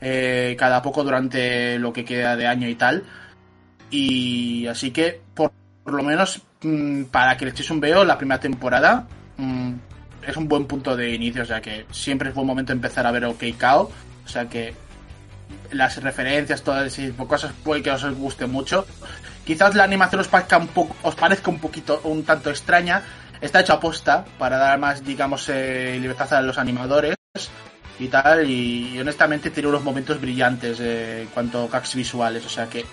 eh, 0.00 0.56
cada 0.58 0.82
poco 0.82 1.04
durante 1.04 1.78
lo 1.78 1.92
que 1.92 2.04
queda 2.04 2.34
de 2.36 2.48
año 2.48 2.68
y 2.68 2.74
tal. 2.74 3.04
Y 3.90 4.66
así 4.66 4.90
que, 4.90 5.20
por, 5.34 5.52
por 5.84 5.94
lo 5.94 6.02
menos, 6.02 6.42
mm, 6.62 7.04
para 7.04 7.36
que 7.36 7.44
le 7.44 7.52
echéis 7.52 7.70
un 7.70 7.78
veo, 7.78 8.04
la 8.04 8.18
primera 8.18 8.40
temporada 8.40 9.06
mm, 9.36 9.72
es 10.26 10.36
un 10.36 10.48
buen 10.48 10.66
punto 10.66 10.96
de 10.96 11.14
inicio. 11.14 11.42
O 11.42 11.46
sea 11.46 11.60
que 11.60 11.86
siempre 11.92 12.30
es 12.30 12.34
buen 12.34 12.46
momento 12.46 12.72
empezar 12.72 13.06
a 13.06 13.12
ver 13.12 13.24
OK 13.24 13.44
Kao. 13.56 13.88
O 14.24 14.28
sea 14.28 14.48
que 14.48 14.74
las 15.70 16.02
referencias, 16.02 16.62
todas 16.62 16.96
de 16.96 17.12
cosas, 17.28 17.52
puede 17.62 17.84
que 17.84 17.92
os 17.92 18.04
guste 18.16 18.46
mucho. 18.46 18.84
Quizás 19.44 19.76
la 19.76 19.84
animación 19.84 20.22
os 20.22 20.28
parezca 20.28 20.58
un 20.58 20.68
os 21.04 21.14
parezca 21.14 21.50
un 21.50 21.60
poquito, 21.60 22.00
un 22.02 22.24
tanto 22.24 22.50
extraña. 22.50 23.00
Está 23.40 23.60
hecho 23.60 23.74
a 23.74 23.80
posta 23.80 24.24
para 24.38 24.56
dar 24.56 24.76
más, 24.80 25.04
digamos, 25.04 25.48
eh, 25.50 25.98
libertad 26.00 26.34
a 26.34 26.42
los 26.42 26.58
animadores 26.58 27.16
y 27.98 28.08
tal. 28.08 28.48
Y, 28.50 28.98
honestamente 29.00 29.50
tiene 29.50 29.68
unos 29.68 29.82
momentos 29.82 30.20
brillantes 30.20 30.78
eh, 30.80 31.22
en 31.22 31.28
cuanto 31.28 31.64
a 31.64 31.68
gags 31.68 31.94
visuales. 31.94 32.44
O 32.44 32.48
sea 32.48 32.66
que 32.68 32.84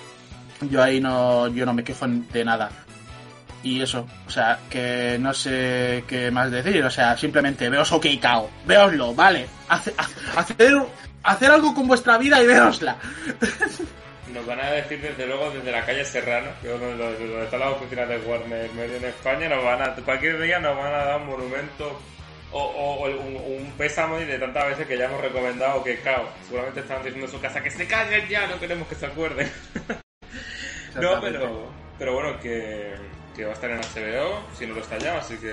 yo 0.69 0.81
ahí 0.81 0.99
no, 0.99 1.47
yo 1.49 1.65
no 1.65 1.73
me 1.73 1.83
quejo 1.83 2.05
de 2.07 2.45
nada. 2.45 2.69
Y 3.63 3.81
eso, 3.81 4.05
o 4.27 4.29
sea, 4.29 4.59
que 4.69 5.17
no 5.19 5.33
sé 5.33 6.03
qué 6.07 6.29
más 6.31 6.51
decir. 6.51 6.83
O 6.83 6.91
sea, 6.91 7.15
simplemente 7.17 7.69
veos 7.69 7.91
OK 7.93 8.05
Kao, 8.21 8.49
veoslo, 8.65 9.13
vale. 9.15 9.47
Hace- 9.69 9.93
ha- 9.97 10.39
hacer, 10.39 10.75
hacer 11.23 11.49
algo 11.51 11.73
con 11.73 11.87
vuestra 11.87 12.17
vida 12.17 12.43
y 12.43 12.47
veosla. 12.47 12.97
Nos 14.33 14.45
van 14.47 14.59
a 14.59 14.71
decir 14.71 14.99
desde 14.99 15.27
luego 15.27 15.51
desde 15.51 15.71
la 15.71 15.85
calle 15.85 16.03
Serrano, 16.03 16.47
que 16.59 16.73
es 16.73 16.79
donde, 16.79 16.97
donde 16.97 17.43
está 17.43 17.55
la 17.57 17.69
oficina 17.69 18.03
de 18.05 18.17
Warner 18.17 18.71
Media 18.73 18.97
en 18.97 19.05
España, 19.05 19.47
nos 19.47 19.63
van 19.63 19.81
a, 19.83 19.93
cualquier 19.93 20.41
día 20.41 20.59
nos 20.59 20.75
van 20.75 20.91
a 20.91 21.05
dar 21.05 21.21
un 21.21 21.27
monumento 21.27 22.01
o, 22.53 22.59
o- 22.63 23.05
o 23.05 23.09
un, 23.09 23.61
un 23.65 23.71
pésamo 23.73 24.17
de 24.17 24.37
tantas 24.39 24.69
veces 24.69 24.87
que 24.87 24.97
ya 24.97 25.05
hemos 25.05 25.21
recomendado 25.21 25.83
que 25.83 25.99
cao. 25.99 26.29
Seguramente 26.45 26.79
están 26.81 27.03
diciendo 27.03 27.25
en 27.25 27.31
su 27.31 27.41
casa 27.41 27.61
que 27.63 27.71
se 27.71 27.87
callen 27.87 28.27
ya, 28.29 28.47
no 28.47 28.59
queremos 28.59 28.87
que 28.87 28.95
se 28.95 29.05
acuerden. 29.05 29.51
no, 30.95 31.21
pero, 31.21 31.39
pero 31.99 32.13
bueno, 32.13 32.39
que, 32.39 32.95
que 33.35 33.45
va 33.45 33.51
a 33.51 33.53
estar 33.53 33.69
en 33.71 33.79
HBO, 33.79 34.41
si 34.57 34.65
no 34.67 34.75
lo 34.75 34.81
está 34.81 34.97
ya, 34.99 35.17
así 35.17 35.35
que... 35.37 35.51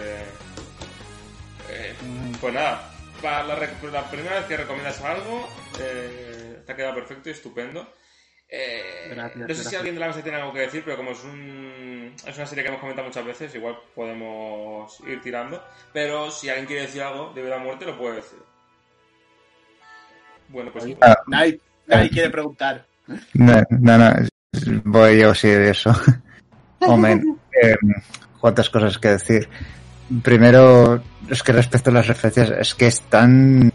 eh, 1.71 1.95
pues 2.41 2.53
nada, 2.55 2.91
para 3.23 3.45
la, 3.45 3.55
la 3.57 4.11
primera 4.11 4.37
vez 4.37 4.45
que 4.47 4.57
recomiendas 4.57 5.01
algo, 5.03 5.49
eh, 5.79 6.59
te 6.67 6.73
ha 6.73 6.77
quedado 6.77 6.95
perfecto 6.95 7.29
y 7.29 7.33
estupendo. 7.33 7.87
Eh, 8.53 9.11
Gracias, 9.15 9.49
no 9.49 9.55
sé 9.55 9.65
si 9.65 9.77
alguien 9.77 9.95
de 9.95 10.01
la 10.01 10.09
mesa 10.09 10.23
tiene 10.23 10.39
algo 10.39 10.53
que 10.53 10.61
decir, 10.61 10.83
pero 10.85 10.97
como 10.97 11.13
es, 11.13 11.23
un, 11.23 12.13
es 12.27 12.37
una 12.37 12.47
serie 12.47 12.65
que 12.65 12.69
hemos 12.69 12.81
comentado 12.81 13.07
muchas 13.07 13.25
veces, 13.25 13.55
igual 13.55 13.79
podemos 13.95 14.99
ir 15.07 15.21
tirando. 15.21 15.63
Pero 15.93 16.31
si 16.31 16.49
alguien 16.49 16.67
quiere 16.67 16.83
decir 16.83 17.03
algo 17.03 17.33
de 17.33 17.43
vida 17.43 17.57
o 17.57 17.61
muerte, 17.61 17.87
lo 17.87 17.97
puede 17.97 18.17
decir. 18.17 18.39
Bueno, 20.49 20.73
pues 20.73 20.97
Ah, 21.01 21.17
Nadie, 21.29 21.61
nadie 21.87 22.11
quiere 22.11 22.31
preguntar. 22.31 22.85
No, 23.35 23.63
no, 23.71 23.99
no, 23.99 24.13
voy 24.85 25.21
yo 25.21 25.35
sí 25.35 25.49
de 25.49 25.71
eso. 25.71 25.93
Hombre, 26.81 27.21
eh, 27.63 27.77
cuántas 28.41 28.69
cosas 28.69 28.99
que 28.99 29.09
decir. 29.09 29.49
Primero, 30.25 31.01
es 31.29 31.43
que 31.43 31.53
respecto 31.53 31.91
a 31.91 31.93
las 31.93 32.09
referencias, 32.09 32.51
es 32.51 32.75
que 32.75 32.89
es 32.89 33.01
tan 33.03 33.73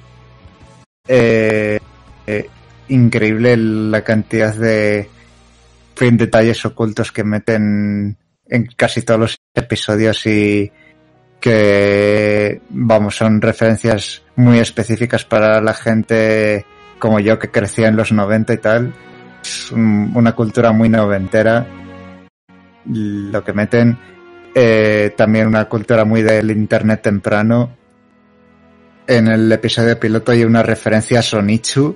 eh, 1.08 1.80
eh, 2.28 2.50
increíble 2.90 3.56
la 3.58 4.04
cantidad 4.04 4.54
de 4.54 5.10
fin, 5.96 6.18
detalles 6.18 6.66
ocultos 6.66 7.12
que 7.12 7.24
meten 7.24 8.18
en 8.48 8.66
casi 8.76 9.02
todos 9.02 9.20
los 9.20 9.38
episodios 9.56 10.26
y 10.26 10.72
que, 11.40 12.62
vamos, 12.70 13.16
son 13.16 13.42
referencias 13.42 14.24
muy 14.36 14.60
específicas 14.60 15.26
para 15.26 15.62
la 15.62 15.74
gente 15.74 16.66
como 17.00 17.20
yo 17.20 17.38
que 17.40 17.52
crecía 17.52 17.88
en 17.88 17.96
los 17.96 18.12
90 18.12 18.54
y 18.54 18.58
tal. 18.58 18.94
Es 19.44 19.72
un- 19.72 20.12
una 20.16 20.34
cultura 20.34 20.72
muy 20.72 20.90
noventera. 20.90 21.68
Lo 22.86 23.44
que 23.44 23.54
meten, 23.54 23.98
eh, 24.54 25.14
también 25.16 25.48
una 25.48 25.66
cultura 25.66 26.06
muy 26.06 26.22
del 26.24 26.52
internet 26.52 27.02
temprano. 27.04 27.76
En 29.08 29.28
el 29.28 29.52
episodio 29.52 30.00
piloto 30.00 30.32
hay 30.32 30.44
una 30.44 30.64
referencia 30.64 31.20
a 31.20 31.24
Sonichu. 31.24 31.96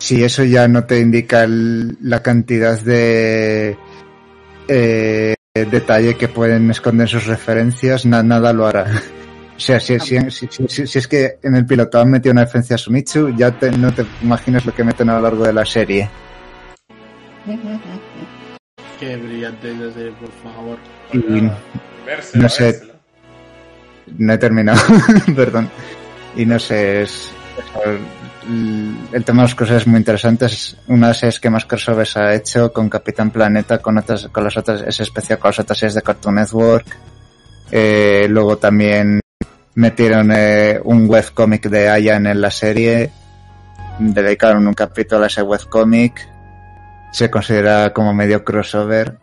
Si 0.00 0.24
eso 0.24 0.42
ya 0.44 0.66
no 0.66 0.84
te 0.84 0.98
indica 0.98 1.44
el- 1.44 1.96
la 2.00 2.22
cantidad 2.22 2.80
de 2.80 3.76
eh, 4.66 5.34
detalle 5.54 6.14
que 6.16 6.28
pueden 6.28 6.70
esconder 6.70 7.06
sus 7.08 7.26
referencias, 7.26 8.06
na- 8.06 8.22
nada 8.22 8.52
lo 8.52 8.66
hará. 8.66 8.86
O 9.56 9.62
sea, 9.62 9.78
si, 9.78 10.00
si, 10.00 10.18
si, 10.30 10.48
si- 10.68 10.86
si 10.86 10.98
es 10.98 11.06
que 11.06 11.38
en 11.42 11.54
el 11.54 11.66
piloto 11.66 12.00
han 12.00 12.10
metido 12.10 12.32
una 12.32 12.44
referencia 12.46 12.76
a 12.76 12.78
Sonichu, 12.78 13.28
ya 13.36 13.50
te- 13.50 13.70
no 13.70 13.92
te 13.92 14.06
imaginas 14.22 14.64
lo 14.64 14.74
que 14.74 14.82
meten 14.82 15.10
a 15.10 15.16
lo 15.16 15.20
largo 15.20 15.44
de 15.44 15.52
la 15.52 15.66
serie. 15.66 16.08
Qué 18.98 19.16
brillante, 19.18 19.68
desde, 19.74 20.12
por 20.12 20.30
favor. 20.42 20.78
Y 21.12 21.18
vérselo, 22.06 22.42
no 22.42 22.48
sé. 22.48 22.64
vérselo. 22.64 22.92
no 24.16 24.32
he 24.32 24.38
terminado, 24.38 24.80
perdón. 25.36 25.68
Y 26.36 26.46
no 26.46 26.58
sé, 26.58 27.02
es, 27.02 27.30
el 28.48 29.24
tema 29.24 29.42
de 29.42 29.48
las 29.48 29.54
cosas 29.54 29.82
es 29.82 29.86
muy 29.86 29.98
interesante. 29.98 30.46
Es 30.46 30.76
una 30.86 31.06
de 31.06 31.10
las 31.10 31.18
series 31.18 31.40
que 31.40 31.50
más 31.50 31.66
crossovers 31.66 32.16
ha 32.16 32.34
hecho 32.34 32.72
con 32.72 32.88
Capitán 32.88 33.30
Planeta, 33.30 33.78
con 33.78 33.98
otras, 33.98 34.28
con 34.28 34.44
las 34.44 34.56
otras, 34.56 34.82
es 34.82 35.00
especial 35.00 35.38
con 35.38 35.50
las 35.50 35.58
otras 35.58 35.78
series 35.78 35.94
de 35.94 36.02
Cartoon 36.02 36.36
Network. 36.36 36.86
Eh, 37.70 38.26
luego 38.28 38.58
también 38.58 39.20
metieron 39.74 40.32
eh, 40.32 40.80
un 40.82 41.08
webcomic 41.08 41.68
de 41.68 41.88
Ayan 41.88 42.26
en 42.26 42.40
la 42.40 42.50
serie. 42.50 43.10
Dedicaron 43.98 44.66
un 44.66 44.74
capítulo 44.74 45.24
a 45.24 45.26
ese 45.26 45.42
webcomic. 45.42 46.28
Se 47.12 47.30
considera 47.30 47.92
como 47.92 48.14
medio 48.14 48.44
crossover. 48.44 49.18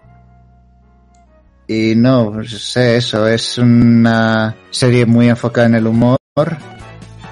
Y 1.67 1.95
no, 1.95 2.31
pues 2.31 2.71
sé 2.71 2.95
eso, 2.95 3.27
es 3.27 3.57
una 3.57 4.55
serie 4.69 5.05
muy 5.05 5.27
enfocada 5.27 5.67
en 5.67 5.75
el 5.75 5.87
humor, 5.87 6.17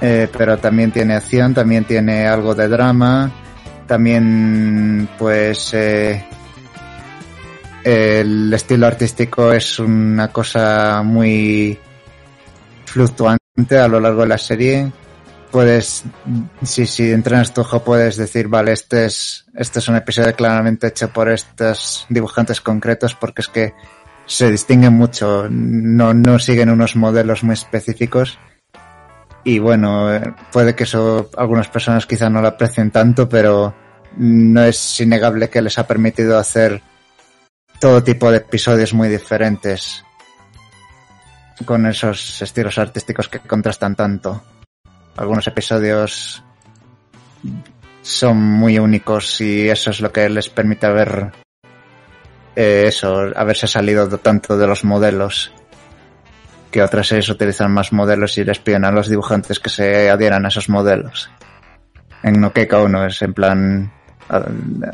eh, 0.02 0.28
pero 0.36 0.58
también 0.58 0.92
tiene 0.92 1.16
acción, 1.16 1.54
también 1.54 1.86
tiene 1.86 2.28
algo 2.28 2.54
de 2.54 2.68
drama, 2.68 3.32
también 3.88 5.08
pues 5.18 5.74
eh, 5.74 6.26
el 7.84 8.54
estilo 8.54 8.88
artístico 8.88 9.52
es 9.52 9.80
una 9.80 10.30
cosa 10.30 11.02
muy 11.04 11.78
fluctuante 12.86 13.78
a 13.78 13.88
lo 13.88 14.00
largo 14.00 14.22
de 14.22 14.28
la 14.28 14.38
serie. 14.38 14.92
Puedes, 15.52 16.04
si, 16.64 16.86
si 16.86 17.12
entrenas 17.12 17.54
tu 17.54 17.62
ojo, 17.62 17.84
puedes 17.84 18.18
decir, 18.18 18.48
vale, 18.48 18.74
este 18.74 19.06
es, 19.06 19.46
este 19.54 19.80
es 19.80 19.88
un 19.88 19.96
episodio 19.96 20.34
claramente 20.36 20.88
hecho 20.88 21.10
por 21.10 21.30
estos 21.30 22.06
dibujantes 22.10 22.60
concretos, 22.60 23.16
porque 23.16 23.42
es 23.42 23.48
que 23.48 23.74
se 24.26 24.52
distinguen 24.52 24.94
mucho, 24.94 25.48
no, 25.50 26.14
no 26.14 26.40
siguen 26.40 26.70
unos 26.70 26.96
modelos 26.96 27.44
muy 27.44 27.54
específicos. 27.54 28.40
Y 29.46 29.60
bueno, 29.60 30.14
eh, 30.14 30.34
puede 30.52 30.76
que 30.76 30.86
eso 30.86 31.30
algunas 31.38 31.70
personas 31.70 32.08
quizá 32.08 32.30
no 32.32 32.42
lo 32.42 32.48
aprecien 32.48 32.90
tanto, 32.90 33.30
pero 33.30 33.76
no 34.18 34.64
es 34.64 35.00
innegable 35.00 35.50
que 35.50 35.62
les 35.62 35.78
ha 35.78 35.86
permitido 35.86 36.40
hacer 36.40 36.82
todo 37.80 38.04
tipo 38.04 38.32
de 38.32 38.38
episodios 38.38 38.94
muy 38.94 39.08
diferentes 39.08 40.04
con 41.64 41.86
esos 41.86 42.42
estilos 42.42 42.80
artísticos 42.80 43.30
que 43.30 43.40
contrastan 43.40 43.96
tanto. 43.96 44.44
Algunos 45.16 45.46
episodios 45.46 46.44
son 48.02 48.38
muy 48.38 48.80
únicos 48.80 49.40
y 49.42 49.70
eso 49.70 49.92
es 49.92 50.02
lo 50.02 50.12
que 50.12 50.28
les 50.28 50.50
permite 50.50 50.90
ver 50.90 51.32
eh, 52.56 52.86
eso, 52.88 53.32
haberse 53.36 53.68
salido 53.68 54.08
tanto 54.18 54.58
de 54.58 54.66
los 54.66 54.84
modelos 54.84 55.52
que 56.76 56.82
otras 56.84 57.08
series 57.08 57.30
utilizan 57.30 57.72
más 57.72 57.94
modelos 57.94 58.38
y 58.38 58.44
les 58.44 58.60
piden 58.60 58.84
a 58.84 58.92
los 58.92 59.08
dibujantes 59.08 59.62
que 59.62 59.70
se 59.70 60.10
adhieran 60.10 60.44
a 60.44 60.50
esos 60.50 60.68
modelos. 60.68 61.30
En 62.22 62.42
Nokeka 62.42 62.82
uno 62.82 63.06
es 63.06 63.22
en 63.22 63.34
plan 63.34 63.94
ha- 64.28 64.44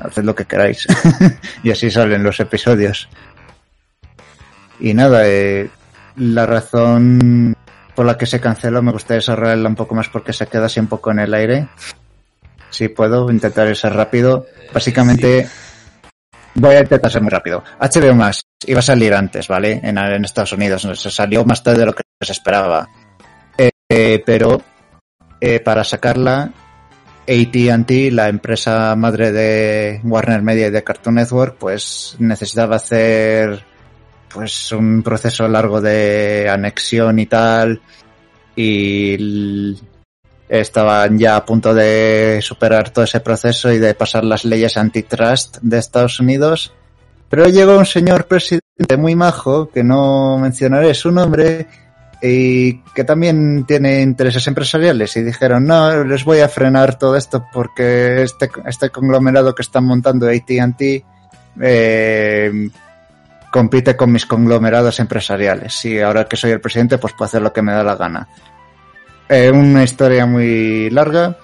haced 0.06 0.24
lo 0.24 0.36
que 0.36 0.46
queráis. 0.46 0.86
y 1.64 1.72
así 1.72 1.90
salen 1.90 2.22
los 2.22 2.40
episodios. 2.40 3.10
Y 4.80 4.94
nada, 4.94 5.28
eh, 5.28 5.72
la 6.18 6.46
razón 6.46 7.56
por 7.96 8.06
la 8.06 8.16
que 8.16 8.28
se 8.28 8.40
canceló 8.40 8.84
me 8.84 8.92
gustaría 8.92 9.18
desarrollarla 9.18 9.68
un 9.68 9.76
poco 9.76 9.96
más 9.96 10.08
porque 10.08 10.34
se 10.34 10.46
queda 10.46 10.68
así 10.68 10.80
un 10.80 10.86
poco 10.86 11.10
en 11.10 11.18
el 11.18 11.34
aire. 11.34 11.68
Si 12.70 12.90
puedo, 12.90 13.32
intentaré 13.32 13.74
ser 13.74 13.94
rápido. 13.94 14.46
Básicamente, 14.72 15.50
voy 16.56 16.76
a 16.76 16.82
intentar 16.82 17.12
ser 17.12 17.22
muy 17.22 17.30
rápido. 17.30 17.64
HBO 17.80 18.14
Max 18.16 18.42
iba 18.66 18.80
a 18.80 18.84
salir 18.84 19.14
antes, 19.14 19.48
¿vale? 19.48 19.80
En, 19.84 19.98
Estados 20.26 20.54
Unidos. 20.54 20.82
Se 20.82 21.10
salió 21.10 21.44
más 21.46 21.64
tarde 21.64 21.80
de 21.80 21.86
lo 21.86 21.94
que 21.94 22.04
se 22.22 22.32
esperaba. 22.32 22.88
Eh, 23.90 24.24
pero 24.26 24.62
eh, 25.40 25.60
para 25.60 25.84
sacarla, 25.84 26.52
AT&T, 27.28 28.12
la 28.12 28.30
empresa 28.30 28.96
madre 28.96 29.32
de 29.32 30.02
Warner 30.04 30.42
Media 30.42 30.68
y 30.68 30.72
de 30.72 30.84
Cartoon 30.84 31.16
Network, 31.16 31.58
pues 31.58 32.16
necesitaba 32.20 32.78
hacer 32.78 33.64
pues 34.34 34.72
un 34.72 35.04
proceso 35.04 35.48
largo 35.48 35.82
de 35.82 36.48
anexión 36.50 37.20
y 37.20 37.26
tal 37.26 37.82
y 38.56 39.78
estaban 40.60 41.18
ya 41.18 41.38
a 41.38 41.46
punto 41.46 41.74
de 41.74 42.40
superar 42.42 42.90
todo 42.90 43.06
ese 43.06 43.22
proceso 43.22 43.72
y 43.72 43.80
de 43.80 43.94
pasar 43.94 44.26
las 44.26 44.44
leyes 44.44 44.76
antitrust 44.76 45.60
de 45.62 45.78
Estados 45.78 46.20
Unidos. 46.20 46.74
Pero 47.30 47.46
llegó 47.46 47.78
un 47.78 47.86
señor 47.86 48.26
presidente 48.26 48.98
muy 48.98 49.16
majo, 49.16 49.70
que 49.70 49.82
no 49.82 50.38
mencionaré 50.38 50.94
su 50.94 51.10
nombre, 51.10 51.68
y 52.22 52.82
que 52.94 53.06
también 53.06 53.64
tiene 53.66 54.02
intereses 54.02 54.46
empresariales 54.46 55.18
y 55.18 55.24
dijeron 55.24 55.66
no 55.66 56.04
les 56.04 56.24
voy 56.24 56.42
a 56.42 56.48
frenar 56.48 56.96
todo 57.00 57.16
esto 57.16 57.48
porque 57.52 58.22
este, 58.22 58.48
este 58.68 58.92
conglomerado 58.92 59.56
que 59.56 59.64
están 59.64 59.86
montando 59.86 60.28
AT&T 60.28 61.04
eh, 61.60 62.70
compite 63.52 63.96
con 63.96 64.12
mis 64.12 64.28
conglomerados 64.28 65.00
empresariales 65.00 65.84
y 65.86 66.00
ahora 66.00 66.26
que 66.26 66.38
soy 66.38 66.52
el 66.52 66.62
presidente 66.62 67.00
pues 67.00 67.14
puedo 67.14 67.26
hacer 67.26 67.42
lo 67.42 67.52
que 67.52 67.64
me 67.64 67.72
da 67.72 67.84
la 67.84 67.96
gana 67.96 68.28
Eh, 69.34 69.50
una 69.50 69.82
historia 69.82 70.26
muy 70.26 70.90
larga 70.90 71.38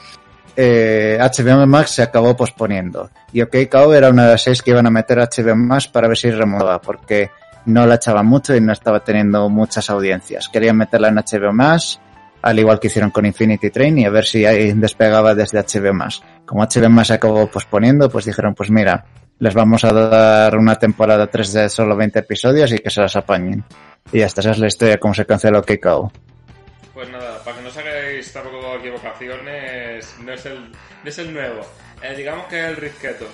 eh, 0.58 1.18
HBO 1.22 1.66
Max 1.66 1.92
se 1.92 2.02
acabó 2.02 2.36
posponiendo 2.36 3.10
y 3.32 3.42
OK 3.42 3.56
Cow 3.72 3.94
era 3.94 4.10
una 4.10 4.26
de 4.26 4.32
las 4.32 4.44
seis 4.44 4.62
que 4.62 4.72
iban 4.72 4.86
a 4.88 4.90
meter 4.90 5.20
HBO 5.20 5.56
Max 5.56 5.88
para 5.88 6.10
ver 6.10 6.18
si 6.18 6.30
removaba 6.30 6.82
porque 6.82 7.32
no 7.66 7.88
la 7.88 7.96
echaban 7.96 8.26
mucho 8.26 8.54
y 8.54 8.60
no 8.60 8.74
estaba 8.74 9.00
teniendo 9.06 9.48
muchas 9.48 9.90
audiencias. 9.90 10.50
Querían 10.50 10.76
meterla 10.76 11.08
en 11.08 11.16
HBO 11.16 11.54
Max, 11.54 12.02
al 12.42 12.60
igual 12.60 12.78
que 12.78 12.88
hicieron 12.88 13.10
con 13.10 13.26
Infinity 13.26 13.70
Train 13.70 14.00
y 14.00 14.06
a 14.06 14.10
ver 14.10 14.26
si 14.26 14.44
despegaba 14.44 15.34
desde 15.34 15.58
HBO 15.60 15.94
Max. 15.94 16.22
Como 16.46 16.64
HBO 16.64 16.90
Max 16.90 17.08
se 17.08 17.14
acabó 17.14 17.48
posponiendo, 17.48 18.10
pues 18.10 18.26
dijeron, 18.26 18.54
pues 18.54 18.70
mira, 18.70 19.06
les 19.40 19.54
vamos 19.54 19.86
a 19.86 19.94
dar 19.94 20.58
una 20.58 20.76
temporada 20.76 21.28
3 21.28 21.54
de 21.54 21.70
solo 21.70 21.96
20 21.96 22.20
episodios 22.20 22.70
y 22.74 22.80
que 22.80 22.90
se 22.90 23.00
las 23.00 23.16
apañen. 23.16 23.64
Y 24.12 24.24
hasta 24.24 24.42
esa 24.42 24.52
es 24.52 24.60
la 24.60 24.68
historia 24.68 25.00
cómo 25.00 25.14
se 25.14 25.26
canceló 25.26 25.62
KKO. 25.62 26.12
Pues 26.98 27.10
nada, 27.10 27.44
para 27.44 27.58
que 27.58 27.62
no 27.62 27.70
hagáis 27.70 28.34
tampoco 28.34 28.78
equivocaciones, 28.78 30.18
no 30.18 30.34
es 30.34 30.46
el, 30.48 30.72
es 31.06 31.20
el 31.20 31.32
nuevo. 31.32 31.62
Eh, 32.02 32.16
digamos 32.18 32.48
que 32.48 32.60
es 32.60 32.70
el 32.70 32.76
risqueto. 32.76 33.28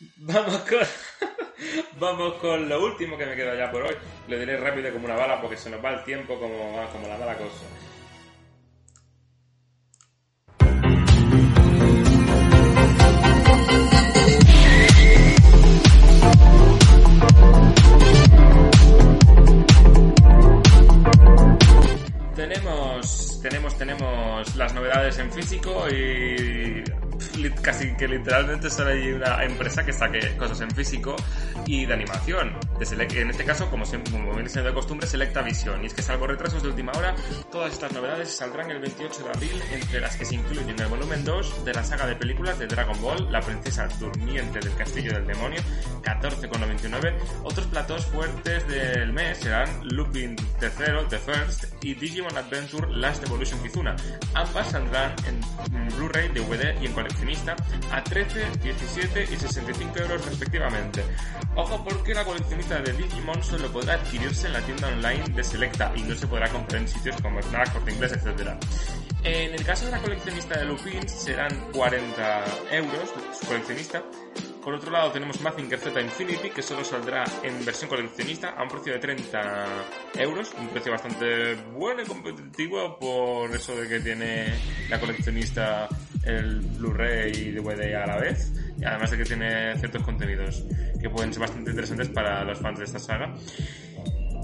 Vamos 0.18 0.58
con, 0.58 0.78
vamos 1.98 2.34
con 2.34 2.68
lo 2.68 2.84
último 2.84 3.18
que 3.18 3.26
me 3.26 3.34
queda 3.34 3.56
ya 3.56 3.68
por 3.72 3.82
hoy. 3.82 3.96
Lo 4.28 4.38
diré 4.38 4.56
rápido 4.58 4.92
como 4.92 5.06
una 5.06 5.16
bala 5.16 5.40
porque 5.40 5.56
se 5.56 5.70
nos 5.70 5.84
va 5.84 5.90
el 5.90 6.04
tiempo 6.04 6.38
como, 6.38 6.88
como 6.92 7.08
la 7.08 7.16
mala 7.16 7.36
cosa. 7.36 7.66
Tenemos, 23.42 23.76
tenemos, 23.76 24.54
las 24.54 24.72
novedades 24.72 25.18
en 25.18 25.32
físico 25.32 25.88
y 25.90 26.84
casi 27.50 27.94
que 27.94 28.08
literalmente 28.08 28.70
solo 28.70 28.90
hay 28.90 29.12
una 29.12 29.42
empresa 29.44 29.84
que 29.84 29.92
saque 29.92 30.36
cosas 30.36 30.60
en 30.60 30.70
físico 30.70 31.16
y 31.66 31.86
de 31.86 31.94
animación. 31.94 32.56
En 32.80 33.30
este 33.30 33.44
caso, 33.44 33.70
como, 33.70 33.86
siempre, 33.86 34.12
como 34.12 34.32
viene 34.34 34.48
siendo 34.48 34.70
de 34.70 34.74
costumbre, 34.74 35.06
Selecta 35.06 35.40
Visión. 35.42 35.82
Y 35.82 35.86
es 35.86 35.94
que 35.94 36.02
salvo 36.02 36.26
retrasos 36.26 36.62
de 36.62 36.68
última 36.68 36.92
hora, 36.92 37.14
todas 37.50 37.72
estas 37.72 37.92
novedades 37.92 38.34
saldrán 38.34 38.70
el 38.70 38.80
28 38.80 39.22
de 39.24 39.30
abril, 39.30 39.62
entre 39.72 40.00
las 40.00 40.16
que 40.16 40.24
se 40.24 40.34
incluyen 40.34 40.78
el 40.78 40.86
volumen 40.88 41.24
2 41.24 41.64
de 41.64 41.72
la 41.72 41.84
saga 41.84 42.06
de 42.06 42.16
películas 42.16 42.58
de 42.58 42.66
Dragon 42.66 43.00
Ball, 43.00 43.30
La 43.30 43.40
princesa 43.40 43.86
durmiente 44.00 44.58
del 44.58 44.74
castillo 44.74 45.12
del 45.12 45.26
demonio, 45.26 45.60
14,99. 46.02 47.14
Otros 47.44 47.66
platos 47.66 48.06
fuertes 48.06 48.66
del 48.66 49.12
mes 49.12 49.38
serán 49.38 49.68
Lupin 49.88 50.36
III, 50.60 51.06
The 51.08 51.18
First, 51.18 51.64
y 51.84 51.94
Digimon 51.94 52.36
Adventure 52.36 52.88
Last 52.90 53.24
Evolution 53.24 53.62
Kizuna. 53.62 53.96
Ambas 54.34 54.70
saldrán 54.70 55.14
en 55.26 55.40
Blu-ray, 55.96 56.28
DVD 56.28 56.74
y 56.80 56.86
en 56.86 56.92
coleccionista 57.32 57.56
a 57.90 58.04
13, 58.04 58.50
17 58.62 59.24
y 59.24 59.36
65 59.36 59.98
euros 59.98 60.24
respectivamente. 60.26 61.02
Ojo 61.56 61.82
porque 61.84 62.14
la 62.14 62.24
coleccionista 62.24 62.80
de 62.80 62.92
Digimon 62.92 63.42
solo 63.42 63.70
podrá 63.72 63.94
adquirirse 63.94 64.46
en 64.46 64.52
la 64.54 64.60
tienda 64.60 64.88
online 64.88 65.24
de 65.34 65.44
Selecta 65.44 65.92
y 65.96 66.02
no 66.02 66.14
se 66.14 66.26
podrá 66.26 66.48
comprar 66.48 66.82
en 66.82 66.88
sitios 66.88 67.20
como 67.20 67.40
Snack, 67.42 67.72
Corte 67.72 67.92
Inglés, 67.92 68.12
etc. 68.12 68.50
En 69.24 69.54
el 69.54 69.64
caso 69.64 69.86
de 69.86 69.92
la 69.92 69.98
coleccionista 69.98 70.58
de 70.58 70.64
Lupin 70.64 71.08
serán 71.08 71.70
40 71.72 72.44
euros 72.72 73.12
su 73.38 73.46
coleccionista. 73.46 74.02
Por 74.62 74.74
otro 74.74 74.92
lado 74.92 75.10
tenemos 75.10 75.40
Mazinger 75.40 75.78
Z 75.78 76.00
Infinity 76.00 76.50
que 76.50 76.62
solo 76.62 76.84
saldrá 76.84 77.24
en 77.42 77.64
versión 77.64 77.88
coleccionista 77.90 78.50
a 78.50 78.62
un 78.62 78.68
precio 78.68 78.92
de 78.92 79.00
30 79.00 79.66
euros, 80.18 80.52
un 80.56 80.68
precio 80.68 80.92
bastante 80.92 81.56
bueno 81.72 82.02
y 82.02 82.06
competitivo 82.06 82.96
por 82.98 83.50
eso 83.50 83.74
de 83.74 83.88
que 83.88 84.00
tiene 84.00 84.54
la 84.88 85.00
coleccionista 85.00 85.88
el 86.24 86.60
Blu-ray 86.60 87.32
y 87.32 87.50
DVD 87.52 87.94
a 87.96 88.06
la 88.06 88.16
vez, 88.16 88.52
además 88.84 89.10
de 89.10 89.18
que 89.18 89.24
tiene 89.24 89.76
ciertos 89.76 90.02
contenidos 90.02 90.64
que 91.00 91.10
pueden 91.10 91.32
ser 91.32 91.40
bastante 91.40 91.70
interesantes 91.70 92.08
para 92.08 92.44
los 92.44 92.58
fans 92.58 92.78
de 92.78 92.84
esta 92.84 92.98
saga. 92.98 93.34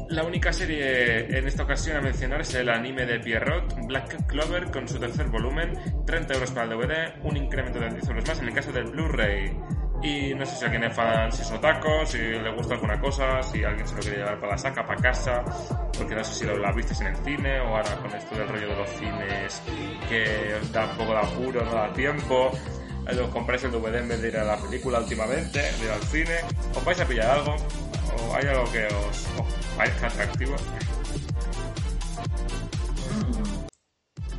La 0.08 0.24
única 0.24 0.54
serie 0.54 1.38
en 1.38 1.46
esta 1.46 1.64
ocasión 1.64 1.98
a 1.98 2.00
mencionar 2.00 2.40
es 2.40 2.54
el 2.54 2.70
anime 2.70 3.04
de 3.04 3.20
Pierrot, 3.20 3.74
Black 3.86 4.26
Clover, 4.26 4.70
con 4.70 4.88
su 4.88 4.98
tercer 4.98 5.26
volumen, 5.26 5.74
30 6.06 6.32
euros 6.32 6.50
para 6.50 6.64
el 6.64 6.78
DVD, 6.78 7.22
un 7.24 7.36
incremento 7.36 7.78
de 7.78 7.90
10 7.90 8.08
euros 8.08 8.26
más 8.26 8.40
en 8.40 8.48
el 8.48 8.54
caso 8.54 8.72
del 8.72 8.84
Blu-ray. 8.84 9.54
Y 10.00 10.32
no 10.34 10.46
sé 10.46 10.54
si 10.56 10.64
alguien 10.64 10.84
es 10.84 10.94
fan, 10.94 11.30
si 11.32 11.42
es 11.42 11.50
otaku, 11.50 12.06
si 12.06 12.18
le 12.18 12.52
gusta 12.54 12.74
alguna 12.74 13.00
cosa, 13.00 13.42
si 13.42 13.64
alguien 13.64 13.86
se 13.86 13.96
lo 13.96 14.00
quiere 14.00 14.18
llevar 14.18 14.38
para 14.38 14.52
la 14.52 14.58
saca, 14.58 14.86
para 14.86 15.00
casa, 15.00 15.42
porque 15.96 16.14
no 16.14 16.22
sé 16.22 16.34
si 16.34 16.44
lo 16.46 16.56
la 16.56 16.70
viste 16.72 16.94
en 17.02 17.08
el 17.08 17.16
cine 17.24 17.60
o 17.60 17.76
ahora 17.76 17.96
con 17.96 18.14
esto 18.14 18.36
del 18.36 18.48
rollo 18.48 18.68
de 18.68 18.76
los 18.76 18.88
cines 18.90 19.62
que 20.08 20.54
os 20.54 20.72
da 20.72 20.84
un 20.84 20.96
poco 20.98 21.12
de 21.12 21.18
apuro, 21.18 21.64
no 21.64 21.72
da 21.74 21.92
tiempo. 21.92 22.50
eh, 23.08 23.18
Os 23.20 23.28
compráis 23.30 23.64
el 23.64 23.72
DVD 23.72 23.96
en 23.98 24.08
vez 24.08 24.22
de 24.22 24.28
ir 24.28 24.36
a 24.36 24.44
la 24.44 24.56
película 24.56 25.00
últimamente, 25.00 25.58
de 25.60 25.84
ir 25.84 25.90
al 25.90 26.02
cine, 26.04 26.40
os 26.76 26.84
vais 26.84 27.00
a 27.00 27.04
pillar 27.04 27.30
algo, 27.30 27.56
o 27.56 28.34
hay 28.36 28.46
algo 28.46 28.70
que 28.70 28.86
os, 28.86 29.26
os 29.40 29.54
parezca 29.76 30.06
atractivo. 30.06 30.54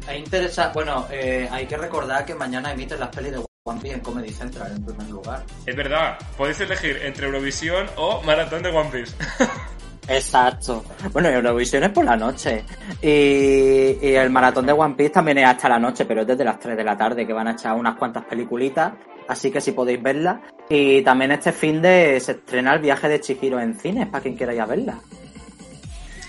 Es 0.07 0.17
interesante. 0.17 0.73
Bueno, 0.73 1.05
eh, 1.11 1.47
hay 1.51 1.65
que 1.67 1.77
recordar 1.77 2.25
que 2.25 2.33
mañana 2.33 2.71
emiten 2.71 2.99
las 2.99 3.09
pelis 3.09 3.33
de 3.33 3.48
One 3.65 3.81
Piece 3.81 3.95
en 3.95 3.99
Comedy 3.99 4.29
Central 4.29 4.71
en 4.71 4.85
primer 4.85 5.09
lugar. 5.09 5.43
Es 5.65 5.75
verdad, 5.75 6.17
podéis 6.37 6.61
elegir 6.61 6.97
entre 7.03 7.25
Eurovisión 7.25 7.87
o 7.97 8.21
Maratón 8.21 8.63
de 8.63 8.69
One 8.69 8.89
Piece. 8.89 9.15
Exacto. 10.07 10.83
Bueno, 11.11 11.27
Eurovisión 11.27 11.83
es 11.83 11.89
por 11.89 12.05
la 12.05 12.15
noche. 12.15 12.63
Y, 13.01 13.97
y 14.01 14.15
el 14.15 14.29
maratón 14.29 14.65
de 14.65 14.71
One 14.71 14.95
Piece 14.95 15.11
también 15.11 15.39
es 15.39 15.45
hasta 15.45 15.67
la 15.67 15.77
noche, 15.77 16.05
pero 16.05 16.21
es 16.21 16.27
desde 16.27 16.45
las 16.45 16.57
3 16.57 16.77
de 16.77 16.83
la 16.83 16.97
tarde 16.97 17.27
que 17.27 17.33
van 17.33 17.47
a 17.49 17.51
echar 17.51 17.75
unas 17.75 17.97
cuantas 17.97 18.23
peliculitas. 18.25 18.93
Así 19.27 19.51
que 19.51 19.59
si 19.59 19.73
podéis 19.73 20.01
verla. 20.01 20.41
Y 20.69 21.01
también 21.03 21.31
este 21.31 21.51
fin 21.51 21.81
de 21.81 22.17
se 22.21 22.31
estrena 22.31 22.73
el 22.73 22.79
viaje 22.79 23.09
de 23.09 23.19
Chihiro 23.19 23.59
en 23.59 23.77
cines, 23.77 24.07
para 24.07 24.23
quien 24.23 24.35
quiera 24.35 24.53
ir 24.53 24.61
a 24.61 24.65
verla. 24.65 24.99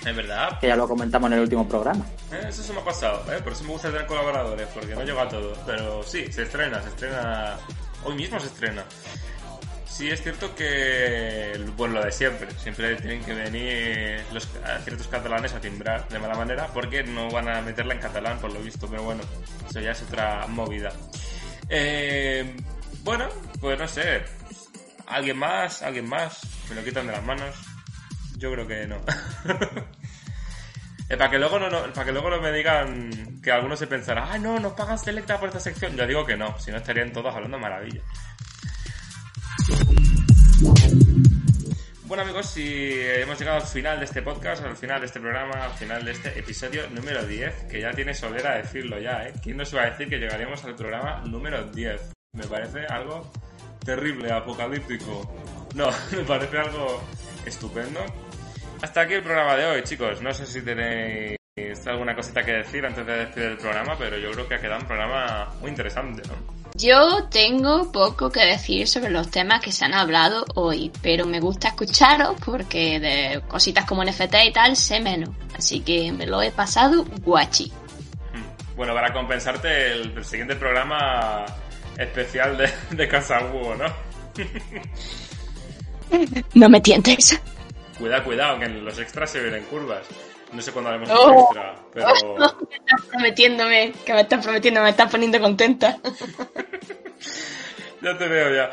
Es 0.04 0.16
verdad, 0.16 0.58
Que 0.60 0.68
ya 0.68 0.76
lo 0.76 0.88
comentamos 0.88 1.28
en 1.28 1.34
el 1.34 1.40
último 1.40 1.68
programa. 1.68 2.04
Eh, 2.32 2.46
Eso 2.48 2.62
se 2.62 2.72
me 2.72 2.80
ha 2.80 2.84
pasado, 2.84 3.22
¿eh? 3.32 3.40
por 3.42 3.52
eso 3.52 3.64
me 3.64 3.70
gusta 3.70 3.90
tener 3.90 4.06
colaboradores, 4.06 4.66
porque 4.72 4.94
no 4.94 5.02
llega 5.02 5.22
a 5.22 5.28
todo. 5.28 5.52
Pero 5.66 6.02
sí, 6.02 6.32
se 6.32 6.42
estrena, 6.44 6.80
se 6.82 6.88
estrena. 6.88 7.56
Hoy 8.04 8.14
mismo 8.14 8.40
se 8.40 8.46
estrena. 8.46 8.84
Sí, 9.86 10.08
es 10.08 10.22
cierto 10.22 10.54
que. 10.54 11.60
Pues 11.76 11.92
lo 11.92 12.02
de 12.02 12.10
siempre. 12.12 12.48
Siempre 12.58 12.96
tienen 12.96 13.22
que 13.22 13.34
venir 13.34 14.22
los, 14.32 14.48
a 14.64 14.78
ciertos 14.78 15.06
catalanes 15.08 15.52
a 15.52 15.60
timbrar 15.60 16.08
de 16.08 16.18
mala 16.18 16.34
manera, 16.34 16.68
porque 16.72 17.02
no 17.02 17.30
van 17.30 17.48
a 17.48 17.60
meterla 17.60 17.94
en 17.94 18.00
catalán, 18.00 18.38
por 18.38 18.52
lo 18.52 18.60
visto. 18.60 18.86
Pero 18.88 19.02
bueno, 19.02 19.22
eso 19.68 19.80
ya 19.80 19.90
es 19.90 20.02
otra 20.02 20.46
movida. 20.46 20.90
Eh, 21.68 22.56
bueno, 23.02 23.28
pues 23.60 23.78
no 23.78 23.86
sé. 23.86 24.22
¿Alguien 25.06 25.36
más? 25.36 25.82
¿Alguien 25.82 26.08
más? 26.08 26.40
¿Me 26.68 26.76
lo 26.76 26.84
quitan 26.84 27.06
de 27.06 27.12
las 27.12 27.24
manos? 27.24 27.54
Yo 28.40 28.50
creo 28.50 28.66
que 28.66 28.86
no. 28.86 28.96
Eh, 31.10 31.16
para, 31.16 31.28
que 31.28 31.40
luego 31.40 31.58
no, 31.58 31.68
para 31.92 32.04
que 32.04 32.12
luego 32.12 32.30
no 32.30 32.40
me 32.40 32.52
digan 32.52 33.40
que 33.42 33.50
algunos 33.50 33.80
se 33.80 33.88
pensarán, 33.88 34.28
ah, 34.30 34.38
no, 34.38 34.60
nos 34.60 34.74
pagan 34.74 34.96
selecta 34.96 35.40
por 35.40 35.48
esta 35.48 35.58
sección. 35.58 35.96
Yo 35.96 36.06
digo 36.06 36.24
que 36.24 36.36
no, 36.36 36.56
si 36.60 36.70
no 36.70 36.76
estarían 36.76 37.12
todos 37.12 37.34
hablando 37.34 37.58
maravilla. 37.58 38.00
Bueno 42.04 42.22
amigos, 42.22 42.46
si 42.46 42.92
hemos 42.94 43.40
llegado 43.40 43.56
al 43.56 43.66
final 43.66 43.98
de 43.98 44.04
este 44.04 44.22
podcast, 44.22 44.64
al 44.64 44.76
final 44.76 45.00
de 45.00 45.06
este 45.06 45.18
programa, 45.18 45.64
al 45.64 45.72
final 45.72 46.04
de 46.04 46.12
este 46.12 46.38
episodio 46.38 46.88
número 46.90 47.26
10, 47.26 47.64
que 47.64 47.80
ya 47.80 47.90
tiene 47.90 48.14
solera 48.14 48.54
decirlo 48.54 49.00
ya, 49.00 49.26
¿eh? 49.26 49.32
¿Quién 49.42 49.56
nos 49.56 49.72
iba 49.72 49.82
a 49.82 49.90
decir 49.90 50.08
que 50.08 50.18
llegaríamos 50.18 50.64
al 50.64 50.76
programa 50.76 51.24
número 51.26 51.64
10? 51.64 52.12
Me 52.34 52.46
parece 52.46 52.86
algo 52.86 53.32
terrible, 53.84 54.30
apocalíptico. 54.30 55.28
No, 55.74 55.88
me 56.12 56.22
parece 56.22 56.56
algo 56.56 57.02
estupendo. 57.44 58.29
Hasta 58.82 59.02
aquí 59.02 59.14
el 59.14 59.22
programa 59.22 59.56
de 59.56 59.66
hoy, 59.66 59.82
chicos. 59.82 60.22
No 60.22 60.32
sé 60.32 60.46
si 60.46 60.62
tenéis 60.62 61.36
alguna 61.86 62.14
cosita 62.14 62.42
que 62.42 62.52
decir 62.52 62.84
antes 62.86 63.06
de 63.06 63.12
despedir 63.12 63.50
el 63.50 63.58
programa, 63.58 63.94
pero 63.98 64.18
yo 64.18 64.30
creo 64.32 64.48
que 64.48 64.54
ha 64.54 64.60
quedado 64.60 64.80
un 64.80 64.86
programa 64.86 65.50
muy 65.60 65.70
interesante, 65.70 66.22
¿no? 66.26 66.34
Yo 66.74 67.24
tengo 67.30 67.92
poco 67.92 68.30
que 68.30 68.40
decir 68.40 68.88
sobre 68.88 69.10
los 69.10 69.30
temas 69.30 69.60
que 69.60 69.70
se 69.70 69.84
han 69.84 69.92
hablado 69.92 70.46
hoy, 70.54 70.90
pero 71.02 71.26
me 71.26 71.40
gusta 71.40 71.68
escucharos 71.68 72.36
porque 72.44 72.98
de 73.00 73.42
cositas 73.48 73.84
como 73.84 74.02
NFT 74.04 74.34
y 74.46 74.52
tal 74.52 74.76
sé 74.76 75.00
menos. 75.00 75.30
Así 75.58 75.80
que 75.80 76.10
me 76.12 76.26
lo 76.26 76.40
he 76.40 76.50
pasado 76.50 77.04
guachi. 77.22 77.66
Mm. 77.66 78.76
Bueno, 78.76 78.94
para 78.94 79.12
compensarte, 79.12 79.92
el, 79.92 80.16
el 80.16 80.24
siguiente 80.24 80.56
programa 80.56 81.44
especial 81.98 82.56
de, 82.56 82.70
de 82.90 83.08
Casa 83.08 83.44
Hugo, 83.44 83.74
¿no? 83.74 83.84
No 86.54 86.68
me 86.68 86.80
tientes. 86.80 87.40
Cuidado, 88.00 88.24
cuidado, 88.24 88.58
que 88.58 88.64
en 88.64 88.84
los 88.84 88.98
extras 88.98 89.30
se 89.30 89.40
vienen 89.40 89.62
curvas. 89.64 90.06
No 90.52 90.60
sé 90.60 90.72
cuándo 90.72 90.90
haremos 90.90 91.08
Oh. 91.12 91.30
un 91.30 91.38
extra, 91.38 91.74
pero... 91.92 92.08
Me 92.70 92.76
estás 92.76 93.02
prometiéndome, 93.08 93.92
que 94.04 94.12
me 94.14 94.20
estás 94.22 94.42
prometiendo, 94.44 94.82
me 94.82 94.90
estás 94.90 95.10
poniendo 95.10 95.40
contenta. 95.40 95.96
Ya 98.02 98.16
te 98.16 98.26
veo 98.28 98.54
ya. 98.54 98.70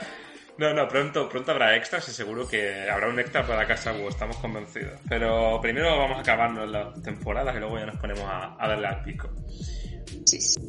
No, 0.58 0.74
no, 0.74 0.88
pronto, 0.88 1.28
pronto 1.28 1.52
habrá 1.52 1.76
extras 1.76 2.08
y 2.08 2.14
seguro 2.14 2.48
que 2.48 2.90
habrá 2.90 3.10
un 3.10 3.20
extra 3.20 3.45
para 3.45 3.68
Casa 3.68 3.91
Hugo, 3.94 4.08
estamos 4.08 4.38
convencidos. 4.38 4.99
Pero 5.10 5.60
primero 5.62 5.98
vamos 5.98 6.18
a 6.18 6.22
acabarnos 6.22 6.70
la 6.70 6.94
temporada 7.04 7.54
y 7.54 7.60
luego 7.60 7.78
ya 7.78 7.88
nos 7.88 7.98
ponemos 7.98 8.24
a, 8.24 8.56
a 8.58 8.68
darle 8.70 8.88
al 8.88 9.04
pico. 9.04 9.30
Sí, 10.26 10.40
sí. 10.40 10.60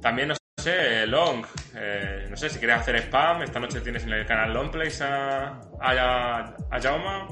También, 0.00 0.28
no 0.28 0.34
sé, 0.62 1.06
Long, 1.08 1.44
eh, 1.74 2.28
no 2.30 2.36
sé 2.36 2.48
si 2.48 2.58
quieres 2.60 2.76
hacer 2.78 2.96
spam, 3.02 3.42
esta 3.42 3.58
noche 3.58 3.80
tienes 3.80 4.04
en 4.04 4.12
el 4.12 4.24
canal 4.26 4.54
Longplays 4.54 5.00
a, 5.02 5.58
a, 5.80 6.54
a 6.70 6.80
Jauma. 6.80 7.26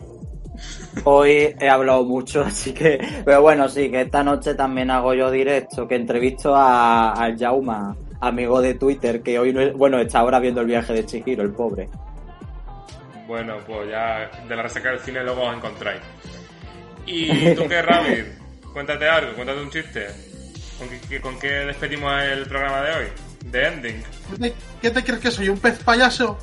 Hoy 1.05 1.55
he 1.59 1.69
hablado 1.69 2.05
mucho, 2.05 2.43
así 2.43 2.73
que. 2.73 2.99
Pero 3.25 3.41
bueno, 3.43 3.69
sí, 3.69 3.91
que 3.91 4.03
esta 4.03 4.23
noche 4.23 4.55
también 4.55 4.91
hago 4.91 5.15
yo 5.15 5.31
directo, 5.31 5.87
que 5.89 5.97
entrevisto 5.97 6.55
a, 6.55 7.13
a 7.13 7.37
Jauma, 7.37 7.97
amigo 8.21 8.61
de 8.61 8.75
Twitter, 8.75 9.23
que 9.23 9.39
hoy 9.39 9.53
no 9.53 9.61
es- 9.61 9.73
Bueno, 9.75 9.99
está 10.01 10.21
ahora 10.21 10.39
viendo 10.39 10.61
el 10.61 10.67
viaje 10.67 10.93
de 10.93 11.07
Chihiro, 11.07 11.43
el 11.43 11.53
pobre. 11.53 11.89
Bueno, 13.27 13.57
pues 13.67 13.89
ya 13.91 14.31
de 14.47 14.57
la 14.57 14.63
resaca 14.63 14.91
del 14.91 15.01
cine 15.01 15.23
luego 15.25 15.43
os 15.43 15.57
encontráis. 15.57 16.01
¿Y 17.07 17.55
tú 17.55 17.67
qué, 17.69 17.81
Rabbit? 17.83 18.27
Cuéntate 18.73 19.09
algo, 19.09 19.33
cuéntate 19.35 19.61
un 19.61 19.71
chiste. 19.71 20.07
¿Con 20.79 20.89
qué, 21.09 21.21
con 21.21 21.39
qué 21.39 21.49
despedimos 21.67 22.13
el 22.23 22.47
programa 22.47 22.81
de 22.83 22.91
hoy? 22.97 23.07
The 23.51 23.67
Ending. 23.69 24.03
¿Qué 24.31 24.39
te, 24.39 24.55
qué 24.81 24.91
te 24.91 25.05
crees 25.05 25.21
que 25.21 25.31
soy? 25.31 25.49
¿Un 25.49 25.59
pez 25.59 25.79
payaso? 25.83 26.39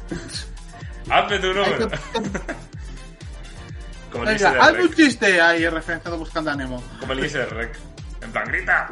Hazme 1.09 1.39
tu 1.39 1.47
número. 1.53 1.89
Como 4.11 4.23
el 4.23 4.37
Venga, 4.37 4.71
un 4.71 4.93
chiste 4.93 5.41
ahí 5.41 5.67
referenciado 5.67 6.17
buscando 6.17 6.51
a 6.51 6.55
Nemo. 6.55 6.83
Como 6.99 7.13
el 7.13 7.31
de 7.31 7.45
Rec. 7.45 7.77
En 8.21 8.31
plan, 8.31 8.47
grita. 8.47 8.87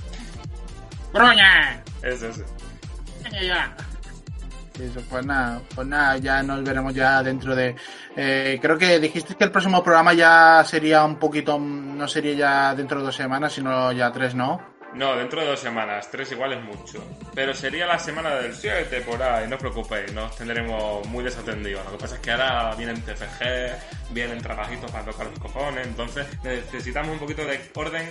¡Broña! 1.12 1.82
Eso, 2.02 2.28
eso. 2.28 2.44
Eso, 4.80 5.00
pues 5.08 5.24
nada, 5.24 5.60
pues 5.74 5.86
nada, 5.86 6.18
ya 6.18 6.42
nos 6.42 6.62
veremos 6.62 6.92
ya 6.92 7.22
dentro 7.22 7.56
de... 7.56 7.74
eh, 8.14 8.58
creo 8.60 8.76
que 8.76 8.98
dijiste 9.00 9.34
que 9.34 9.44
el 9.44 9.50
próximo 9.50 9.82
programa 9.82 10.12
ya 10.12 10.62
sería 10.66 11.02
un 11.04 11.18
poquito, 11.18 11.58
no 11.58 12.06
sería 12.06 12.34
ya 12.34 12.74
dentro 12.74 12.98
de 12.98 13.06
dos 13.06 13.16
semanas, 13.16 13.54
sino 13.54 13.90
ya 13.92 14.12
tres, 14.12 14.34
¿no? 14.34 14.75
No, 14.94 15.14
dentro 15.16 15.42
de 15.42 15.48
dos 15.48 15.60
semanas. 15.60 16.08
Tres 16.10 16.32
igual 16.32 16.54
es 16.54 16.62
mucho. 16.62 17.04
Pero 17.34 17.52
sería 17.52 17.86
la 17.86 17.98
semana 17.98 18.34
del 18.36 18.54
7 18.54 19.02
por 19.02 19.22
ahí. 19.22 19.46
No 19.46 19.56
os 19.56 19.60
preocupéis, 19.60 20.12
no 20.12 20.24
os 20.24 20.36
tendremos 20.36 21.06
muy 21.08 21.22
desatendidos. 21.22 21.84
Lo 21.84 21.92
que 21.92 21.98
pasa 21.98 22.14
es 22.14 22.20
que 22.22 22.30
ahora 22.30 22.74
vienen 22.76 23.02
TFG, 23.02 24.12
vienen 24.14 24.40
trabajitos 24.40 24.90
para 24.90 25.04
tocar 25.04 25.26
los 25.26 25.38
cojones. 25.38 25.86
Entonces 25.86 26.26
necesitamos 26.42 27.12
un 27.12 27.18
poquito 27.18 27.44
de 27.44 27.60
orden 27.74 28.10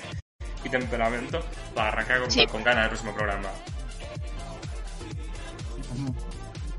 y 0.64 0.70
temperamento 0.70 1.44
para 1.74 1.88
arrancar 1.90 2.20
con, 2.22 2.30
Sí. 2.32 2.46
con 2.46 2.64
ganas 2.64 2.84
el 2.84 2.90
próximo 2.90 3.16
programa. 3.16 3.50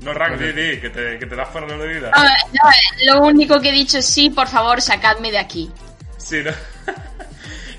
No, 0.01 0.13
Rank, 0.13 0.37
di, 0.39 0.51
di, 0.53 0.79
que 0.79 0.89
te, 0.89 1.17
que 1.19 1.25
te 1.25 1.35
das 1.35 1.49
fuera 1.49 1.67
de 1.75 1.87
vida. 1.87 2.11
A 2.13 2.21
ver, 2.23 2.31
no, 2.53 3.13
lo 3.13 3.25
único 3.27 3.59
que 3.59 3.69
he 3.69 3.73
dicho 3.73 3.97
es 3.97 4.05
sí, 4.05 4.29
por 4.29 4.47
favor, 4.47 4.79
sacadme 4.81 5.31
de 5.31 5.39
aquí. 5.39 5.71
Sí, 6.17 6.41
¿no? 6.43 6.51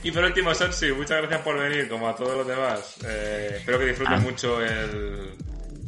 Y 0.08 0.12
por 0.12 0.24
último, 0.24 0.54
Sonsi, 0.54 0.90
muchas 0.92 1.18
gracias 1.18 1.42
por 1.42 1.58
venir, 1.58 1.86
como 1.88 2.08
a 2.08 2.16
todos 2.16 2.36
los 2.38 2.46
demás. 2.46 2.96
Eh, 3.06 3.56
espero 3.58 3.78
que 3.78 3.86
disfruten 3.86 4.14
Ah. 4.14 4.20
mucho 4.20 4.60
el, 4.62 5.34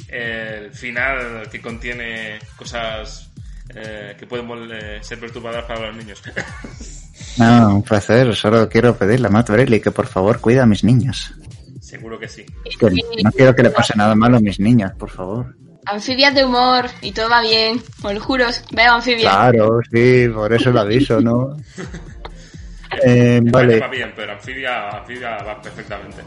el 0.09 0.71
final 0.71 1.49
que 1.51 1.59
contiene 1.59 2.37
cosas 2.55 3.31
eh, 3.73 4.15
que 4.19 4.27
pueden 4.27 4.47
eh, 4.71 4.99
ser 5.01 5.19
perturbadoras 5.19 5.65
para 5.65 5.87
los 5.87 5.95
niños. 5.97 6.21
No, 7.37 7.75
un 7.75 7.83
placer. 7.83 8.35
Solo 8.35 8.67
quiero 8.67 8.97
pedirle 8.97 9.27
a 9.27 9.29
Matt 9.29 9.51
Brelli 9.51 9.79
que 9.79 9.91
por 9.91 10.07
favor 10.07 10.41
cuida 10.41 10.63
a 10.63 10.65
mis 10.65 10.83
niños. 10.83 11.31
Seguro 11.79 12.19
que 12.19 12.27
sí. 12.27 12.45
Que 12.77 12.89
no 13.23 13.31
quiero 13.31 13.55
que 13.55 13.63
le 13.63 13.69
pase 13.69 13.93
nada 13.95 14.15
malo 14.15 14.37
a 14.37 14.39
mis 14.41 14.59
niños, 14.59 14.91
por 14.97 15.09
favor. 15.09 15.55
Anfibias 15.85 16.33
de 16.35 16.43
humor 16.43 16.87
y 17.01 17.11
todo 17.11 17.29
va 17.29 17.41
bien. 17.41 17.81
Os 18.03 18.13
lo 18.13 18.19
juro, 18.19 18.45
veo 18.71 18.93
anfibias. 18.93 19.31
Claro, 19.33 19.79
sí, 19.91 20.27
por 20.33 20.51
eso 20.51 20.71
lo 20.71 20.81
aviso, 20.81 21.21
¿no? 21.21 21.55
Eh, 23.03 23.39
vale, 23.43 23.79
va 23.79 23.87
bien, 23.87 24.11
pero 24.15 24.33
anfibia, 24.33 24.89
anfibia 24.89 25.37
va 25.37 25.61
perfectamente. 25.61 26.21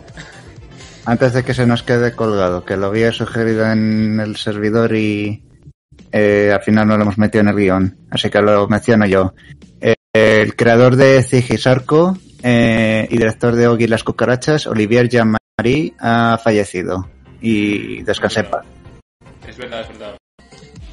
antes 1.05 1.33
de 1.35 1.43
que 1.45 1.53
se 1.55 1.67
nos 1.67 1.83
quede 1.83 2.13
colgado, 2.15 2.65
que 2.65 2.77
lo 2.77 2.87
había 2.87 3.13
sugerido 3.13 3.71
en 3.71 4.19
el 4.21 4.37
servidor 4.37 4.95
y 4.97 5.43
eh, 6.13 6.51
al 6.53 6.63
final 6.63 6.89
no 6.89 6.97
lo 6.97 7.03
hemos 7.03 7.19
metido 7.19 7.43
en 7.43 7.49
el 7.49 7.57
guion, 7.57 7.97
así 8.11 8.31
que 8.31 8.41
lo 8.41 8.67
menciono 8.69 9.05
yo. 9.07 9.35
Eh, 9.81 9.95
el 10.15 10.57
creador 10.57 10.97
de 10.97 11.23
Zigisarco 11.23 12.17
eh, 12.43 13.07
y 13.11 13.19
director 13.19 13.55
de 13.55 13.69
Ogi 13.69 13.85
y 13.85 13.89
las 13.89 14.05
cucarachas, 14.05 14.67
Olivier 14.67 15.09
Jean-Marie, 15.09 15.95
ha 16.01 16.39
fallecido 16.43 17.11
y 17.41 18.03
descanse 18.03 18.41
en 18.41 18.47
paz. 18.51 18.65
Es 19.47 19.57
verdad, 19.59 19.81
es 19.83 19.89
verdad. 19.89 20.17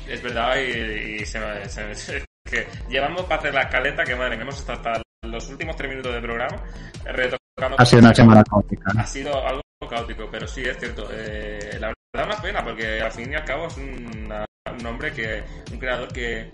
Es 0.10 0.22
verdad 0.22 0.56
y, 0.58 1.22
y 1.22 1.26
se 1.26 1.40
me... 1.40 1.70
se 1.70 1.84
me- 1.86 2.26
que 2.52 2.68
llevamos 2.90 3.22
para 3.24 3.36
hacer 3.40 3.54
la 3.54 3.62
escaleta 3.62 4.04
que 4.04 4.14
madre, 4.16 4.36
que 4.36 4.42
hemos 4.42 4.58
estado 4.60 4.80
hasta 4.80 5.02
los 5.42 5.50
últimos 5.52 5.76
tres 5.76 5.90
minutos 5.90 6.14
de 6.14 6.22
programa 6.22 6.64
retocando... 7.06 7.76
Ha 7.78 7.86
sido 7.86 8.02
una 8.02 8.14
semana 8.14 8.44
complicada. 8.44 9.02
Ha 9.02 9.08
sido 9.08 9.48
algo 9.48 9.62
caótico, 9.90 10.28
pero 10.32 10.48
sí, 10.48 10.62
es 10.62 10.78
cierto. 10.78 11.08
Eh, 11.12 11.78
la 11.80 11.94
verdad, 12.14 12.34
una 12.34 12.42
pena, 12.42 12.64
porque 12.64 13.02
al 13.02 13.12
fin 13.12 13.32
y 13.32 13.36
al 13.36 13.44
cabo 13.44 13.68
es 13.68 13.78
una- 13.78 14.46
un 14.72 14.86
hombre 14.86 15.12
que, 15.12 15.44
un 15.72 15.80
creador 15.80 16.12
que 16.14 16.50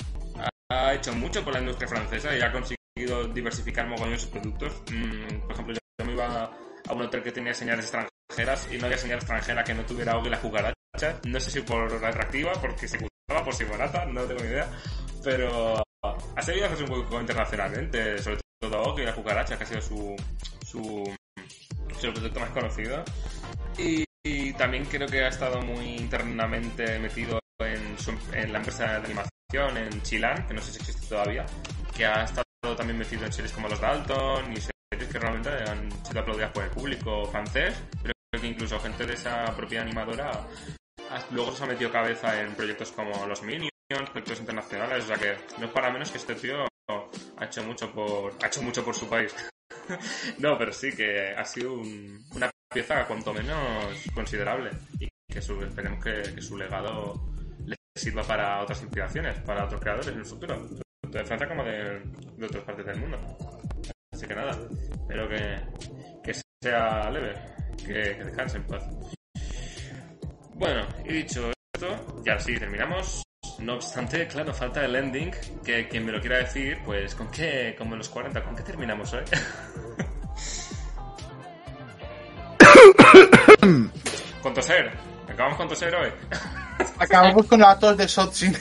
ha, 0.70 0.94
hecho 0.94 1.14
mucho 1.14 1.44
por 1.44 1.54
la 1.54 1.60
industria 1.60 1.88
francesa 1.88 2.36
y 2.36 2.42
ha 2.42 2.52
conseguido 2.52 3.28
diversificar 3.34 3.88
mogollón 3.88 4.18
sus 4.20 4.30
productos. 4.30 4.82
Mm, 4.92 5.40
por 5.42 5.52
ejemplo, 5.52 5.76
yo, 5.76 6.06
me 6.06 6.14
iba 6.14 6.52
a 6.88 6.94
un 6.94 7.02
hotel 7.02 7.22
que 7.22 7.32
tenía 7.32 7.54
señales 7.54 7.86
extranjeras 7.86 8.68
y 8.72 8.78
no 8.78 8.86
había 8.86 8.98
señal 8.98 9.18
extranjera 9.18 9.64
que 9.64 9.74
no 9.74 9.84
tuviera 9.86 10.18
Ogi 10.18 10.30
la 10.30 10.40
cucaracha. 10.40 10.74
No 11.26 11.40
sé 11.40 11.52
si 11.52 11.62
por 11.62 11.94
atractiva, 11.94 12.54
porque 12.54 12.88
se 12.88 12.98
gustaba, 12.98 13.44
por 13.44 13.54
si 13.54 13.66
barata, 13.66 14.06
no 14.06 14.22
tengo 14.24 14.42
ni 14.42 14.50
idea. 14.50 14.70
Pero 15.24 15.84
ha 16.04 16.42
seguido 16.42 16.66
hacerse 16.66 16.84
un 16.84 16.90
poco 16.90 17.20
internacionalmente, 17.20 18.18
sobre 18.20 18.40
todo 18.60 18.82
Ogi 18.84 19.04
la 19.04 19.14
cucaracha, 19.16 19.58
que 19.58 19.64
ha 19.64 19.68
sido 19.68 19.82
su, 19.82 20.16
su 20.66 21.04
es 21.90 22.04
el 22.04 22.14
producto 22.14 22.40
más 22.40 22.50
conocido. 22.52 23.04
Y, 23.78 24.04
y 24.24 24.54
también 24.54 24.86
creo 24.86 25.08
que 25.08 25.24
ha 25.24 25.28
estado 25.30 25.62
muy 25.62 25.96
internamente 25.96 27.00
metido 27.00 27.40
en, 27.60 27.98
su- 28.00 28.18
en 28.34 28.52
la 28.52 28.60
empresa 28.60 28.86
de 28.86 29.06
animación, 29.06 29.78
en 29.78 30.02
Chilan, 30.02 30.48
que 30.48 30.54
no 30.54 30.62
sé 30.62 30.74
si 30.74 30.80
existe 30.80 31.08
todavía, 31.08 31.46
que 31.96 32.06
ha 32.06 32.24
estado 32.24 32.44
también 32.76 32.98
metido 32.98 33.26
en 33.26 33.32
series 33.34 33.52
como 33.54 33.68
Los 33.70 33.80
Dalton 33.80 34.52
y 34.52 34.58
series 34.58 35.12
que 35.12 35.20
realmente 35.20 35.50
han 35.50 35.90
sido 36.06 36.20
aplaudidas 36.22 36.52
por 36.52 36.64
el 36.64 36.70
público 36.72 37.26
francés. 37.28 37.76
Creo 38.02 38.14
que 38.42 38.48
incluso 38.48 38.80
gente 38.80 39.06
de 39.06 39.14
esa 39.14 39.46
propia 39.56 39.82
animadora 39.82 40.32
luego 41.32 41.56
se 41.56 41.64
ha 41.64 41.68
metido 41.68 41.92
cabeza 41.92 42.42
en 42.42 42.54
proyectos 42.56 42.92
como 42.92 43.26
Los 43.28 43.42
Minions, 43.42 43.72
proyectos 44.12 44.40
internacionales, 44.40 45.06
o 45.06 45.08
sea 45.08 45.16
que 45.18 45.38
no 45.60 45.68
es 45.68 45.72
para 45.72 45.90
menos 45.92 46.12
que 46.12 46.18
este 46.18 46.36
tío 46.36 46.68
ha 46.90 47.46
hecho 47.46 47.64
mucho 47.64 47.92
por, 47.92 48.34
ha 48.42 48.48
hecho 48.48 48.62
mucho 48.62 48.84
por 48.84 48.96
su 48.96 49.08
país. 49.10 49.34
No, 50.40 50.58
pero 50.58 50.72
sí 50.74 50.92
que 50.94 51.30
ha 51.32 51.46
sido 51.46 51.74
un- 51.74 52.22
una 52.36 52.50
pieza 52.74 53.06
cuanto 53.08 53.34
menos 53.34 53.96
considerable 54.14 54.70
y 55.00 55.08
que 55.30 55.42
su- 55.42 55.62
esperemos 55.64 56.04
que, 56.04 56.42
su 56.42 56.58
legado 56.58 57.14
le 57.66 57.76
sirva 57.96 58.24
para 58.24 58.62
otras 58.62 58.82
inspiraciones, 58.82 59.40
para 59.42 59.64
otros 59.66 59.80
creadores 59.80 60.08
en 60.10 60.18
el 60.20 60.26
futuro, 60.26 60.56
tanto 61.02 61.18
de 61.18 61.26
Francia 61.26 61.48
como 61.48 61.64
de, 61.64 62.00
de 62.38 62.46
otras 62.46 62.64
partes 62.66 62.86
del 62.86 63.00
mundo. 63.00 63.18
Así 64.14 64.28
que 64.28 64.36
nada, 64.36 64.60
espero 64.92 65.30
que, 65.30 65.62
que 66.24 66.42
sea 66.62 67.10
leve, 67.10 67.34
que, 67.78 67.94
que 68.18 68.24
descanse 68.26 68.58
en 68.58 68.68
paz. 68.68 68.84
Bueno, 70.56 70.86
y 71.06 71.14
dicho 71.14 71.52
esto, 71.76 72.22
ya 72.26 72.38
sí 72.40 72.58
terminamos. 72.58 73.24
No 73.60 73.74
obstante, 73.76 74.28
claro, 74.28 74.54
falta 74.54 74.84
el 74.86 74.96
ending, 74.96 75.32
que 75.64 75.88
quien 75.88 76.06
me 76.06 76.12
lo 76.12 76.20
quiera 76.22 76.38
decir, 76.38 76.80
pues 76.86 77.16
con 77.16 77.30
qué, 77.32 77.76
como 77.78 77.94
en 77.94 78.00
los 78.00 78.10
40, 78.10 78.44
¿con 78.44 78.56
qué 78.56 78.64
terminamos 78.64 79.14
hoy? 79.14 79.24
con 84.42 84.54
toser. 84.54 84.92
Acabamos 85.28 85.58
con 85.58 85.68
toser 85.68 85.96
hoy. 85.96 86.12
Acabamos 87.00 87.46
con 87.46 87.60
la 87.60 87.78
tos 87.78 87.98
de 87.98 88.08
Sotsin. 88.08 88.58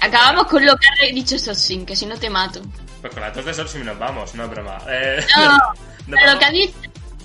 Acabamos 0.00 0.46
con 0.46 0.64
lo 0.64 0.76
que 0.76 0.86
ha 0.86 1.12
dicho 1.12 1.38
Sotsin, 1.38 1.84
que 1.86 1.96
si 1.96 2.06
no 2.06 2.16
te 2.18 2.30
mato. 2.30 2.62
Pues 3.00 3.12
con 3.12 3.22
la 3.22 3.32
tos 3.32 3.44
de 3.44 3.54
sol 3.54 3.68
si 3.68 3.78
nos 3.78 3.98
vamos, 3.98 4.34
no 4.34 4.44
es 4.44 4.50
broma. 4.50 4.78
Eh, 4.88 5.24
No, 5.36 5.58
pero 6.16 6.32
lo 6.32 6.38
que 6.38 6.44
ha 6.44 6.50
dicho 6.50 6.74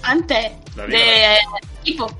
antes 0.03 0.51
Lo 0.75 0.85
digo. 0.87 0.97
de 0.97 1.37
equipo. 1.81 2.17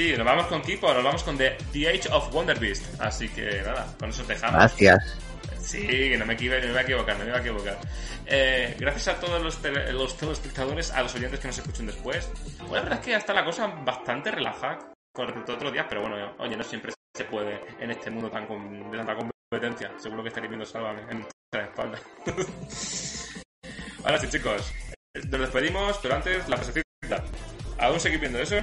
Sí, 0.00 0.14
nos 0.16 0.24
vamos 0.24 0.46
con 0.46 0.62
Kipo, 0.62 0.94
nos 0.94 1.04
vamos 1.04 1.22
con 1.22 1.36
The, 1.36 1.58
The 1.74 1.88
Age 1.90 2.08
of 2.10 2.32
Wonder 2.32 2.58
Beast. 2.58 2.98
Así 3.02 3.28
que 3.28 3.60
nada, 3.62 3.86
con 3.98 4.08
eso 4.08 4.22
os 4.22 4.28
dejamos. 4.28 4.56
Gracias. 4.56 5.18
Sí, 5.60 5.86
que 5.86 6.16
no 6.16 6.24
me, 6.24 6.32
equivoco, 6.32 6.58
no 6.58 6.64
me 6.68 6.70
iba 6.70 6.80
a 6.80 6.82
equivocar, 6.84 7.18
no 7.18 7.24
me 7.24 7.28
iba 7.28 7.36
a 7.36 7.40
equivocar. 7.42 7.78
Eh, 8.24 8.76
gracias 8.78 9.08
a 9.08 9.20
todos 9.20 9.42
los, 9.42 9.60
tele- 9.60 9.92
los 9.92 10.16
telespectadores, 10.16 10.90
a 10.92 11.02
los 11.02 11.14
oyentes 11.14 11.38
que 11.38 11.48
nos 11.48 11.58
escuchen 11.58 11.84
después. 11.84 12.30
Bueno, 12.60 12.76
la 12.76 12.80
verdad 12.80 12.98
es 13.00 13.04
que 13.04 13.14
está 13.14 13.34
la 13.34 13.44
cosa 13.44 13.66
bastante 13.66 14.30
relajada 14.30 14.78
con 15.12 15.26
respecto 15.26 15.52
a 15.52 15.56
otros 15.56 15.70
días, 15.74 15.84
pero 15.86 16.00
bueno, 16.00 16.34
oye, 16.38 16.56
no 16.56 16.64
siempre 16.64 16.94
se 17.14 17.24
puede 17.24 17.60
en 17.78 17.90
este 17.90 18.10
mundo 18.10 18.30
tan 18.30 18.46
con- 18.46 18.90
de 18.90 18.96
tanta 18.96 19.14
competencia. 19.14 19.92
Seguro 19.98 20.22
que 20.22 20.28
estaréis 20.28 20.48
viendo 20.48 20.64
Sálvame 20.64 21.02
en 21.10 21.26
la 21.52 21.64
espalda. 21.64 21.98
Ahora 24.02 24.18
sí, 24.18 24.28
chicos, 24.30 24.72
nos 25.28 25.40
despedimos, 25.40 25.98
pero 26.02 26.14
antes 26.14 26.48
la 26.48 26.56
presentación. 26.56 26.84
¿Aún 27.78 28.00
seguís 28.00 28.18
viendo 28.20 28.38
eso? 28.38 28.56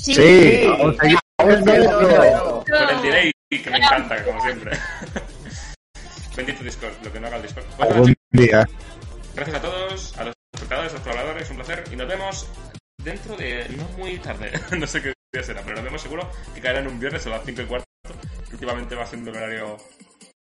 Sí. 0.00 0.14
Sí, 0.14 0.66
vamos 0.66 0.96
a 1.00 1.08
ir. 1.08 1.18
Con 1.38 1.50
el 1.50 3.02
delay 3.02 3.32
que 3.50 3.70
me 3.70 3.78
encanta, 3.78 4.24
como 4.24 4.40
siempre. 4.42 4.72
Bendito 6.36 6.64
Discord, 6.64 6.92
lo 7.02 7.12
que 7.12 7.20
no 7.20 7.26
haga 7.26 7.36
el 7.36 7.42
Discord. 7.42 7.64
Nada, 7.78 7.94
Algún 7.94 8.14
día. 8.30 8.68
Gracias 9.34 9.56
a 9.56 9.60
todos, 9.60 10.18
a 10.18 10.24
los 10.24 10.34
espectadores, 10.52 10.90
a 10.92 10.94
los 10.94 11.02
colaboradores, 11.02 11.50
un 11.50 11.56
placer. 11.56 11.84
Y 11.92 11.96
nos 11.96 12.08
vemos 12.08 12.48
dentro 13.02 13.36
de 13.36 13.68
no 13.76 13.84
muy 13.96 14.18
tarde. 14.18 14.52
no 14.78 14.86
sé 14.86 15.02
qué 15.02 15.12
día 15.32 15.42
será, 15.42 15.62
pero 15.62 15.76
nos 15.76 15.84
vemos 15.84 16.02
seguro 16.02 16.30
que 16.54 16.60
caerá 16.60 16.80
en 16.80 16.88
un 16.88 17.00
viernes 17.00 17.26
a 17.26 17.30
las 17.30 17.44
5 17.44 17.62
y 17.62 17.64
cuarto. 17.66 17.86
que 18.48 18.54
Últimamente 18.54 18.94
va 18.94 19.06
siendo 19.06 19.30
el 19.30 19.36
horario 19.36 19.76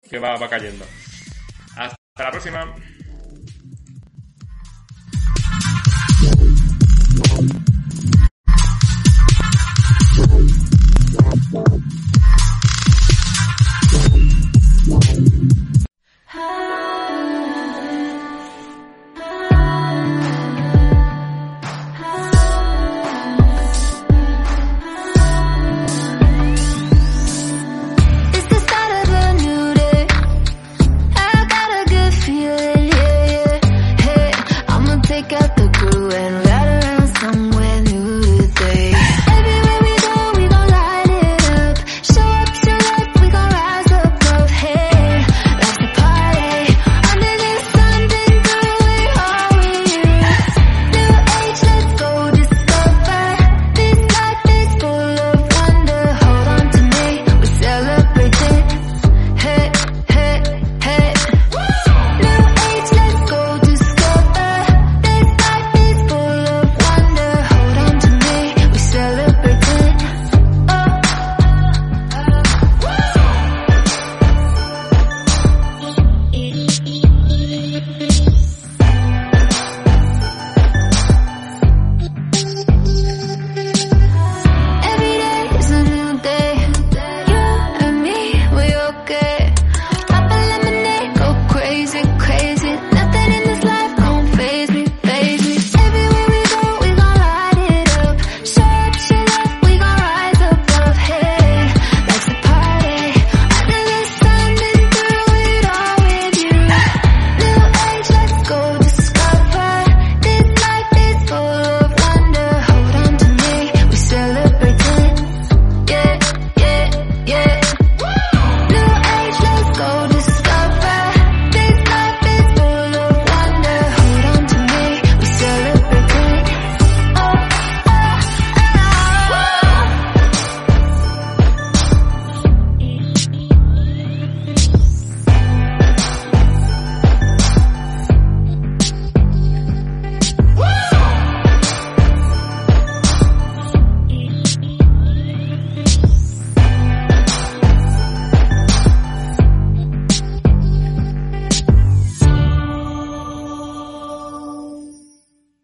que 0.09 0.19
va, 0.19 0.37
va 0.37 0.49
cayendo. 0.49 0.85
Hasta 1.75 1.95
la 2.17 2.31
próxima. 2.31 2.75